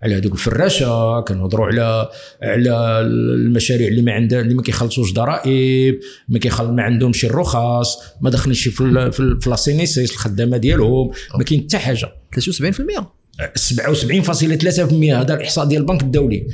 على 0.04 0.16
هذوك 0.16 0.34
الفراشة 0.34 1.22
كنهضروا 1.22 1.66
على 1.66 2.10
على 2.42 3.02
المشاريع 3.02 3.88
اللي 3.88 4.02
ما 4.02 4.12
عندها 4.12 4.42
اللي 4.42 4.54
ما 4.54 4.62
كيخلصوش 4.62 5.14
ضرائب 5.14 6.00
ما 6.30 6.40
كيخل 6.40 6.72
ما 6.72 6.84
عندهمش 6.84 7.26
الرخص 7.26 7.98
ما 8.22 8.30
دخلش 8.30 8.68
في 8.68 9.12
في, 9.12 9.38
في 9.42 9.50
لاسينيسيس 9.50 10.12
الخدامة 10.12 10.58
ديالهم 10.58 11.12
ما 11.38 11.44
كاين 11.44 11.62
حتى 11.62 11.78
حاجة. 11.78 12.12
73% 12.36 12.40
77.3% 12.40 15.14
هذا 15.14 15.34
الإحصاء 15.34 15.66
ديال 15.66 15.82
البنك 15.82 16.02
الدولي. 16.02 16.48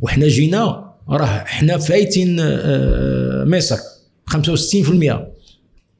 وحنا 0.00 0.28
جينا 0.28 0.92
راه 1.08 1.26
حنا 1.26 1.78
فايتين 1.78 2.36
آه، 2.40 3.44
مصر. 3.44 3.76
65% 4.30 5.14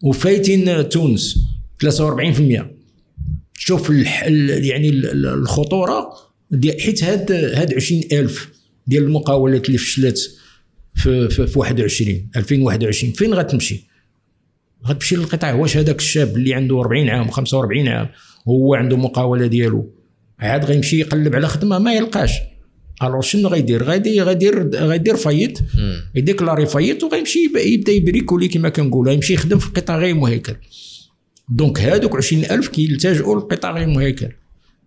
وفايتين 0.03 0.89
تونس 0.89 1.39
43% 1.85 2.63
شوف 3.55 3.91
يعني 3.91 4.89
الخطورة 5.15 6.13
ديال 6.51 6.81
حيت 6.81 7.05
هاد 7.05 7.33
هاد 7.33 7.75
20000 7.75 8.49
ديال 8.87 9.03
المقاولات 9.03 9.67
اللي 9.67 9.79
فشلت 9.79 10.19
في, 10.95 11.29
في, 11.29 11.47
في 11.47 11.59
21 11.59 12.29
2021 12.37 13.13
فين 13.13 13.35
غتمشي؟ 13.35 13.87
غتمشي 14.87 15.17
للقطاع. 15.17 15.55
واش 15.55 15.77
هذاك 15.77 15.99
الشاب 15.99 16.37
اللي 16.37 16.55
عنده 16.55 16.81
40 16.81 17.09
عام 17.09 17.31
45 17.31 17.89
عام 17.89 18.09
هو 18.49 18.75
عنده 18.75 18.97
مقاولة 18.97 19.47
ديالو؟ 19.47 19.95
عاد 20.39 20.65
غيمشي 20.65 21.01
يقلب 21.01 21.35
على 21.35 21.49
خدمة 21.49 21.79
ما 21.79 21.95
يلقاش. 21.95 22.33
alors 23.03 23.21
شنو 23.21 23.49
غيدير؟ 23.49 23.83
غادي 23.85 24.23
غيدير 24.23 24.77
غيدير 24.77 25.17
faillite. 25.17 25.59
يديكلاري 26.15 26.67
faillite 26.67 27.05
وغيمشي 27.05 27.51
يبدأ 27.57 27.93
يبريكولي 27.93 28.49
كما 28.49 28.69
كنقولوا. 28.69 29.13
يمشي 29.13 29.35
يخدم 29.35 29.59
في 29.59 29.67
القطاع 29.67 29.99
غير 29.99 30.15
مهيكل. 30.15 30.55
donc 31.49 31.81
هادوك 31.81 32.17
20000 32.17 32.69
كيلتجئوا 32.69 33.35
للقطاع 33.35 33.73
غير 33.73 33.87
مهيكل. 33.87 34.29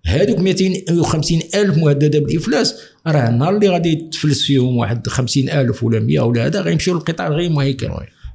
هادوك 0.05 0.39
250 0.39 1.39
ألف 1.55 1.77
مهددة 1.77 2.19
بالإفلاس. 2.19 2.75
راه 3.07 3.29
النهار 3.29 3.55
اللي 3.55 3.69
غادي 3.69 3.95
تفلس 4.11 4.43
فيهم 4.43 4.77
واحد 4.77 5.07
50 5.07 5.49
ألف 5.49 5.83
ولا 5.83 5.99
100 5.99 6.19
ولا 6.19 6.45
هذا 6.45 6.61
غيمشيو 6.61 6.93
للقطاع 6.93 7.29
غير 7.29 7.49
مهيكل. 7.49 7.89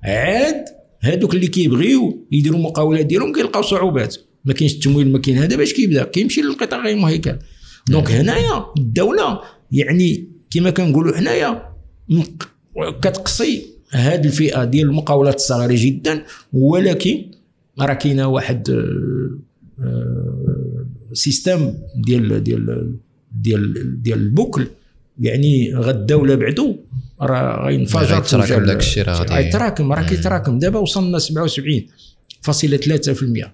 عاد 0.04 0.64
هادوك 1.02 1.34
اللي 1.34 1.46
كيبغيو 1.46 2.26
يديروا 2.32 2.58
مقاولات 2.58 3.06
ديالهم 3.06 3.32
كيلقاو 3.32 3.62
صعوبات. 3.62 4.16
ما 4.44 4.52
كاينش 4.52 4.74
التمويل 4.74 5.12
ما 5.12 5.18
كاين 5.18 5.38
هذا 5.38 5.56
باش 5.56 5.72
كيبدا. 5.72 6.04
كيمشي 6.04 6.40
للقطاع 6.40 6.84
غير 6.84 6.96
مهيكل. 6.96 7.36
donc 7.88 8.10
هنايا 8.10 8.66
الدولة 8.78 9.40
يعني 9.72 10.28
كما 10.50 10.70
كنقولوا 10.70 11.18
هنايا 11.18 11.70
كتقصي 12.78 13.66
هذه 13.90 14.26
الفئة 14.26 14.64
ديال 14.64 14.88
المقاولات 14.88 15.34
الصغيره 15.34 15.74
جدا 15.76 16.22
ولكن 16.52 17.24
راه 17.78 17.94
كاينة 17.94 18.26
واحد 18.26 18.70
آه، 18.70 19.38
آه، 19.84 20.86
سيستم 21.12 21.74
ديال 21.96 22.44
ديال 22.44 22.94
ديال 23.32 24.02
ديال 24.02 24.18
البوكل. 24.18 24.66
يعني 25.20 25.74
غد 25.74 25.96
الدولة 25.96 26.34
بعدو 26.34 26.76
راه 27.20 27.66
غينفجر 27.66 28.18
يتراكم 28.18 28.64
داك 28.64 28.76
الشيء 28.76 29.04
راه 29.04 29.14
غادي 29.14 29.48
يتراكم 29.48 29.92
راه 29.92 30.02
كيتراكم. 30.02 30.58
دابا 30.58 30.78
وصلنا 30.78 31.18
77.3% 31.18 33.48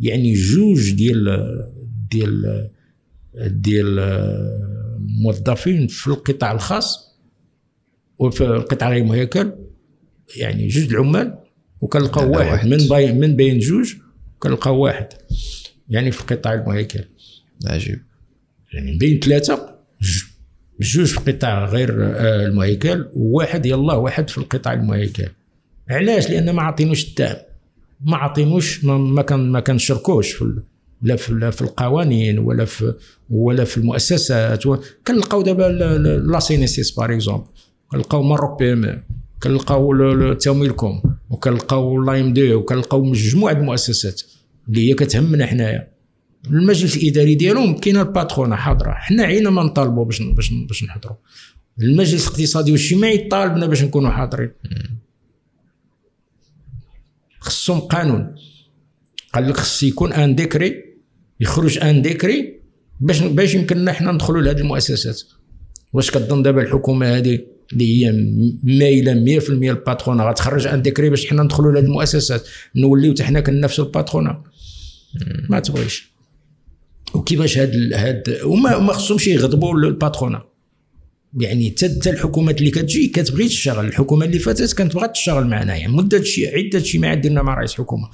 يعني 0.00 0.32
جوج 0.32 0.90
ديال 0.90 1.48
ديال 2.10 2.68
ديال 3.34 3.98
الموظفين 5.02 5.86
في 5.86 6.06
القطاع 6.06 6.52
الخاص 6.52 7.18
وفي 8.18 8.44
القطاع 8.44 8.90
غير 8.90 9.04
مهيكل 9.04 9.52
يعني 10.36 10.68
جوج 10.68 10.94
العمال 10.94 11.38
وكنلقاو 11.80 12.30
واحد 12.30 12.68
من 12.68 12.88
بين 12.88 13.20
من 13.20 13.36
بين 13.36 13.58
جوج 13.58 13.94
كنلقاو 14.38 14.78
واحد 14.78 15.08
يعني 15.88 16.10
في 16.10 16.20
القطاع 16.20 16.54
المهيكل. 16.54 17.04
عجيب. 17.66 18.02
يعني 18.72 18.98
بين 18.98 19.20
ثلاثة 19.20 19.76
جوج 20.80 21.06
في 21.06 21.18
القطاع 21.18 21.64
غير 21.64 22.04
آه، 22.04 22.46
المهيكل 22.46 23.08
وواحد 23.14 23.66
يلا 23.66 23.94
واحد 23.94 24.30
في 24.30 24.38
القطاع 24.38 24.72
المهيكل. 24.72 25.28
علاش؟ 25.90 26.30
لأن 26.30 26.50
ما 26.50 26.62
عطينوش 26.62 27.08
الدعم. 27.08 27.36
ما 28.00 28.16
عطينوش 28.16 28.84
ما 28.84 29.22
كان 29.22 29.52
ما 29.52 29.60
كنشركوش 29.60 30.32
في 30.32 30.62
لا 31.02 31.16
في, 31.16 31.52
في 31.52 31.62
القوانين 31.62 32.38
ولا 32.38 32.64
في 32.64 32.94
ولا 33.30 33.64
في 33.64 33.76
المؤسسات. 33.76 34.64
كنلقاو 35.06 35.42
دابا 35.42 35.62
la 36.26 36.40
CNSS 36.40 36.90
par 36.90 37.12
exemple 37.12 37.46
كنلقاو 37.88 38.22
Maroc 38.22 38.58
PME 38.58 39.02
كنلقاو 39.42 40.32
تمويلكم 40.32 41.02
وكنلقاو 41.30 42.02
l'AMDIE. 42.02 42.54
وكنلقاو 42.54 43.04
مجموعة 43.04 43.52
المؤسسات 43.52 44.22
اللي 44.68 44.90
هي 44.90 44.94
كتهمنا 44.94 45.46
حنايا. 45.46 45.88
المجلس 46.46 46.96
الإداري 46.96 47.34
ديالهم 47.34 47.78
كاينة 47.78 48.02
الباترونة 48.02 48.56
حاضرة. 48.56 48.92
حنا 48.92 49.22
عينا 49.22 49.50
ما 49.50 49.62
نطالبوا 49.62 50.04
باش 50.04 50.22
باش 50.22 50.52
باش 50.52 50.84
نحضروا 50.84 51.16
المجلس 51.80 52.26
الاقتصادي 52.26 52.72
والاجتماعي 52.72 53.18
طالبنا 53.18 53.66
باش 53.66 53.82
نكونوا 53.82 54.10
حاضرين. 54.10 54.50
خصهم 57.40 57.80
قانون. 57.80 58.34
قال 59.34 59.48
لك 59.48 59.56
خص 59.56 59.82
يكون 59.82 60.12
un 60.12 60.34
décret 60.34 60.91
يخرج 61.42 61.78
un 61.78 62.02
décret 62.02 62.60
باش 63.00 63.20
باش 63.22 63.54
يمكننا 63.54 63.92
حنا 63.92 64.12
ندخلوا 64.12 64.42
لهذه 64.42 64.58
المؤسسات. 64.58 65.22
واش 65.92 66.10
كظن 66.10 66.42
دابا 66.42 66.62
الحكومة 66.62 67.16
هذه 67.16 67.38
اللي 67.72 68.06
هي 68.06 68.12
مايلة 68.62 69.40
100% 69.40 69.50
الباترونا 69.50 70.24
غتخرج 70.24 70.66
un 70.66 70.82
décret 70.82 71.10
باش 71.10 71.26
حنا 71.26 71.42
ندخلوا 71.42 71.72
لهذه 71.72 71.84
المؤسسات. 71.84 72.48
نوليو 72.76 73.14
حنا 73.20 73.40
كننافسوا 73.40 73.84
الباترونا 73.84 74.42
ما 75.48 75.60
تبغيش. 75.60 76.12
وكيفاش 77.14 77.58
هاد 77.58 77.92
هاد 77.94 78.38
وما 78.44 78.78
ما 78.78 78.92
خصهمش 78.92 79.26
يغضبوا 79.26 79.74
الباترونا 79.74 80.42
يعني 81.40 81.70
حتى 81.70 82.10
الحكومات 82.10 82.58
اللي 82.58 82.70
كتجي 82.70 83.06
كتبغي 83.08 83.48
تشتغل. 83.48 83.86
الحكومة 83.86 84.24
اللي 84.24 84.38
فاتت 84.38 84.72
كانت 84.72 84.94
بغات 84.94 85.12
تشتغل 85.12 85.46
معنا. 85.46 85.76
يعني 85.76 85.92
مدة 85.92 86.22
شي 86.22 86.46
عدة 86.48 86.78
اجتماعات 86.78 87.18
درنا 87.18 87.42
مع 87.42 87.54
رئيس 87.54 87.72
الحكومة. 87.72 88.08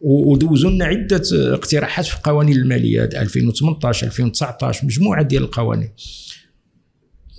ودوزوا 0.00 0.70
لنا 0.70 0.84
عدة 0.84 1.22
اقتراحات 1.32 2.04
في 2.04 2.16
قوانين 2.22 2.56
الماليات 2.56 3.14
2018 3.14 4.06
2019 4.06 4.86
مجموعة 4.86 5.22
ديال 5.22 5.42
القوانين 5.42 5.90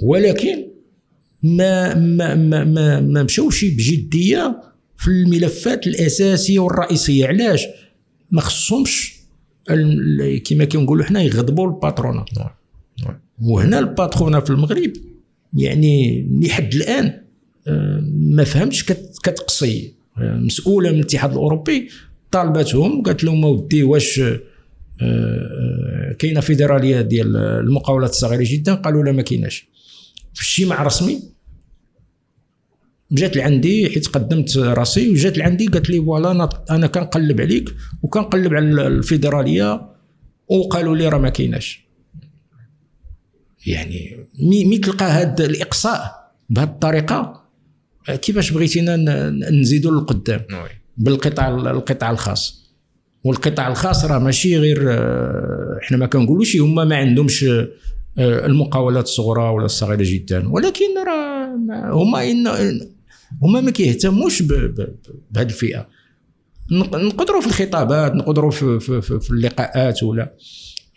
ولكن 0.04 0.68
ما 1.44 1.96
ما 1.96 2.36
ما 2.36 2.64
ما, 2.64 3.00
ما 3.00 3.24
مشاوش 3.24 3.66
بجدية 3.66 4.62
في 4.98 5.08
الملفات 5.08 5.88
الأساسية 5.88 6.60
والرئيسية 6.60 7.28
علاش 7.28 7.66
ما 8.32 8.42
خصهمش 8.42 9.22
كما 10.46 10.66
كنقولوا 10.66 11.06
حنا 11.06 11.22
يغضبوا 11.22 11.68
الباترونا 11.68 12.26
نعم. 12.38 12.50
نعم. 13.06 13.20
وهنا 13.42 13.80
الباترونا 13.80 14.40
في 14.40 14.50
المغرب 14.50 14.94
يعني 15.54 16.26
لحد 16.42 16.74
الآن 16.74 17.22
آه، 17.68 18.04
ما 18.14 18.44
فهمتش 18.44 18.84
كتقصي 19.24 19.94
آه، 20.18 20.38
مسؤولة 20.38 20.92
من 20.92 20.96
الاتحاد 20.96 21.32
الأوروبي 21.32 21.90
طالبتهم 22.32 23.02
قالت 23.02 23.24
لهم 23.24 23.46
ودي 23.46 23.84
واش 23.84 24.22
آه، 25.02 26.16
كاينة 26.20 26.40
فيدرالية 26.42 27.02
ديال 27.02 27.38
المقاولات 27.38 28.10
الصغيرة 28.10 28.44
جدا؟ 28.46 28.74
قالوا 28.74 29.04
لا 29.04 29.12
ما 29.12 29.22
كايناش. 29.22 29.68
في 30.34 30.62
اجتماع 30.62 30.84
رسمي 30.84 31.24
جات 33.12 33.38
لعندي 33.38 33.90
حيت 33.90 34.08
قدمت 34.08 34.58
راسي 34.58 35.10
وجات 35.10 35.38
لعندي 35.38 35.68
قالت 35.68 35.90
لي 35.90 35.98
فوالا 36.02 36.32
أنا 36.32 36.50
أنا 36.70 36.88
كنقلب 36.88 37.42
عليك 37.42 37.76
وكنقلب 38.02 38.54
على 38.54 38.88
الفيدرالية 38.88 39.82
وقالوا 40.48 40.96
لي 40.96 41.08
راه 41.08 41.18
ما 41.18 41.30
كايناش. 41.30 41.86
يعني 43.68 44.28
مي 44.40 44.78
تلقى 44.78 45.06
هذا 45.06 45.46
الإقصاء 45.46 46.32
بهذه 46.50 46.68
الطريقة؟ 46.68 47.44
كيفاش 48.22 48.52
بغيتينا 48.52 48.96
نزيدوا 49.30 49.92
للقدام؟ 49.92 50.46
بالقطاع 51.02 51.50
القطاع 51.50 52.12
الخاص. 52.12 52.62
والقطاع 53.24 53.68
الخاص 53.68 54.06
راه 54.06 54.20
ماشي 54.20 54.58
غير 54.58 54.86
آه، 54.90 55.80
إحنا 55.84 55.98
ما 55.98 56.06
كنقولوش 56.06 56.58
هما 56.58 56.86
ما 56.86 56.96
عندهمش 56.96 57.44
آه، 57.44 57.68
المقاولات 58.18 59.04
الصغرى 59.04 59.50
ولا 59.50 59.66
الصغيرة 59.66 60.04
جدا. 60.04 60.50
ولكن 60.50 60.98
راه 61.08 61.92
هما 61.94 62.32
إن 62.32 62.48
هما 63.42 63.62
ما 63.62 63.72
كيهتموش 63.72 64.42
بهذه 64.42 65.46
الفئة. 65.46 65.88
نقدروا 66.72 67.42
في 67.42 67.48
الخطابات 67.48 68.16
نقدروا 68.16 68.52
في, 68.52 68.80
في, 68.80 69.02
في, 69.02 69.20
في 69.20 69.32
اللقاءات 69.32 70.04
ولا. 70.04 70.34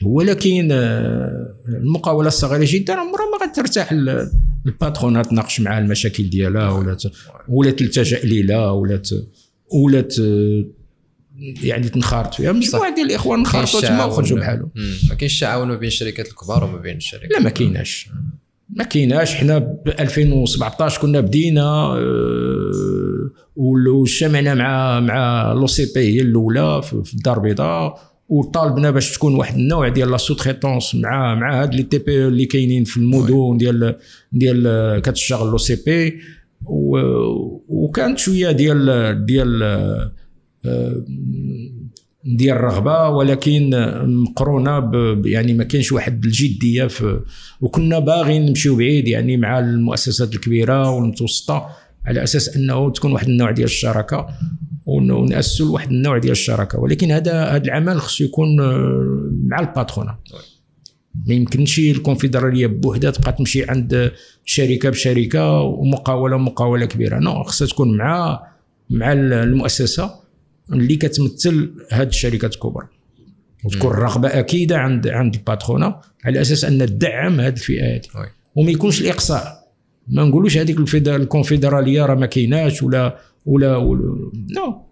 ولكن 0.03 0.69
آه، 0.73 1.55
المقاولة 1.69 2.29
الصغيرة 2.29 2.67
جدا 2.69 2.93
عمرها 2.95 3.27
ما 3.31 3.47
غترتاح 3.47 3.93
الباترون 4.67 5.23
تناقش 5.23 5.61
معها 5.61 5.79
المشاكل 5.79 6.31
ديالها 6.31 6.71
ولا 6.71 6.97
ولا 7.49 7.71
تلتجأ 7.71 8.19
ليها 8.19 8.71
ولا 8.71 9.03
ولا 9.75 10.09
يعني 11.63 11.89
تنخرط 11.89 12.35
فيها. 12.35 12.53
مجموعه 12.53 12.95
ديال 12.95 13.07
الإخوان 13.07 13.39
انخرطوا 13.39 13.81
تما 13.81 14.05
وخرجوا 14.05 14.39
بحالهم 14.39 14.71
ما 15.09 15.15
كاينش 15.15 15.41
تعاون 15.41 15.69
ما 15.69 15.75
بين 15.77 15.87
الشركات 15.87 16.29
الكبار 16.29 16.65
وما 16.65 16.79
بين 16.79 16.97
الشركات 16.97 17.31
لا 17.33 17.41
ما 17.41 17.51
كايناش. 17.51 18.09
ما 18.71 18.85
كايناش. 18.85 19.35
حنا 19.35 19.59
ب 19.59 19.89
2017 20.01 21.01
كنا 21.01 21.21
بدينا 21.21 21.63
آه، 21.63 23.31
واجتمعنا 23.57 24.55
مع 24.55 25.01
مع 25.01 25.53
لو 25.53 25.67
سي 25.67 25.93
بي 25.95 26.01
هي 26.01 26.21
الأولى 26.21 26.83
في 26.83 27.15
الدار 27.15 27.37
البيضاء 27.37 28.15
وطالبنا 28.29 28.91
باش 28.91 29.13
تكون 29.13 29.35
واحد 29.35 29.55
النوع 29.55 29.89
ديال 29.89 30.11
la 30.11 30.17
sous-traitance 30.17 30.95
مع 30.95 31.35
مع 31.35 31.63
هاد 31.63 31.75
les 31.75 31.83
TPE 31.83 32.27
اللي 32.27 32.47
كاينين 32.47 32.85
في 32.85 32.97
المدن 32.97 33.57
ديال 33.57 33.97
ديال 34.33 35.01
كتشتغل 35.05 35.51
لو 35.51 35.59
سي 35.59 35.77
بي. 35.87 36.21
وكانت 37.69 38.19
شوية 38.19 38.51
ديال 38.51 39.27
ديال 39.27 39.63
آه، 40.65 41.05
ديال 42.25 42.57
الرغبة 42.57 43.09
ولكن 43.09 43.71
مقرونة 44.05 44.91
يعني 45.25 45.55
ما 45.55 45.65
كانش 45.65 45.93
واحد 45.93 46.25
الجدية 46.25 46.87
في 46.87 47.21
وكنا 47.61 47.99
باغيين 47.99 48.47
نمشيو 48.47 48.77
بعيد 48.77 49.09
يعني 49.09 49.37
مع 49.37 49.59
المؤسسات 49.59 50.35
الكبيرة 50.35 50.91
والمتوسطة 50.91 51.69
على 52.07 52.23
أساس 52.23 52.57
أنه 52.57 52.91
تكون 52.91 53.13
واحد 53.13 53.29
النوع 53.29 53.51
ديال 53.51 53.65
الشراكة 53.65 54.27
ونأسسوا 54.87 55.75
واحد 55.75 55.91
النوع 55.91 56.19
ديال 56.19 56.33
الشراكة. 56.33 56.81
ولكن 56.81 57.13
هذا 57.13 57.45
هذا 57.45 57.65
العمل 57.65 58.01
خصو 58.01 58.25
يكون 58.25 58.61
آه، 58.61 59.31
مع 59.45 59.61
الباترونا 59.61 60.19
ما 61.27 61.35
يمكنش 61.35 61.79
الكونفدرالية 61.79 62.67
بوحدها 62.67 63.11
تبقى 63.11 63.33
تمشي 63.33 63.65
عند 63.71 64.13
شركة 64.45 64.91
بشركة 64.91 65.61
ومقاولة 65.61 66.37
مقاوله 66.37 66.87
كبيرة. 66.87 67.19
نو 67.19 67.43
خصها 67.43 67.69
تكون 67.69 67.97
مع 67.97 68.43
مع 68.91 69.13
المؤسسة 69.13 70.11
اللي 70.73 70.97
كتمثل 70.97 71.75
هذه 71.91 72.09
الشركات 72.09 72.55
الكبرى. 72.55 72.87
وتكون 73.65 73.91
الرغبه 73.91 74.29
أكيدة 74.29 74.79
عند 74.79 75.09
عند 75.09 75.35
الباترونا 75.35 76.01
على 76.25 76.41
أساس 76.41 76.65
أن 76.65 76.79
تدعم 76.79 77.41
هذه 77.41 77.53
الفئات. 77.53 78.07
وما 78.55 78.71
يكونش 78.71 79.01
الإقصاء. 79.01 79.65
ما 80.09 80.25
نقولوش 80.25 80.57
هذيك 80.59 80.79
الكونفدرالية 80.95 82.07
راه 82.07 82.15
ما 82.15 82.27
كايناش 82.27 82.83
ولا 82.83 83.19
ولا, 83.47 83.77
ولا 83.77 84.31
نو 84.57 84.83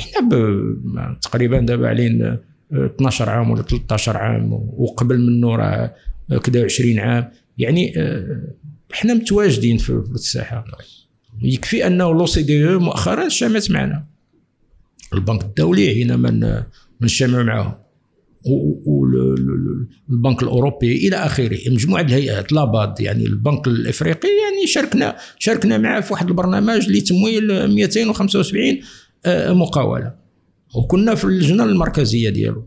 إحنا 0.00 1.18
تقريبا 1.22 1.60
دابا 1.60 1.88
علينا 1.88 2.40
12 2.74 3.30
عام 3.30 3.50
ولا 3.50 3.62
13 3.62 4.16
عام 4.16 4.52
وقبل 4.52 5.18
منه 5.18 5.56
راه 5.56 5.94
كذا 6.42 6.64
20 6.64 6.98
عام. 6.98 7.30
يعني 7.58 7.94
إحنا 8.94 9.14
متواجدين 9.14 9.78
في 9.78 10.02
الساحة. 10.14 10.64
يكفي 11.42 11.86
انه 11.86 12.14
لو 12.14 12.26
سي 12.26 12.42
دي 12.42 12.66
مؤخرا 12.66 13.28
شامت 13.28 13.70
معنا 13.70 14.04
البنك 15.14 15.42
الدولي 15.42 16.04
هنا 16.04 16.16
من 16.16 16.62
نجتمع 17.00 17.42
معهم 17.42 17.74
والبنك 18.86 20.42
الأوروبي 20.42 21.08
إلى 21.08 21.16
آخره. 21.16 21.58
مجموعة 21.70 22.02
الهيئات 22.02 22.52
لاباد 22.52 23.00
يعني 23.00 23.24
البنك 23.26 23.66
الإفريقي 23.66 24.28
يعني 24.28 24.66
شاركنا 24.66 25.16
شاركنا 25.38 25.78
معه 25.78 26.00
في 26.00 26.12
واحد 26.12 26.28
البرنامج 26.28 26.90
لتمويل 26.90 27.68
275 27.68 28.80
آه، 29.26 29.52
مقاولة. 29.52 30.23
وكنا 30.74 31.14
في 31.14 31.24
اللجنه 31.24 31.64
المركزية 31.64 32.30
ديالو. 32.30 32.66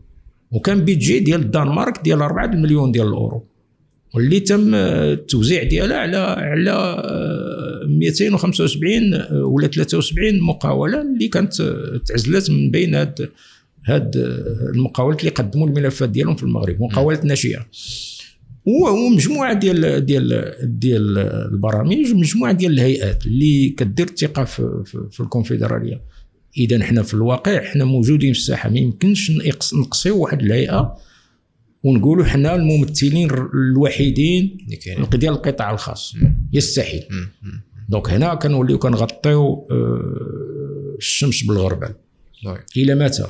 وكان 0.50 0.84
بيدجي 0.84 1.18
ديال 1.18 1.40
الدنمارك 1.40 2.00
ديال 2.04 2.22
4 2.22 2.46
مليون 2.46 2.92
ديال 2.92 3.06
الأورو. 3.06 3.46
واللي 4.14 4.40
تم 4.40 4.74
التوزيع 4.74 5.62
ديالها 5.62 5.96
على 5.96 6.16
على 6.16 7.02
275 7.88 9.14
آه، 9.14 9.44
ولا 9.44 9.66
73 9.66 10.40
مقاولة 10.40 11.00
اللي 11.00 11.28
كانت 11.28 11.62
تعزلت 12.06 12.50
من 12.50 12.70
بين 12.70 12.94
هاد 12.94 13.30
هاد 13.86 14.16
المقاولات 14.74 15.20
اللي 15.20 15.30
قدموا 15.30 15.68
الملفات 15.68 16.08
ديالهم 16.08 16.36
في 16.36 16.42
المغرب 16.42 16.82
مقاولات 16.82 17.24
ناشئة. 17.24 17.66
ومجموعة 18.64 19.52
ديال 19.52 20.06
ديال 20.06 20.54
ديال 20.62 21.18
البرامج 21.52 22.12
ومجموعه 22.12 22.52
ديال 22.52 22.72
الهيئات 22.72 23.26
اللي 23.26 23.68
كدير 23.68 24.06
الثقة 24.06 24.44
في, 24.44 24.82
في 25.10 25.20
الكونفدرالية. 25.20 26.00
إذا 26.58 26.84
حنا 26.84 27.02
في 27.02 27.14
الواقع 27.14 27.64
حنا 27.64 27.84
موجودين 27.84 28.32
في 28.32 28.38
الساحة 28.38 28.70
ما 28.70 28.78
يمكنش 28.78 29.32
نقصيو 29.74 30.18
واحد 30.18 30.42
الهيئة 30.42 30.96
ونقولوا 31.84 32.24
حنا 32.24 32.54
الممثلين 32.54 33.30
الوحيدين 33.54 34.66
ديال 35.14 35.32
القطاع 35.32 35.70
الخاص. 35.70 36.14
يستحيل. 36.52 37.02
دونك 37.88 38.10
هنا 38.10 38.34
كنوليو 38.34 38.78
كنغطيو 38.78 39.66
آه، 39.70 40.96
الشمس 40.98 41.42
بالغربال. 41.42 41.94
إلى 42.76 42.94
متى؟ 42.94 43.26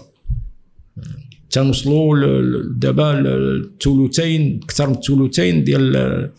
تنوصلوا 1.50 2.62
دابا 2.76 3.20
الثلثين 3.20 4.60
أكثر 4.62 4.88
من 4.88 4.94
الثلثين 4.94 5.64
ديال 5.64 6.30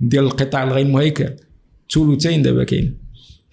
ديال 0.00 0.24
القطاع 0.24 0.64
الغير 0.64 0.86
مهيكل. 0.86 1.30
ثلثين 1.94 2.42
دابا 2.42 2.64
كاين 2.64 3.07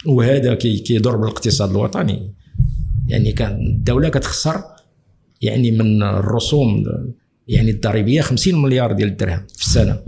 وهذا 0.08 0.54
كيضر 0.54 1.16
بالاقتصاد 1.16 1.70
الوطني. 1.70 2.32
يعني 3.08 3.32
كان 3.32 3.68
الدولة 3.68 4.10
كتخسر 4.10 4.64
يعني 5.42 5.72
من 5.72 6.04
الرسوم 6.04 6.86
يعني 7.48 7.72
الضريبية 7.72 8.22
50 8.22 8.62
مليار 8.62 8.92
ديال 8.92 9.08
الدرهم 9.08 9.48
في 9.56 9.62
السنة. 9.62 10.00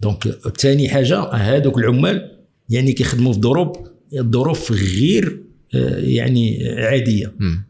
donc 0.00 0.28
ثاني 0.58 0.88
حاجة 0.88 1.22
هذوك 1.22 1.78
العمال 1.78 2.38
يعني 2.68 2.92
كيخدموا 2.92 3.32
في 3.32 3.40
ضروب 3.40 3.88
ظروف 4.20 4.72
غير 4.72 5.42
آه، 5.74 5.98
يعني 5.98 6.68
عادية. 6.68 7.32
مم. 7.38 7.64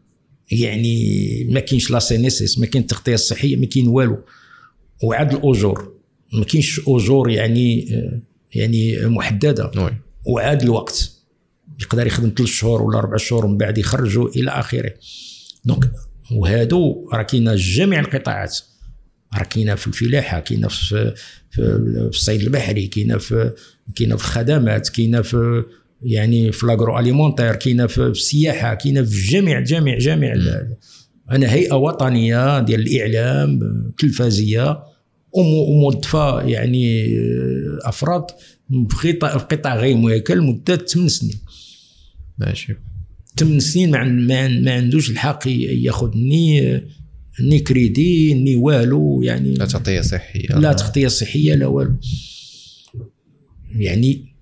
يعني 0.51 1.47
ما 1.49 1.59
كاينش 1.59 1.91
la 1.91 1.99
CNSS 1.99 2.59
ما 2.59 2.65
كاين 2.65 2.81
التغطية 2.83 3.13
الصحية 3.13 3.55
ما 3.55 3.65
كاين 3.65 3.87
والو. 3.87 4.17
وعاد 5.03 5.33
الأجور. 5.33 5.93
ما 6.33 6.43
كاينش 6.43 6.81
أجور 6.87 7.29
يعني 7.29 7.95
آه، 7.95 8.21
يعني 8.55 9.05
محددة. 9.05 9.71
oui. 9.77 10.02
وعاد 10.25 10.61
الوقت 10.61 11.11
يقدر 11.81 12.07
يخدم 12.07 12.31
ثلاث 12.37 12.49
شهور 12.49 12.81
ولا 12.81 12.97
أربع 12.97 13.17
شهور 13.17 13.45
ومن 13.45 13.57
بعد 13.57 13.77
يخرجوا 13.77 14.29
إلى 14.29 14.51
آخره. 14.51 14.93
donc 15.65 15.91
وهادو 16.31 17.09
راه 17.13 17.23
كاينة 17.23 17.55
جميع 17.55 17.99
القطاعات. 17.99 18.57
راه 19.37 19.43
كاينة 19.43 19.75
في 19.75 19.87
الفلاحة 19.87 20.39
كاينة 20.39 20.67
في 20.67 21.13
في 21.51 21.61
الصيد 22.09 22.41
البحري 22.41 22.87
كاينة 22.87 23.17
في 23.17 23.51
كاينة 23.95 24.15
في 24.15 24.21
الخدمات 24.23 24.89
كاينة 24.89 25.21
في 25.21 25.63
يعني 26.01 26.51
في 26.51 26.65
l'agroalimentaire 26.65 27.55
كاينة 27.55 27.87
في 27.87 27.97
السياحة 28.01 28.73
كاينة 28.73 29.03
في 29.03 29.21
جميع 29.27 29.59
جميع 29.59 29.97
جميع 29.97 30.33
أنا 31.31 31.53
هيئة 31.53 31.73
وطنية 31.75 32.59
ديال 32.59 32.79
الإعلام 32.81 33.59
تلفازيه 33.97 34.83
ومو- 35.31 35.67
وموظفه 35.69 36.41
يعني 36.41 37.05
آه، 37.17 37.89
أفراد 37.89 38.23
في 38.89 39.11
قطاع 39.11 39.75
غير 39.79 39.97
مهيكل 39.97 40.41
مدة 40.41 40.75
8 40.75 41.07
سنين. 41.09 41.35
ماشي. 42.37 42.75
8 43.37 43.59
سنين 43.59 43.91
ما, 43.91 44.03
ما, 44.03 44.37
عن- 44.39 44.63
ما 44.63 44.71
عندوش 44.73 45.09
الحق 45.09 45.47
ياخذ 45.47 46.11
ني 46.17 46.81
ني 47.41 47.59
كريدي 47.59 48.33
ني 48.33 48.55
والو 48.55 49.21
يعني 49.21 49.53
لا 49.53 49.65
تغطية 49.65 50.01
صحية. 50.01 50.47
لا 50.59 50.73
تغطية 50.73 51.07
صحية 51.07 51.55
لا 51.55 51.67
والو. 51.67 51.95
يعني 53.75 54.33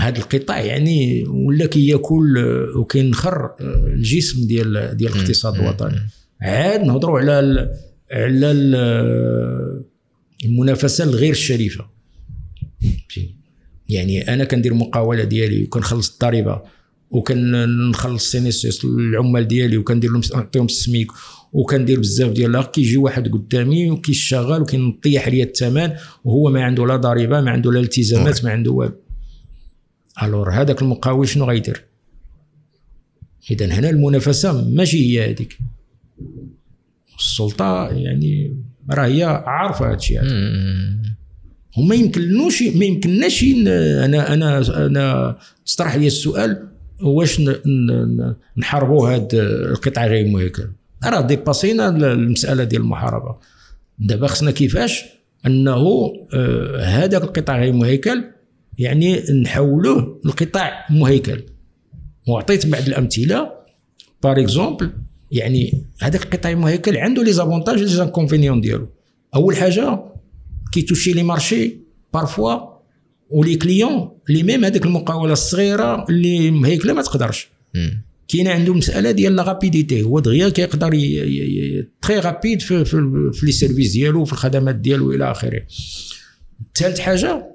هذا 0.00 0.18
القطاع 0.18 0.60
يعني 0.60 1.24
ولا 1.28 1.66
كياكل 1.66 2.38
آه، 2.38 2.78
وكينخر 2.78 3.44
آه، 3.44 3.86
الجسم 3.94 4.46
ديال 4.46 4.96
ديال 4.96 5.12
الاقتصاد 5.12 5.54
الوطني. 5.54 5.98
عاد 6.40 6.80
نهضروا 6.84 7.18
على 7.20 7.40
ال 7.40 7.58
على 8.10 8.50
ال 8.50 8.74
المنافسة 10.44 11.04
الغير 11.04 11.30
الشريفة. 11.30 11.78
فهمتي؟ 11.78 11.93
يعني 13.88 14.34
أنا 14.34 14.44
كندير 14.44 14.74
مقاولة 14.74 15.24
ديالي 15.24 15.64
وكنخلص 15.64 16.12
الضريبة 16.12 16.62
وكنخلص 17.10 18.30
CNSS 18.30 18.84
العمال 18.84 19.48
ديالي 19.48 19.76
وكندير 19.76 20.10
لهم 20.10 20.22
نعطيهم 20.34 20.64
السميك 20.64 21.10
وكندير 21.52 22.00
بزاف 22.00 22.32
ديال 22.32 22.52
لا 22.52 22.62
كيجي 22.62 22.96
واحد 22.96 23.28
قدامي 23.28 23.90
وكيشغل 23.90 24.62
وكيطيح 24.62 25.28
لي 25.28 25.42
الثمن 25.42 25.92
وهو 26.24 26.50
ما 26.50 26.64
عنده 26.64 26.86
لا 26.86 26.96
ضريبة 26.96 27.40
ما 27.40 27.50
عنده 27.50 27.72
لا 27.72 27.80
التزامات 27.80 28.44
ما 28.44 28.50
عنده 28.50 28.72
والو. 28.72 28.94
alors 30.22 30.50
هذاك 30.50 30.82
المقاول 30.82 31.28
شنو 31.28 31.44
غيدير؟ 31.44 31.84
اذا 33.50 33.66
هنا 33.66 33.90
المنافسة 33.90 34.68
ماشي 34.68 34.98
هي 34.98 35.30
هذيك. 35.30 35.58
السلطة 37.18 37.88
يعني 37.88 38.56
راه 38.90 39.06
هي 39.06 39.24
عارفة 39.24 39.86
هذا. 39.86 39.94
الشيء 39.94 40.20
هذا. 40.20 41.14
وما 41.78 41.94
يمكنلوش 41.94 42.62
ما 42.62 42.84
يمكنناش 42.84 43.44
أنا 43.44 44.32
أنا 44.32 44.86
أنا 44.86 45.36
تطرح 45.66 45.96
لي 45.96 46.06
السؤال 46.06 46.68
واش 47.02 47.40
نحاربوا 48.56 49.08
هاد 49.08 49.34
القطاع 49.34 50.06
غير 50.06 50.26
مهيكل 50.26 50.68
راه 51.04 51.20
ديباسينا 51.20 51.88
المسألة 51.88 52.64
ديال 52.64 52.82
المحاربة. 52.82 53.36
دابا 53.98 54.26
خصنا 54.26 54.50
كيفاش؟ 54.50 55.04
أنه 55.46 56.12
آه، 56.34 56.80
هذاك 56.80 57.22
القطاع 57.22 57.58
غير 57.58 57.72
مهيكل 57.72 58.24
يعني 58.78 59.20
نحولوه 59.42 60.20
لقطاع 60.24 60.86
مهيكل. 60.90 61.42
وعطيت 62.28 62.66
بعض 62.66 62.82
الأمثلة. 62.82 63.52
par 64.22 64.40
exemple 64.40 64.90
يعني 65.30 65.84
هذاك 66.00 66.22
القطاع 66.22 66.52
المهيكل 66.52 66.96
عنده 66.96 67.22
les 67.22 67.32
avantages 67.32 67.78
les 67.78 67.86
inconvénients 67.86 68.60
ديالو. 68.60 68.88
أول 69.34 69.56
حاجة 69.56 70.13
كيتوشي 70.74 70.82
les 70.82 71.12
marchés 71.12 71.22
parfois 71.22 71.76
و 72.14 72.60
les 73.30 73.56
clients 73.56 74.18
اللي 74.28 74.42
même 74.42 74.64
هذيك 74.64 74.86
المقاوله 74.86 75.32
الصغيره 75.32 76.04
اللي 76.08 76.50
مهيكله 76.50 76.92
ما 76.92 77.02
تقدرش. 77.02 77.48
كاين 78.28 78.48
عنده 78.48 78.74
مساله 78.74 79.10
ديال 79.10 79.36
la 79.36 79.42
rapidité 79.42 80.02
هو 80.02 80.18
دغيا 80.18 80.48
كيقدر 80.48 80.90
très 82.02 82.20
rapide 82.20 82.62
في 82.62 82.84
في, 82.84 83.30
في 83.32 83.46
les 83.46 83.52
services 83.52 83.92
ديالو 83.92 84.24
في 84.24 84.32
الخدمات 84.32 84.74
ديالو 84.74 85.12
إلى 85.12 85.30
اخره 85.30 85.62
ثالث 86.74 86.98
حاجة 86.98 87.46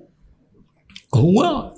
هو 1.14 1.72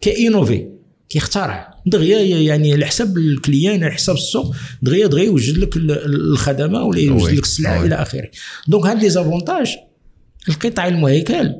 كيينوفي 0.00 0.77
كيخترع 1.08 1.74
دغيا 1.86 2.38
يعني 2.38 2.72
على 2.72 2.86
حسب 2.86 3.18
ال 3.18 3.27
client 3.27 3.84
على 3.84 3.92
حسب 3.92 4.12
السوق 4.14 4.54
دغيا 4.82 5.06
دغيا 5.06 5.24
يوجد 5.24 5.58
لك 5.58 5.76
ال- 5.76 6.04
الخدمة 6.32 6.82
ولا 6.84 6.98
يوجد. 7.00 7.34
لك 7.34 7.42
السلعه. 7.44 7.84
إلى 7.84 7.94
آخره 7.94 8.30
donc 8.68 8.86
هاد 8.86 9.02
les 9.02 9.10
avantages 9.10 9.76
القطاع 10.48 10.86
المهيكل 10.88 11.54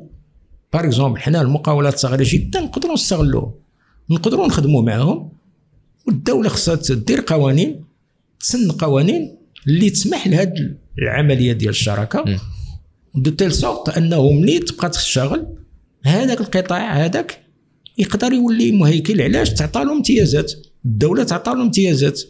par 0.73 0.85
exemple 0.85 1.19
حنا 1.19 1.41
المقاولات 1.41 1.93
الصغيره 1.93 2.25
جدا 2.27 2.59
نقدروا 2.59 2.93
نستغلوه 2.93 3.59
نقدروا 4.09 4.47
نخدموا 4.47 4.81
معاهم 4.81 5.31
والدولة 6.07 6.49
خصها 6.49 6.95
دير 6.95 7.23
قوانين 7.27 7.83
تسن 8.39 8.71
قوانين 8.71 9.37
اللي 9.67 9.89
تسمح 9.89 10.27
لهاد 10.27 10.77
العملية 11.01 11.53
ديال 11.53 11.69
الشراكة. 11.69 12.25
de 13.15 13.31
telle 13.31 13.53
sorte 13.53 13.89
أنه 13.97 14.31
ملي 14.31 14.59
تبقى 14.59 14.89
تشتغل 14.89 15.47
هذاك 16.03 16.41
القطاع 16.41 16.93
هذاك 17.05 17.39
يقدر 17.99 18.33
يولي 18.33 18.71
مهيكل 18.71 19.21
علاش 19.21 19.53
تعطى 19.53 19.83
له 19.83 19.93
امتيازات؟ 19.93 20.53
الدولة 20.85 21.23
تعطى 21.23 21.51
له 21.51 21.61
امتيازات. 21.61 22.21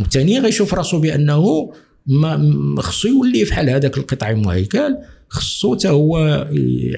وثاني 0.00 0.38
غيشوف 0.38 0.74
راسو 0.74 1.00
بأنه 1.00 1.72
ما 2.06 2.82
خصو 2.82 3.08
يولي 3.08 3.44
بحال 3.44 3.70
هذاك 3.70 3.98
القطاع 3.98 4.30
المهيكل 4.30 4.96
خصو 5.28 5.76
حتى 5.76 5.88
هو 5.88 6.16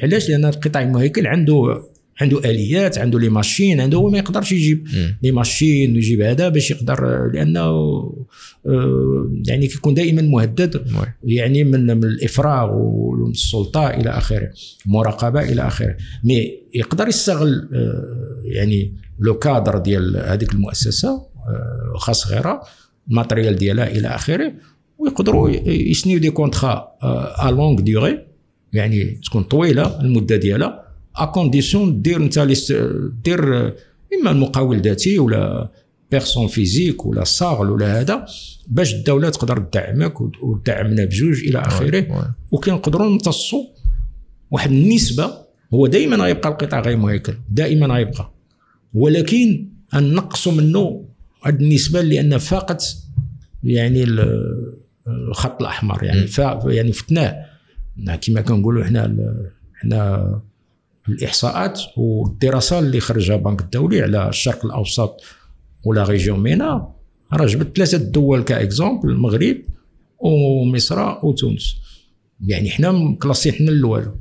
علاش؟ 0.02 0.28
لأن 0.28 0.44
القطاع 0.44 0.82
المهيكل 0.82 1.26
عنده 1.26 1.82
عنده 2.20 2.38
آليات 2.38 2.98
عنده 2.98 3.18
les 3.18 3.28
machines 3.28 3.80
عنده 3.80 3.98
هو 3.98 4.10
ما 4.10 4.18
يقدرش 4.18 4.52
يجيب. 4.52 4.88
les 5.22 5.32
machines 5.32 5.94
ويجيب 5.94 6.20
هذا 6.20 6.48
باش 6.48 6.70
يقدر 6.70 7.30
لأنه 7.34 7.60
آه، 8.66 9.30
يعني 9.46 9.66
كيكون 9.66 9.94
دائما 9.94 10.22
مهدد. 10.22 10.84
يعني 11.24 11.64
من 11.64 11.86
من 11.86 12.04
الإفراغ 12.04 12.70
ومن 12.72 13.30
السلطة 13.30 13.86
إلى 13.86 14.10
آخره 14.10 14.50
مراقبة 14.86 15.40
إلى 15.40 15.66
آخره 15.66 15.96
mais 16.24 16.58
يقدر 16.74 17.08
يستغل 17.08 17.68
آه، 17.74 18.42
يعني 18.44 18.94
le 19.18 19.34
cadre 19.38 19.78
ديال 19.78 20.16
هذيك 20.16 20.52
المؤسسة 20.52 21.08
آه، 21.08 21.98
خاص 21.98 22.24
صغيره 22.24 22.62
ال 23.10 23.15
matériel 23.15 23.56
ديالها 23.56 23.86
إلى 23.86 24.08
آخره 24.08 24.52
ويقدروا 24.98 25.50
يسنيو 25.68 26.18
des 26.18 26.30
contrats 26.30 26.88
à 27.46 27.50
longue 27.50 27.80
durée 27.80 28.26
يعني 28.72 29.20
تكون 29.24 29.42
طويلة 29.42 30.00
المدة 30.00 30.36
ديالها 30.36 30.83
à 31.16 31.24
condition 31.24 32.02
دير 32.02 32.16
انت 32.16 32.38
دير 33.24 33.66
اما 34.20 34.30
المقاول 34.30 34.80
ذاتي 34.80 35.18
ولا 35.18 35.68
personne 36.10 36.46
physique 36.46 37.06
ولا 37.06 37.24
SARL 37.24 37.70
ولا 37.70 38.00
هذا 38.00 38.26
باش 38.68 38.94
الدولة 38.94 39.28
تقدر 39.30 39.58
تدعمك 39.58 40.20
وت- 40.20 40.42
وتدعمنا 40.42 41.04
بجوج 41.04 41.38
إلى 41.44 41.58
اخره. 41.58 41.86
وكنقدروا 42.52 43.10
نمتصوا 43.10 43.64
واحد 44.50 44.70
النسبة 44.70 45.30
هو 45.74 45.86
دائما 45.86 46.16
غيبقى 46.16 46.48
القطاع 46.48 46.80
غير 46.80 46.96
مهيكل 46.96 47.34
دائما 47.50 47.86
غيبقى 47.86 48.30
ولكن 48.94 49.68
نقصوا 49.94 50.52
منه 50.52 51.04
هذه 51.44 51.54
النسبة 51.54 52.00
لأن 52.02 52.38
فاقت 52.38 52.96
يعني 53.64 54.04
ال- 54.04 54.64
الخط 55.08 55.60
الاحمر 55.60 56.04
يعني 56.04 56.26
يعني 56.66 56.92
فتناه 56.92 57.46
كما 58.20 58.40
كنقولوا 58.40 58.84
حنا 58.84 59.16
حنا 59.74 60.40
الإحصاءات 61.08 61.80
والدراسة 61.96 62.78
اللي 62.78 63.00
خرجها 63.00 63.36
البنك 63.36 63.60
الدولي 63.60 64.02
على 64.02 64.28
الشرق 64.28 64.64
الأوسط 64.64 65.20
ولا 65.84 66.04
région 66.04 66.40
MENA. 66.40 66.94
راه 67.32 67.46
جبت 67.46 67.76
ثلاثة 67.76 67.98
دول 67.98 68.42
ك 68.42 68.51
exemple 68.51 69.10
المغرب 69.10 69.56
ومصر 70.18 71.26
وتونس. 71.26 71.76
يعني 72.40 72.70
حنا 72.70 72.92
مكلاسين 72.92 73.52
حنا 73.52 73.70
الأول 73.70 74.14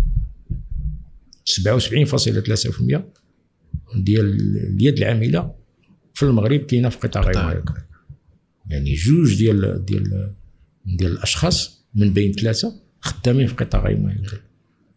77.3% 1.50 3.02
ديال 3.96 4.58
اليد 4.74 4.98
العاملة 4.98 5.56
في 6.14 6.24
المغرب 6.24 6.60
كاينة 6.60 6.90
في 6.90 6.98
قطاع 6.98 7.22
غير 7.22 7.46
مهيكل 7.46 7.74
يعني 8.70 8.94
جوج 8.94 9.38
ديال 9.38 9.86
ديال 9.86 10.34
ديال 10.86 11.12
الأشخاص 11.12 11.86
من 11.96 12.14
بين 12.14 12.32
ثلاثة 12.32 12.82
خدامين 13.02 13.48
في 13.48 13.54
قطاع 13.56 13.86
غير 13.86 14.00
مهيكل 14.00 14.38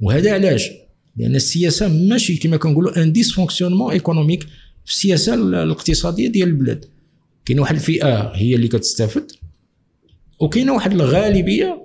وهذا 0.01 0.35
علاش؟ 0.35 0.71
لأن 1.17 1.37
السياسة 1.37 1.89
ماشي 1.89 2.37
كما 2.37 2.57
كنقولوا 2.57 3.03
un 3.03 3.13
dysfonctionnement 3.13 3.93
économique 3.93 4.43
في 4.85 4.93
السياسة 4.93 5.35
الاقتصادية 5.35 6.29
ديال 6.29 6.49
البلاد. 6.49 6.85
كاين 7.45 7.61
واحد 7.61 7.75
الفئة 7.75 8.33
هي 8.35 8.55
اللي 8.55 8.69
كتستافد 8.69 9.33
وكاينة 10.41 10.75
واحد 10.75 10.93
الغالبية 10.93 11.83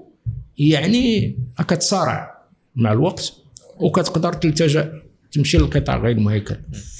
يعني 0.57 1.35
كتصارع 1.67 2.31
مع 2.75 2.91
الوقت 2.91 3.33
وكتقدر 3.79 4.33
تلتجأ 4.33 5.01
تمشي 5.31 5.57
للقطاع 5.57 5.97
غير 5.97 6.11
المهيكل. 6.17 6.55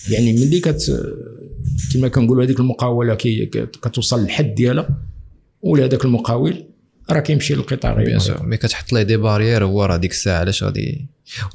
يعني 0.09 0.33
ملي 0.33 0.59
كت 0.59 1.03
كما 1.93 2.07
كنقولوا 2.07 2.43
هذيك 2.43 2.59
المقاولة 2.59 3.15
كي 3.15 3.45
كتوصل 3.81 4.23
للحد 4.23 4.55
ديالها 4.55 4.89
ولا 5.61 5.85
هذاك 5.85 6.05
المقاول 6.05 6.65
راه 7.09 7.19
كيمشي 7.19 7.55
للقطاع 7.55 7.93
غير 7.93 8.17
سور. 8.17 8.43
mais 8.45 8.57
كتحط 8.57 8.93
ليه 8.93 9.03
des 9.03 9.17
barrières 9.17 9.65
هو 9.65 9.85
راه 9.85 9.97
ديك 9.97 10.11
الساعة 10.11 10.39
علاش 10.39 10.63
غادي 10.63 11.05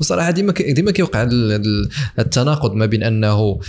وصراحة 0.00 0.30
ديما 0.30 0.52
ديما 0.52 0.90
كيوقع 0.90 1.28
التناقض 2.18 2.74
ما 2.74 2.86
بين 2.86 3.02
أنه 3.02 3.60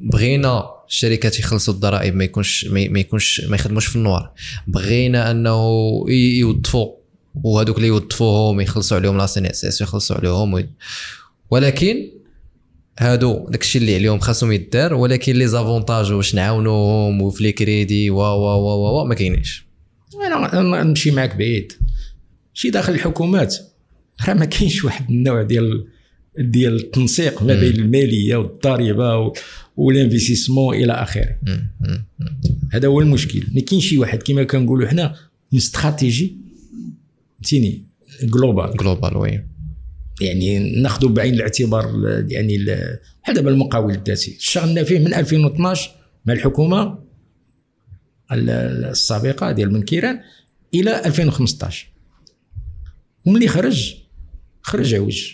بغينا 0.00 0.70
الشركات 0.88 1.38
يخلصوا 1.38 1.74
الضرائب 1.74 2.16
ما 2.16 2.24
يكونش 2.24 2.64
ما 2.64 3.00
يكونش 3.00 3.40
ما 3.40 3.56
يخدموش 3.56 3.86
في 3.86 3.96
ال 3.96 4.02
noir. 4.02 4.32
بغينا 4.66 5.30
أنه 5.30 5.60
يوظفوا 6.08 6.92
وهذوك 7.34 7.76
اللي 7.76 7.88
يوظفوهم 7.88 8.60
يخلصوا 8.60 8.96
عليهم 8.96 9.18
la 9.18 9.26
CNSS 9.26 9.80
يخلصوا 9.80 10.16
عليهم 10.16 10.68
ولكن 11.50 12.10
هادو 12.98 13.46
داكشي 13.48 13.78
اللي 13.78 13.94
عليهم 13.94 14.18
خاصهم 14.18 14.52
يدار 14.52 14.94
ولكن 14.94 15.32
les 15.32 15.46
avantages 15.46 16.12
واش 16.12 16.34
نعاونوهم 16.34 17.22
وفي 17.22 17.42
les 17.42 17.52
crédits 17.52 18.10
وا 18.10 18.28
وا 18.28 18.54
وا 18.54 18.90
وا 18.90 19.04
ما 19.04 19.14
كاينينش. 19.14 19.66
أنا 20.26 20.82
نمشي 20.82 21.10
معاك 21.10 21.36
بعيد. 21.36 21.72
شي 22.54 22.70
داخل 22.70 22.92
الحكومات. 22.92 23.56
راه 24.28 24.34
ما 24.34 24.44
كاينش 24.44 24.84
واحد 24.84 25.10
النوع 25.10 25.42
ديال 25.42 25.86
ديال 26.38 26.76
التنسيق 26.76 27.42
ما 27.42 27.54
بين 27.54 27.74
المالية 27.74 28.36
والضريبة 28.36 29.32
وال 29.76 29.89
investissement 29.89 30.76
إلى 30.76 30.92
آخره. 30.92 31.38
هذا 32.72 32.88
هو 32.88 33.00
المشكل. 33.00 33.46
ما 33.54 33.60
كاينش 33.60 33.88
شي 33.88 33.98
واحد 33.98 34.22
كما 34.22 34.44
كنقولوا 34.44 34.88
حنا 34.88 35.16
استراتيجي 35.56 36.36
فهمتيني؟ 37.34 37.84
globale 38.22 38.76
globale 38.76 39.16
oui. 39.16 39.44
يعني 40.20 40.80
ناخذ 40.82 41.08
بعين 41.08 41.34
الاعتبار 41.34 41.84
يعني 42.28 42.58
بحال 43.22 43.34
دابا 43.34 43.50
المقاول 43.50 43.94
الذاتي. 43.94 44.36
اشتغلنا 44.36 44.84
فيه 44.84 44.98
من 44.98 45.14
2012 45.14 45.90
مع 46.26 46.34
الحكومة 46.34 46.98
السابقة 48.32 49.52
ديال 49.52 49.72
من 49.72 49.82
كيران 49.82 50.20
إلى 50.74 51.06
2015 51.06 51.86
وملي 53.26 53.48
خرج 53.48 53.99
خرج 54.62 54.94
عوج 54.94 55.32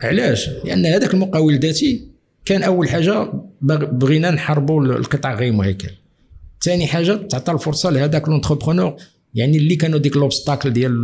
علاش؟ 0.00 0.48
لأن 0.64 0.86
هذاك 0.86 1.14
المقاول 1.14 1.54
الذاتي 1.54 2.08
كان 2.44 2.62
أول 2.62 2.88
حاجة 2.88 3.32
بغينا 3.92 4.30
نحاربوا 4.30 4.84
القطاع 4.84 5.34
غير 5.34 5.52
مهيكل. 5.52 5.90
ثاني 6.62 6.86
حاجة 6.86 7.12
تعطى 7.12 7.52
الفرصة 7.52 7.90
لهذاك 7.90 8.28
l'entrepreneur 8.28 8.96
يعني 9.34 9.56
اللي 9.56 9.76
كانوا 9.76 9.98
ديك 9.98 10.16
l'obstacle 10.16 10.70
ديال 10.70 10.94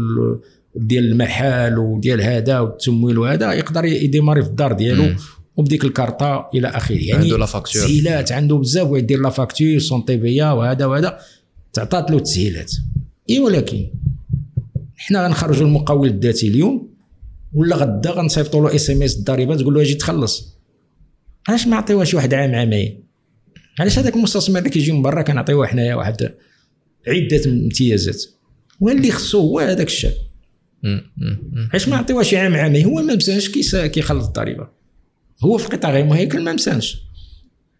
ديال 0.77 1.05
المحل 1.05 1.79
وديال 1.79 2.21
هذا 2.21 2.61
والتمويل 2.61 3.19
وهذا 3.19 3.53
يقدر 3.53 3.85
يديماري 3.85 4.43
في 4.43 4.49
الدار 4.49 4.73
ديالو 4.73 5.15
وبديك 5.57 5.85
الكارطة 5.85 6.51
إلى 6.55 6.69
آخره. 6.69 6.97
يعني 6.97 7.25
عنده 7.25 7.39
la 7.39 7.47
facture 7.47 7.83
تسهيلات 7.83 8.33
عنده 8.33 8.57
بزاف 8.57 8.91
ويدير 8.91 9.21
la 9.21 9.31
facture 9.31 9.79
certifiée 9.79 10.53
وهذا 10.53 10.87
وهذا 10.87 11.19
تعطات 11.73 12.11
له 12.11 12.19
تسهيلات. 12.19 12.73
إي 13.31 13.39
ولكن 13.39 13.87
حنا 14.99 15.27
غنخرجوا 15.27 15.67
المقاول 15.67 16.09
الذاتي 16.09 16.49
اليوم 16.49 16.95
ولا 17.53 17.77
غدا 17.77 18.11
غنصيفطوا 18.11 18.69
له 18.69 18.75
SMS 18.75 19.17
الضريبه 19.17 19.57
تقول 19.57 19.75
له 19.75 19.83
أجي 19.83 19.95
تخلص. 19.95 20.59
علاش 21.49 21.67
ما 21.67 21.77
عطيوهاش 21.77 22.15
واحد 22.15 22.35
عام 22.35 22.55
عامين؟ 22.55 23.05
علاش 23.81 23.99
هذاك 23.99 24.17
المستثمر 24.17 24.59
اللي 24.59 24.71
كيجي 24.71 24.93
من 24.93 25.03
برا 25.03 25.23
كنعطيوه 25.23 25.67
حنايا 25.67 25.95
واحد 25.95 26.35
عدة 27.09 27.41
امتيازات؟ 27.47 28.25
واللي 28.81 29.11
خصو 29.11 29.41
هو 29.41 29.59
هذاك 29.59 29.87
الشاب. 29.87 30.15
علاش 31.71 31.89
ما 31.89 31.97
نعطيوهاش 31.97 32.35
عام 32.35 32.55
عامين؟ 32.55 32.85
هو 32.85 33.03
ما 33.03 33.15
مسانش 33.15 33.49
كيخلص 33.75 34.27
الضريبة. 34.27 34.69
هو 35.45 35.59
في 35.59 35.69
قطاع 35.69 35.91
غير 35.91 36.05
مهيكل 36.05 36.43
ما 36.43 36.53
مسانش. 36.53 37.03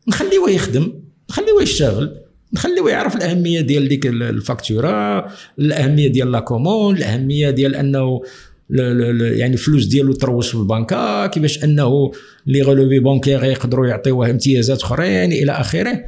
نخليوه 0.09 0.51
يخدم 0.51 0.93
نخليوه 1.31 1.63
يشتغل. 1.63 2.28
نخليوه 2.53 2.91
يعرف 2.91 3.17
الأهمية 3.17 3.61
ديال 3.61 3.89
ديك 3.89 4.07
الفاكتورة 4.07 5.27
الأهمية 5.59 6.09
ديال 6.09 6.33
لا 6.33 6.41
كومون 6.41 6.97
الأهمية 6.97 7.51
ديال 7.51 7.77
أنه 7.77 8.23
يعني 8.71 9.55
الفلوس 9.55 9.87
ديالو 9.87 10.13
تروش 10.13 10.49
في 10.49 10.55
البنكة 10.55 11.27
كيفاش 11.27 11.65
أنه 11.65 12.13
les 12.47 12.63
relevés 12.63 12.99
bancaires 12.99 13.45
يقدروا 13.45 13.87
يعطيوه 13.87 14.31
امتيازات 14.31 14.83
أخرين 14.83 15.33
إلى 15.33 15.53
آخره. 15.53 16.05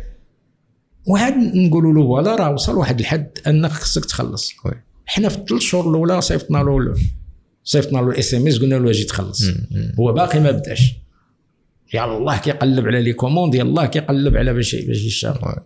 وعاد 1.06 1.34
نقولوا 1.36 1.92
له 1.92 2.02
voilà 2.02 2.34
راه 2.34 2.50
وصل 2.50 2.76
واحد 2.76 3.00
الحد 3.00 3.38
أنك 3.46 3.70
خصك 3.70 4.04
تخلص. 4.04 4.52
حنا 5.06 5.28
في 5.28 5.38
الثلاث 5.38 5.62
شهور 5.62 5.90
الأولى 5.90 6.20
صيفطنا 6.20 6.58
له 6.58 6.94
صيفطنا 7.64 7.98
له 7.98 8.10
ال 8.10 8.34
SMS 8.34 8.59
قلنا 8.58 8.74
له 8.74 8.90
أجي 8.90 9.04
تخلص. 9.04 9.42
هو 9.98 10.12
باقي 10.12 10.40
ما 10.40 10.50
بدأش. 10.50 10.94
يا 11.94 12.04
الله 12.04 12.38
كيقلب 12.38 12.86
على 12.86 13.02
les 13.02 13.12
commandes 13.12 13.55
يلاه 13.54 13.86
كيقلب 13.86 14.36
على 14.36 14.52
باش 14.52 14.74
باش 14.74 15.04
يشتغل. 15.04 15.56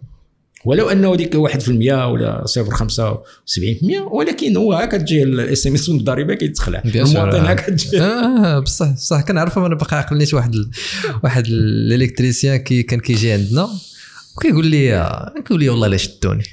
ولو 0.65 0.89
انه 0.89 1.16
ديك 1.16 1.36
1% 1.36 1.69
ولا 1.69 2.45
0.75% 2.47 4.12
ولكن 4.12 4.57
هو 4.57 4.73
هكا 4.73 4.97
تجي 4.97 5.23
ال 5.22 5.66
SMS 5.66 5.89
من 5.89 5.99
الضريبة 5.99 6.35
كيتخلع. 6.35 6.82
المواطن 6.85 7.47
هكا 7.47 7.70
تجي. 7.70 8.01
آه 8.01 8.59
بصح 8.59 8.91
بصح 8.91 9.20
كنعرفها 9.20 9.66
أنا 9.66 9.74
باقي 9.74 9.97
عقل 9.97 10.19
نيت 10.19 10.35
واحد 10.35 10.55
ال... 10.55 10.70
واحد 11.24 11.47
ال 11.47 11.56
électricien 11.56 12.56
كي 12.57 12.82
كان 12.82 13.01
كيجي 13.01 13.32
عندنا. 13.32 13.69
وكيقول 14.36 14.66
لي 14.66 14.89
كيقول 15.45 15.61
لي 15.61 15.69
والله 15.69 15.86
لا 15.89 15.97
شدوني 15.97 16.45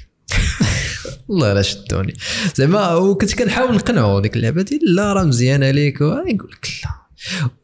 والله 1.28 1.52
لا 1.52 1.62
شدوني 1.62 2.14
زعما 2.54 2.94
وكنت 2.94 3.34
كنحاول 3.34 3.74
نقنعو 3.74 4.20
ديك 4.20 4.36
اللعبة 4.36 4.62
دي 4.62 4.80
لا 4.82 5.12
راه 5.12 5.24
مزيانة 5.24 5.70
ليك 5.70 6.00
يقول 6.00 6.50
لك 6.52 6.68
لا. 6.84 7.01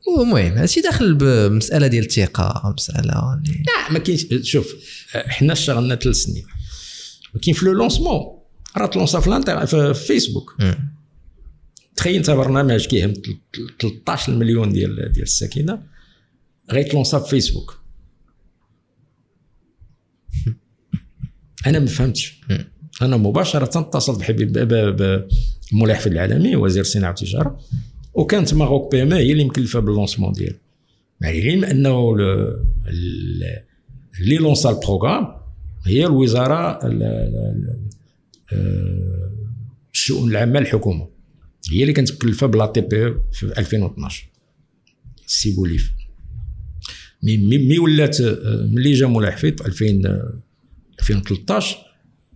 المهم 0.09 0.59
هادشي 0.59 0.81
داخل 0.81 1.15
بمسألة 1.15 1.87
ديال 1.87 2.05
الثقة 2.05 2.75
مسألة 2.77 3.41
لا 3.45 3.93
ما 3.93 3.99
كاينش 3.99 4.27
شوف 4.43 4.75
حنا 5.13 5.53
اشتغلنا 5.53 5.95
ثلاث 5.95 6.17
سنين. 6.17 6.45
ولكن 7.35 7.53
في 7.53 7.67
le 7.67 7.73
lancement. 7.73 8.39
راه 8.77 8.87
تلونسا 8.87 9.21
في, 9.21 9.67
في 9.67 9.95
فيسبوك 9.95 10.57
تخيل 11.97 12.17
انت 12.17 12.31
برنامج 12.31 12.87
كيهم 12.87 13.13
13 13.81 14.35
مليون 14.35 14.73
ديال 14.73 15.13
ديال 15.13 15.23
الساكنة 15.23 15.83
غيتلونسا 16.71 17.19
في 17.19 17.29
فيسبوك 17.29 17.79
أنا 21.67 21.79
ما 21.79 21.87
فهمتش. 21.87 22.41
أنا 23.03 23.17
مباشرة 23.17 23.81
اتصلت 23.81 24.19
بحبيب 24.19 24.53
بمولاي 25.73 25.97
حفيظ 25.97 26.13
العالمي 26.13 26.57
وزير 26.57 26.81
الصناعه 26.81 27.11
والتجاره 27.11 27.61
وكانت 28.19 28.55
Maroc 28.55 28.93
PME 28.93 29.13
هي 29.13 29.33
اللي 29.33 29.45
مكلفة 29.45 29.81
بال 29.81 29.90
lancement 29.90 30.33
ديالو. 30.33 30.57
مع 31.21 31.31
العلم 31.31 31.65
انه 31.65 32.17
اللي 34.21 34.37
لونسا 34.37 34.71
ال 34.71 34.76
programme 34.76 35.27
هي 35.87 36.07
الوزارة 36.07 36.81
الشؤون 39.93 40.31
العامة 40.31 40.61
للحكومة. 40.61 41.09
هي 41.73 41.83
اللي 41.83 41.93
كانت 41.93 42.13
مكلفة 42.13 42.47
ب 42.47 42.67
la 42.67 42.81
TPE 42.81 43.15
في 43.33 43.43
2012 43.59 44.29
سي 45.27 45.55
بوليف. 45.55 45.93
مي 47.23 47.37
مي 47.37 47.79
ولات 47.79 48.23
ملي 48.73 48.93
جا 48.93 49.07
مولاي 49.07 49.33
حفيظ 49.33 49.63
2000 49.63 49.85
2013 51.01 51.77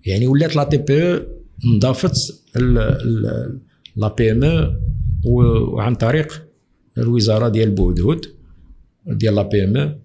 يعني 0.06 0.26
ولات 0.26 0.56
la 0.56 0.64
TPE 0.64 1.22
نضافت 1.76 2.16
la 3.96 4.08
PME 4.18 4.42
وعن 5.24 5.94
طريق 5.94 6.46
الوزارة 6.98 7.48
ديال 7.48 7.70
بوهدود 7.70 8.36
ديال 9.06 9.34
la 9.34 9.42
PME 9.42 10.02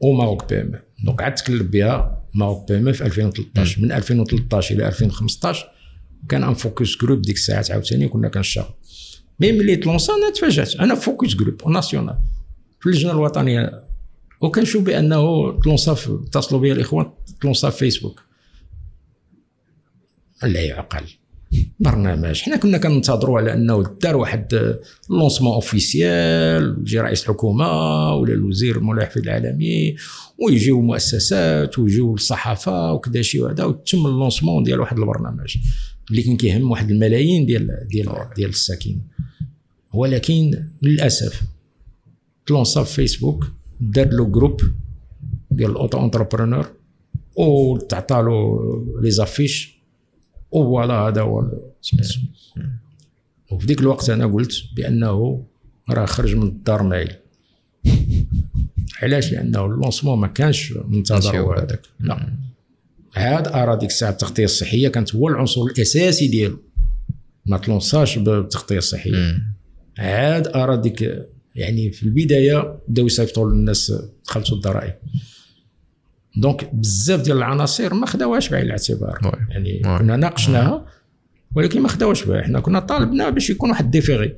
و 0.00 0.08
Maroc 0.08 0.48
PME 0.48 0.72
donc 1.04 1.22
عاد 1.22 1.34
تكلف 1.34 1.62
بها 1.62 2.24
Maroc 2.34 2.68
PME 2.68 2.92
في 2.92 3.06
2013 3.06 3.82
من 3.82 3.92
2013 3.92 4.74
إلى 4.74 4.86
2015 4.86 5.68
كان 6.28 6.44
un 6.44 6.54
focus 6.54 6.96
group 6.96 7.22
ديك 7.22 7.36
الساعات 7.36 7.70
عاوتاني 7.70 8.08
كنا 8.08 8.28
كنشتغل 8.28 8.74
mais 9.40 9.52
ملي 9.52 9.76
تلونسا 9.76 10.12
أنا 10.12 10.30
تفاجأت. 10.30 10.76
أنا 10.76 10.94
focus 10.94 11.34
group 11.34 11.68
national 11.68 12.18
في 12.80 12.86
اللجنة 12.86 13.12
الوطنية. 13.12 13.82
وكنشوف 14.40 14.82
بأنه 14.82 15.52
تلونسا 15.60 15.92
اتصلوا 15.92 16.60
بي 16.60 16.72
الإخوان 16.72 17.10
تلونسا 17.40 17.70
في 17.70 17.78
فيسبوك 17.78 18.22
لا 20.42 20.60
يعقل. 20.60 21.04
برنامج. 21.80 22.42
حنا 22.42 22.56
كنا 22.56 22.78
كننتظروا 22.78 23.38
على 23.38 23.52
أنه 23.52 23.84
دار 24.02 24.16
واحد 24.16 24.76
lancement 25.10 25.54
officiel 25.54 26.76
يجي 26.80 27.00
رئيس 27.00 27.22
الحكومة 27.22 27.66
ولا 28.14 28.34
الوزير 28.34 28.80
مولاي 28.80 29.06
حفيظ 29.06 29.22
العالمي 29.22 29.96
ويجيو 30.38 30.80
مؤسسات 30.80 31.78
ويجيو 31.78 32.14
الصحافه 32.14 32.92
وكذا 32.92 33.22
شي 33.22 33.40
وهذا 33.40 33.64
وتم 33.64 34.06
ال 34.06 34.12
lancement 34.12 34.62
ديال 34.62 34.80
واحد 34.80 34.98
البرنامج 34.98 35.56
اللي 36.10 36.22
كان 36.22 36.36
كيهم 36.36 36.70
واحد 36.70 36.90
الملايين 36.90 37.46
ديال 37.46 37.86
ديال 37.90 38.08
ديال 38.36 38.50
الساكنه 38.50 39.00
ولكن 39.94 40.64
للأسف 40.82 41.42
تلونسا 42.46 42.84
في 42.84 42.94
فيسبوك 42.94 43.44
دار 43.80 44.08
له 44.08 44.24
groupe 44.24 44.60
ديال 45.50 45.70
ال 45.70 46.04
auto-entrepreneur 46.04 46.66
وتعطى 47.36 48.14
له 48.14 48.60
les 49.02 49.10
affiches 49.10 49.81
و 50.52 50.59
voilà 50.59 50.94
هذا 50.94 51.20
هو 51.20 51.50
وفي 53.52 53.66
ذيك 53.66 53.80
الوقت 53.80 54.10
أنا 54.10 54.26
قلت 54.26 54.52
بأنه 54.76 55.44
راه 55.90 56.06
خرج 56.06 56.34
من 56.34 56.42
الدار 56.42 56.82
مايل. 56.82 57.12
علاش؟ 59.02 59.32
لأنه 59.32 59.66
ال 59.66 59.71
lancement 59.71 60.18
ما 60.18 60.26
كانش 60.26 60.72
منتظر 60.72 61.40
هو. 61.40 61.52
هذاك. 61.52 61.80
لا 62.00 62.32
عاد 63.16 63.48
ارى 63.48 63.76
ديك 63.76 63.90
الساعة 63.90 64.10
التغطية 64.10 64.44
الصحية 64.44 64.88
كانت 64.88 65.14
هو 65.14 65.28
العنصر 65.28 65.62
الأساسي 65.62 66.28
ديالو. 66.28 66.58
ما 67.46 67.58
تلونساش 67.58 68.18
بالتغطية 68.18 68.78
الصحية. 68.78 69.38
عاد 69.98 70.48
ارى 70.48 70.76
ديك 70.76 71.26
يعني 71.54 71.90
في 71.90 72.02
البداية 72.02 72.78
بداو 72.88 73.06
يصيفطوا 73.06 73.50
للناس 73.50 73.92
دخلتوا 74.24 74.56
الضرائب. 74.56 74.94
donc 76.36 76.74
بزاف 76.74 77.20
ديال 77.20 77.36
العناصر 77.36 77.94
ما 77.94 78.06
خداوهاش 78.06 78.48
بعين 78.48 78.64
الاعتبار. 78.64 79.18
يعني. 79.50 79.98
كنا 79.98 80.16
ناقشناها 80.16 80.86
ولكن 81.54 81.80
ما 81.80 81.88
خداوهاش 81.88 82.24
بها 82.24 82.42
حنا 82.42 82.60
كنا 82.60 82.80
طالبنا 82.80 83.30
باش 83.30 83.50
يكون 83.50 83.70
واحد 83.70 83.90
différé 83.90 84.36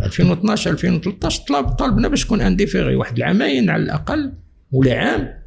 2012 0.00 0.70
2013 0.70 1.42
طلب 1.48 1.68
طالبنا 1.68 2.08
باش 2.08 2.24
يكون 2.24 2.40
un 2.40 2.56
différé 2.56 2.94
واحد 2.94 3.16
العامين 3.16 3.70
على 3.70 3.82
الأقل 3.82 4.32
ولا 4.72 4.98
عام 4.98 5.42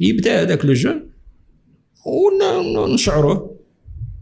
يبدا 0.00 0.42
هذاك 0.42 0.64
le 0.64 0.72
jeune 0.72 1.10
ونشعروه 2.76 3.52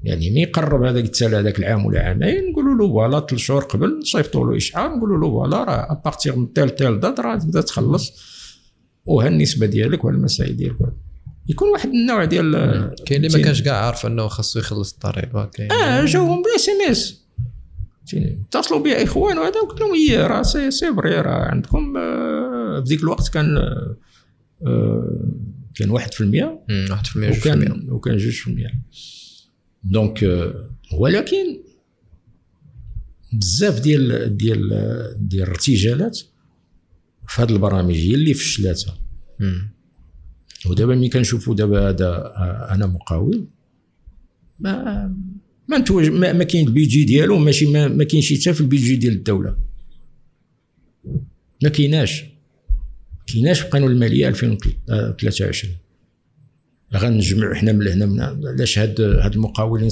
يعني 0.03 0.31
mais 0.31 0.41
يقرب 0.43 0.83
هذاك 0.83 1.05
التالي 1.05 1.37
هذاك 1.37 1.59
العام 1.59 1.87
ولا 1.87 2.03
عامين 2.03 2.51
نقولوا 2.51 2.75
له 2.75 2.89
voilà 2.89 3.21
ثلاث 3.21 3.41
شهور 3.41 3.65
قبل 3.65 3.99
نصيفطوا 3.99 4.51
له 4.51 4.57
إشعار 4.57 4.97
نقولوا 4.97 5.19
له 5.19 5.31
voilà 5.31 5.65
راه 5.65 5.93
à 5.93 5.99
partir 5.99 6.37
من 6.37 6.53
telle 6.53 6.75
telle 6.77 7.01
date 7.01 7.21
راه 7.21 7.39
تبدا 7.39 7.61
تخلص. 7.61 8.13
وها 9.11 9.29
النسبة 9.29 9.67
ديالك 9.67 10.05
وها 10.05 10.15
المسائل 10.15 10.57
ديالك. 10.57 10.77
يكون 11.49 11.69
واحد 11.69 11.89
النوع 11.89 12.25
ديال 12.25 12.53
كاين 13.07 13.25
اللي 13.25 13.39
ما 13.39 13.45
كانش 13.45 13.63
كاع 13.63 13.85
عارف 13.87 14.07
انه 14.07 14.29
خاصو 14.29 14.59
يخلص 14.59 14.93
الضريبه 14.93 15.45
كاين 15.45 15.73
آه 15.73 16.05
جاوهم 16.05 16.43
ب 16.43 16.69
SMS. 16.69 17.21
اتصلوا 18.15 18.81
بي 18.83 19.03
إخوان 19.03 19.39
وهذا 19.39 19.61
قلت 19.61 19.81
لهم 19.81 19.91
هي 19.95 20.17
راه 20.17 20.43
c'est 20.43 20.71
c'est 20.71 20.95
vrai 20.95 21.21
راه 21.21 21.45
عندكم 21.45 21.97
آه، 21.97 22.81
في 22.81 22.89
ذيك 22.89 23.01
الوقت 23.03 23.29
كان 23.29 23.57
آه، 23.57 23.97
آه، 24.67 25.31
كان 25.75 25.91
1% 25.91 26.61
مم، 26.69 26.87
1% 26.91 27.17
جوج 27.17 27.33
في 27.33 27.53
المية. 27.53 27.71
وكان 27.71 27.91
وكان 27.91 28.17
جوج 28.17 28.33
في 28.33 28.47
المية. 28.51 28.71
donc 29.85 30.25
آه، 30.25 30.71
ولكن 30.99 31.61
بزاف 33.33 33.81
ديال 33.81 34.37
ديال 34.37 34.69
ديال 35.29 35.43
الارتجالات 35.43 36.19
في 37.31 37.43
هذه 37.43 37.53
البرامج 37.53 37.95
هي 37.95 38.15
اللي 38.15 38.35
فشلاتها. 38.35 38.99
ودابا 40.67 40.95
ملي 40.95 41.09
كنشوفوا 41.09 41.55
دابا 41.55 41.89
هذا 41.89 42.07
آه، 42.07 42.69
أنا 42.75 42.87
مقاول 42.87 43.47
ما 44.61 45.15
ما 45.69 45.79
نتوج 45.79 46.09
ما, 46.09 46.33
ما 46.33 46.45
كاين 46.45 46.67
البيجي 46.67 47.05
ديالو 47.05 47.39
ماشي 47.39 47.67
ما, 47.67 47.89
ما 47.89 48.05
كاينش 48.05 48.41
حتى 48.41 48.55
في 48.55 48.61
البيجي 48.61 48.97
ديال 48.97 49.13
الدولة. 49.13 49.57
ما 51.63 51.69
كايناش. 51.69 52.25
كايناش 53.27 53.61
في 53.61 53.67
القانون 53.67 53.91
المالية 53.91 54.29
2023 54.29 55.75
غنجمعوا 56.95 57.55
حنا 57.55 57.73
من 57.73 57.89
هنا 57.89 58.07
من 58.07 58.21
علاش 58.49 58.79
هاد 58.79 59.01
هاد 59.01 59.35
المقاولين 59.35 59.91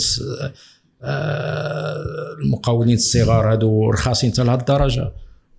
آه، 1.03 2.37
المقاولين 2.43 2.95
الصغار 2.95 3.53
هادو 3.53 3.91
رخاصين 3.91 4.31
حتى 4.33 4.45
لهاد 4.45 4.59
الدرجة؟ 4.59 5.13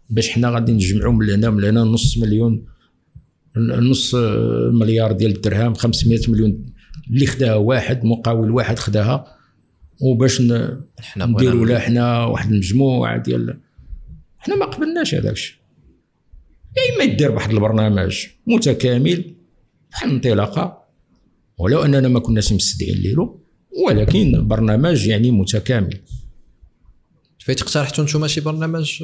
باش 0.10 0.30
حنا 0.30 0.50
غادي 0.50 0.72
نجمعوا 0.72 1.14
من 1.14 1.30
هنا 1.30 1.50
من 1.50 1.64
هنا 1.64 1.84
نص 1.84 2.18
مليون 2.18 2.66
نص 3.58 4.16
مليار 4.72 5.12
ديال 5.12 5.36
الدرهم 5.36 5.74
500 5.74 6.20
مليون 6.28 6.66
اللي 7.10 7.26
خداها 7.26 7.56
واحد 7.56 8.06
مقاول 8.06 8.52
واحد 8.52 8.80
خداها 8.80 9.26
وباش 10.02 10.42
نديروا 10.42 11.36
بغينا 11.36 11.66
له 11.66 11.80
حنا 11.80 12.26
واحد 12.26 12.52
المجموعة 12.52 13.18
ديال 13.18 13.60
حنا 14.38 14.56
ما 14.56 14.66
قبلناش 14.66 15.16
هذاك 15.16 15.34
الشيء. 15.34 15.56
يا 16.78 16.96
إما 16.96 17.04
يدير 17.04 17.32
بواحد 17.32 17.52
البرنامج 17.52 18.26
متكامل 18.48 19.36
بحال 19.92 20.10
انطلاقة 20.10 20.84
ولو 21.58 21.84
أننا 21.84 22.08
ما 22.08 22.20
كناش 22.20 22.54
مستدعين 22.54 23.16
له 23.16 23.40
ولكن 23.86 24.48
برنامج 24.48 25.08
يعني 25.08 25.32
متكامل. 25.32 26.00
فايت 27.40 27.62
اقترحتوا 27.62 28.04
نتوما 28.04 28.28
شي 28.28 28.42
برنامج؟ 28.42 29.04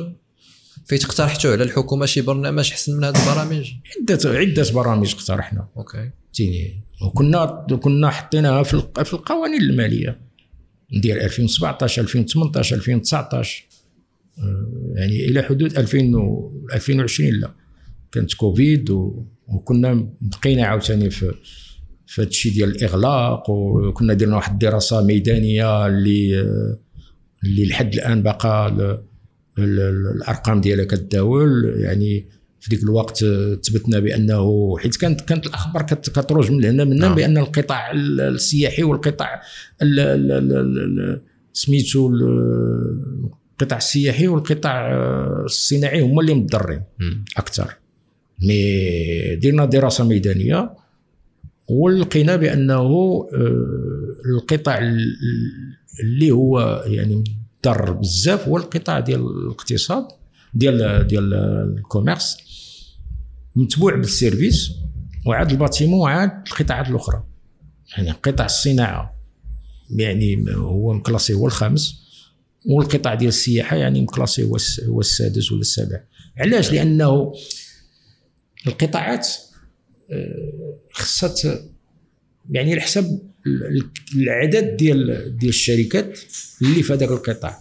فايت 0.85 1.03
اقترحتوا 1.03 1.51
على 1.51 1.63
الحكومة 1.63 2.05
شي 2.05 2.21
برنامج 2.21 2.71
أحسن 2.71 2.97
من 2.97 3.03
هاد 3.03 3.15
البرامج؟ 3.17 3.71
عده 4.01 4.19
عدة 4.39 4.71
برامج 4.73 5.13
اقترحنا. 5.15 5.67
OK. 5.77 5.97
فهمتيني 5.97 6.81
وكنا 7.01 7.65
كنا 7.81 8.09
حطيناها 8.09 8.63
في 8.63 8.83
في 9.05 9.13
القوانين 9.13 9.61
المالية. 9.61 10.21
ندير 10.93 11.21
2017 11.25 12.01
2018 12.01 12.75
2019 12.75 13.63
آه، 14.39 14.93
يعني 14.95 15.25
إلى 15.25 15.41
حدود 15.41 15.77
2000 15.77 16.15
و 16.15 16.51
2020 16.73 17.29
لا. 17.33 17.51
كانت 18.11 18.33
كوفيد 18.33 18.89
وكنا 19.47 20.07
بقينا 20.21 20.65
عاوتاني 20.65 21.09
في 21.09 21.31
في 22.07 22.21
هذا 22.21 22.29
الشيء 22.29 22.53
ديال 22.53 22.69
الإغلاق. 22.75 23.49
وكنا 23.49 24.13
درنا 24.13 24.35
واحد 24.35 24.51
الدراسة 24.51 25.03
ميدانية 25.03 25.87
اللي 25.87 26.41
اللي 27.43 27.65
لحد 27.65 27.93
الآن 27.93 28.23
ال- 28.67 29.03
الأرقام 29.57 30.61
ديالها 30.61 30.85
كتداول 30.85 31.73
يعني 31.77 32.25
في 32.59 32.69
ذيك 32.75 32.83
الوقت 32.83 33.17
ثبتنا 33.63 33.99
بأنه 33.99 34.77
حيت 34.77 34.95
كانت 34.95 35.21
كانت 35.21 35.47
الأخبار 35.47 35.81
كت- 35.83 36.09
كتروج 36.09 36.51
من 36.51 36.65
هنا 36.65 36.83
من 36.83 36.91
هنا 36.93 37.05
نعم. 37.07 37.15
بأن 37.15 37.37
القطاع 37.37 37.91
ال- 37.91 38.21
السياحي 38.21 38.83
والقطاع 38.83 39.41
ال- 39.81 39.99
ال- 39.99 40.31
ال- 40.31 40.53
ال- 40.53 40.99
ال- 40.99 41.21
سميتو 41.53 42.09
ال- 42.09 43.31
القطاع 43.53 43.77
السياحي 43.77 44.27
والقطاع 44.27 44.91
الصناعي 45.45 46.01
هما 46.01 46.21
اللي 46.21 46.33
متضررين. 46.33 46.81
أكثر 47.37 47.73
mais 48.43 49.35
درنا 49.35 49.65
دراسة 49.65 50.03
ميدانية 50.03 50.69
ولقينا 51.69 52.35
بأنه 52.35 52.73
آه، 52.73 53.27
القطاع 54.25 54.77
ال- 54.79 55.15
اللي 56.03 56.31
هو 56.31 56.83
يعني 56.87 57.23
مضر 57.65 57.91
بزاف 57.91 58.47
هو 58.47 58.57
القطاع 58.57 58.99
ديال 58.99 59.19
الاقتصاد 59.21 60.07
ديال 60.53 61.07
ديال 61.07 61.33
ال 61.77 61.84
commerce 61.84 62.37
متبوع 63.55 63.95
بال 63.95 64.12
service 64.12 64.71
وعاد 65.25 65.51
الباتيمون 65.51 65.99
وعاد 65.99 66.31
القطاعات 66.47 66.89
الأخرى. 66.89 67.23
يعني 67.97 68.11
قطاع 68.11 68.45
الصناعة 68.45 69.15
يعني 69.89 70.45
هو 70.55 70.93
مكلاسي 70.93 71.33
هو 71.33 71.45
الخامس 71.47 71.95
والقطاع 72.65 73.13
ديال 73.13 73.27
السياحة 73.29 73.75
يعني 73.75 74.01
مكلاسي 74.01 74.43
هو 74.43 74.57
هو 74.87 74.99
السادس 74.99 75.51
ولا 75.51 75.61
السابع. 75.61 75.99
علاش؟ 76.37 76.71
لأنه 76.71 77.33
القطاعات 78.67 79.27
آه، 80.11 80.75
خصها 80.93 81.59
يعني 82.49 82.71
على 82.71 82.81
حسب 82.81 83.19
ال- 83.47 83.63
ال- 83.65 83.89
العدد 84.21 84.77
ديال 84.77 85.37
ديال 85.37 85.49
الشركات 85.49 86.19
اللي 86.61 86.83
في 86.83 86.93
هذاك 86.93 87.09
القطاع. 87.11 87.57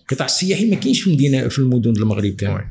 القطاع 0.00 0.26
السياحي 0.26 0.70
ما 0.70 0.76
كاينش 0.76 1.00
في 1.00 1.06
المدينة 1.06 1.48
في 1.48 1.58
المدن 1.58 1.90
المغرب 1.90 2.32
كامل. 2.32 2.64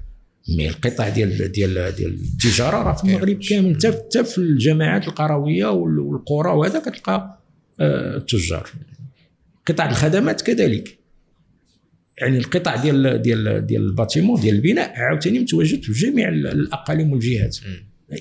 مي 0.57 0.69
القطاع 0.69 1.10
ديال 1.10 1.52
ديال 1.52 1.95
ديال 1.95 2.14
التجارة 2.14 2.78
راه 2.84 2.95
في 2.95 3.03
المغرب 3.03 3.40
كامل 3.49 3.76
حتى 3.76 3.91
حتى 3.91 4.23
في 4.23 4.38
الجامعات 4.38 5.07
القروية 5.07 5.65
وال- 5.65 5.99
والقرى 5.99 6.49
وهذا 6.52 6.80
كتلقى 6.80 7.40
آه، 7.80 8.18
التجار. 8.18 8.69
قطاع 9.68 9.90
الخدمات 9.90 10.41
كذلك. 10.41 10.98
يعني 12.18 12.38
القطاع 12.38 12.76
ديال 12.76 13.22
ديال 13.22 13.65
ديال 13.68 13.82
الباتيمون 13.82 14.41
ديال 14.41 14.56
البناء 14.56 14.94
عاوتاني 14.99 15.40
متواجد 15.40 15.84
في 15.84 15.91
جميع 15.91 16.30
ال- 16.30 16.48
الأقاليم 16.48 17.11
والجهات. 17.11 17.57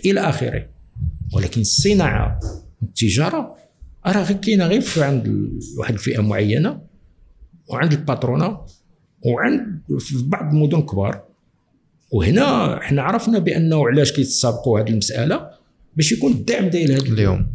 إلى 0.05 0.21
آخره. 0.21 0.67
ولكن 1.33 1.61
الصناعة 1.61 2.41
والتجاره 2.83 3.57
راه 4.07 4.23
غير 4.23 4.37
كاينة 4.37 4.67
غير 4.67 4.85
عند 4.97 5.51
واحد 5.79 5.95
الفئة 5.95 6.21
معينة. 6.21 6.81
وعند 7.71 7.93
الباترونة 7.93 8.61
وعند 9.27 9.83
في 9.99 10.23
بعض 10.23 10.55
المدن 10.55 10.79
الكبار 10.79 11.23
وهنا 12.13 12.79
حنا 12.83 13.03
عرفنا 13.03 13.39
بأنه 13.39 13.89
علاش 13.89 14.13
كيتسابقوا 14.13 14.81
هذه 14.81 14.89
المسألة 14.89 15.51
باش 15.97 16.13
يكون 16.13 16.33
الدعم 16.33 16.69
ديال 16.69 16.93
هذا 16.93 17.03
اليوم. 17.03 17.47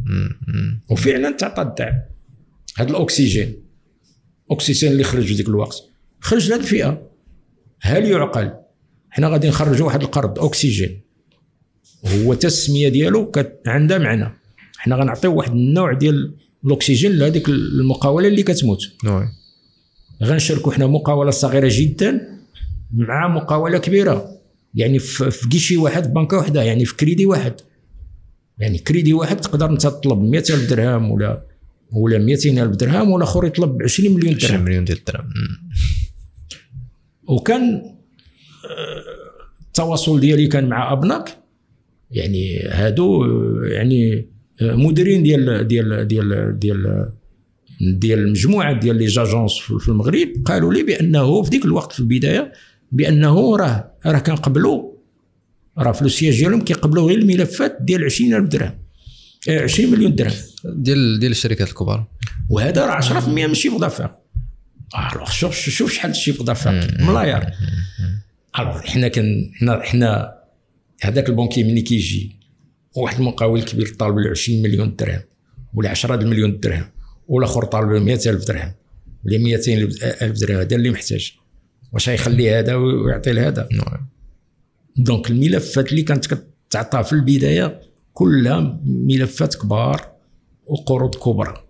وفعلا 0.90 1.30
تعطى 1.30 1.62
الدعم. 1.62 1.94
هذا 2.76 2.90
الأكسجين. 2.90 3.56
الاكسجين 4.50 4.92
اللي 4.92 5.04
خرج 5.04 5.24
في 5.24 5.34
ذيك 5.34 5.48
الوقت. 5.48 5.82
خرج 6.20 6.48
لهذه 6.48 6.60
الفئة. 6.60 7.10
هل 7.80 8.04
يعقل؟ 8.04 8.52
حنا 9.10 9.28
غادي 9.28 9.48
نخرجوا 9.48 9.86
واحد 9.86 10.02
القرض 10.02 10.38
أكسجين. 10.38 11.00
هو 12.06 12.34
حتى 12.34 12.46
السميه 12.46 12.88
ديالو 12.88 13.30
كت... 13.30 13.60
عندها 13.66 13.98
معنى. 13.98 14.32
حنا 14.76 14.96
غنعطيو 14.96 15.34
واحد 15.34 15.50
النوع 15.50 15.92
ديال 15.92 16.34
الأكسجين 16.64 17.12
لهذيك 17.12 17.48
المقاولة 17.48 18.28
اللي 18.28 18.42
كتموت. 18.42 18.80
غنشاركوا 20.24 20.72
حنا 20.72 20.86
مقاولة 20.86 21.30
صغيرة 21.30 21.68
جدا 21.72 22.20
مع 22.94 23.28
مقاولة 23.28 23.78
كبيرة. 23.78 24.30
يعني 24.74 24.98
في 24.98 25.48
كيشي 25.50 25.76
واحد 25.76 26.04
في 26.04 26.10
بنكة 26.10 26.36
واحدة 26.36 26.62
يعني 26.62 26.84
في 26.84 26.96
كريدي 26.96 27.26
واحد. 27.26 27.54
يعني 28.58 28.78
كريدي 28.78 29.12
واحد 29.12 29.36
تقدر 29.36 29.70
أنت 29.70 29.82
تطلب 29.82 30.20
100000 30.20 30.70
درهم 30.70 31.10
ولا 31.10 31.46
ولا 31.92 32.18
200000 32.18 32.76
درهم 32.76 33.10
والآخر 33.10 33.46
يطلب 33.46 33.82
20 33.82 34.14
مليون 34.14 34.34
20 34.34 34.52
درهم 34.52 34.64
مليون 34.64 34.84
ديال 34.84 34.98
الدرهم. 34.98 35.32
وكان 37.28 37.82
التواصل 39.66 40.20
ديالي 40.20 40.46
كان 40.46 40.68
مع 40.68 40.92
أبناك. 40.92 41.36
يعني 42.10 42.60
هادو 42.60 43.24
يعني 43.62 44.28
مديرين 44.60 45.22
ديال 45.22 45.68
ديال 45.68 46.08
ديال 46.08 46.58
ديال 46.58 46.58
ديال 46.58 47.12
مجموعة 47.80 48.80
ديال 48.80 48.96
les 48.96 49.06
agences 49.06 49.58
في 49.58 49.88
المغرب 49.88 50.28
قالوا 50.44 50.74
لي 50.74 50.82
بأنه 50.82 51.42
في 51.42 51.50
ذيك 51.50 51.64
الوقت 51.64 51.92
في 51.92 52.00
البداية 52.00 52.52
بأنه 52.92 53.56
راه 53.56 53.92
راه 54.06 54.18
كنقبلوا 54.18 54.92
راه 55.78 55.92
في 55.92 56.02
ال 56.02 56.08
siège 56.08 56.38
ديالهم 56.38 56.60
كيقبلوا 56.60 57.08
غير 57.08 57.18
الملفات 57.18 57.78
ديال 57.80 58.04
20000 58.04 58.48
درهم. 58.48 58.78
20 59.48 59.90
مليون 59.90 60.14
درهم. 60.14 60.32
ديال 60.64 61.18
ديال 61.18 61.32
الشركات 61.32 61.68
الكبار 61.68 62.06
وهذا 62.48 62.86
راه 62.86 63.00
10% 63.00 63.28
من 63.28 63.50
ال 63.50 63.54
chiffre 63.54 63.80
d'affaires 63.80 64.08
alors 65.12 65.30
شوف 65.30 65.54
شوف 65.54 65.92
شحال 65.92 66.10
ال 66.10 66.14
chiffre 66.14 66.42
d'affaires 66.42 66.96
ملاير. 67.00 67.44
alors 68.58 68.80
حنا 68.80 69.08
كن 69.08 69.50
حنا 69.54 69.82
حنا 69.82 70.34
هذاك 71.02 71.28
البنكي 71.28 71.64
ملي 71.64 71.82
كيجي 71.82 72.36
واحد 72.96 73.18
المقاول 73.18 73.62
كبير 73.62 73.86
طالب 73.98 74.18
له 74.18 74.30
20 74.30 74.62
مليون 74.62 74.96
درهم 74.96 75.20
ولا 75.74 75.90
10 75.90 76.16
مليون 76.16 76.60
درهم. 76.60 76.84
والآخر 77.28 77.64
طالب 77.64 77.90
له 77.90 77.98
100000 77.98 78.46
درهم. 78.46 78.72
ولا 79.24 79.38
200000 79.38 80.40
درهم؟ 80.40 80.58
هذا 80.58 80.76
اللي 80.76 80.90
محتاج. 80.90 81.32
واش 81.92 82.08
غيخلي 82.08 82.50
هذا 82.50 82.74
ويعطي 82.74 83.32
لهذا 83.32 83.68
donc 84.96 85.30
الملفات 85.30 85.90
اللي 85.90 86.02
كانت 86.02 86.34
كتعطى 86.34 87.04
في 87.04 87.12
البداية 87.12 87.80
كلها 88.12 88.80
ملفات 88.84 89.54
كبار 89.54 90.12
وقروض 90.66 91.14
كبرى. 91.14 91.64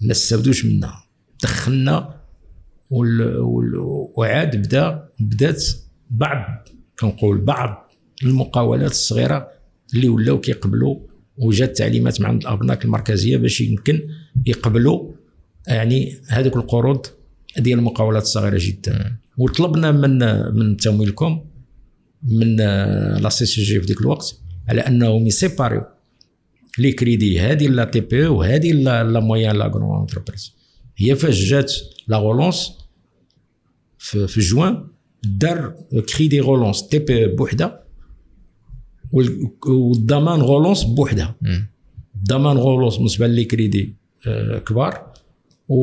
ما 0.00 0.12
استفدوش 0.12 0.64
منها. 0.64 1.04
دخلنا 1.42 2.20
وعاد 4.14 4.56
بدا 4.56 5.08
بدات 5.20 5.64
بعض 6.10 6.68
كنقول 6.98 7.38
بعض 7.38 7.92
المقاولات 8.22 8.90
الصغيرة 8.90 9.48
اللي 9.94 10.08
ولاو 10.08 10.40
كيقبلوا 10.40 10.96
وجات 11.38 11.76
تعليمات 11.76 12.20
من 12.20 12.26
عند 12.26 12.42
الأبناك 12.42 12.84
المركزية 12.84 13.36
باش 13.36 13.60
يمكن 13.60 14.08
يقبلوا 14.46 15.12
يعني 15.68 16.18
هذوك 16.28 16.56
القروض 16.56 17.06
ديال 17.58 17.78
المقاولات 17.78 18.22
الصغيرة 18.22 18.58
جدا. 18.60 19.16
وطلبنا 19.38 19.92
من 19.92 20.18
من 20.54 20.76
تمويلكم 20.76 21.44
من 22.22 22.56
la 22.56 23.28
CCG 23.28 23.80
في 23.80 23.86
ذيك 23.86 24.00
الوقت 24.00 24.36
على 24.68 24.80
أنهم 24.80 25.26
يسيباريو 25.26 25.82
les 26.78 26.92
crédits. 26.92 27.40
هذه 27.40 27.66
la 27.66 27.84
TPE 27.84 28.26
وهذه 28.26 28.72
la 28.72 29.20
moyenne 29.20 29.56
la 29.56 29.66
grande 29.66 30.00
entreprise. 30.00 30.52
هي 30.96 31.16
فاش 31.16 31.44
جات 31.44 31.72
la 32.08 32.16
relance 32.16 32.70
في, 33.98 34.26
في 34.26 34.40
جوان 34.40 34.86
دار 35.24 35.74
crédit 36.14 36.40
relance. 36.40 36.88
TPE 36.88 37.26
بوحدة 37.26 37.83
والضمان 39.66 40.40
relance 40.40 40.84
بوحدها. 40.84 41.36
الضمان 42.16 42.56
relance 42.56 42.96
بالنسبة 42.96 43.26
les 43.26 43.44
crédits 43.44 43.96
آه، 44.26 44.58
كبار. 44.58 45.12
و 45.68 45.76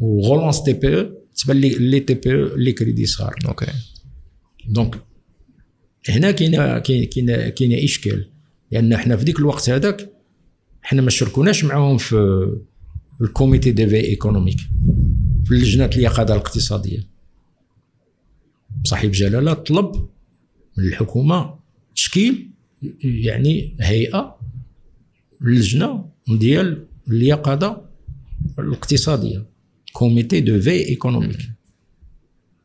و 0.00 0.62
relance 0.62 0.72
TPE 0.72 1.10
تبان 1.36 1.56
les 1.56 1.68
les 1.68 2.00
TPE 2.00 2.50
les 2.56 2.72
crédits 2.72 3.06
صغار. 3.06 3.34
OK. 3.48 3.66
donc 4.68 5.00
هنا 6.08 6.30
كاين 6.30 6.78
كاين 6.78 7.48
كاين 7.48 7.84
إشكال. 7.84 8.30
لأن 8.70 8.92
إحنا 8.92 9.16
في 9.16 9.24
ذيك 9.24 9.38
الوقت 9.38 9.70
هذاك 9.70 10.12
إحنا 10.84 11.02
ما 11.02 11.10
شاركوناش 11.10 11.64
معاهم 11.64 11.98
في 11.98 12.46
ال 13.20 13.27
comité 13.27 13.70
de 13.70 13.86
veille 13.86 13.96
économique 13.96 14.58
في 15.44 15.50
اللجنه 15.50 15.84
اليقظة 15.84 16.34
الاقتصادية. 16.34 17.06
صاحب 18.84 19.10
جلالة 19.10 19.52
طلب 19.52 20.08
من 20.78 20.84
الحكومة 20.84 21.59
تشكيل 22.00 22.50
يعني 23.02 23.76
هيئة 23.80 24.40
اللجنه 25.42 26.10
ديال 26.28 26.86
اليقظة 27.10 27.84
الاقتصادية 28.58 29.46
comité 29.92 30.40
de 30.40 30.60
veille 30.60 30.70
économique. 30.70 31.38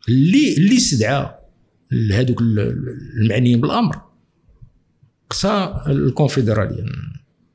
اللي 0.10 0.58
اللي 0.58 0.78
استدعى 0.78 1.32
لهذوك 1.92 2.42
المعنيين 2.42 3.62
بالأمر 3.62 4.02
قصى 5.30 5.74
الكونفدرالية. 5.88 6.86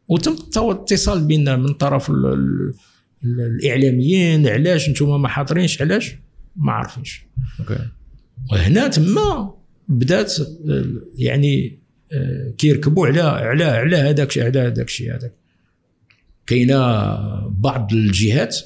وتم 0.09 0.37
اتصال 0.57 1.25
بيننا 1.25 1.57
من 1.57 1.73
طرف 1.73 2.13
الإعلاميين 3.25 4.47
علاش 4.47 4.89
أنتم 4.89 5.23
ما 5.23 5.29
حاضرينش 5.29 5.83
علاش؟ 5.83 6.15
ما 6.57 6.73
عارفينش. 6.73 7.27
وهنا 8.53 8.89
تما 8.89 9.60
بدات 9.91 10.35
يعني 11.19 11.79
كيركبوا 12.59 13.07
على 13.07 13.21
على 13.21 13.65
على 13.65 13.97
هذاك 13.97 14.39
على 14.39 14.61
هذاك 14.61 14.87
الشيء 14.87 15.15
هذاك. 15.15 15.33
كاينة 16.47 16.79
بعض 17.49 17.93
الجهات 17.93 18.57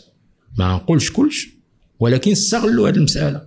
ما 0.59 0.75
نقولش 0.75 1.11
كلش 1.11 1.49
ولكن 1.99 2.31
استغلوا 2.31 2.89
هذه 2.89 2.97
المساله. 2.97 3.47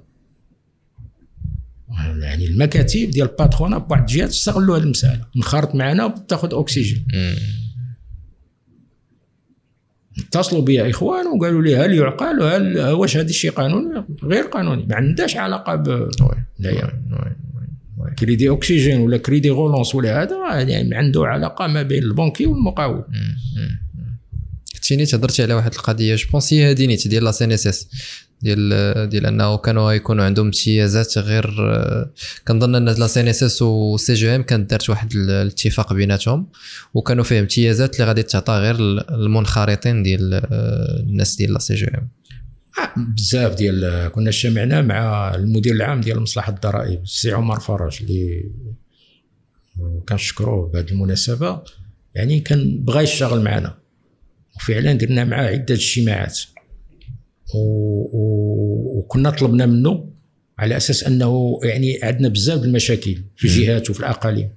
يعني 2.22 2.46
المكاتب 2.46 3.10
ديال 3.10 3.30
الباترونا 3.30 3.78
بواحد 3.78 4.02
الجهات 4.02 4.30
استغلوا 4.30 4.78
هذه 4.78 4.84
المساله. 4.84 5.26
انخرط 5.36 5.76
معنا 5.76 6.06
وتاخذ 6.06 6.50
اكسجين 6.54 7.08
اتصلوا 10.18 10.62
بيا 10.62 10.90
إخوان 10.90 11.28
وقالوا 11.28 11.62
لي 11.62 11.76
هل 11.76 11.94
يعقل؟ 11.94 12.40
وهل 12.40 12.80
واش 12.80 13.18
هذا 13.18 13.30
الشيء 13.30 13.52
قانوني؟ 13.52 14.06
غير 14.24 14.44
قانوني. 14.44 14.86
ما 14.86 14.96
عندهاش 14.96 15.38
علاقة 15.38 15.76
ب 15.76 16.10
لا 16.60 16.92
crédit 18.20 18.50
Oxygène 18.50 19.02
ولا 19.02 19.18
crédit 19.18 19.50
relance 19.50 19.96
ولا 19.96 20.24
هذا 20.24 20.70
يعني 20.70 20.96
عنده 20.96 21.26
علاقة 21.26 21.68
ما 21.68 21.82
بين 21.82 22.04
البنكي 22.04 22.46
والمقاول. 22.46 23.04
كنتي 24.74 24.96
نيت 24.96 25.42
على 25.42 25.54
واحد 25.54 25.74
القضية 25.74 26.16
je 26.16 26.28
pense 26.32 26.54
هي 26.54 26.72
هذه 26.72 26.86
نيت 26.86 27.08
ديال 27.08 27.24
la 27.24 27.32
CNSS 27.32 27.88
ديال 28.42 29.10
ديال 29.10 29.26
أنه 29.26 29.58
كانوا 29.58 29.92
يكونوا 29.92 30.26
عندهم 30.26 30.46
امتيازات 30.46 31.18
غير 31.18 31.46
كنظن 32.48 32.76
أن 32.76 32.86
لا 32.86 33.08
سي 33.08 33.22
ان 33.22 33.28
اس 33.28 33.44
اس 33.44 33.64
سي 34.06 34.14
جي 34.14 34.36
ام 34.36 34.44
كانت 34.44 34.70
دارت 34.70 34.90
واحد 34.90 35.14
الاتفاق 35.16 35.94
بيناتهم 35.94 36.48
وكانوا 36.94 37.24
فيه 37.24 37.40
امتيازات 37.40 37.96
اللي 37.96 38.08
غادي 38.08 38.24
تعطى 38.24 38.54
غير 38.54 38.76
المنخرطين 39.10 40.04
ديال 40.04 40.42
الناس 41.10 41.36
ديال 41.36 41.54
لا 41.54 41.60
سي 41.60 41.76
جي 41.76 41.86
ام 41.86 42.10
بزاف 42.98 43.56
ديال 43.56 44.08
كنا 44.08 44.30
اجتمعنا 44.30 44.82
مع 44.82 45.36
المدير 45.36 45.76
العام 45.76 46.02
ديال 46.02 46.20
مصلحة 46.20 46.54
الضرائب 46.54 47.04
السي 47.04 47.32
عمر 47.32 47.60
فرج 47.60 47.98
اللي 48.02 48.52
كنشكروه 50.10 50.68
بهذه 50.68 50.92
المناسبة. 50.92 51.62
يعني 52.16 52.40
كان 52.40 52.84
بغى 52.84 53.04
يشتغل 53.04 53.44
معنا. 53.44 53.78
وفعلا 54.56 54.94
درنا 54.94 55.24
معاه 55.24 55.48
عدة 55.48 55.76
اجتماعات. 55.76 56.40
و... 57.54 57.58
و... 57.58 59.00
وكنا 59.00 59.30
طلبنا 59.30 59.66
منه 59.66 60.10
على 60.58 60.78
أساس 60.78 61.04
أنه 61.04 61.60
يعني 61.64 62.00
عندنا 62.04 62.28
بزاف 62.28 62.64
المشاكل 62.64 63.18
في 63.36 63.46
الجهات 63.46 63.90
وفي 63.90 64.00
الأقاليم. 64.00 64.50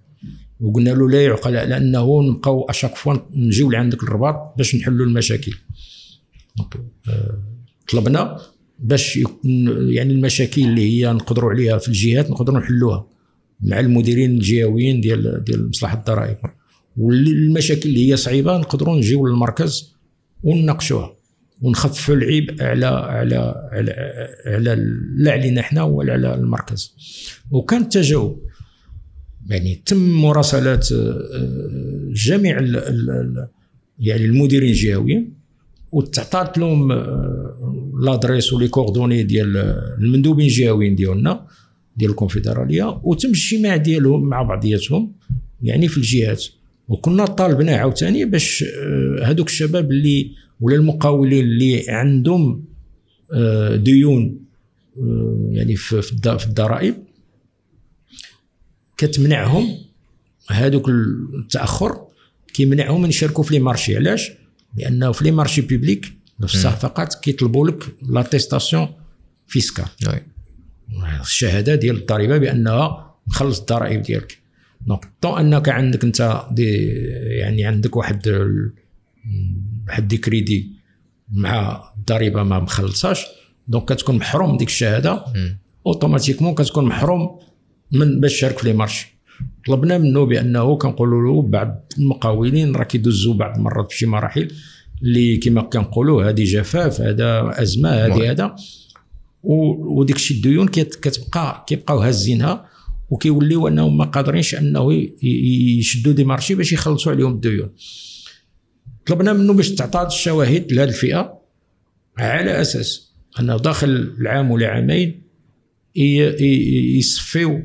وقلنا 0.60 0.90
له 0.90 1.10
لا 1.10 1.24
يعقل 1.24 1.52
لأنه 1.52 2.22
نبقاو 2.22 2.64
اشاك 2.64 2.96
فوا 2.96 3.14
نجيو 3.34 3.70
لعندك 3.70 4.02
الرباط 4.02 4.54
باش 4.56 4.74
نحلوا 4.74 5.06
المشاكل. 5.06 5.52
آه، 7.08 7.42
طلبنا 7.92 8.40
باش 8.78 9.16
يعني 9.88 10.12
المشاكل 10.12 10.62
اللي 10.62 10.82
هي 10.82 11.12
نقدروا 11.12 11.50
عليها 11.50 11.78
في 11.78 11.88
الجهات 11.88 12.30
نقدروا 12.30 12.58
نحلوها 12.58 13.06
مع 13.60 13.80
المديرين 13.80 14.30
الجهويين 14.30 15.00
ديال 15.00 15.44
ديال 15.44 15.68
مصلحة 15.68 15.98
الضرائب. 15.98 16.36
والمشاكل 16.96 17.88
اللي 17.88 18.10
هي 18.10 18.16
صعيبة 18.16 18.58
نقدروا 18.58 18.96
نجيو 18.96 19.26
للمركز 19.26 19.94
ونناقشوها 20.42 21.16
ونخففوا 21.62 22.14
العيب 22.14 22.56
على 22.62 22.86
على 22.86 23.36
على, 23.72 23.92
على 24.46 24.74
لا 25.16 25.32
علينا 25.32 25.60
إحنا 25.60 25.82
ولا 25.82 26.12
على 26.12 26.34
المركز. 26.34 26.94
وكان 27.50 27.82
التجاوب 27.82 28.42
يعني 29.46 29.82
تم 29.86 29.96
مراسلات 29.96 30.92
آه، 30.92 32.10
جميع 32.12 32.58
ال 32.58 32.76
ال 32.76 33.48
يعني 33.98 34.24
المديرين 34.24 34.70
الجهويين 34.70 35.39
وتعطات 35.92 36.58
لهم 36.58 36.92
آه، 36.92 37.92
لادريس 38.02 38.52
ولي 38.52 38.68
كوردوني 38.68 39.22
ديال 39.22 39.56
المندوبين 39.98 40.46
الجهويين 40.46 40.94
ديالنا 40.94 41.46
ديال 41.96 42.10
الكونفدرالية 42.10 43.00
وتم 43.04 43.28
اجتماع 43.28 43.76
ديالهم 43.76 44.28
مع 44.28 44.42
بعضياتهم 44.42 45.12
يعني 45.62 45.88
في 45.88 45.96
الجهات. 45.96 46.44
وكنا 46.88 47.26
طالبنا 47.26 47.76
عاوتاني 47.76 48.24
باش 48.24 48.64
آه، 48.64 49.24
هذوك 49.24 49.48
الشباب 49.48 49.90
اللي 49.90 50.30
ولا 50.60 50.76
المقاولين 50.76 51.44
اللي 51.44 51.84
عندهم 51.88 52.64
آه، 53.32 53.76
ديون 53.76 54.40
آه، 54.98 55.48
يعني 55.50 55.76
في 55.76 56.12
الضرائب 56.26 56.94
كتمنعهم 58.96 59.68
هذوك 60.50 60.88
التأخر 60.88 62.06
كيمنعهم 62.54 63.02
من 63.02 63.08
يشاركوا 63.08 63.44
في 63.44 63.54
لي 63.54 63.60
مارشي. 63.60 63.96
علاش؟ 63.96 64.32
لأنه 64.76 65.12
في 65.12 65.24
لي 65.24 65.30
مارشي 65.30 65.60
بيبليك 65.60 66.04
في 66.04 66.12
الصفقات 66.54 67.14
كيطلبوا 67.14 67.68
لك 67.68 67.84
l'attestation 68.08 68.88
fiscale 69.46 69.84
الشهادة 71.20 71.74
ديال 71.74 71.96
الضريبة 71.96 72.38
بأنها 72.38 73.14
مخلص 73.26 73.60
الضرائب 73.60 74.02
ديالك. 74.02 74.38
donc 74.86 75.04
tant 75.20 75.38
أنك 75.54 75.68
عندك 75.68 76.04
أنت 76.04 76.42
des 76.52 76.86
يعني 77.38 77.64
عندك 77.64 77.96
واحد 77.96 78.28
ال- 78.28 78.72
واحد 79.88 80.08
des 80.08 80.16
crédits 80.18 80.72
مع 81.32 81.84
الضريبة 81.98 82.42
ما 82.42 82.58
مخلصاش 82.60 83.26
donc 83.68 83.92
كتكون 83.92 84.16
محروم 84.16 84.50
من 84.50 84.56
ديك 84.56 84.68
الشهادة 84.68 85.24
automatiquement 85.86 86.54
كتكون 86.54 86.84
محروم 86.84 87.38
من 87.92 88.20
باش 88.20 88.32
تشارك 88.36 88.58
في 88.58 88.66
les 88.66 88.72
marchés 88.72 89.14
طلبنا 89.66 89.98
منه 89.98 90.24
بأنه 90.24 90.76
كنقولوا 90.76 91.22
له 91.42 91.42
بعض 91.48 91.92
المقاولين 91.98 92.76
راه 92.76 92.84
كيدوزوا 92.84 93.34
بعض 93.34 93.56
المرات 93.56 93.86
بشي 93.86 94.06
مراحل 94.06 94.48
اللي 95.02 95.36
كما 95.36 95.62
كنقولوا 95.62 96.24
هذه 96.28 96.44
جفاف 96.44 97.00
هذا 97.00 97.54
أزمة. 97.62 97.90
هذه 97.90 98.30
هذا 98.30 98.56
وديك 99.42 100.16
الشيء 100.16 100.36
الديون 100.36 100.68
كت- 100.68 100.94
كتبقى 100.94 101.64
كيبقاو 101.68 101.98
هازينها 101.98 102.66
وكيوليو 103.10 103.68
أنهم 103.68 103.98
ما 103.98 104.04
قادرينش 104.04 104.54
أنه 104.54 104.92
يشدوا 105.78 106.12
des 106.12 106.24
marchés 106.24 106.54
باش 106.54 106.72
يخلصوا 106.72 107.12
عليهم 107.12 107.32
الديون 107.32 107.70
طلبنا 109.06 109.32
منه 109.32 109.52
باش 109.52 109.70
تعطى 109.70 110.06
الشواهد 110.06 110.72
لهذه 110.72 110.88
الفئة 110.88 111.40
على 112.18 112.60
أساس 112.60 113.10
أنه 113.40 113.56
داخل 113.56 113.88
العام 114.20 114.50
ولا 114.50 114.68
عامين 114.68 115.22
يصفيو 116.98 117.62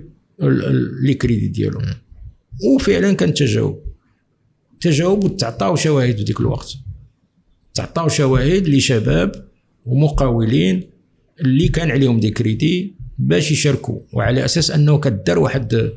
les 1.04 1.14
crédits 1.14 1.48
ديالهم 1.48 1.86
وفعلا 2.64 3.14
كان 3.14 3.34
تجاوب. 3.34 3.84
تجاوب 4.82 5.24
وتعطاو 5.24 5.76
شواهد 5.76 6.18
في 6.18 6.24
ديك 6.24 6.40
الوقت. 6.40 6.76
تعطاو 7.74 8.08
شواهد 8.08 8.68
لشباب 8.68 9.50
ومقاولين 9.86 10.84
اللي 11.42 11.68
كان 11.68 11.92
عليهم 11.92 12.20
دي 12.20 12.30
كريدي 12.30 12.96
باش 13.18 13.52
يشاركوا. 13.52 14.00
وعلى 14.14 14.46
أساس 14.46 14.72
أنه 14.72 15.00
كدار 15.00 15.40
واحد 15.40 15.92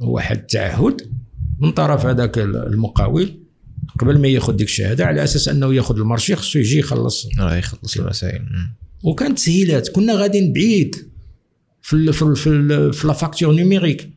واحد 0.00 0.38
التعهد 0.38 1.10
من 1.58 1.72
طرف 1.72 2.06
هذاك 2.06 2.38
المقاول 2.38 3.38
قبل 3.98 4.18
ما 4.18 4.28
ياخذ 4.28 4.56
ديك 4.56 4.68
الشهادة 4.68 5.04
على 5.06 5.24
أساس 5.24 5.48
أنه 5.48 5.74
ياخذ 5.74 5.98
المارشي 5.98 6.36
خصو 6.36 6.58
يجي 6.58 6.78
يخلص. 6.78 7.28
راه 7.38 7.56
يخلص 7.56 7.96
المسائل. 7.96 8.42
وكانت 9.04 9.38
تسهيلات 9.38 9.88
كنا 9.88 10.14
غاديين 10.14 10.52
بعيد. 10.52 11.11
في 11.82 11.92
ال 11.96 12.12
في 12.12 12.22
ال 12.22 12.36
في, 12.36 12.46
ال 12.48 12.92
في 12.92 13.06
la 13.06 13.12
facture 13.12 13.54
numérique 13.54 14.10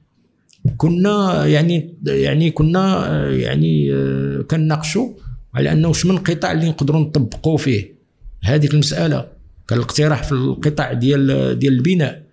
كنا 0.78 1.46
يعني 1.46 1.94
يعني 2.06 2.52
كنا 2.52 3.08
يعني 3.32 3.94
آه، 3.94 4.42
كنناقشوا 4.42 5.10
على 5.54 5.72
أنه 5.72 5.88
واش 5.88 6.06
من 6.06 6.18
قطاع 6.18 6.52
اللي 6.52 6.70
نقدروا 6.70 7.02
نطبقوا 7.02 7.58
فيه. 7.58 7.96
هذيك 8.44 8.74
المسألة 8.74 9.28
كان 9.68 9.78
الاقتراح 9.80 10.24
في 10.24 10.32
القطاع 10.32 10.94
ديال 10.94 11.60
ديال 11.60 11.74
البناء. 11.74 12.24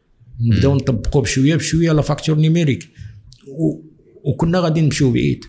نبداو 0.41 0.75
نطبقوا 0.75 1.23
بشوية 1.23 1.57
بشوية 1.57 1.93
la 1.93 2.03
facture 2.03 2.37
numérique 2.37 2.89
و- 3.49 3.81
وكنا 4.25 4.59
غادي 4.61 4.81
نمشيو 4.81 5.13
بعيد. 5.13 5.45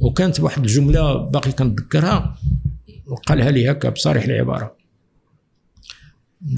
وكانت 0.00 0.40
واحد 0.40 0.62
الجملة 0.62 1.16
باقي 1.30 1.52
كنتذكرها 1.52 2.36
وقالها 3.06 3.50
لي 3.50 3.70
هكا 3.70 3.88
بصريح 3.88 4.24
العبارة. 4.24 4.76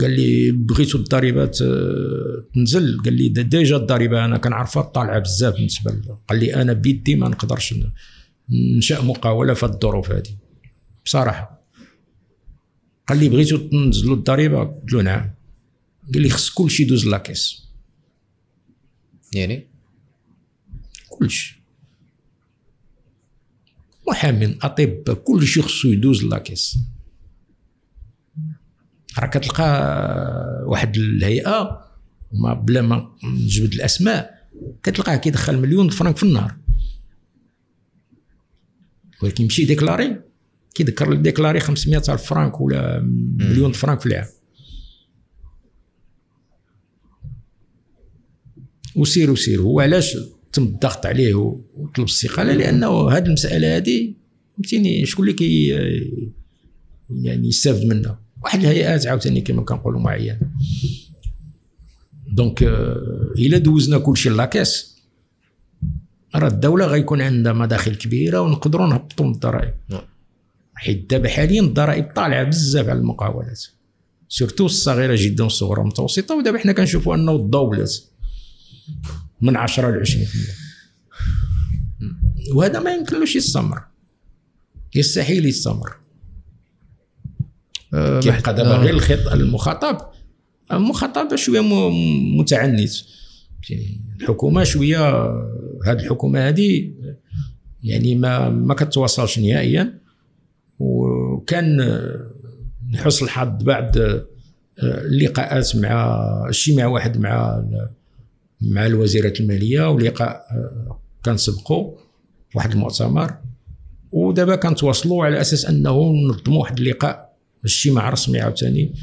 قال 0.01 0.11
لي 0.11 0.51
بغيتوا 0.51 1.01
الضريبات 1.01 1.63
آه، 1.63 2.45
تنزل 2.55 3.03
قال 3.05 3.15
لي 3.15 3.29
déjà 3.28 3.77
الضريبة 3.77 4.25
أنا 4.25 4.39
كنعرفها 4.39 4.83
طالعة 4.83 5.19
بزاف 5.19 5.55
بالنسبة 5.55 6.19
قال 6.29 6.39
لي 6.39 6.55
أنا 6.55 6.73
بيدي 6.73 7.17
ما 7.17 7.29
نقدرش 7.29 7.75
ننشأ 8.51 9.01
مقاولة 9.01 9.55
في 9.55 9.63
الظروف 9.63 10.11
هذه. 10.11 10.37
بصراحة. 11.05 11.63
قال 13.09 13.19
لي 13.19 13.29
بغيتوا 13.29 13.59
تنزلوا 13.59 14.17
الضريبة؟ 14.17 14.65
قلت 14.65 14.93
له 14.93 15.03
نعم. 15.03 15.31
قال 16.15 16.23
لي 16.23 16.31
خص 16.31 16.51
كلشي 16.51 16.83
يدوز 16.83 17.07
la 17.07 17.20
caisse 17.20 17.62
يعني؟ 19.35 19.67
كلشي. 21.09 21.63
محامين 24.09 24.59
أطباء 24.63 25.15
كلشي 25.15 25.63
خصو 25.63 25.89
يدوز 25.89 26.25
la 26.24 26.38
caisse 26.38 26.78
راه 29.18 29.26
كتلقى 29.26 30.64
واحد 30.66 30.97
الهيئة 30.97 31.89
ما 32.32 32.55
بلا 32.55 32.82
ما 32.82 33.10
نجبد 33.24 33.74
الأسماء 33.74 34.48
كتلقاه 34.82 35.16
كيدخل 35.16 35.59
مليون 35.59 35.89
فرنك 35.89 36.16
في 36.16 36.22
النهار. 36.22 36.56
ولكن 39.22 39.44
يمشي 39.44 39.64
déclarer 39.65 40.20
كيذكر 40.74 41.14
déclarer 41.15 41.61
500 41.60 42.02
ألف 42.09 42.22
فرنك 42.22 42.60
ولا 42.60 43.01
مليون 43.36 43.72
فرنك 43.72 44.01
في 44.01 44.06
العام. 44.06 44.26
وسير 48.97 49.30
وسير. 49.30 49.60
هو 49.60 49.80
علاش 49.80 50.16
تم 50.52 50.62
الضغط 50.62 51.06
عليه 51.06 51.34
وطلب 51.34 52.06
الاستقالة؟ 52.06 52.55
لأنه 52.55 53.10
هذه 53.10 53.26
المسألة 53.26 53.76
هذه 53.76 54.14
فهمتيني؟ 54.56 55.06
شكون 55.06 55.24
اللي 55.24 55.36
كي 55.36 55.66
يعني 57.10 57.48
يستافد 57.48 57.84
منها؟ 57.84 58.22
واحد 58.44 58.60
الهيئات 58.60 59.06
عاوتاني 59.06 59.40
كما 59.40 59.62
كنقولوا 59.62 60.01
معينه 60.01 60.40
donc 62.32 62.62
آه، 62.62 63.32
إلا 63.39 63.59
دوزنا 63.59 63.98
كل 63.98 64.16
شيء 64.16 64.32
la 64.32 64.48
caisse 64.48 64.93
راه 66.35 66.48
الدولة 66.48 66.86
غيكون 66.86 67.20
عندها 67.20 67.52
مداخل 67.52 67.94
كبيرة 67.94 68.40
ونقدروا 68.40 68.86
نهبطوا 68.86 69.27
من 69.27 69.32
الضرائب. 69.32 69.74
نعم. 69.89 70.02
حيت 70.74 71.10
دابا 71.10 71.28
حاليا 71.28 71.60
الضرائب 71.62 72.12
طالعة 72.16 72.44
بزاف 72.44 72.89
على 72.89 72.98
المقاولات. 72.98 73.64
surtout 74.28 74.66
الصغيرة 74.66 75.16
جدا 75.19 75.44
والصغرى 75.44 75.81
والمتوسطه 75.81 76.35
ودابا 76.35 76.59
حنا 76.59 76.73
كنشوفوا 76.73 77.14
أنه 77.14 77.32
تضوبلات 77.36 77.94
من 79.40 79.56
10 79.56 79.90
ل 79.90 80.01
20% 80.01 80.09
وهذا 82.55 82.81
ما 82.81 82.94
يمكنلوش 82.94 83.36
يستمر. 83.36 83.82
يستحيل 84.94 85.47
يستمر. 85.47 85.97
كيبقى 87.93 88.55
دابا 88.55 88.77
غير 88.77 88.94
الخط 88.94 89.32
المخاطب. 89.32 89.97
المخاطب 90.73 91.36
شوية 91.36 91.60
متعنت. 92.39 92.90
يعني 93.70 94.01
الحكومة 94.20 94.64
شوية 94.64 95.10
هذه 95.86 95.98
الحكومة 96.01 96.48
هذه 96.48 96.93
يعني 97.85 98.14
ما 98.14 98.48
ما 98.51 98.74
كتواصلش 98.74 99.39
نهائيا. 99.39 99.98
وكان 100.78 101.81
لحسن 102.93 103.24
الحظ 103.24 103.62
بعد 103.62 103.98
آه، 103.98 104.24
اللقاءات 104.82 105.77
مع 105.77 106.20
مع 106.77 106.86
واحد 106.86 107.19
مع 107.19 107.64
مع 108.60 108.86
الوزيرة 108.86 109.32
المالية 109.40 109.90
ولقاء 109.90 110.47
آه، 110.51 111.01
كان 111.24 111.36
سبقوا 111.36 111.94
واحد 112.55 112.73
المؤتمر. 112.73 113.35
ودابا 114.12 114.56
كنتواصلوا 114.56 115.24
على 115.24 115.40
أساس 115.40 115.64
أنه 115.64 116.12
ننظموا 116.12 116.60
واحد 116.60 116.78
اللقاء 116.78 117.32
اجتماع 117.64 118.10
رسمي 118.10 118.40
عاوتاني 118.40 118.94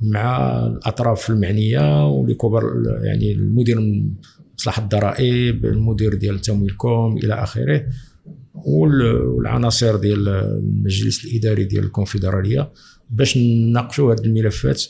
مع 0.00 0.56
الأطراف 0.66 1.30
المعنيه 1.30 2.06
واللي 2.08 2.34
كبر 2.34 2.82
يعني 3.04 3.32
المدير 3.32 3.78
مصلحة 4.58 4.82
الضرائب 4.82 5.64
المدير 5.64 6.14
ديال 6.14 6.40
تمويلكم 6.40 7.18
إلى 7.24 7.34
آخره 7.34 7.86
وال- 8.54 9.16
والعناصر 9.26 9.96
ديال 9.96 10.28
المجلس 10.28 11.24
الإداري 11.24 11.64
ديال 11.64 11.84
الكونفدرالية 11.84 12.72
باش 13.10 13.38
نناقشوا 13.38 14.14
هذه 14.14 14.20
الملفات 14.24 14.82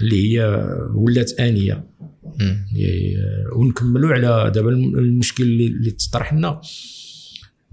اللي 0.00 0.38
هي 0.38 0.66
ولات 0.94 1.40
آنية. 1.40 1.84
يعني، 2.72 3.16
آه، 3.18 3.56
ونكملوا 3.56 4.10
على 4.12 4.50
دابا 4.54 4.70
الم- 4.70 4.98
المشكل 4.98 5.42
اللي, 5.44 5.90
تطرح 5.90 6.34
لنا 6.34 6.60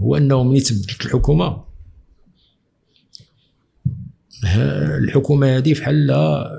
هو 0.01 0.17
أنه 0.17 0.43
ملي 0.43 0.59
تبدلت 0.59 1.05
الحكومة 1.05 1.63
الحكومة 4.44 5.57
هذه 5.57 5.74
بحال 5.74 6.07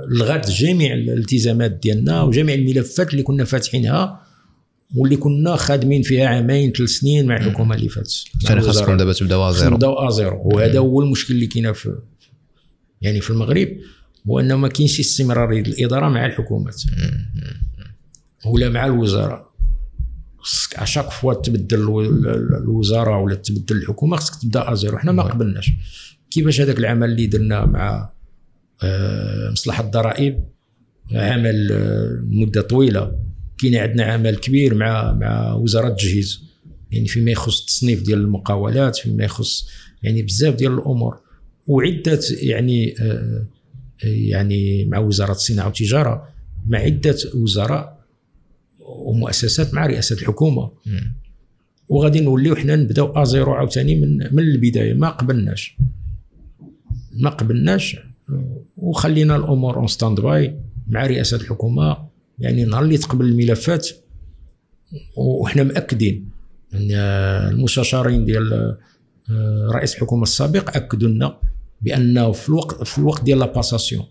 لغات 0.09 0.51
جميع 0.51 0.95
الالتزامات 0.95 1.71
ديالنا 1.71 2.23
وجميع 2.23 2.55
الملفات 2.55 3.11
اللي 3.11 3.23
كنا 3.23 3.45
فاتحينها 3.45 4.21
واللي 4.97 5.17
كنا 5.17 5.57
خادمين 5.57 6.03
فيها 6.03 6.27
عامين 6.27 6.73
ثلاث 6.73 6.91
سنين 6.91 7.27
مع 7.27 7.37
الحكومة 7.37 7.75
اللي 7.75 7.89
فاتت. 7.89 8.25
الوزارة. 8.51 8.73
خاصكم 8.73 8.97
دابا 8.97 9.13
تبداو 9.13 9.51
zéro 9.51 9.71
نبداو 9.75 10.09
à 10.09 10.15
zéro 10.15 10.41
وهذا 10.45 10.79
هو 10.79 11.01
المشكل 11.03 11.35
اللي 11.35 11.47
كاين 11.47 11.73
في 11.73 11.99
يعني 13.03 13.21
في 13.21 13.31
المغرب 13.31 13.69
هو 14.29 14.41
إنه 14.41 14.57
ما 14.57 14.69
كاينش 14.69 15.01
استمراريه 15.01 15.61
الإدارة 15.61 16.09
مع 16.09 16.27
الحكومات 16.27 16.83
ولا 18.47 18.69
مع 18.69 18.87
الوزراء. 18.87 19.51
خصك 20.39 20.75
à 20.77 20.82
chaque 20.82 21.11
fois 21.11 21.35
تبدل 21.35 21.79
الو- 21.81 22.01
ال- 22.01 22.57
الوزارة 22.63 23.19
ولا 23.19 23.35
تبدل 23.35 23.77
الحكومة 23.77 24.17
خصك 24.17 24.43
تبدأ 24.43 24.73
à 24.73 24.78
zéro 24.78 24.99
حنا 24.99 25.13
ما 25.13 25.23
قبلناش. 25.23 25.73
كيفاش 26.31 26.61
هذاك 26.61 26.79
العمل 26.79 27.11
اللي 27.11 27.27
درنا 27.27 27.67
مع 27.67 28.13
آه، 28.83 29.51
مصلحة 29.51 29.85
الضرائب؟ 29.85 30.45
عمل 31.13 31.73
آه، 31.73 32.21
مدة 32.23 32.63
طويلة. 32.63 33.19
كاين 33.59 33.77
عندنا 33.77 34.05
عمل 34.05 34.37
كبير 34.37 34.75
مع 34.75 35.13
مع 35.13 35.53
وزارة 35.53 35.89
التجهيز. 35.89 36.43
يعني 36.91 37.07
فيما 37.07 37.31
يخص 37.31 37.61
التصنيف 37.61 38.03
ديال 38.03 38.19
المقاولات 38.19 38.97
فيما 38.97 39.25
يخص 39.25 39.69
يعني 40.03 40.23
بزاف 40.23 40.55
ديال 40.55 40.73
الأمور. 40.73 41.21
وعدة 41.67 42.21
يعني 42.43 42.95
آه، 43.01 43.47
يعني 44.03 44.85
مع 44.85 44.99
وزارة 44.99 45.33
الصناعة 45.33 45.67
والتجارة 45.67 46.29
مع 46.67 46.79
عدة 46.79 47.17
وزراء 47.35 48.01
ومؤسسات 48.79 49.75
مع 49.75 49.87
رئاسة 49.87 50.17
الحكومة. 50.17 50.71
وغادي 51.89 52.21
نوليو 52.21 52.57
حنا 52.57 52.77
نبداو 52.77 53.07
à 53.07 53.25
zéro 53.25 53.53
عاوتاني 53.53 53.97
من 53.97 54.19
من 54.19 54.43
البداية 54.43 54.95
ما 54.95 55.09
قبلناش. 55.09 55.77
ما 57.21 57.31
قبلناش 57.31 57.97
وخلينا 58.77 59.37
الأمور 59.37 59.77
en 59.77 59.87
stand-by 59.87 60.57
مع 60.89 61.07
رئاسة 61.07 61.37
الحكومة 61.37 61.97
يعني 62.39 62.65
نهار 62.65 62.83
اللي 62.83 62.99
تقبل 62.99 63.25
الملفات. 63.25 63.89
وحنا 65.17 65.63
مأكدين 65.63 66.31
إن 66.75 66.91
المستشارين 67.51 68.25
ديال 68.25 68.77
آه، 69.31 69.69
رئيس 69.73 69.95
الحكومة 69.95 70.23
السابق 70.23 70.77
اكدوا 70.77 71.09
لنا 71.09 71.39
بانه 71.81 72.33
في 72.33 72.49
الوقت 72.49 72.83
في 72.85 72.99
الوقت 72.99 73.25
ديال 73.25 73.39
la 73.39 73.47
passation 73.47 74.05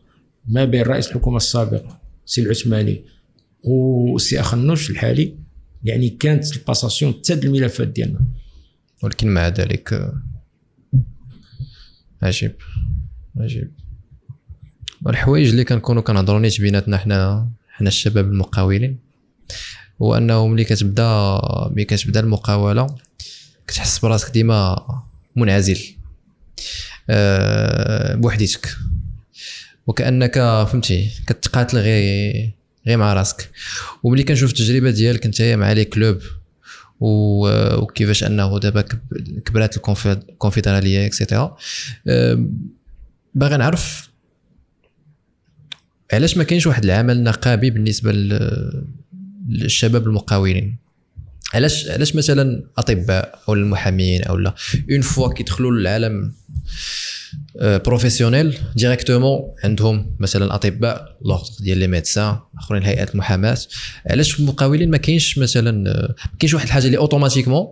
ما 0.48 0.66
بين 0.66 0.82
رئيس 0.82 1.08
الحكومة 1.08 1.38
السابق 1.38 1.84
سي 2.26 2.42
العثماني 2.42 3.04
وسي 3.64 4.40
اخنوش 4.40 4.90
الحالي 4.90 5.36
يعني 5.84 6.10
كانت 6.10 6.58
ال 6.58 6.64
passation 6.64 7.22
تاد 7.22 7.46
الملفات 7.46 7.88
ديالنا. 7.88 8.20
ولكن 9.04 9.28
مع 9.28 9.48
ذلك 9.48 9.94
آه، 9.94 10.22
عجيب. 12.22 12.56
عجيب. 13.40 13.72
والحوايج 15.06 15.50
اللي 15.50 15.64
كنكونوا 15.64 16.02
كنهضروا 16.02 16.40
نيت 16.40 16.62
بيناتنا 16.62 16.98
حنا 16.98 17.50
حنا 17.70 17.88
الشباب 17.88 18.26
المقاولين 18.26 19.00
هو 20.02 20.18
أنه 20.18 20.48
ملي 20.48 20.64
كتبدا 20.64 21.40
ملي 21.72 21.86
كتبدا 21.86 22.20
المقاولة 22.20 22.96
كتحس 23.68 24.00
براسك 24.00 24.32
ديما 24.34 24.86
منعزل 25.36 25.80
أه 27.10 28.16
بوحديتك. 28.16 28.70
وكأنك 29.88 30.34
فهمتي 30.72 31.12
كتقاتل 31.28 31.78
غير 31.78 32.52
غير 32.88 32.98
مع 32.98 33.14
راسك. 33.14 33.50
وملي 34.04 34.24
كنشوف 34.24 34.52
التجربة 34.52 34.92
ديالك 34.92 35.26
أنت 35.26 35.42
مع 35.42 35.72
لي 35.72 35.86
كلوب 35.86 36.22
وكيفاش 37.00 38.24
أنه 38.24 38.60
دابا 38.60 38.82
كبرات 39.46 39.78
الكونفدرالية 39.78 41.06
اكسيتيرا 41.06 41.58
باغي 43.36 43.58
نعرف 43.58 44.10
علاش 46.14 46.38
ما 46.38 46.44
كاينش 46.44 46.68
واحد 46.68 46.84
العمل 46.84 47.24
نقابي 47.24 47.70
بالنسبة 47.70 48.12
للشباب 49.48 50.08
المقاولين؟ 50.08 50.78
علاش 51.54 51.88
علاش 51.88 52.16
مثلا 52.16 52.64
أطباء 52.78 53.40
أو 53.50 53.54
المحامين 53.54 54.24
أو 54.24 54.38
لا؟ 54.38 54.56
une 54.92 55.02
fois 55.02 55.34
كيدخلوا 55.34 55.72
للعالم 55.72 56.34
professionnel 57.62 58.58
directement 58.76 59.40
عندهم 59.64 60.16
مثلا 60.20 60.56
أطباء 60.56 61.18
l'ordre 61.26 61.50
ديال 61.60 61.78
les 61.78 61.88
médecins 61.88 62.38
آخرين 62.58 62.84
هيئات 62.84 63.14
المحاماه 63.14 63.58
علاش 64.10 64.40
المقاولين 64.40 64.90
ما 64.90 64.98
كاينش 64.98 65.38
مثلا 65.38 65.72
ما 65.72 66.36
كاينش 66.40 66.54
واحد 66.54 66.66
الحاجة 66.66 66.86
اللي 66.86 66.98
automatiquement 66.98 67.68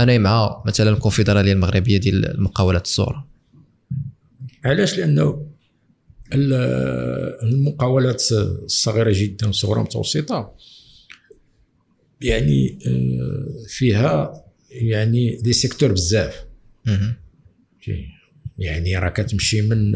أنا 0.00 0.18
مع 0.18 0.62
مثلا 0.66 0.90
الكونفدرالية 0.90 1.52
المغربية 1.52 1.96
ديال 1.96 2.30
المقاولات 2.34 2.84
الصغرى؟ 2.84 3.24
علاش؟ 4.64 4.98
لأنه 4.98 5.46
المقاولات 7.42 8.22
الصغيرة 8.32 9.12
جدا 9.14 9.46
والصغرى 9.46 9.78
المتوسطه 9.78 10.56
يعني 12.20 12.78
آه، 12.86 13.66
فيها 13.68 14.44
يعني 14.70 15.36
des 15.36 15.52
secteurs 15.52 15.92
بزاف. 15.92 16.44
يعني 18.58 18.96
راه 18.98 19.08
كتمشي 19.08 19.62
من 19.62 19.94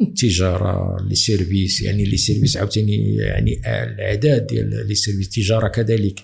التجارة 0.00 1.02
les 1.08 1.14
services 1.14 1.82
يعني 1.82 2.04
les 2.04 2.16
services 2.16 2.56
عاوتاني 2.56 3.16
يعني 3.16 3.60
الاعداد 3.66 4.46
ديال 4.46 4.86
les 4.88 4.94
services 4.94 5.26
التجارة 5.26 5.68
كذلك. 5.68 6.20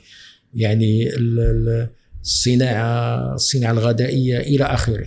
يعني 0.54 1.10
الصناعة 2.22 3.34
الصناعة 3.34 3.72
الغذائية 3.72 4.40
إلى 4.40 4.64
آخره. 4.64 5.06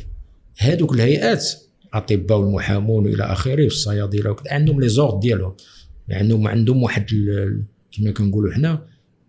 هذوك 0.57 0.93
الهيئات 0.93 1.66
الاطباء 1.93 2.39
والمحامون 2.39 3.07
إلى 3.07 3.23
آخره 3.23 3.63
والصيادله 3.63 4.35
عندهم 4.49 4.81
les 4.81 4.89
ordres 4.89 5.19
ديالهم. 5.19 5.53
يعني 6.07 6.23
عندهم 6.23 6.47
عندهم 6.47 6.83
واحد 6.83 7.05
كما 7.91 8.11
كنقولوا 8.11 8.53
حنا 8.53 8.85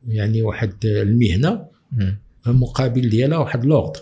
يعني 0.08 0.42
واحد 0.42 0.72
المهنة 0.84 1.68
مقابل 2.46 3.08
ديالها 3.08 3.38
واحد 3.38 3.64
l'ordre. 3.64 3.92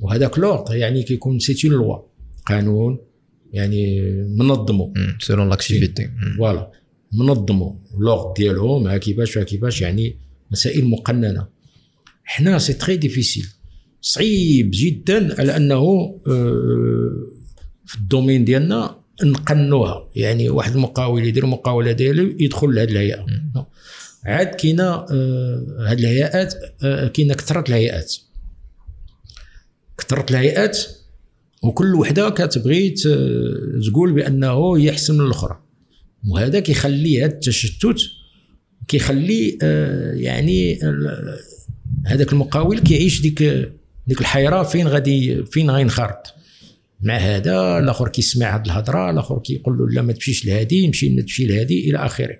وهذاك 0.00 0.38
l'ordre 0.38 0.70
يعني 0.70 1.02
كيكون 1.02 1.38
c'est 1.38 1.68
une 1.68 1.83
loi 1.83 1.98
قانون 2.46 2.98
يعني 3.52 4.00
منظمه 4.38 4.92
selon 5.20 5.48
l'activité 5.48 6.10
voilà 6.36 6.70
منظمه 7.12 7.78
l'ordre 7.98 8.34
ديالهم 8.34 8.86
ها 8.86 8.96
كيفاش 8.96 9.38
ها 9.38 9.44
كيفاش 9.44 9.80
يعني 9.80 10.16
مسائل 10.50 10.84
مقننة. 10.84 11.46
حنا 12.24 12.58
c'est 12.58 12.72
très 12.72 12.96
difficile 12.96 13.46
صعيب 14.00 14.70
جدا 14.72 15.40
على 15.40 15.56
أنه 15.56 15.76
آه، 16.28 17.10
في 17.86 17.96
ال 17.96 18.02
domaine 18.02 18.44
ديالنا 18.44 18.96
نقنوها. 19.22 20.08
يعني 20.16 20.50
واحد 20.50 20.72
المقاول 20.74 21.26
يدير 21.26 21.46
مقاولة 21.46 21.92
ديالو 21.92 22.34
يدخل 22.38 22.74
لهذه 22.74 22.90
الهيئة. 22.90 23.26
عاد 24.24 24.46
كاينة 24.46 24.84
آه، 24.84 25.66
هاد 25.80 25.98
الهيئات 25.98 26.54
آه، 26.82 27.08
كاينة 27.08 27.34
كثرة 27.34 27.64
الهيئات. 27.68 28.14
كثرة 29.98 30.26
الهيئات 30.30 30.78
وكل 31.62 31.94
وحدة 31.94 32.30
كتبغي 32.30 32.94
تقول 33.86 34.12
بأنه 34.12 34.76
هي 34.76 34.90
احسن 34.90 35.14
من 35.14 35.26
الأخرى. 35.26 35.60
وهذا 36.28 36.60
كيخلي 36.60 37.24
هذا 37.24 37.32
التشتت 37.32 37.96
كيخلي 38.88 39.58
آه، 39.62 40.12
يعني 40.12 40.78
هذاك 42.06 42.32
المقاول 42.32 42.78
كيعيش 42.78 43.20
ديك 43.20 43.42
ديك 44.06 44.20
الحيرة 44.20 44.62
فين 44.62 44.88
غادي 44.88 45.44
فين 45.44 45.70
غينخرط. 45.70 46.34
مع 47.00 47.16
هذا 47.16 47.78
الآخر 47.78 48.08
كيسمع 48.08 48.56
هذه 48.56 48.62
الهضرة 48.66 49.10
الآخر 49.10 49.38
كيقول 49.38 49.78
له 49.78 49.88
لا 49.88 50.02
ما 50.02 50.12
تمشيش 50.12 50.46
لهادي 50.46 50.88
مشي 50.88 51.22
تمشي 51.22 51.46
لهادي 51.46 51.90
إلى 51.90 51.98
آخره. 51.98 52.38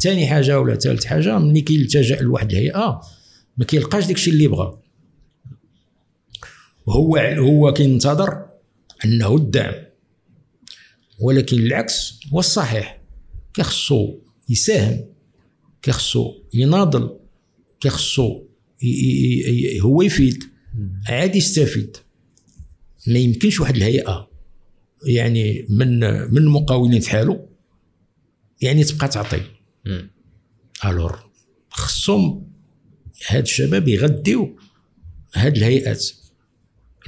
ثاني 0.00 0.26
حاجة 0.26 0.60
ولا 0.60 0.74
ثالث 0.74 1.04
حاجة 1.04 1.38
ملي 1.38 1.60
كيلتجأ 1.60 2.20
لواحد 2.20 2.50
الهيئة 2.50 3.00
ما 3.56 3.64
كيلقاش 3.64 4.06
داكشي 4.06 4.30
اللي 4.30 4.46
بغا 4.46 4.82
وهو 6.86 7.16
هو 7.16 7.72
كينتظر 7.72 8.46
أنه 9.04 9.36
الدعم. 9.36 9.74
ولكن 11.20 11.58
العكس 11.58 12.20
هو 12.32 12.38
الصحيح. 12.38 13.00
كيخصو 13.54 14.18
يساهم 14.48 15.04
كيخصو 15.82 16.34
يناضل 16.54 17.16
كيخصو 17.80 18.42
هو 19.82 20.02
يفيد 20.02 20.44
عاد 21.08 21.36
يستفيد. 21.36 21.96
ما 23.06 23.18
يمكنش 23.18 23.60
واحد 23.60 23.76
الهيئة 23.76 24.30
يعني 25.06 25.66
من 25.68 26.00
من 26.30 26.38
المقاولين 26.38 27.00
في 27.00 27.10
حاله 27.10 27.48
يعني 28.60 28.84
تبقى 28.84 29.08
تعطي. 29.08 29.42
الور 30.84 31.30
خصهم 31.70 32.52
هاد 33.28 33.42
الشباب 33.42 33.88
يغديو 33.88 34.56
هاد 35.34 35.56
الهيئات 35.56 36.04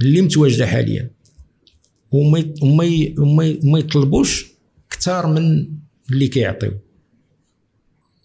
اللي 0.01 0.21
متواجدة 0.21 0.67
حاليا. 0.67 1.11
وما 2.11 2.53
وما 2.61 3.13
وما 3.63 3.79
يطلبوش 3.79 4.45
كثار 4.89 5.27
من 5.27 5.67
اللي 6.11 6.27
كيعطيو. 6.27 6.71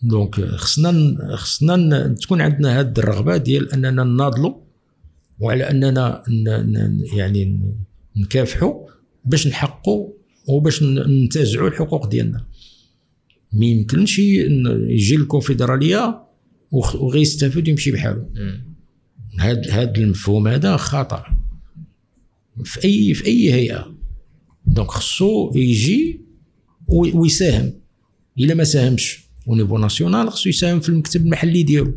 دونك 0.02 0.40
خصنا 0.44 1.36
خصنا 1.36 2.08
تكون 2.14 2.40
عندنا 2.40 2.78
هاد 2.78 2.98
الرغبة 2.98 3.36
ديال 3.36 3.72
أننا 3.72 4.04
نناضلوا 4.04 4.54
وعلى 5.40 5.70
اننا 5.70 6.22
يعني 7.14 7.60
نكافحوا 8.16 8.86
باش 9.24 9.46
نحققوا 9.46 10.12
وباش 10.46 10.82
ننتزعوا 10.82 11.68
الحقوق 11.68 12.08
ديالنا. 12.08 12.46
ما 13.52 13.66
يمكنش 13.66 14.18
يجي 14.18 15.16
الكونفدرالية 15.16 16.22
وغيستافد 16.72 17.68
يمشي 17.68 17.90
بحاله 17.90 18.26
هذا 19.38 19.70
هذا 19.70 19.96
المفهوم 19.96 20.48
هذا 20.48 20.76
خطا 20.76 21.24
في 22.64 22.84
اي 22.84 23.14
في 23.14 23.26
أي 23.26 23.52
هيئة. 23.52 23.94
donc 24.66 24.90
خصو 24.90 25.52
يجي 25.54 26.20
ويساهم. 26.88 27.72
إلا 28.38 28.54
ما 28.54 28.64
ساهمش. 28.64 29.24
au 29.48 29.54
niveau 29.54 29.78
national 29.78 30.30
خصو 30.30 30.48
يساهم 30.48 30.80
في 30.80 30.88
المكتب 30.88 31.24
المحلي 31.24 31.62
ديالو. 31.62 31.94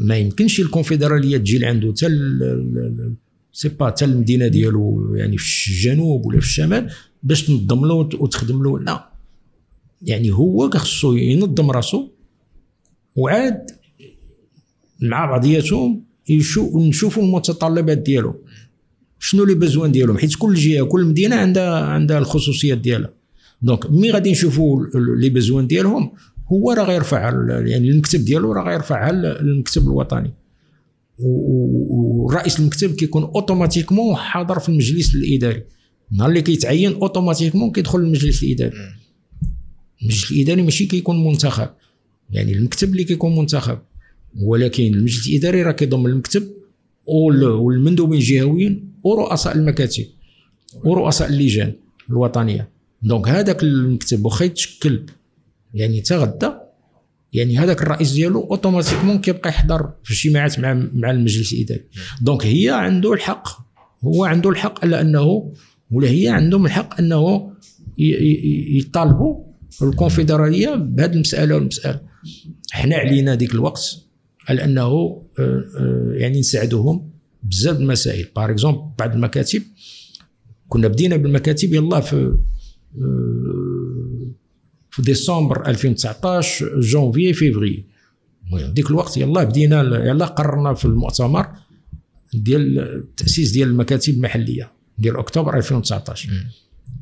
ما 0.00 0.16
يمكنش 0.16 0.60
الكونفدرالية 0.60 1.36
تجي 1.36 1.58
لعندو 1.58 1.92
حتى 1.92 2.08
c'est 3.52 3.68
pas 3.68 3.86
حتى 3.86 4.04
المدينة 4.04 4.48
ديالو 4.48 5.14
يعني 5.14 5.38
في 5.38 5.70
الجنوب 5.70 6.26
ولا 6.26 6.40
في 6.40 6.46
الشمال 6.46 6.90
باش 7.22 7.42
تنظم 7.42 7.86
له 7.86 7.94
وتخدم 7.94 8.62
له. 8.62 8.78
لا. 8.78 9.12
يعني 10.02 10.30
هو 10.30 10.70
خصو 10.70 11.12
ينظم 11.14 11.70
راسو 11.70 12.08
وعاد 13.16 13.66
مع 15.02 15.26
بعضياتهم 15.26 16.04
نشوفوا 16.76 17.22
المتطلبات 17.22 17.98
ديالو. 17.98 18.44
شنو 19.18 19.44
les 19.44 19.54
besoins 19.54 19.92
ديالهم؟ 19.92 20.18
حيت 20.18 20.34
كل 20.34 20.54
جهة 20.54 20.84
كل 20.84 21.04
مدينة 21.04 21.36
عندها 21.36 21.80
عندها 21.80 22.18
الخصوصيات 22.18 22.78
ديالها. 22.78 23.12
donc 23.62 23.90
مي 23.90 24.10
غادي 24.10 24.30
نشوفوا 24.30 24.86
les 24.94 25.28
besoins 25.28 25.66
ديالهم 25.66 26.12
هو 26.52 26.72
راه 26.72 26.84
غيرفع 26.84 27.20
يعني 27.48 27.88
المكتب 27.88 28.24
ديالو 28.24 28.52
راه 28.52 28.70
غيرفعها 28.70 29.12
للمكتب 29.12 29.82
الوطني. 29.82 30.30
ورئيس 31.18 32.60
المكتب 32.60 32.94
كيكون 32.94 33.22
automatiquement 33.22 34.16
حاضر 34.16 34.58
في 34.58 34.68
المجلس 34.68 35.14
الإداري. 35.14 35.62
نهار 36.12 36.28
اللي 36.28 36.42
كيتعين 36.42 36.92
automatiquement 36.92 37.72
كيدخل 37.72 37.98
المجلس 37.98 38.42
الإداري. 38.42 38.76
المجلس 40.02 40.32
الإداري 40.32 40.62
ماشي 40.62 40.86
كيكون 40.86 41.24
منتخب. 41.24 41.68
يعني 42.30 42.52
المكتب 42.52 42.92
اللي 42.92 43.04
كيكون 43.04 43.36
منتخب. 43.36 43.78
ولكن 44.40 44.94
المجلس 44.94 45.28
الإداري 45.28 45.62
راه 45.62 45.72
كيضم 45.72 46.06
المكتب 46.06 46.48
والمندوبين 47.06 48.18
الجهويين 48.18 48.92
ورؤساء 49.02 49.56
المكاتب 49.56 50.06
ورؤساء 50.84 51.28
اللجان 51.28 51.72
الوطنية. 52.10 52.68
donc 53.02 53.28
هذاك 53.28 53.62
المكتب 53.62 54.24
واخا 54.24 54.44
يتشكل 54.44 55.02
يعني 55.74 56.00
حتى 56.00 56.16
غدا 56.16 56.68
يعني 57.32 57.58
هذاك 57.58 57.82
الرئيس 57.82 58.12
ديالو 58.12 58.40
automatiquement 58.40 59.18
كيبقى 59.18 59.48
يحضر 59.48 59.90
في 60.04 60.14
اجتماعات 60.14 60.58
مع 60.58 60.88
مع 60.92 61.10
المجلس 61.10 61.52
الإداري. 61.52 61.84
donc 62.20 62.46
هي 62.46 62.70
عنده 62.70 63.12
الحق 63.12 63.48
هو 64.04 64.24
عنده 64.24 64.50
الحق 64.50 64.84
على 64.84 65.00
أنه 65.00 65.52
ولا 65.90 66.08
هي 66.08 66.28
عندهم 66.28 66.66
الحق 66.66 66.98
أنه 67.00 67.52
يطالبوا 68.78 69.44
الكونفدرالية 69.82 70.74
بهذه 70.74 71.12
المسألة 71.12 71.54
والمسألة. 71.54 72.00
حنا 72.70 72.96
علينا 72.96 73.34
ديك 73.34 73.54
الوقت 73.54 73.98
على 74.48 74.64
أنه 74.64 74.82
آه، 74.84 75.22
آه، 75.38 76.12
يعني 76.12 76.40
نساعدوهم 76.40 77.10
بزاف 77.42 77.76
المسائل. 77.76 78.28
par 78.36 78.50
exemple 78.50 78.82
بعض 78.98 79.12
المكاتب 79.12 79.62
كنا 80.68 80.88
بدينا 80.88 81.16
بالمكاتب 81.16 81.74
يلا 81.74 82.00
في 82.00 82.16
آه، 82.16 83.67
في 84.98 85.04
ديسمبر 85.04 85.66
2019 85.66 86.80
janvier 86.80 87.32
février. 87.32 87.84
المهم. 88.46 88.74
ديك 88.74 88.90
الوقت 88.90 89.16
يلا 89.16 89.44
بدينا 89.44 89.80
يلا 89.80 90.26
قررنا 90.26 90.74
في 90.74 90.84
المؤتمر 90.84 91.48
ديال 92.34 92.78
التأسيس 92.78 93.50
ديال 93.50 93.68
المكاتب 93.68 94.14
المحلية 94.14 94.72
ديال 94.98 95.16
أكتوبر 95.16 95.56
2019 95.56 96.30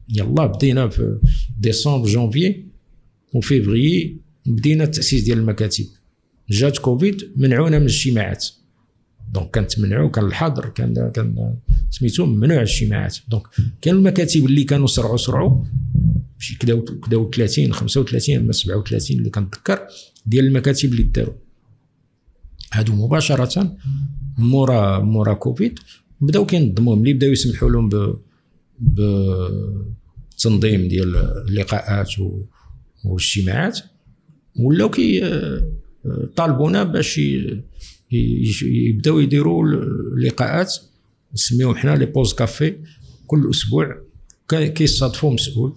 يلا 0.09 0.47
بدينا 0.47 0.89
في 0.89 1.19
décembre 1.61 2.09
janvier 2.09 2.65
و 3.35 3.45
février 3.45 4.17
بدينا 4.47 4.85
التأسيس 4.85 5.23
ديال 5.23 5.39
المكاتب. 5.39 5.87
جات 6.51 6.79
كوفيد 6.79 7.33
منعونا 7.37 7.79
من 7.79 7.87
الاجتماعات. 7.87 8.47
donc 9.33 9.51
كانت 9.51 9.79
منعو 9.79 10.11
كان 10.11 10.25
الحظر 10.25 10.69
كان 10.69 11.11
كان 11.15 11.55
سميتو 11.91 12.27
ممنوع 12.27 12.57
الاجتماعات. 12.57 13.17
donc 13.29 13.43
كانوا 13.81 13.99
المكاتب 13.99 14.47
اللي 14.47 14.65
كانوا 14.65 14.87
سرعوا 14.87 15.17
سرعوا 15.17 15.65
شي 16.39 16.59
كدا 16.59 16.85
كدا 17.07 17.31
30 17.35 17.73
35 17.73 18.39
ولا 18.39 18.53
37 18.53 19.19
اللي 19.19 19.31
كنتذكر 19.31 19.87
ديال 20.27 20.47
المكاتب 20.47 20.93
اللي 20.93 21.03
داروا 21.03 21.35
هادو 22.73 22.93
مباشرة 22.93 23.77
مورا 24.39 24.99
مورا 24.99 25.35
كوفيد. 25.35 25.79
بداو 26.21 26.47
كينظموهم 26.47 26.99
اللي 26.99 27.13
بداو 27.13 27.31
يسمحوا 27.31 27.71
لهم 27.71 27.89
ب 27.89 28.17
بتنظيم 28.81 30.89
ديال 30.89 31.17
اللقاءات 31.49 32.11
والاجتماعات. 33.05 33.79
ولاو 34.59 34.91
كيطالبونا 34.91 36.83
باش 36.83 37.21
يبداو 38.63 39.21
يديروا 39.21 39.65
اللقاءات. 40.17 40.75
نسميوهم 41.35 41.77
حنا 41.77 41.97
les 41.97 42.07
pauses-café. 42.07 42.77
كل 43.27 43.51
أسبوع 43.51 44.03
كيصادفوا 44.49 45.33
مسؤول. 45.33 45.77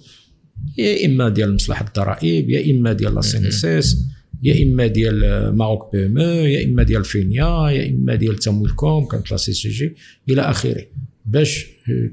يا 0.77 1.05
إما 1.05 1.29
ديال 1.29 1.55
مصلحة 1.55 1.85
الضرائب 1.87 2.49
يا 2.49 2.71
إما 2.71 2.93
ديال 2.93 3.15
la 3.15 3.21
CNSS 3.21 3.97
يا 4.43 4.63
إما 4.63 4.87
ديال 4.87 5.49
Maroc 5.55 5.91
PME 5.91 6.17
يا 6.17 6.65
إما 6.65 6.83
ديال 6.83 7.05
Finéa 7.05 7.69
يا 7.69 7.89
إما 7.89 8.15
ديال 8.15 8.35
تمويلكم 8.37 9.05
كانت 9.05 9.31
la 9.31 9.37
CCG 9.37 9.95
إلى 10.29 10.41
آخره. 10.41 10.85
باش 11.25 11.65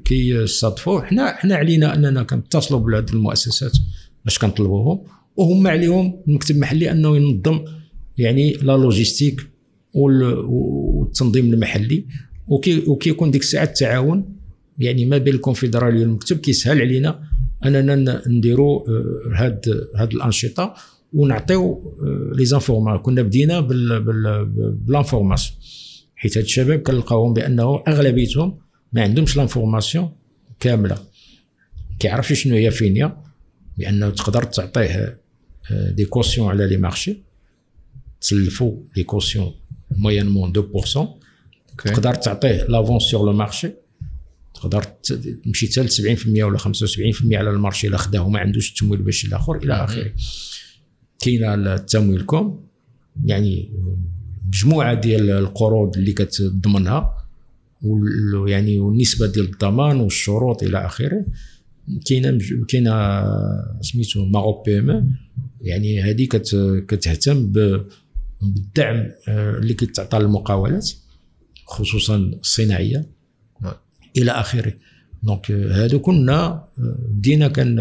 كيصادفوا 0.05 1.01
حنا 1.01 1.35
حنا 1.35 1.55
علينا 1.55 1.95
أننا 1.95 2.23
كنتصلوا 2.23 2.79
بهذه 2.79 3.13
المؤسسات 3.13 3.71
باش 4.25 4.39
كنطلبوهم 4.39 4.99
وهم 5.35 5.67
عليهم 5.67 6.21
المكتب 6.27 6.55
المحلي 6.55 6.91
أنه 6.91 7.17
ينظم 7.17 7.59
يعني 8.17 8.53
la 8.53 8.77
logistique 8.77 9.41
والتنظيم 9.93 11.53
المحلي. 11.53 12.05
وكيكون 12.87 13.31
ديك 13.31 13.41
الساعة 13.41 13.63
التعاون 13.63 14.35
يعني 14.79 15.05
ما 15.05 15.17
بين 15.17 15.33
الكونفدرالية 15.33 15.99
والمكتب 15.99 16.37
كيسهل 16.37 16.81
علينا 16.81 17.19
اننا 17.65 18.21
نديروا 18.27 18.89
آه، 18.89 19.35
هاد 19.35 19.87
هاد 19.95 20.13
الأنشطة 20.13 20.73
ونعطيو 21.13 21.93
les 22.35 22.45
informa 22.45 22.97
كنا 22.97 23.21
بدينا 23.21 23.59
بال 23.59 23.89
information 23.89 25.57
حيت 26.15 26.37
هاد 26.37 26.43
الشباب 26.43 26.79
كنلقاوهم 26.79 27.33
بأنه 27.33 27.83
أغلبيتهم 27.87 28.57
ما 28.93 29.01
عندهمش 29.01 29.37
l'information 29.37 30.09
كاملة. 30.59 30.97
كيعرفش 31.99 32.43
شنو 32.43 32.55
هي 32.55 32.71
Finéa 32.71 33.17
بأنه 33.77 34.09
تقدر 34.09 34.43
تعطيه 34.43 35.19
des 35.71 36.03
آه، 36.03 36.07
cautions 36.09 36.49
على 36.49 36.67
les 36.67 36.77
marchés. 36.77 37.17
تسلفوا 38.21 38.77
les 38.97 39.03
cautions 39.03 39.53
moyennant 39.91 40.53
2% 40.53 41.07
تقدر 41.77 42.15
تعطيه 42.15 42.63
l'avance 42.63 43.03
sur 43.03 43.25
le 43.25 43.33
marché 43.33 43.71
تقدر 44.61 44.83
تمشي 45.43 45.67
حتى 45.67 45.81
ل 45.81 46.17
70% 46.17 46.27
ولا 46.27 46.57
75% 46.57 47.33
على 47.33 47.49
ال 47.49 47.54
marché 47.54 47.87
إلا 47.87 47.97
خداه 47.97 48.21
وما 48.21 48.39
عندوش 48.39 48.69
التمويل 48.69 49.01
باش 49.01 49.25
الآخر 49.25 49.55
إلى 49.55 49.73
آخره. 49.73 50.11
كاينة 51.19 51.53
Tamwilcom 51.53 52.67
يعني 53.25 53.69
مجموعة 54.47 54.93
ديال 54.93 55.29
القروض 55.29 55.97
اللي 55.97 56.13
كتضمنها 56.13 57.27
يعني 58.47 58.79
والنسبة 58.79 59.27
ديال 59.27 59.45
الضمان 59.45 59.99
والشروط 59.99 60.63
إلى 60.63 60.85
آخره. 60.85 61.25
كاينة 62.05 62.39
كاينة 62.67 63.23
سميتو 63.81 64.25
Maroc 64.25 64.65
PME 64.65 65.15
يعني 65.61 66.01
هذه 66.01 66.25
كتهتم 66.87 67.51
بالدعم 68.41 69.11
آه، 69.27 69.57
اللي 69.57 69.73
كيتعطى 69.73 70.19
للمقاولات 70.19 70.91
خصوصا 71.65 72.15
الصناعية. 72.15 72.97
نعم. 72.97 73.16
إلى 74.17 74.31
آخره. 74.31 74.73
donc 75.23 75.51
آه، 75.51 75.83
هادو 75.83 75.99
كنا 75.99 76.35
آه، 76.35 76.63
بدينا 77.09 77.47
كان 77.47 77.75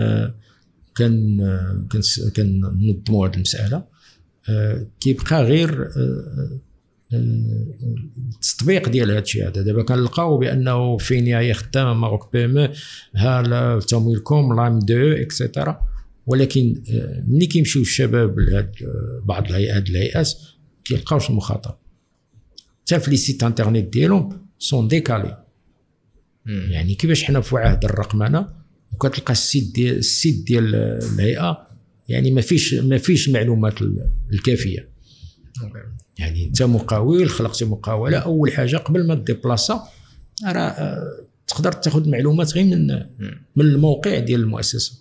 كان 0.95 1.39
كان 1.91 2.03
كننظموا 2.37 3.29
هذه 3.29 3.35
المسألة. 3.35 3.85
كيبقى 5.01 5.45
غير 5.45 5.91
التطبيق 7.13 8.89
ديال 8.89 9.11
هذا 9.11 9.19
الشيء 9.19 9.49
هذا. 9.49 9.63
دابا 9.63 9.83
كنلقاو 9.83 10.39
بأنه 10.39 10.97
Finéa 10.97 11.39
هي 11.39 11.55
خدامة 11.55 11.95
Maroc 11.95 12.33
PME 12.33 12.73
ها 13.17 13.79
Tamwilcom 13.79 14.57
l'AMDIE 14.57 15.13
et 15.13 15.30
cetera 15.30 15.83
ولكن 16.27 16.83
آه، 16.91 17.25
ملي 17.29 17.47
كيمشيو 17.47 17.83
الشباب 17.83 18.39
لهاد 18.39 18.73
آه، 18.83 19.23
بعض 19.25 19.47
الهيئات 19.47 19.91
الهيئات 19.91 20.33
كيلقاوش 20.85 21.31
المخاطب. 21.31 21.77
حتى 22.83 23.01
في 23.01 23.11
les 23.11 23.17
sites 23.17 23.43
internet 23.43 23.89
ديالهم 23.93 24.47
sont 24.59 24.89
décalés. 24.89 25.46
يعني 26.47 26.95
كيفاش 26.95 27.25
حنا 27.25 27.41
في 27.41 27.57
عهد 27.57 27.85
الرقمنه 27.85 28.49
وكتلقى 28.93 29.33
ال 29.33 29.41
site 29.41 29.75
ديال 29.75 29.97
ال 29.97 30.07
site 30.07 30.47
ديال 30.47 30.75
الهيئة 30.75 31.67
يعني 32.09 32.31
ما 32.31 32.41
فيش 32.41 32.75
ما 32.75 32.99
فيش 32.99 33.29
المعلومات 33.29 33.75
الكافية. 34.33 34.89
يعني 36.19 36.47
أنت 36.47 36.63
مقاول 36.63 37.31
خلقتي 37.31 37.65
مقاولة 37.65 38.19
أول 38.19 38.53
حاجة 38.53 38.77
قبل 38.77 39.07
ما 39.07 39.15
déplaça 39.15 39.89
راه 40.45 40.61
آه، 40.61 41.27
تقدر 41.47 41.73
تاخذ 41.73 42.09
معلومات 42.09 42.55
غير 42.55 42.65
من 42.65 42.87
من 43.57 43.65
الموقع 43.65 44.19
ديال 44.19 44.41
المؤسسة. 44.41 44.93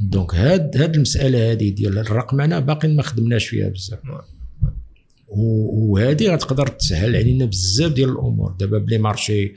donc 0.00 0.34
هاد 0.34 0.76
هاد 0.76 0.94
المسألة 0.94 1.52
هذه 1.52 1.70
ديال 1.70 1.98
الرقمنه 1.98 2.58
باقي 2.58 2.88
ما 2.88 3.02
خدمناش 3.02 3.46
فيها 3.46 3.68
بزاف. 3.68 3.98
وهذه 5.28 6.34
غتقدر 6.34 6.66
تسهل 6.66 7.16
علينا 7.16 7.44
بزاف 7.44 7.92
ديال 7.92 8.08
الأمور. 8.08 8.52
دابا 8.52 8.78
ب 8.78 8.83
les 8.83 8.98
marchés 8.98 9.54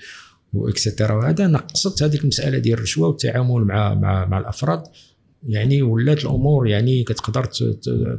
و 0.53 0.60
et 0.60 0.73
cetera 0.73 1.13
وهذا 1.13 1.47
نقصت 1.47 2.03
هذيك 2.03 2.21
المسألة 2.21 2.57
ديال 2.57 2.77
الرشوة 2.77 3.07
والتعامل 3.07 3.65
مع 3.65 3.93
مع 3.93 4.25
مع 4.25 4.39
الأفراد. 4.39 4.83
يعني 5.43 5.81
ولات 5.81 6.25
الأمور 6.25 6.67
يعني 6.67 7.03
كتقدر 7.03 7.45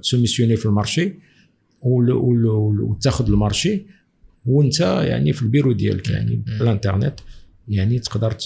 ت 0.03 0.07
soumissionner 0.07 0.57
في 0.57 0.67
ال 0.67 0.73
marché 0.73 1.15
وتاخذ 1.83 3.27
ال 3.27 3.34
marché. 3.34 3.87
وانت 4.47 4.81
يعني 4.81 5.33
في 5.33 5.43
البيرو 5.43 5.73
ديالك 5.73 6.11
يعني 6.11 6.37
بالإنترنت 6.37 7.21
يعني 7.69 7.99
تقدر 7.99 8.37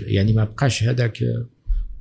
يعني 0.00 0.32
ما 0.32 0.44
بقاش 0.44 0.82
هذاك 0.82 1.22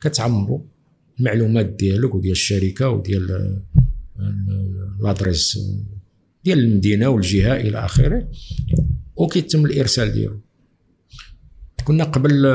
كتعمرو 0.00 0.66
المعلومات 1.20 1.66
ديالك 1.66 2.14
وديال 2.14 2.32
الشركة 2.32 2.88
وديال 2.88 3.56
l'adresse 5.02 5.58
ديال 6.44 6.58
المدينة 6.58 7.08
والجهة 7.08 7.56
إلى 7.56 7.84
آخره 7.84 8.28
وكيتم 9.16 9.64
الإرسال 9.64 10.12
ديالو. 10.12 10.40
كنا 11.84 12.04
قبل 12.04 12.46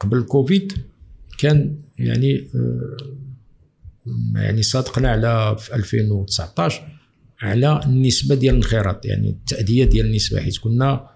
قبل 0.00 0.22
كوفيد 0.22 0.72
كان 1.38 1.78
يعني 1.98 2.48
يعني 4.34 4.62
صادقنا 4.62 5.10
على 5.10 5.56
في 5.58 5.74
2019 5.74 6.82
على 7.42 7.80
النسبة 7.86 8.34
ديال 8.34 8.54
الانخراط 8.54 9.06
يعني 9.06 9.30
التأدية 9.30 9.84
ديال 9.84 10.06
النسبة 10.06 10.40
حيت 10.40 10.58
كنا 10.58 11.10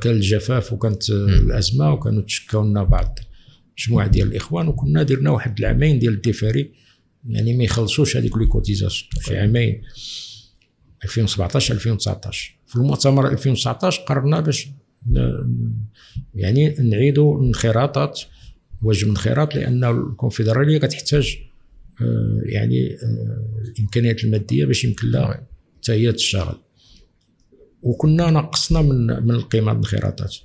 كان 0.00 0.12
الجفاف 0.12 0.72
وكانت 0.72 1.10
الأزمة 1.10 1.92
وكانوا 1.92 2.22
تشكاو 2.22 2.64
لنا 2.64 2.84
بعض 2.84 3.18
مجموعة 3.78 4.06
ديال 4.06 4.28
الإخوان 4.28 4.68
وكنا 4.68 5.02
درنا 5.02 5.30
واحد 5.30 5.58
العامين 5.58 5.98
ديال 5.98 6.12
ال 6.12 6.19
différé 6.19 6.72
يعني 7.24 7.56
ما 7.56 7.64
يخلصوش 7.64 8.16
هذيك 8.16 8.36
les 8.36 8.46
cotisations 8.46 9.10
شي 9.20 9.38
عامين 9.38 9.82
2017 11.04 11.74
2019 11.74 12.58
في 12.66 12.76
المؤتمر 12.76 13.28
2019 13.32 14.02
قررنا 14.02 14.40
باش 14.40 14.68
يعني 16.34 16.74
نعيدوا 16.78 17.40
الانخراطات 17.40 18.20
واجب 18.82 19.02
الانخراط 19.02 19.54
لأن 19.54 19.84
الكونفدرالية 19.84 20.78
كتحتاج 20.78 21.38
آه، 21.38 21.46
يعني 22.46 22.94
آه، 22.94 23.68
الإمكانيات 23.68 24.24
المادية 24.24 24.64
باش 24.64 24.84
يمكن 24.84 25.10
لها 25.10 25.46
حتى 25.76 25.92
هي 25.92 26.12
تشتغل. 26.12 26.54
وكنا 27.82 28.30
نقصنا 28.30 28.82
من 28.82 29.06
من 29.06 29.30
القيمة 29.30 29.72
الانخراطات 29.72 30.36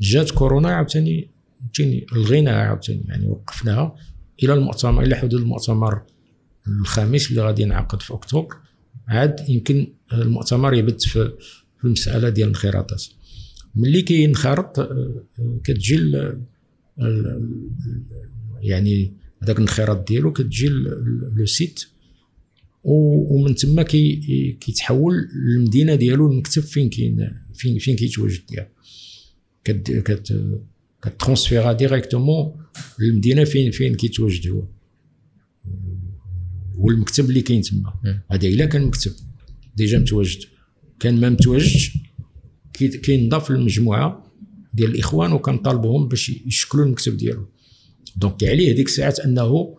جات 0.00 0.30
كورونا 0.30 0.68
عاوتاني 0.68 1.30
فهمتيني 1.60 2.06
لغيناها 2.12 2.54
عاوتاني 2.54 3.04
يعني 3.08 3.26
وقفناها 3.26 3.96
إلى 4.42 4.54
المؤتمر 4.54 5.02
إلى 5.02 5.16
حدود 5.16 5.40
المؤتمر 5.40 6.02
الخامس 6.66 7.30
اللي 7.30 7.42
غادي 7.42 7.62
ينعقد 7.62 8.02
في 8.02 8.14
أكتوبر. 8.14 8.56
عاد 9.08 9.48
يمكن 9.48 9.92
المؤتمر 10.12 10.74
يبت 10.74 11.02
في 11.02 11.32
المسألة 11.84 12.28
ديال 12.28 12.48
الانخراطات 12.48 13.04
ملي 13.74 14.02
كينخرط 14.02 14.78
آه، 14.78 15.24
كتجي 15.64 16.12
يعني 18.60 19.14
هذاك 19.42 19.56
الانخراط 19.56 20.08
ديالو 20.08 20.32
كتجي 20.32 20.68
le 21.36 21.46
site. 21.46 21.84
ومن 22.84 23.54
تما 23.54 23.82
كي 23.82 24.56
كيتحول 24.60 25.28
للمدينة 25.34 25.94
ديالو 25.94 26.32
المكتب 26.32 26.62
فين 26.62 26.88
كاين 26.88 27.30
فين 27.54 27.78
فين 27.78 27.96
كيتواجد 27.96 28.40
ديالو. 28.50 28.68
كت 29.64 29.90
كت 29.90 30.56
كترونسفيرا 31.02 31.72
ديريكتومون 31.72 32.56
للمدينة 32.98 33.44
فين 33.44 33.70
فين 33.70 33.94
كيتواجد 33.94 34.48
هو. 34.48 34.62
والمكتب 36.78 37.28
اللي 37.28 37.42
كاين 37.42 37.62
تما. 37.62 37.94
هذا 38.30 38.48
إلا 38.48 38.66
كان 38.66 38.84
مكتب 38.84 39.12
déjà 39.76 39.98
متواجد. 39.98 40.40
كان 41.00 41.20
ما 41.20 41.28
متواجدش 41.28 41.98
كينضاف 42.74 43.50
للمجموعة 43.50 44.32
ديال 44.74 44.90
الإخوان 44.90 45.32
وكنطالبوهم 45.32 46.08
باش 46.08 46.28
يشكلوا 46.28 46.84
المكتب 46.84 47.16
ديالهم 47.16 47.46
donc 48.16 48.44
عليه 48.44 48.72
هذيك 48.72 48.86
الساعات 48.86 49.20
انه 49.20 49.76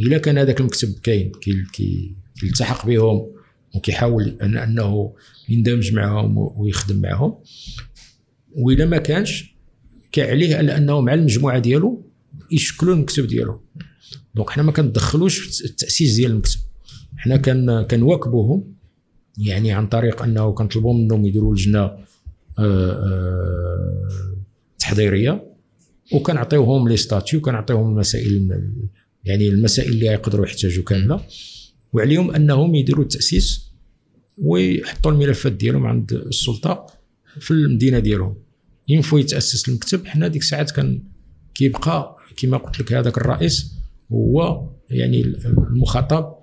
الا 0.00 0.18
كان 0.18 0.38
هذاك 0.38 0.60
المكتب 0.60 0.94
كاين 1.02 1.32
كي 1.72 2.14
كيلتحق 2.40 2.86
بهم 2.86 3.32
وكيحاول 3.74 4.36
أن 4.42 4.56
أنه 4.56 5.14
يندمج 5.48 5.92
معهم 5.92 6.38
ويخدم 6.38 7.00
معهم. 7.00 7.38
واذا 8.52 8.84
ما 8.84 8.98
كانش 8.98 9.54
كعليه 10.12 10.56
على 10.56 10.76
أنه 10.76 11.00
مع 11.00 11.14
المجموعة 11.14 11.58
ديالو 11.58 12.06
يشكلوا 12.50 12.94
المكتب 12.94 13.26
ديالو. 13.26 13.60
donc 14.34 14.50
حنا 14.50 14.62
ما 14.62 14.72
كندخلوش 14.72 15.38
في 15.38 15.64
التأسيس 15.64 16.14
ديال 16.14 16.30
المكتب. 16.30 16.60
حنا 17.16 17.36
كان 17.36 17.82
كنواكبوهم 17.82 18.74
يعني 19.38 19.72
عن 19.72 19.86
طريق 19.86 20.22
أنه 20.22 20.52
كنطلبوا 20.52 20.94
منهم 20.94 21.26
يديروا 21.26 21.54
لجنة 21.54 21.78
آه، 21.78 22.06
آه، 22.58 24.36
تحضيرية. 24.78 25.51
وكنعطيوهم 26.14 26.88
لي 26.88 26.96
ستاتيو 26.96 27.40
كنعطيوهم 27.40 27.92
المسائل 27.92 28.62
يعني 29.24 29.48
المسائل 29.48 29.92
اللي 29.92 30.06
يقدروا 30.06 30.46
يحتاجوا 30.46 30.84
كاملة. 30.84 31.20
وعليهم 31.92 32.30
أنهم 32.30 32.74
يديروا 32.74 33.04
التأسيس 33.04 33.72
ويحطوا 34.38 35.12
الملفات 35.12 35.52
ديالهم 35.52 35.86
عند 35.86 36.12
السلطة 36.12 36.86
في 37.40 37.50
المدينة 37.50 37.98
ديالهم. 37.98 38.36
ينفو 38.88 39.18
يتأسس 39.18 39.68
المكتب. 39.68 40.06
حنا 40.06 40.28
ديك 40.28 40.42
الساعات 40.42 40.70
كان 40.70 41.02
كيبقى 41.54 42.16
كما 42.36 42.56
قلت 42.56 42.80
لك 42.80 42.92
هذاك 42.92 43.18
الرئيس 43.18 43.72
هو 44.12 44.68
يعني 44.90 45.20
المخاطب 45.44 46.34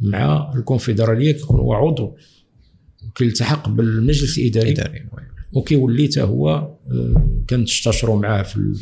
مع 0.00 0.52
الكونفدرالية 0.56 1.32
كيكون 1.32 1.60
هو 1.60 1.72
عضو 1.72 2.16
كيلتحق 3.14 3.68
بالمجلس 3.68 4.38
الإداري. 4.38 5.06
وكيولي 5.52 6.08
حتى 6.08 6.22
هو 6.22 6.48
آه، 6.48 7.44
كنستشروا 7.50 8.20
معاه 8.20 8.42
في 8.42 8.74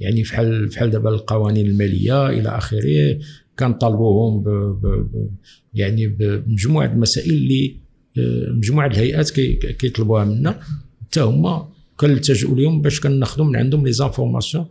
يعني 0.00 0.24
فحال 0.24 0.66
بحال 0.66 0.90
دابا 0.90 1.10
القوانين 1.10 1.66
المالية 1.66 2.28
إلى 2.28 2.48
آخره 2.48 3.18
كنطالبوهم 3.58 4.42
ب 4.42 4.48
ب 4.48 5.30
يعني 5.74 6.06
بمجموعة 6.06 6.86
المسائل 6.86 7.30
اللي 7.30 7.76
آه، 8.18 8.52
مجموعة 8.52 8.86
الهيئات 8.86 9.30
كيطلبوها 9.30 10.24
منا. 10.24 10.60
حتى 11.02 11.20
هما 11.20 11.68
كنلتجئوا 11.96 12.56
لهم 12.56 12.82
باش 12.82 13.00
كناخذوا 13.00 13.46
من 13.46 13.56
عندهم 13.56 13.86
لي 13.86 13.92
زانفورماسيون 13.92 14.66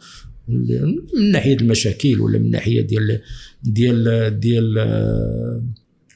من 0.47 1.31
ناحية 1.31 1.55
المشاكل 1.55 2.21
ولا 2.21 2.39
من 2.39 2.51
ناحية 2.51 2.81
ديال 2.81 3.21
ديال 3.63 4.39
ديال 4.39 4.73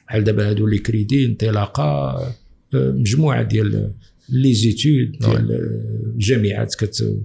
بحال 0.06 0.24
دابا 0.24 0.50
هادو 0.50 0.66
لي 0.66 0.78
كريدي 0.78 1.26
انطلاقة 1.26 2.18
مجموعة 2.74 3.42
ديال 3.42 3.92
لي 4.28 4.54
زيتود 4.54 5.18
ديال 5.20 5.48
الجامعات 6.14 6.74
كت 6.74 7.24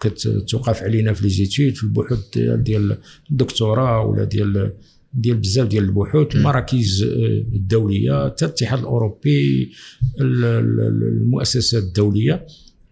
كتوقف 0.00 0.82
علينا 0.82 1.12
في 1.12 1.22
لي 1.22 1.28
زيتود 1.28 1.74
في 1.74 1.84
البحوث 1.84 2.38
ديال, 2.38 2.98
الدكتوراه 3.30 4.06
ولا 4.06 4.24
ديال 4.24 4.72
ديال 5.14 5.36
بزاف 5.36 5.68
ديال 5.68 5.84
البحوث. 5.84 6.36
المراكز 6.36 7.02
الدولية 7.54 8.28
حتى 8.28 8.44
الاتحاد 8.44 8.78
الأوروبي 8.78 9.70
المؤسسات 10.20 11.82
الدولية 11.82 12.46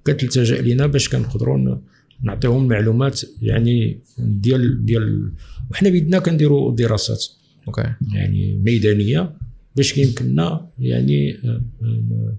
كتلتجأ 0.05 0.63
لينا 0.63 0.87
باش 0.87 1.09
كنقدروا 1.09 1.79
نعطيهم 2.23 2.69
معلومات 2.69 3.21
يعني 3.43 3.99
ديال 4.19 4.85
ديال 4.85 5.33
وحنا 5.71 5.89
بيدنا 5.89 6.19
كنديروا 6.19 6.77
دراسات 6.77 7.25
OK. 7.69 7.93
يعني 8.15 8.57
ميدانية 8.65 9.33
باش 9.77 9.93
كيمكننا 9.93 10.69
يعني 10.79 11.39
آه، 11.45 11.63
آه، 11.83 12.37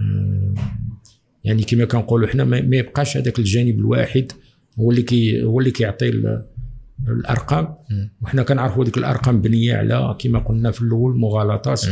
آه، 0.00 0.54
يعني 1.44 1.62
كما 1.62 1.84
كنقولوا 1.84 2.28
حنا 2.28 2.44
ما 2.44 2.76
يبقاش 2.76 3.16
هذاك 3.16 3.38
الجانب 3.38 3.78
الواحد 3.78 4.32
هو 4.78 4.90
اللي 4.90 5.02
كي 5.02 5.42
هو 5.42 5.60
اللي 5.60 5.70
كيعطي 5.70 6.12
الأرقام. 7.08 7.74
وحنا 8.22 8.42
كنعرفوا 8.42 8.84
ديك 8.84 8.98
الأرقام 8.98 9.40
مبنية 9.40 9.76
على 9.76 10.16
كما 10.18 10.38
قلنا 10.38 10.70
في 10.70 10.82
الأول 10.82 11.16
مغالطات. 11.18 11.82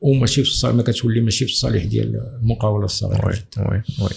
وماشي 0.00 0.44
في 0.44 0.50
الصالح 0.50 0.74
ما 0.74 0.82
كتولي 0.82 1.20
ماشي 1.20 1.46
في 1.46 1.52
الصالح 1.52 1.84
ديال 1.84 2.20
المقاولة 2.42 2.84
الصغيرة. 2.84 3.26
oui 3.26 3.34
oui 3.58 3.82
oui. 4.00 4.10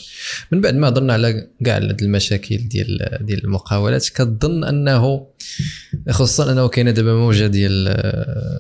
من 0.51 0.61
بعد 0.61 0.75
ما 0.75 0.87
هضرنا 0.87 1.13
على 1.13 1.47
كاع 1.65 1.77
المشاكل 1.77 2.57
ديال 2.57 3.17
ديال 3.21 3.43
المقاولات 3.43 4.09
كتظن 4.09 4.63
انه 4.63 5.27
خصوصا 6.09 6.51
أنه 6.51 6.67
كاينة 6.67 6.91
دابا 6.91 7.13
موجة 7.13 7.47
ديال 7.47 7.83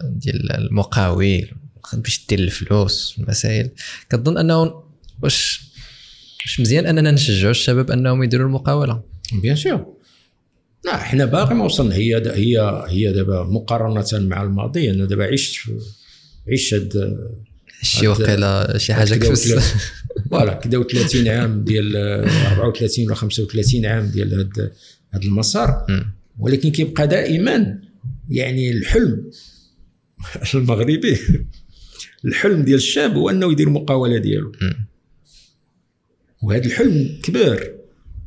ديال 0.03 0.51
المقاول 0.51 1.47
باش 1.93 2.25
دير 2.29 2.39
الفلوس 2.39 3.15
المسائل. 3.19 3.69
كتظن 4.09 4.37
أنه 4.37 4.83
واش 5.23 5.68
واش 6.49 6.59
مزيان 6.59 6.85
أننا 6.85 7.11
نشجعوا 7.11 7.51
الشباب 7.51 7.91
أنهم 7.91 8.23
يديروا 8.23 8.47
المقاولة. 8.47 9.03
بيان 9.33 9.55
سور 9.55 9.85
لا 10.85 10.97
حنا 10.97 11.25
باقي 11.25 11.55
ما 11.55 11.65
وصلنا. 11.65 11.95
هي 11.95 12.15
هي 12.25 12.85
هي 12.87 13.13
دابا 13.13 13.43
مقارنة 13.43 14.05
مع 14.13 14.43
الماضي. 14.43 14.91
أنا 14.91 15.05
دابا 15.05 15.25
عشت 15.25 15.55
عيش 16.47 16.73
هاد 16.73 17.17
شي 17.81 18.07
وقيلة 18.07 18.77
شي 18.77 18.93
حاجة 18.93 19.15
كفس 19.15 19.53
فوالا 20.31 20.53
كدا 20.53 20.83
30 20.83 21.27
عام 21.27 21.63
ديال 21.63 21.95
34 21.95 23.05
ولا 23.05 23.15
35 23.15 23.85
عام 23.85 24.05
ديال 24.05 24.33
هاد 24.33 24.71
هاد 25.13 25.23
المسار. 25.23 25.85
ولكن 26.39 26.71
كيبقى 26.71 27.07
دائما 27.07 27.79
يعني 28.29 28.71
الحلم 28.71 29.31
المغربي. 30.55 31.17
الحلم 32.25 32.63
ديال 32.63 32.77
الشاب 32.77 33.13
هو 33.13 33.29
أنه 33.29 33.51
يدير 33.51 33.67
المقاوله 33.67 34.17
ديالو. 34.17 34.51
وهذا 36.43 36.65
الحلم 36.65 37.19
كبر 37.23 37.71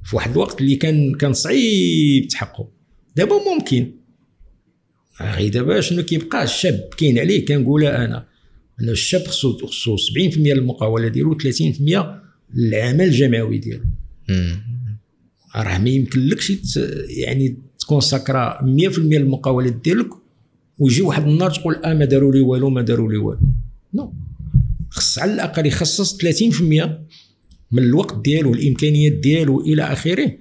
في 0.05 0.17
واحد 0.17 0.31
الوقت 0.31 0.61
اللي 0.61 0.77
كان 0.77 1.15
كان 1.15 1.33
صعيب 1.33 2.29
تحققه. 2.29 2.69
دابا 3.17 3.35
ممكن. 3.55 3.93
غير 5.21 5.53
دابا 5.53 5.81
شنو 5.81 6.03
كيبقى؟ 6.03 6.45
الشاب 6.45 6.89
كاين 6.97 7.19
عليه 7.19 7.45
كنقولها 7.45 8.05
أنا. 8.05 8.27
أن 8.81 8.89
الشاب 8.89 9.27
خصو 9.27 9.67
خصو 9.67 9.97
70% 9.97 10.37
المقاولة 10.37 11.09
ديالو 11.09 11.39
30% 11.39 11.41
العمل 12.57 13.01
الجمعوي 13.05 13.59
ديالو. 13.59 13.85
راه 15.57 15.79
ما 15.79 15.91
يمكنلكش 15.91 16.53
يعني 17.09 17.57
تكون 17.79 18.01
ساكرا 18.01 18.59
100% 18.63 18.99
المقاولات 18.99 19.73
ديالك 19.73 20.11
ويجي 20.79 21.03
واحد 21.03 21.27
النهار 21.27 21.51
تقول 21.51 21.75
آه 21.75 21.95
ما 21.95 22.05
داروا 22.05 22.33
لي 22.33 22.41
والو 22.41 22.71
ما 22.71 22.83
داروا 22.83 23.13
لي 23.13 23.17
والو. 23.19 23.41
نو. 23.95 24.15
خص 24.91 25.19
على 25.19 25.33
الأقل 25.35 25.67
يخصص 25.67 26.17
30% 26.17 26.25
من 27.73 27.83
الوقت 27.83 28.25
ديالو 28.25 28.55
الإمكانيات 28.55 29.13
ديالو 29.13 29.61
إلى 29.61 29.83
آخره 29.83 30.33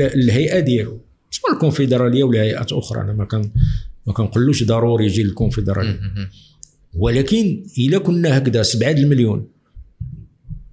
الهيئة 0.00 0.60
ديالو. 0.60 1.00
سواء 1.30 1.52
الكونفدرالية 1.52 2.24
ولا 2.24 2.42
هيئات 2.42 2.72
أخرى؟ 2.72 3.00
أنا 3.00 3.12
ما 3.12 3.24
كان 3.24 3.50
ما 4.06 4.12
كنقولوش 4.12 4.64
ضروري 4.64 5.06
يجي 5.06 5.22
الكونفدرالية. 5.22 6.00
ولكن 6.94 7.66
إلا 7.78 7.98
كنا 7.98 8.38
هكذا 8.38 8.62
7 8.62 8.90
المليون 8.90 9.48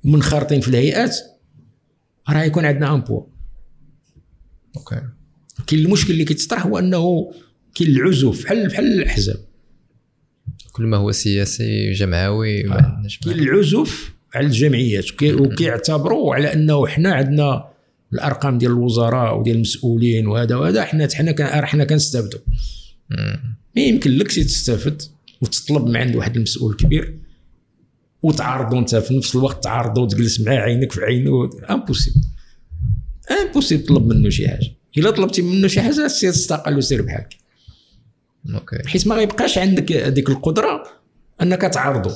ومنخرطين 0.06 0.62
في 0.62 0.68
الهيئات 0.68 1.16
راه 2.30 2.44
يكون 2.44 2.66
عندنا 2.66 2.96
ان 2.96 3.02
بوا 3.02 3.24
أوكي. 4.78 5.02
كاين 5.68 5.86
المشكل 5.86 6.14
اللي 6.14 6.26
كيتطرح 6.26 6.66
هو 6.66 6.80
أنه 6.80 7.32
كاين 7.76 7.90
العزوف 7.90 8.44
بحال 8.44 8.68
بحال 8.68 8.86
الأحزاب. 8.86 9.46
كل 10.72 10.84
ما 10.84 10.98
هو 10.98 11.12
سياسي 11.12 11.92
جمعوي 11.92 12.68
آه. 12.68 13.04
كاين 13.24 13.40
العزوف 13.40 14.19
على 14.36 14.46
الجمعيات 14.48 15.12
وكي- 15.12 15.34
وكيعتبروا 15.34 16.36
على 16.36 16.54
أنه 16.54 16.88
حنا 16.88 17.14
عندنا 17.14 17.70
الأرقام 18.14 18.58
ديال 18.58 18.72
الوزراء 18.72 19.40
وديال 19.40 19.56
المسؤولين 19.56 20.28
وهذا 20.28 20.56
وهذا 20.56 20.86
حنا 20.86 21.08
حنا 21.14 21.66
حنا 21.66 21.84
كنستافدوا. 21.86 22.40
ما 23.76 23.82
يمكن 23.82 24.12
لكش 24.12 24.36
تستافد 24.36 25.02
وتطلب 25.42 25.86
من 25.86 25.96
عند 25.96 26.16
واحد 26.16 26.36
المسؤول 26.36 26.76
كبير 26.76 27.20
وتعارضوا 28.24 28.80
انت 28.80 28.96
في 28.96 29.18
نفس 29.18 29.36
الوقت 29.36 29.64
تعارضوا 29.64 30.04
وتجلس 30.04 30.40
معاه 30.42 30.58
عينك 30.58 30.92
في 30.92 31.02
عينه 31.02 31.50
impossible 31.70 32.22
impossible 33.32 33.84
تطلب 33.84 34.08
منه 34.08 34.30
شي 34.30 34.48
حاجة. 34.48 34.68
إلا 34.98 35.12
طلبتي 35.12 35.42
منه 35.42 35.68
شي 35.68 35.82
حاجة 35.82 36.08
سير 36.08 36.32
تستقل 36.32 36.78
وسير 36.78 37.02
بحالك. 37.02 37.38
OK. 38.54 38.76
حيت 38.88 39.08
ما 39.08 39.16
غيبقاش 39.16 39.58
عندك 39.58 39.92
هذيك 39.92 40.30
القدرة 40.30 40.84
أنك 41.42 41.62
تعارضه. 41.62 42.12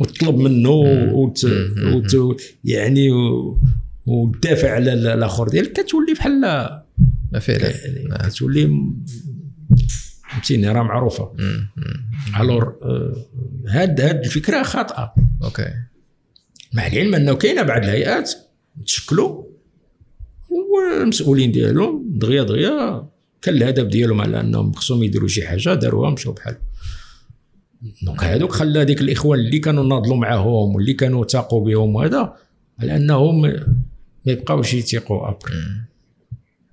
وتطلب 0.00 0.36
منه 0.36 0.70
وت... 1.12 1.46
وت... 2.14 2.42
يعني. 2.64 3.10
وتدافع 4.06 4.70
على 4.70 4.92
ال- 4.92 5.06
الآخر 5.06 5.48
ديالك. 5.48 5.72
كتولي 5.72 6.14
بحال 6.14 6.40
لا. 6.40 6.86
فعلا 7.40 7.68
يعني 7.68 8.30
كتولي 8.30 8.70
فهمتيني 10.30 10.68
راه 10.68 10.82
معروفة. 10.82 11.32
alors 12.40 12.76
آه، 12.82 13.26
هاد 13.68 14.00
هاد 14.00 14.24
الفكرة 14.24 14.62
خاطئة. 14.62 15.14
OK. 15.44 15.68
مع 16.74 16.86
العلم 16.86 17.14
أنه 17.14 17.34
كاينة 17.34 17.62
بعض 17.62 17.82
الهيئات 17.82 18.30
تشكلوا 18.86 19.44
والمسؤولين 20.50 21.52
ديالهم 21.52 22.04
دغيا 22.18 22.42
دغيا 22.42 23.08
كان 23.42 23.54
الهدف 23.54 23.84
ديالهم 23.84 24.20
على 24.20 24.40
أنهم 24.40 24.72
خصهم 24.72 25.02
يديروا 25.02 25.28
شي 25.28 25.46
حاجة 25.46 25.74
داروها 25.74 26.10
مشاو 26.10 26.32
بحال. 26.32 26.56
donc 28.02 28.24
هذوك 28.24 28.52
خلى 28.52 28.78
هذيك 28.80 29.00
الإخوان 29.00 29.40
اللي 29.40 29.58
كانوا 29.58 29.84
ناضلوا 29.84 30.16
معاهم 30.16 30.74
واللي 30.74 30.92
كانوا 30.92 31.24
تاقوا 31.24 31.64
بهم 31.66 31.94
وهذا 31.94 32.34
على 32.78 32.96
أنهم 32.96 33.42
ما 33.42 33.66
يبقاوش 34.26 34.74
يتيقوا 34.74 35.28
ابري 35.30 35.54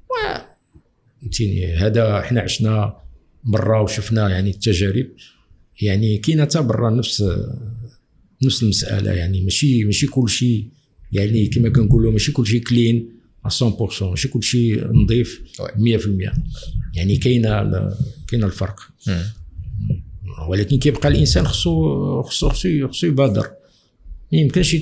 و- 0.10 0.38
فهمتيني 1.22 1.74
هذا 1.76 2.20
إحنا 2.20 2.42
عشنا 2.42 2.98
برا 3.44 3.80
وشفنا 3.80 4.30
يعني 4.30 4.50
التجارب. 4.50 5.08
يعني 5.82 6.18
كاينة 6.18 6.44
حتى 6.44 6.62
برا 6.62 6.90
نفس 6.90 7.24
نفس 8.44 8.64
المسألة 8.64 9.12
يعني 9.12 9.42
ماشي 9.42 9.84
ماشي 9.84 10.08
كل 10.08 10.30
شيء 10.30 10.68
يعني 11.12 11.48
كما 11.48 11.70
كنقولوا 11.70 12.12
ماشي 12.12 12.32
كل 12.32 12.48
شيء 12.48 12.62
كلين 12.64 13.10
100% 13.48 14.04
ماشي 14.04 14.28
كل 14.28 14.44
شيء 14.44 14.88
نظيف 14.94 15.42
100% 15.62 16.38
يعني 16.94 17.18
كاينة 17.18 17.50
كاينة 18.28 18.46
الفرق. 18.46 18.80
ولكن 20.48 20.78
كيبقى 20.80 21.10
الإنسان 21.10 21.46
خصو 21.48 22.22
خصو 22.22 22.50
خصو 22.50 22.88
خصو 22.88 23.08
يبادر 23.08 23.48
ما 24.34 24.40
يمكنش 24.40 24.76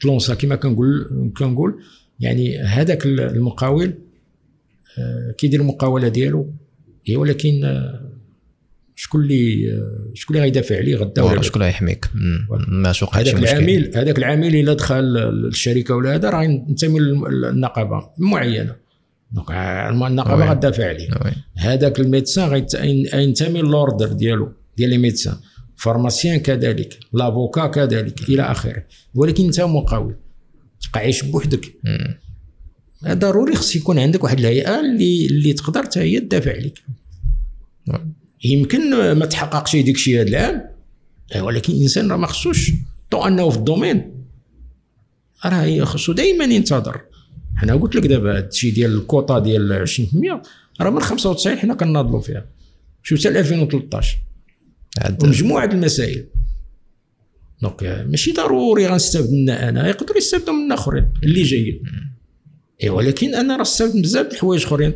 تلونسا 0.00 0.34
كما 0.34 0.56
كنقول 0.56 1.08
كنقول 1.38 1.82
يعني 2.20 2.58
هذاك 2.58 3.06
المقاول 3.06 3.94
آه، 4.98 5.34
كيدير 5.38 5.60
المقاولة 5.60 6.08
ديالو 6.08 6.52
هي 7.06 7.16
ولكن 7.16 7.64
آه، 7.64 8.10
شكون 8.96 9.22
اللي 9.22 9.72
آه، 9.72 10.10
شكون 10.14 10.36
اللي 10.36 10.44
غيدافع 10.44 10.76
عليه 10.76 10.96
غدا 10.96 11.22
ولا؟ 11.22 11.42
شكون 11.42 11.62
غيحميك 11.62 12.06
مم. 12.14 12.46
ما 12.82 12.92
توقعش 12.92 13.28
هذاك. 13.28 13.42
العامل 13.42 13.90
هذاك 13.94 14.18
العامل 14.18 14.56
إلا 14.56 14.74
دخل 14.74 15.16
الشركة 15.48 15.94
ولا 15.94 16.14
هذا 16.14 16.30
راه 16.30 16.42
ينتمي 16.42 17.00
للنقابه 17.00 18.08
معينة 18.18 18.76
donc 19.32 19.50
النقابة 19.50 20.44
oui. 20.44 20.50
غتدافع 20.50 20.88
عليه. 20.88 21.08
هذاك 21.56 22.00
ال 22.00 22.06
médecin 22.06 22.48
غيت- 22.48 22.74
ينتمي 23.14 23.60
l'ordre 23.60 24.12
ديالو 24.12 24.52
ديال 24.76 24.90
les 24.90 24.98
médecins 24.98 25.36
pharmacien 25.76 26.40
كذلك 26.40 26.98
l'avocat 27.12 27.66
كذلك 27.66 28.28
إلى 28.28 28.42
آخره. 28.42 28.84
ولكن 29.14 29.44
أنت 29.44 29.60
مقاول 29.60 30.14
تبقى 30.80 31.00
عايش 31.00 31.22
بوحدك. 31.22 31.72
ضروري 33.06 33.54
خص 33.54 33.76
يكون 33.76 33.98
عندك 33.98 34.24
واحد 34.24 34.38
الهيئة 34.38 34.80
اللي 34.80 35.26
اللي 35.26 35.52
تقدر 35.52 35.82
حتى 35.82 36.00
هي 36.00 36.20
تدافع 36.20 36.52
عليك. 36.52 36.78
oui. 37.88 38.00
يمكن 38.44 39.12
ما 39.12 39.26
تحققش 39.26 39.76
ديك 39.76 39.94
الشيء 39.94 40.20
هذا 40.20 40.28
العام 40.28 40.62
آه، 41.34 41.42
ولكن 41.42 41.72
الإنسان 41.72 42.10
راه 42.10 42.16
ما 42.16 42.26
خصوش. 42.26 42.70
tôt 43.10 43.26
أنه 43.26 43.50
في 43.50 43.56
ال 43.56 43.64
domaine. 43.64 44.24
راه 45.44 45.84
خصو 45.84 46.12
دائما 46.12 46.44
ينتظر. 46.44 47.00
أنا 47.62 47.74
قلت 47.74 47.94
لك 47.94 48.06
دابا 48.06 48.38
هذا 48.38 48.48
الشيء 48.48 48.74
ديال 48.74 48.94
الكوطا 48.94 49.38
ديال 49.38 49.86
20% 49.88 50.42
راه 50.80 50.90
من 50.90 51.00
95 51.00 51.58
حنا 51.58 51.74
كناضلوا 51.74 52.20
فيها. 52.20 52.46
شوف 53.02 53.18
حتى 53.18 53.36
2013 53.36 54.18
عاد 54.98 55.24
ومجموعة 55.24 55.64
المسائل. 55.64 56.24
donc 57.62 57.84
آه، 57.84 58.04
ماشي 58.04 58.32
ضروري 58.32 58.86
غنستافد 58.86 59.30
منها 59.32 59.68
أنا 59.68 59.88
يقدروا 59.88 60.18
يستافدوا 60.18 60.54
من 60.54 60.72
آخرين 60.72 61.08
اللي 61.22 61.42
جايين. 61.42 61.82
اي 62.82 62.88
ولكن 62.88 63.34
أنا 63.34 63.56
راه 63.56 63.62
استافدت 63.62 63.94
من 63.96 64.02
بزاف 64.02 64.32
الحوايج 64.32 64.64
آخرين. 64.64 64.92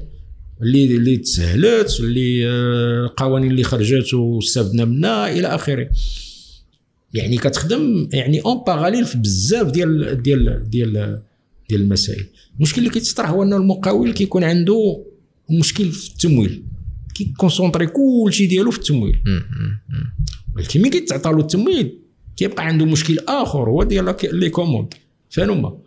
اللي 0.62 0.97
اللي 0.97 1.17
تسهلت 1.17 2.01
اللي 2.01 2.49
آه، 2.49 3.05
القوانين 3.05 3.51
اللي 3.51 3.62
خرجت 3.62 4.15
واستافدنا 4.15 4.85
منها 4.85 5.33
إلى 5.33 5.47
آخره. 5.47 5.91
يعني 7.15 7.37
كتخدم 7.37 8.09
يعني 8.12 8.41
en 8.41 8.65
parallèle 8.67 9.07
في 9.07 9.19
بزاف 9.19 9.70
ديال 9.70 10.23
ديال 10.23 10.70
ديال 10.70 11.23
ديال 11.69 11.81
المسائل. 11.81 12.27
المشكل 12.57 12.79
اللي 12.79 12.91
كيتطرح 12.91 13.31
هو 13.31 13.43
ان 13.43 13.53
المقاول 13.53 14.12
كيكون 14.12 14.45
عنده 14.45 15.05
مشكل 15.51 15.93
في 15.93 16.11
التمويل. 16.11 16.65
كي 17.15 17.27
concentrer 17.27 17.87
كلشي 17.87 18.47
ديالو 18.47 18.71
في 18.71 18.79
التمويل. 18.79 19.23
ولكن 20.57 20.81
ملي 20.81 20.91
كيتعطى 20.91 21.31
له 21.31 21.39
التمويل 21.39 21.99
كيبقى 22.37 22.67
عنده 22.67 22.85
مشكل 22.85 23.19
آخر 23.29 23.71
هو 23.71 23.83
ديال 23.83 24.17
les 24.33 24.51
commandes. 24.51 24.95
فين 25.31 25.51
هما؟ 25.51 25.79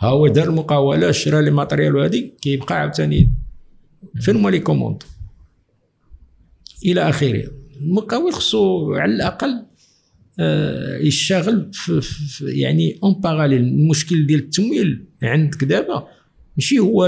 ها 0.00 0.08
هو 0.08 0.28
دار 0.28 0.48
المقاولة 0.48 1.10
شرا 1.10 1.40
les 1.40 1.50
matériels 1.50 1.96
وهذه 1.96 2.30
كيبقى 2.42 2.80
عاوتاني 2.80 3.32
فين 4.20 4.36
هما 4.36 4.50
les 4.50 4.58
commandes؟ 4.58 5.02
إلى 6.84 7.08
آخره. 7.08 7.44
المقاول 7.80 8.32
خصو 8.32 8.94
على 8.94 9.14
الأقل 9.14 9.64
آه، 10.38 10.98
يشتغل 10.98 11.70
في, 11.72 12.00
في 12.00 12.44
يعني 12.46 12.98
en 13.02 13.20
parallèle 13.20 13.62
المشكل 13.62 14.26
ديال 14.26 14.40
التمويل 14.40 15.04
عندك 15.22 15.64
دابا 15.64 16.08
ماشي 16.56 16.78
هو 16.78 17.06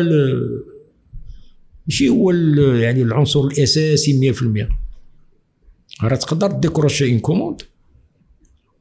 ماشي 1.89 2.09
هو 2.09 2.31
يعني 2.75 3.03
العنصر 3.03 3.41
الأساسي 3.45 4.33
100% 4.33 6.05
راه 6.05 6.17
تقدر 6.17 6.53
décrocher 6.53 7.13
une 7.13 7.19
commande 7.19 7.63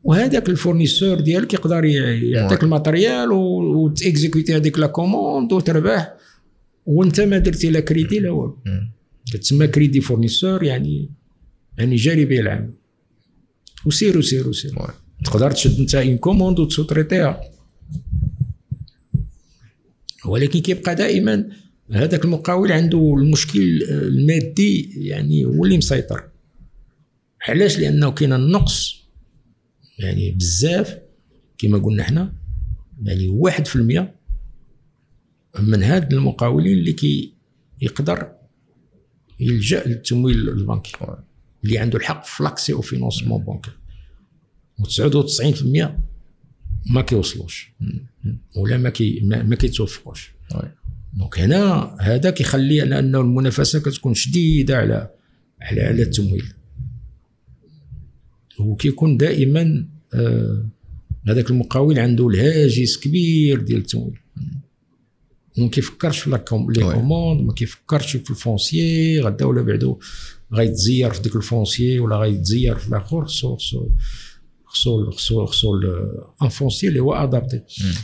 وهذاك 0.03 0.49
ال 0.49 0.55
fournisseur 0.55 1.19
ديالك 1.19 1.53
يقدر 1.53 1.85
يعطيك 1.85 2.63
ال 2.63 2.71
matériel 2.71 3.31
وت 3.31 3.56
exécuter 3.56 4.55
هذيك 4.55 4.79
la 4.79 4.87
commande 4.87 5.53
وتربح 5.53 6.13
وانت 6.85 7.21
ما 7.21 7.37
درتي 7.37 7.69
لا 7.69 7.79
كريدي 7.79 8.19
لا 8.19 8.29
والو. 8.29 8.57
مم. 8.65 8.91
كتسمى 9.33 9.67
crédit 9.67 10.01
fournisseur 10.01 10.63
يعني 10.63 11.09
يعني 11.77 11.95
جاري 11.95 12.25
به 12.25 12.39
العمل 12.39 12.73
وسير 13.85 14.17
وسير 14.17 14.49
وسير 14.49 14.79
oui. 14.79 14.87
تقدر 15.25 15.51
تشد 15.51 15.79
انت 15.79 15.95
une 15.95 16.17
commande 16.17 16.59
وت 16.59 16.69
sous-traiter 16.69 17.31
ها. 17.31 17.41
ولكن 20.25 20.59
كيبقى 20.59 20.95
دائما 20.95 21.49
هذاك 21.91 22.25
المقاول 22.25 22.71
عنده 22.71 23.15
المشكل 23.17 23.83
المادي 23.83 24.91
يعني 25.07 25.45
هو 25.45 25.65
اللي 25.65 25.77
مسيطر. 25.77 26.29
علاش؟ 27.47 27.79
لأنه 27.79 28.11
كاين 28.11 28.33
النقص 28.33 29.05
يعني 29.99 30.31
بزاف 30.31 30.99
كما 31.57 31.77
قلنا 31.77 32.03
حنا 32.03 32.33
يعني 33.03 33.27
واحد 33.27 33.67
في 33.67 33.75
المية 33.75 34.15
من 35.59 35.83
هاد 35.83 36.13
المقاولين 36.13 36.77
اللي 36.77 36.93
كي 36.93 37.33
يقدر 37.81 38.31
يلجأ 39.39 39.83
للتمويل 39.87 40.49
البنكي 40.49 40.91
اللي 41.63 41.77
عنده 41.77 41.97
الحق 41.97 42.25
في 42.25 42.43
l'accès 42.43 42.73
au 42.73 42.81
financement 42.81 43.43
بنكي. 43.43 43.71
و99% 44.81 45.87
ما 46.85 47.01
كيوصلوش 47.01 47.71
ولا 48.55 48.77
ما 48.77 48.89
كي 48.89 49.21
ما, 49.23 49.43
ما 49.43 49.55
كيتوفقوش 49.55 50.31
donc 51.15 51.39
هنا 51.39 51.95
هذا 52.01 52.29
كيخلي 52.29 52.81
على 52.81 52.99
انه 52.99 53.21
المنافسة 53.21 53.79
كتكون 53.79 54.13
شديدة 54.13 54.77
على 54.77 55.09
على 55.61 55.81
على 55.81 56.03
التمويل. 56.03 56.53
وكيكون 58.59 59.17
دائما 59.17 59.87
آه 60.13 60.65
هذاك 61.27 61.49
المقاول 61.49 61.99
عنده 61.99 62.27
الهاجس 62.27 62.97
كبير 62.97 63.61
ديال 63.61 63.79
التمويل. 63.79 64.19
ما 65.57 65.67
كيفكرش 65.67 66.19
في 66.19 66.29
les 66.29 66.93
commandes 66.93 67.41
ما 67.41 67.53
كيفكرش 67.53 68.17
في 68.17 68.29
ال 68.29 68.40
foncier 68.41 69.19
غدا 69.19 69.45
ولا 69.45 69.61
بعدو 69.61 69.99
غيتزير 70.53 71.13
في 71.13 71.21
ديك 71.21 71.35
ال 71.35 71.43
foncier 71.43 71.99
ولا 71.99 72.15
غيتزير 72.15 72.75
في 72.75 72.87
الآخر 72.87 73.25
خصو 73.25 73.55
خصو 73.55 73.89
خصو 74.75 75.11
خصو 75.11 75.45
خصو 75.45 75.81
un 76.41 76.49
foncier 76.49 76.89
اللي 76.89 76.99
هو 76.99 77.13
adapté. 77.13 77.61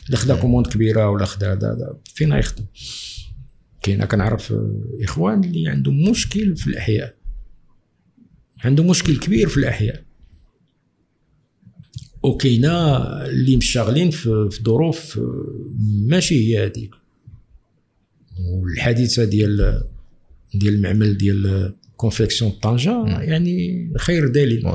الا 0.09 0.17
خدا 0.17 0.35
commande 0.35 0.67
كبيرة 0.67 1.09
ولا 1.09 1.25
خدا 1.25 1.53
هذا 1.53 1.97
فين 2.15 2.33
غيخدم 2.33 2.65
كاين 3.81 4.05
كنعرف 4.05 4.53
إخوان 5.03 5.43
اللي 5.43 5.69
عندهم 5.69 6.09
مشكل 6.09 6.55
في 6.55 6.67
الأحياء. 6.67 7.15
عنده 8.63 8.83
مشكل 8.83 9.19
كبير 9.19 9.49
في 9.49 9.57
الأحياء. 9.57 10.03
وكاينة 12.23 12.97
اللي 13.25 13.57
مشغلين 13.57 14.09
في 14.11 14.49
ظروف 14.63 15.19
ماشي 16.07 16.35
هي 16.35 16.65
هذيك 16.65 16.95
والحادثة 18.39 19.23
ديال 19.23 19.83
ديال 20.53 20.73
المعمل 20.73 21.17
ديال 21.17 21.73
confection 21.97 22.51
طنجة 22.51 23.05
يعني 23.07 23.93
خير 23.97 24.27
دليل. 24.27 24.67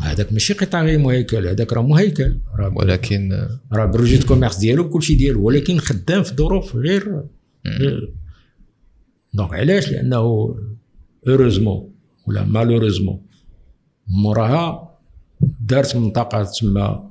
هذاك 0.00 0.32
ماشي 0.32 0.54
قطاع 0.54 0.84
غير 0.84 0.98
مهيكل 0.98 1.46
هذاك 1.46 1.72
راه 1.72 1.82
مهيكل. 1.82 2.38
راه 2.58 2.72
ولكن 2.76 3.48
راه 3.72 3.86
ب 3.86 3.89
registre 3.89 4.16
de 4.16 4.26
commerce 4.26 4.56
ديالو 4.56 4.84
بكل 4.84 5.02
شيء 5.02 5.16
ديالو 5.16 5.42
ولكن 5.42 5.78
خدام 5.78 6.22
في 6.22 6.34
ظروف 6.34 6.76
غير 6.76 7.22
donc 9.34 9.54
علاش؟ 9.54 9.88
لأنه 9.88 10.54
heureusement 11.28 11.90
ولا 12.26 12.44
malheureusement 12.44 13.20
موراها 14.08 14.98
دارت 15.60 15.96
منطقة 15.96 16.44
تسمى 16.44 17.10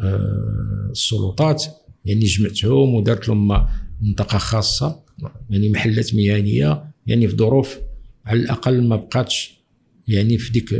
آه، 0.00 0.88
السلطات 0.90 1.64
يعني 2.04 2.24
جمعتهم 2.24 2.94
ودارت 2.94 3.28
لهم 3.28 3.66
منطقة 4.02 4.38
خاصة 4.38 5.02
يعني 5.50 5.70
محلات 5.70 6.14
مهنية 6.14 6.84
يعني 7.06 7.28
في 7.28 7.36
ظروف 7.36 7.78
على 8.24 8.40
الأقل 8.40 8.88
ما 8.88 8.96
بقاتش 8.96 9.60
يعني 10.08 10.38
في 10.38 10.52
ديك 10.52 10.74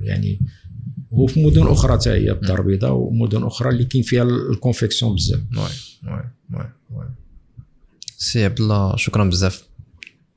يعني 0.00 0.38
وفي 1.10 1.44
مدن 1.44 1.66
أخرى 1.66 1.92
حتى 1.92 2.10
هي 2.10 2.30
الدار 2.30 2.60
البيضاء 2.60 2.92
ومدن 2.92 3.42
أخرى 3.44 3.68
اللي 3.68 3.84
كاين 3.84 4.02
فيها 4.02 4.22
ال 4.22 4.30
confection 4.30 5.14
بزاف. 5.14 5.40
oui 5.56 5.62
oui 6.04 6.22
oui 6.54 6.64
oui. 6.90 7.06
سي 8.16 8.44
عبد 8.44 8.60
الله 8.60 8.96
شكرا 8.96 9.24
بزاف. 9.24 9.68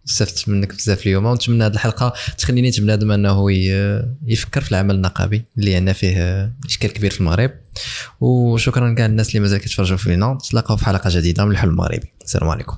استفدت 0.07 0.49
منك 0.49 0.75
بزاف 0.75 1.07
اليوم 1.07 1.25
ونتمنى 1.25 1.63
هذه 1.65 1.73
الحلقة 1.73 2.13
تخليني 2.37 2.71
بنادم 2.79 3.11
أنه 3.11 3.51
يفكر 4.27 4.61
في 4.61 4.71
العمل 4.71 4.95
النقابي 4.95 5.43
اللي 5.57 5.75
عندنا 5.75 5.93
فيه 5.93 6.53
إشكال 6.65 6.93
كبير 6.93 7.11
في 7.11 7.19
المغرب. 7.19 7.51
وشكرا 8.21 8.93
كاع 8.93 9.05
الناس 9.05 9.29
اللي 9.29 9.39
مازال 9.39 9.59
كيتفرجوا 9.59 9.97
فينا. 9.97 10.33
نتلاقاو 10.33 10.77
في 10.77 10.85
حلقة 10.85 11.09
جديدة 11.13 11.45
من 11.45 11.51
الحلم 11.51 11.71
المغربي. 11.71 12.13
السلام 12.23 12.49
عليكم. 12.49 12.75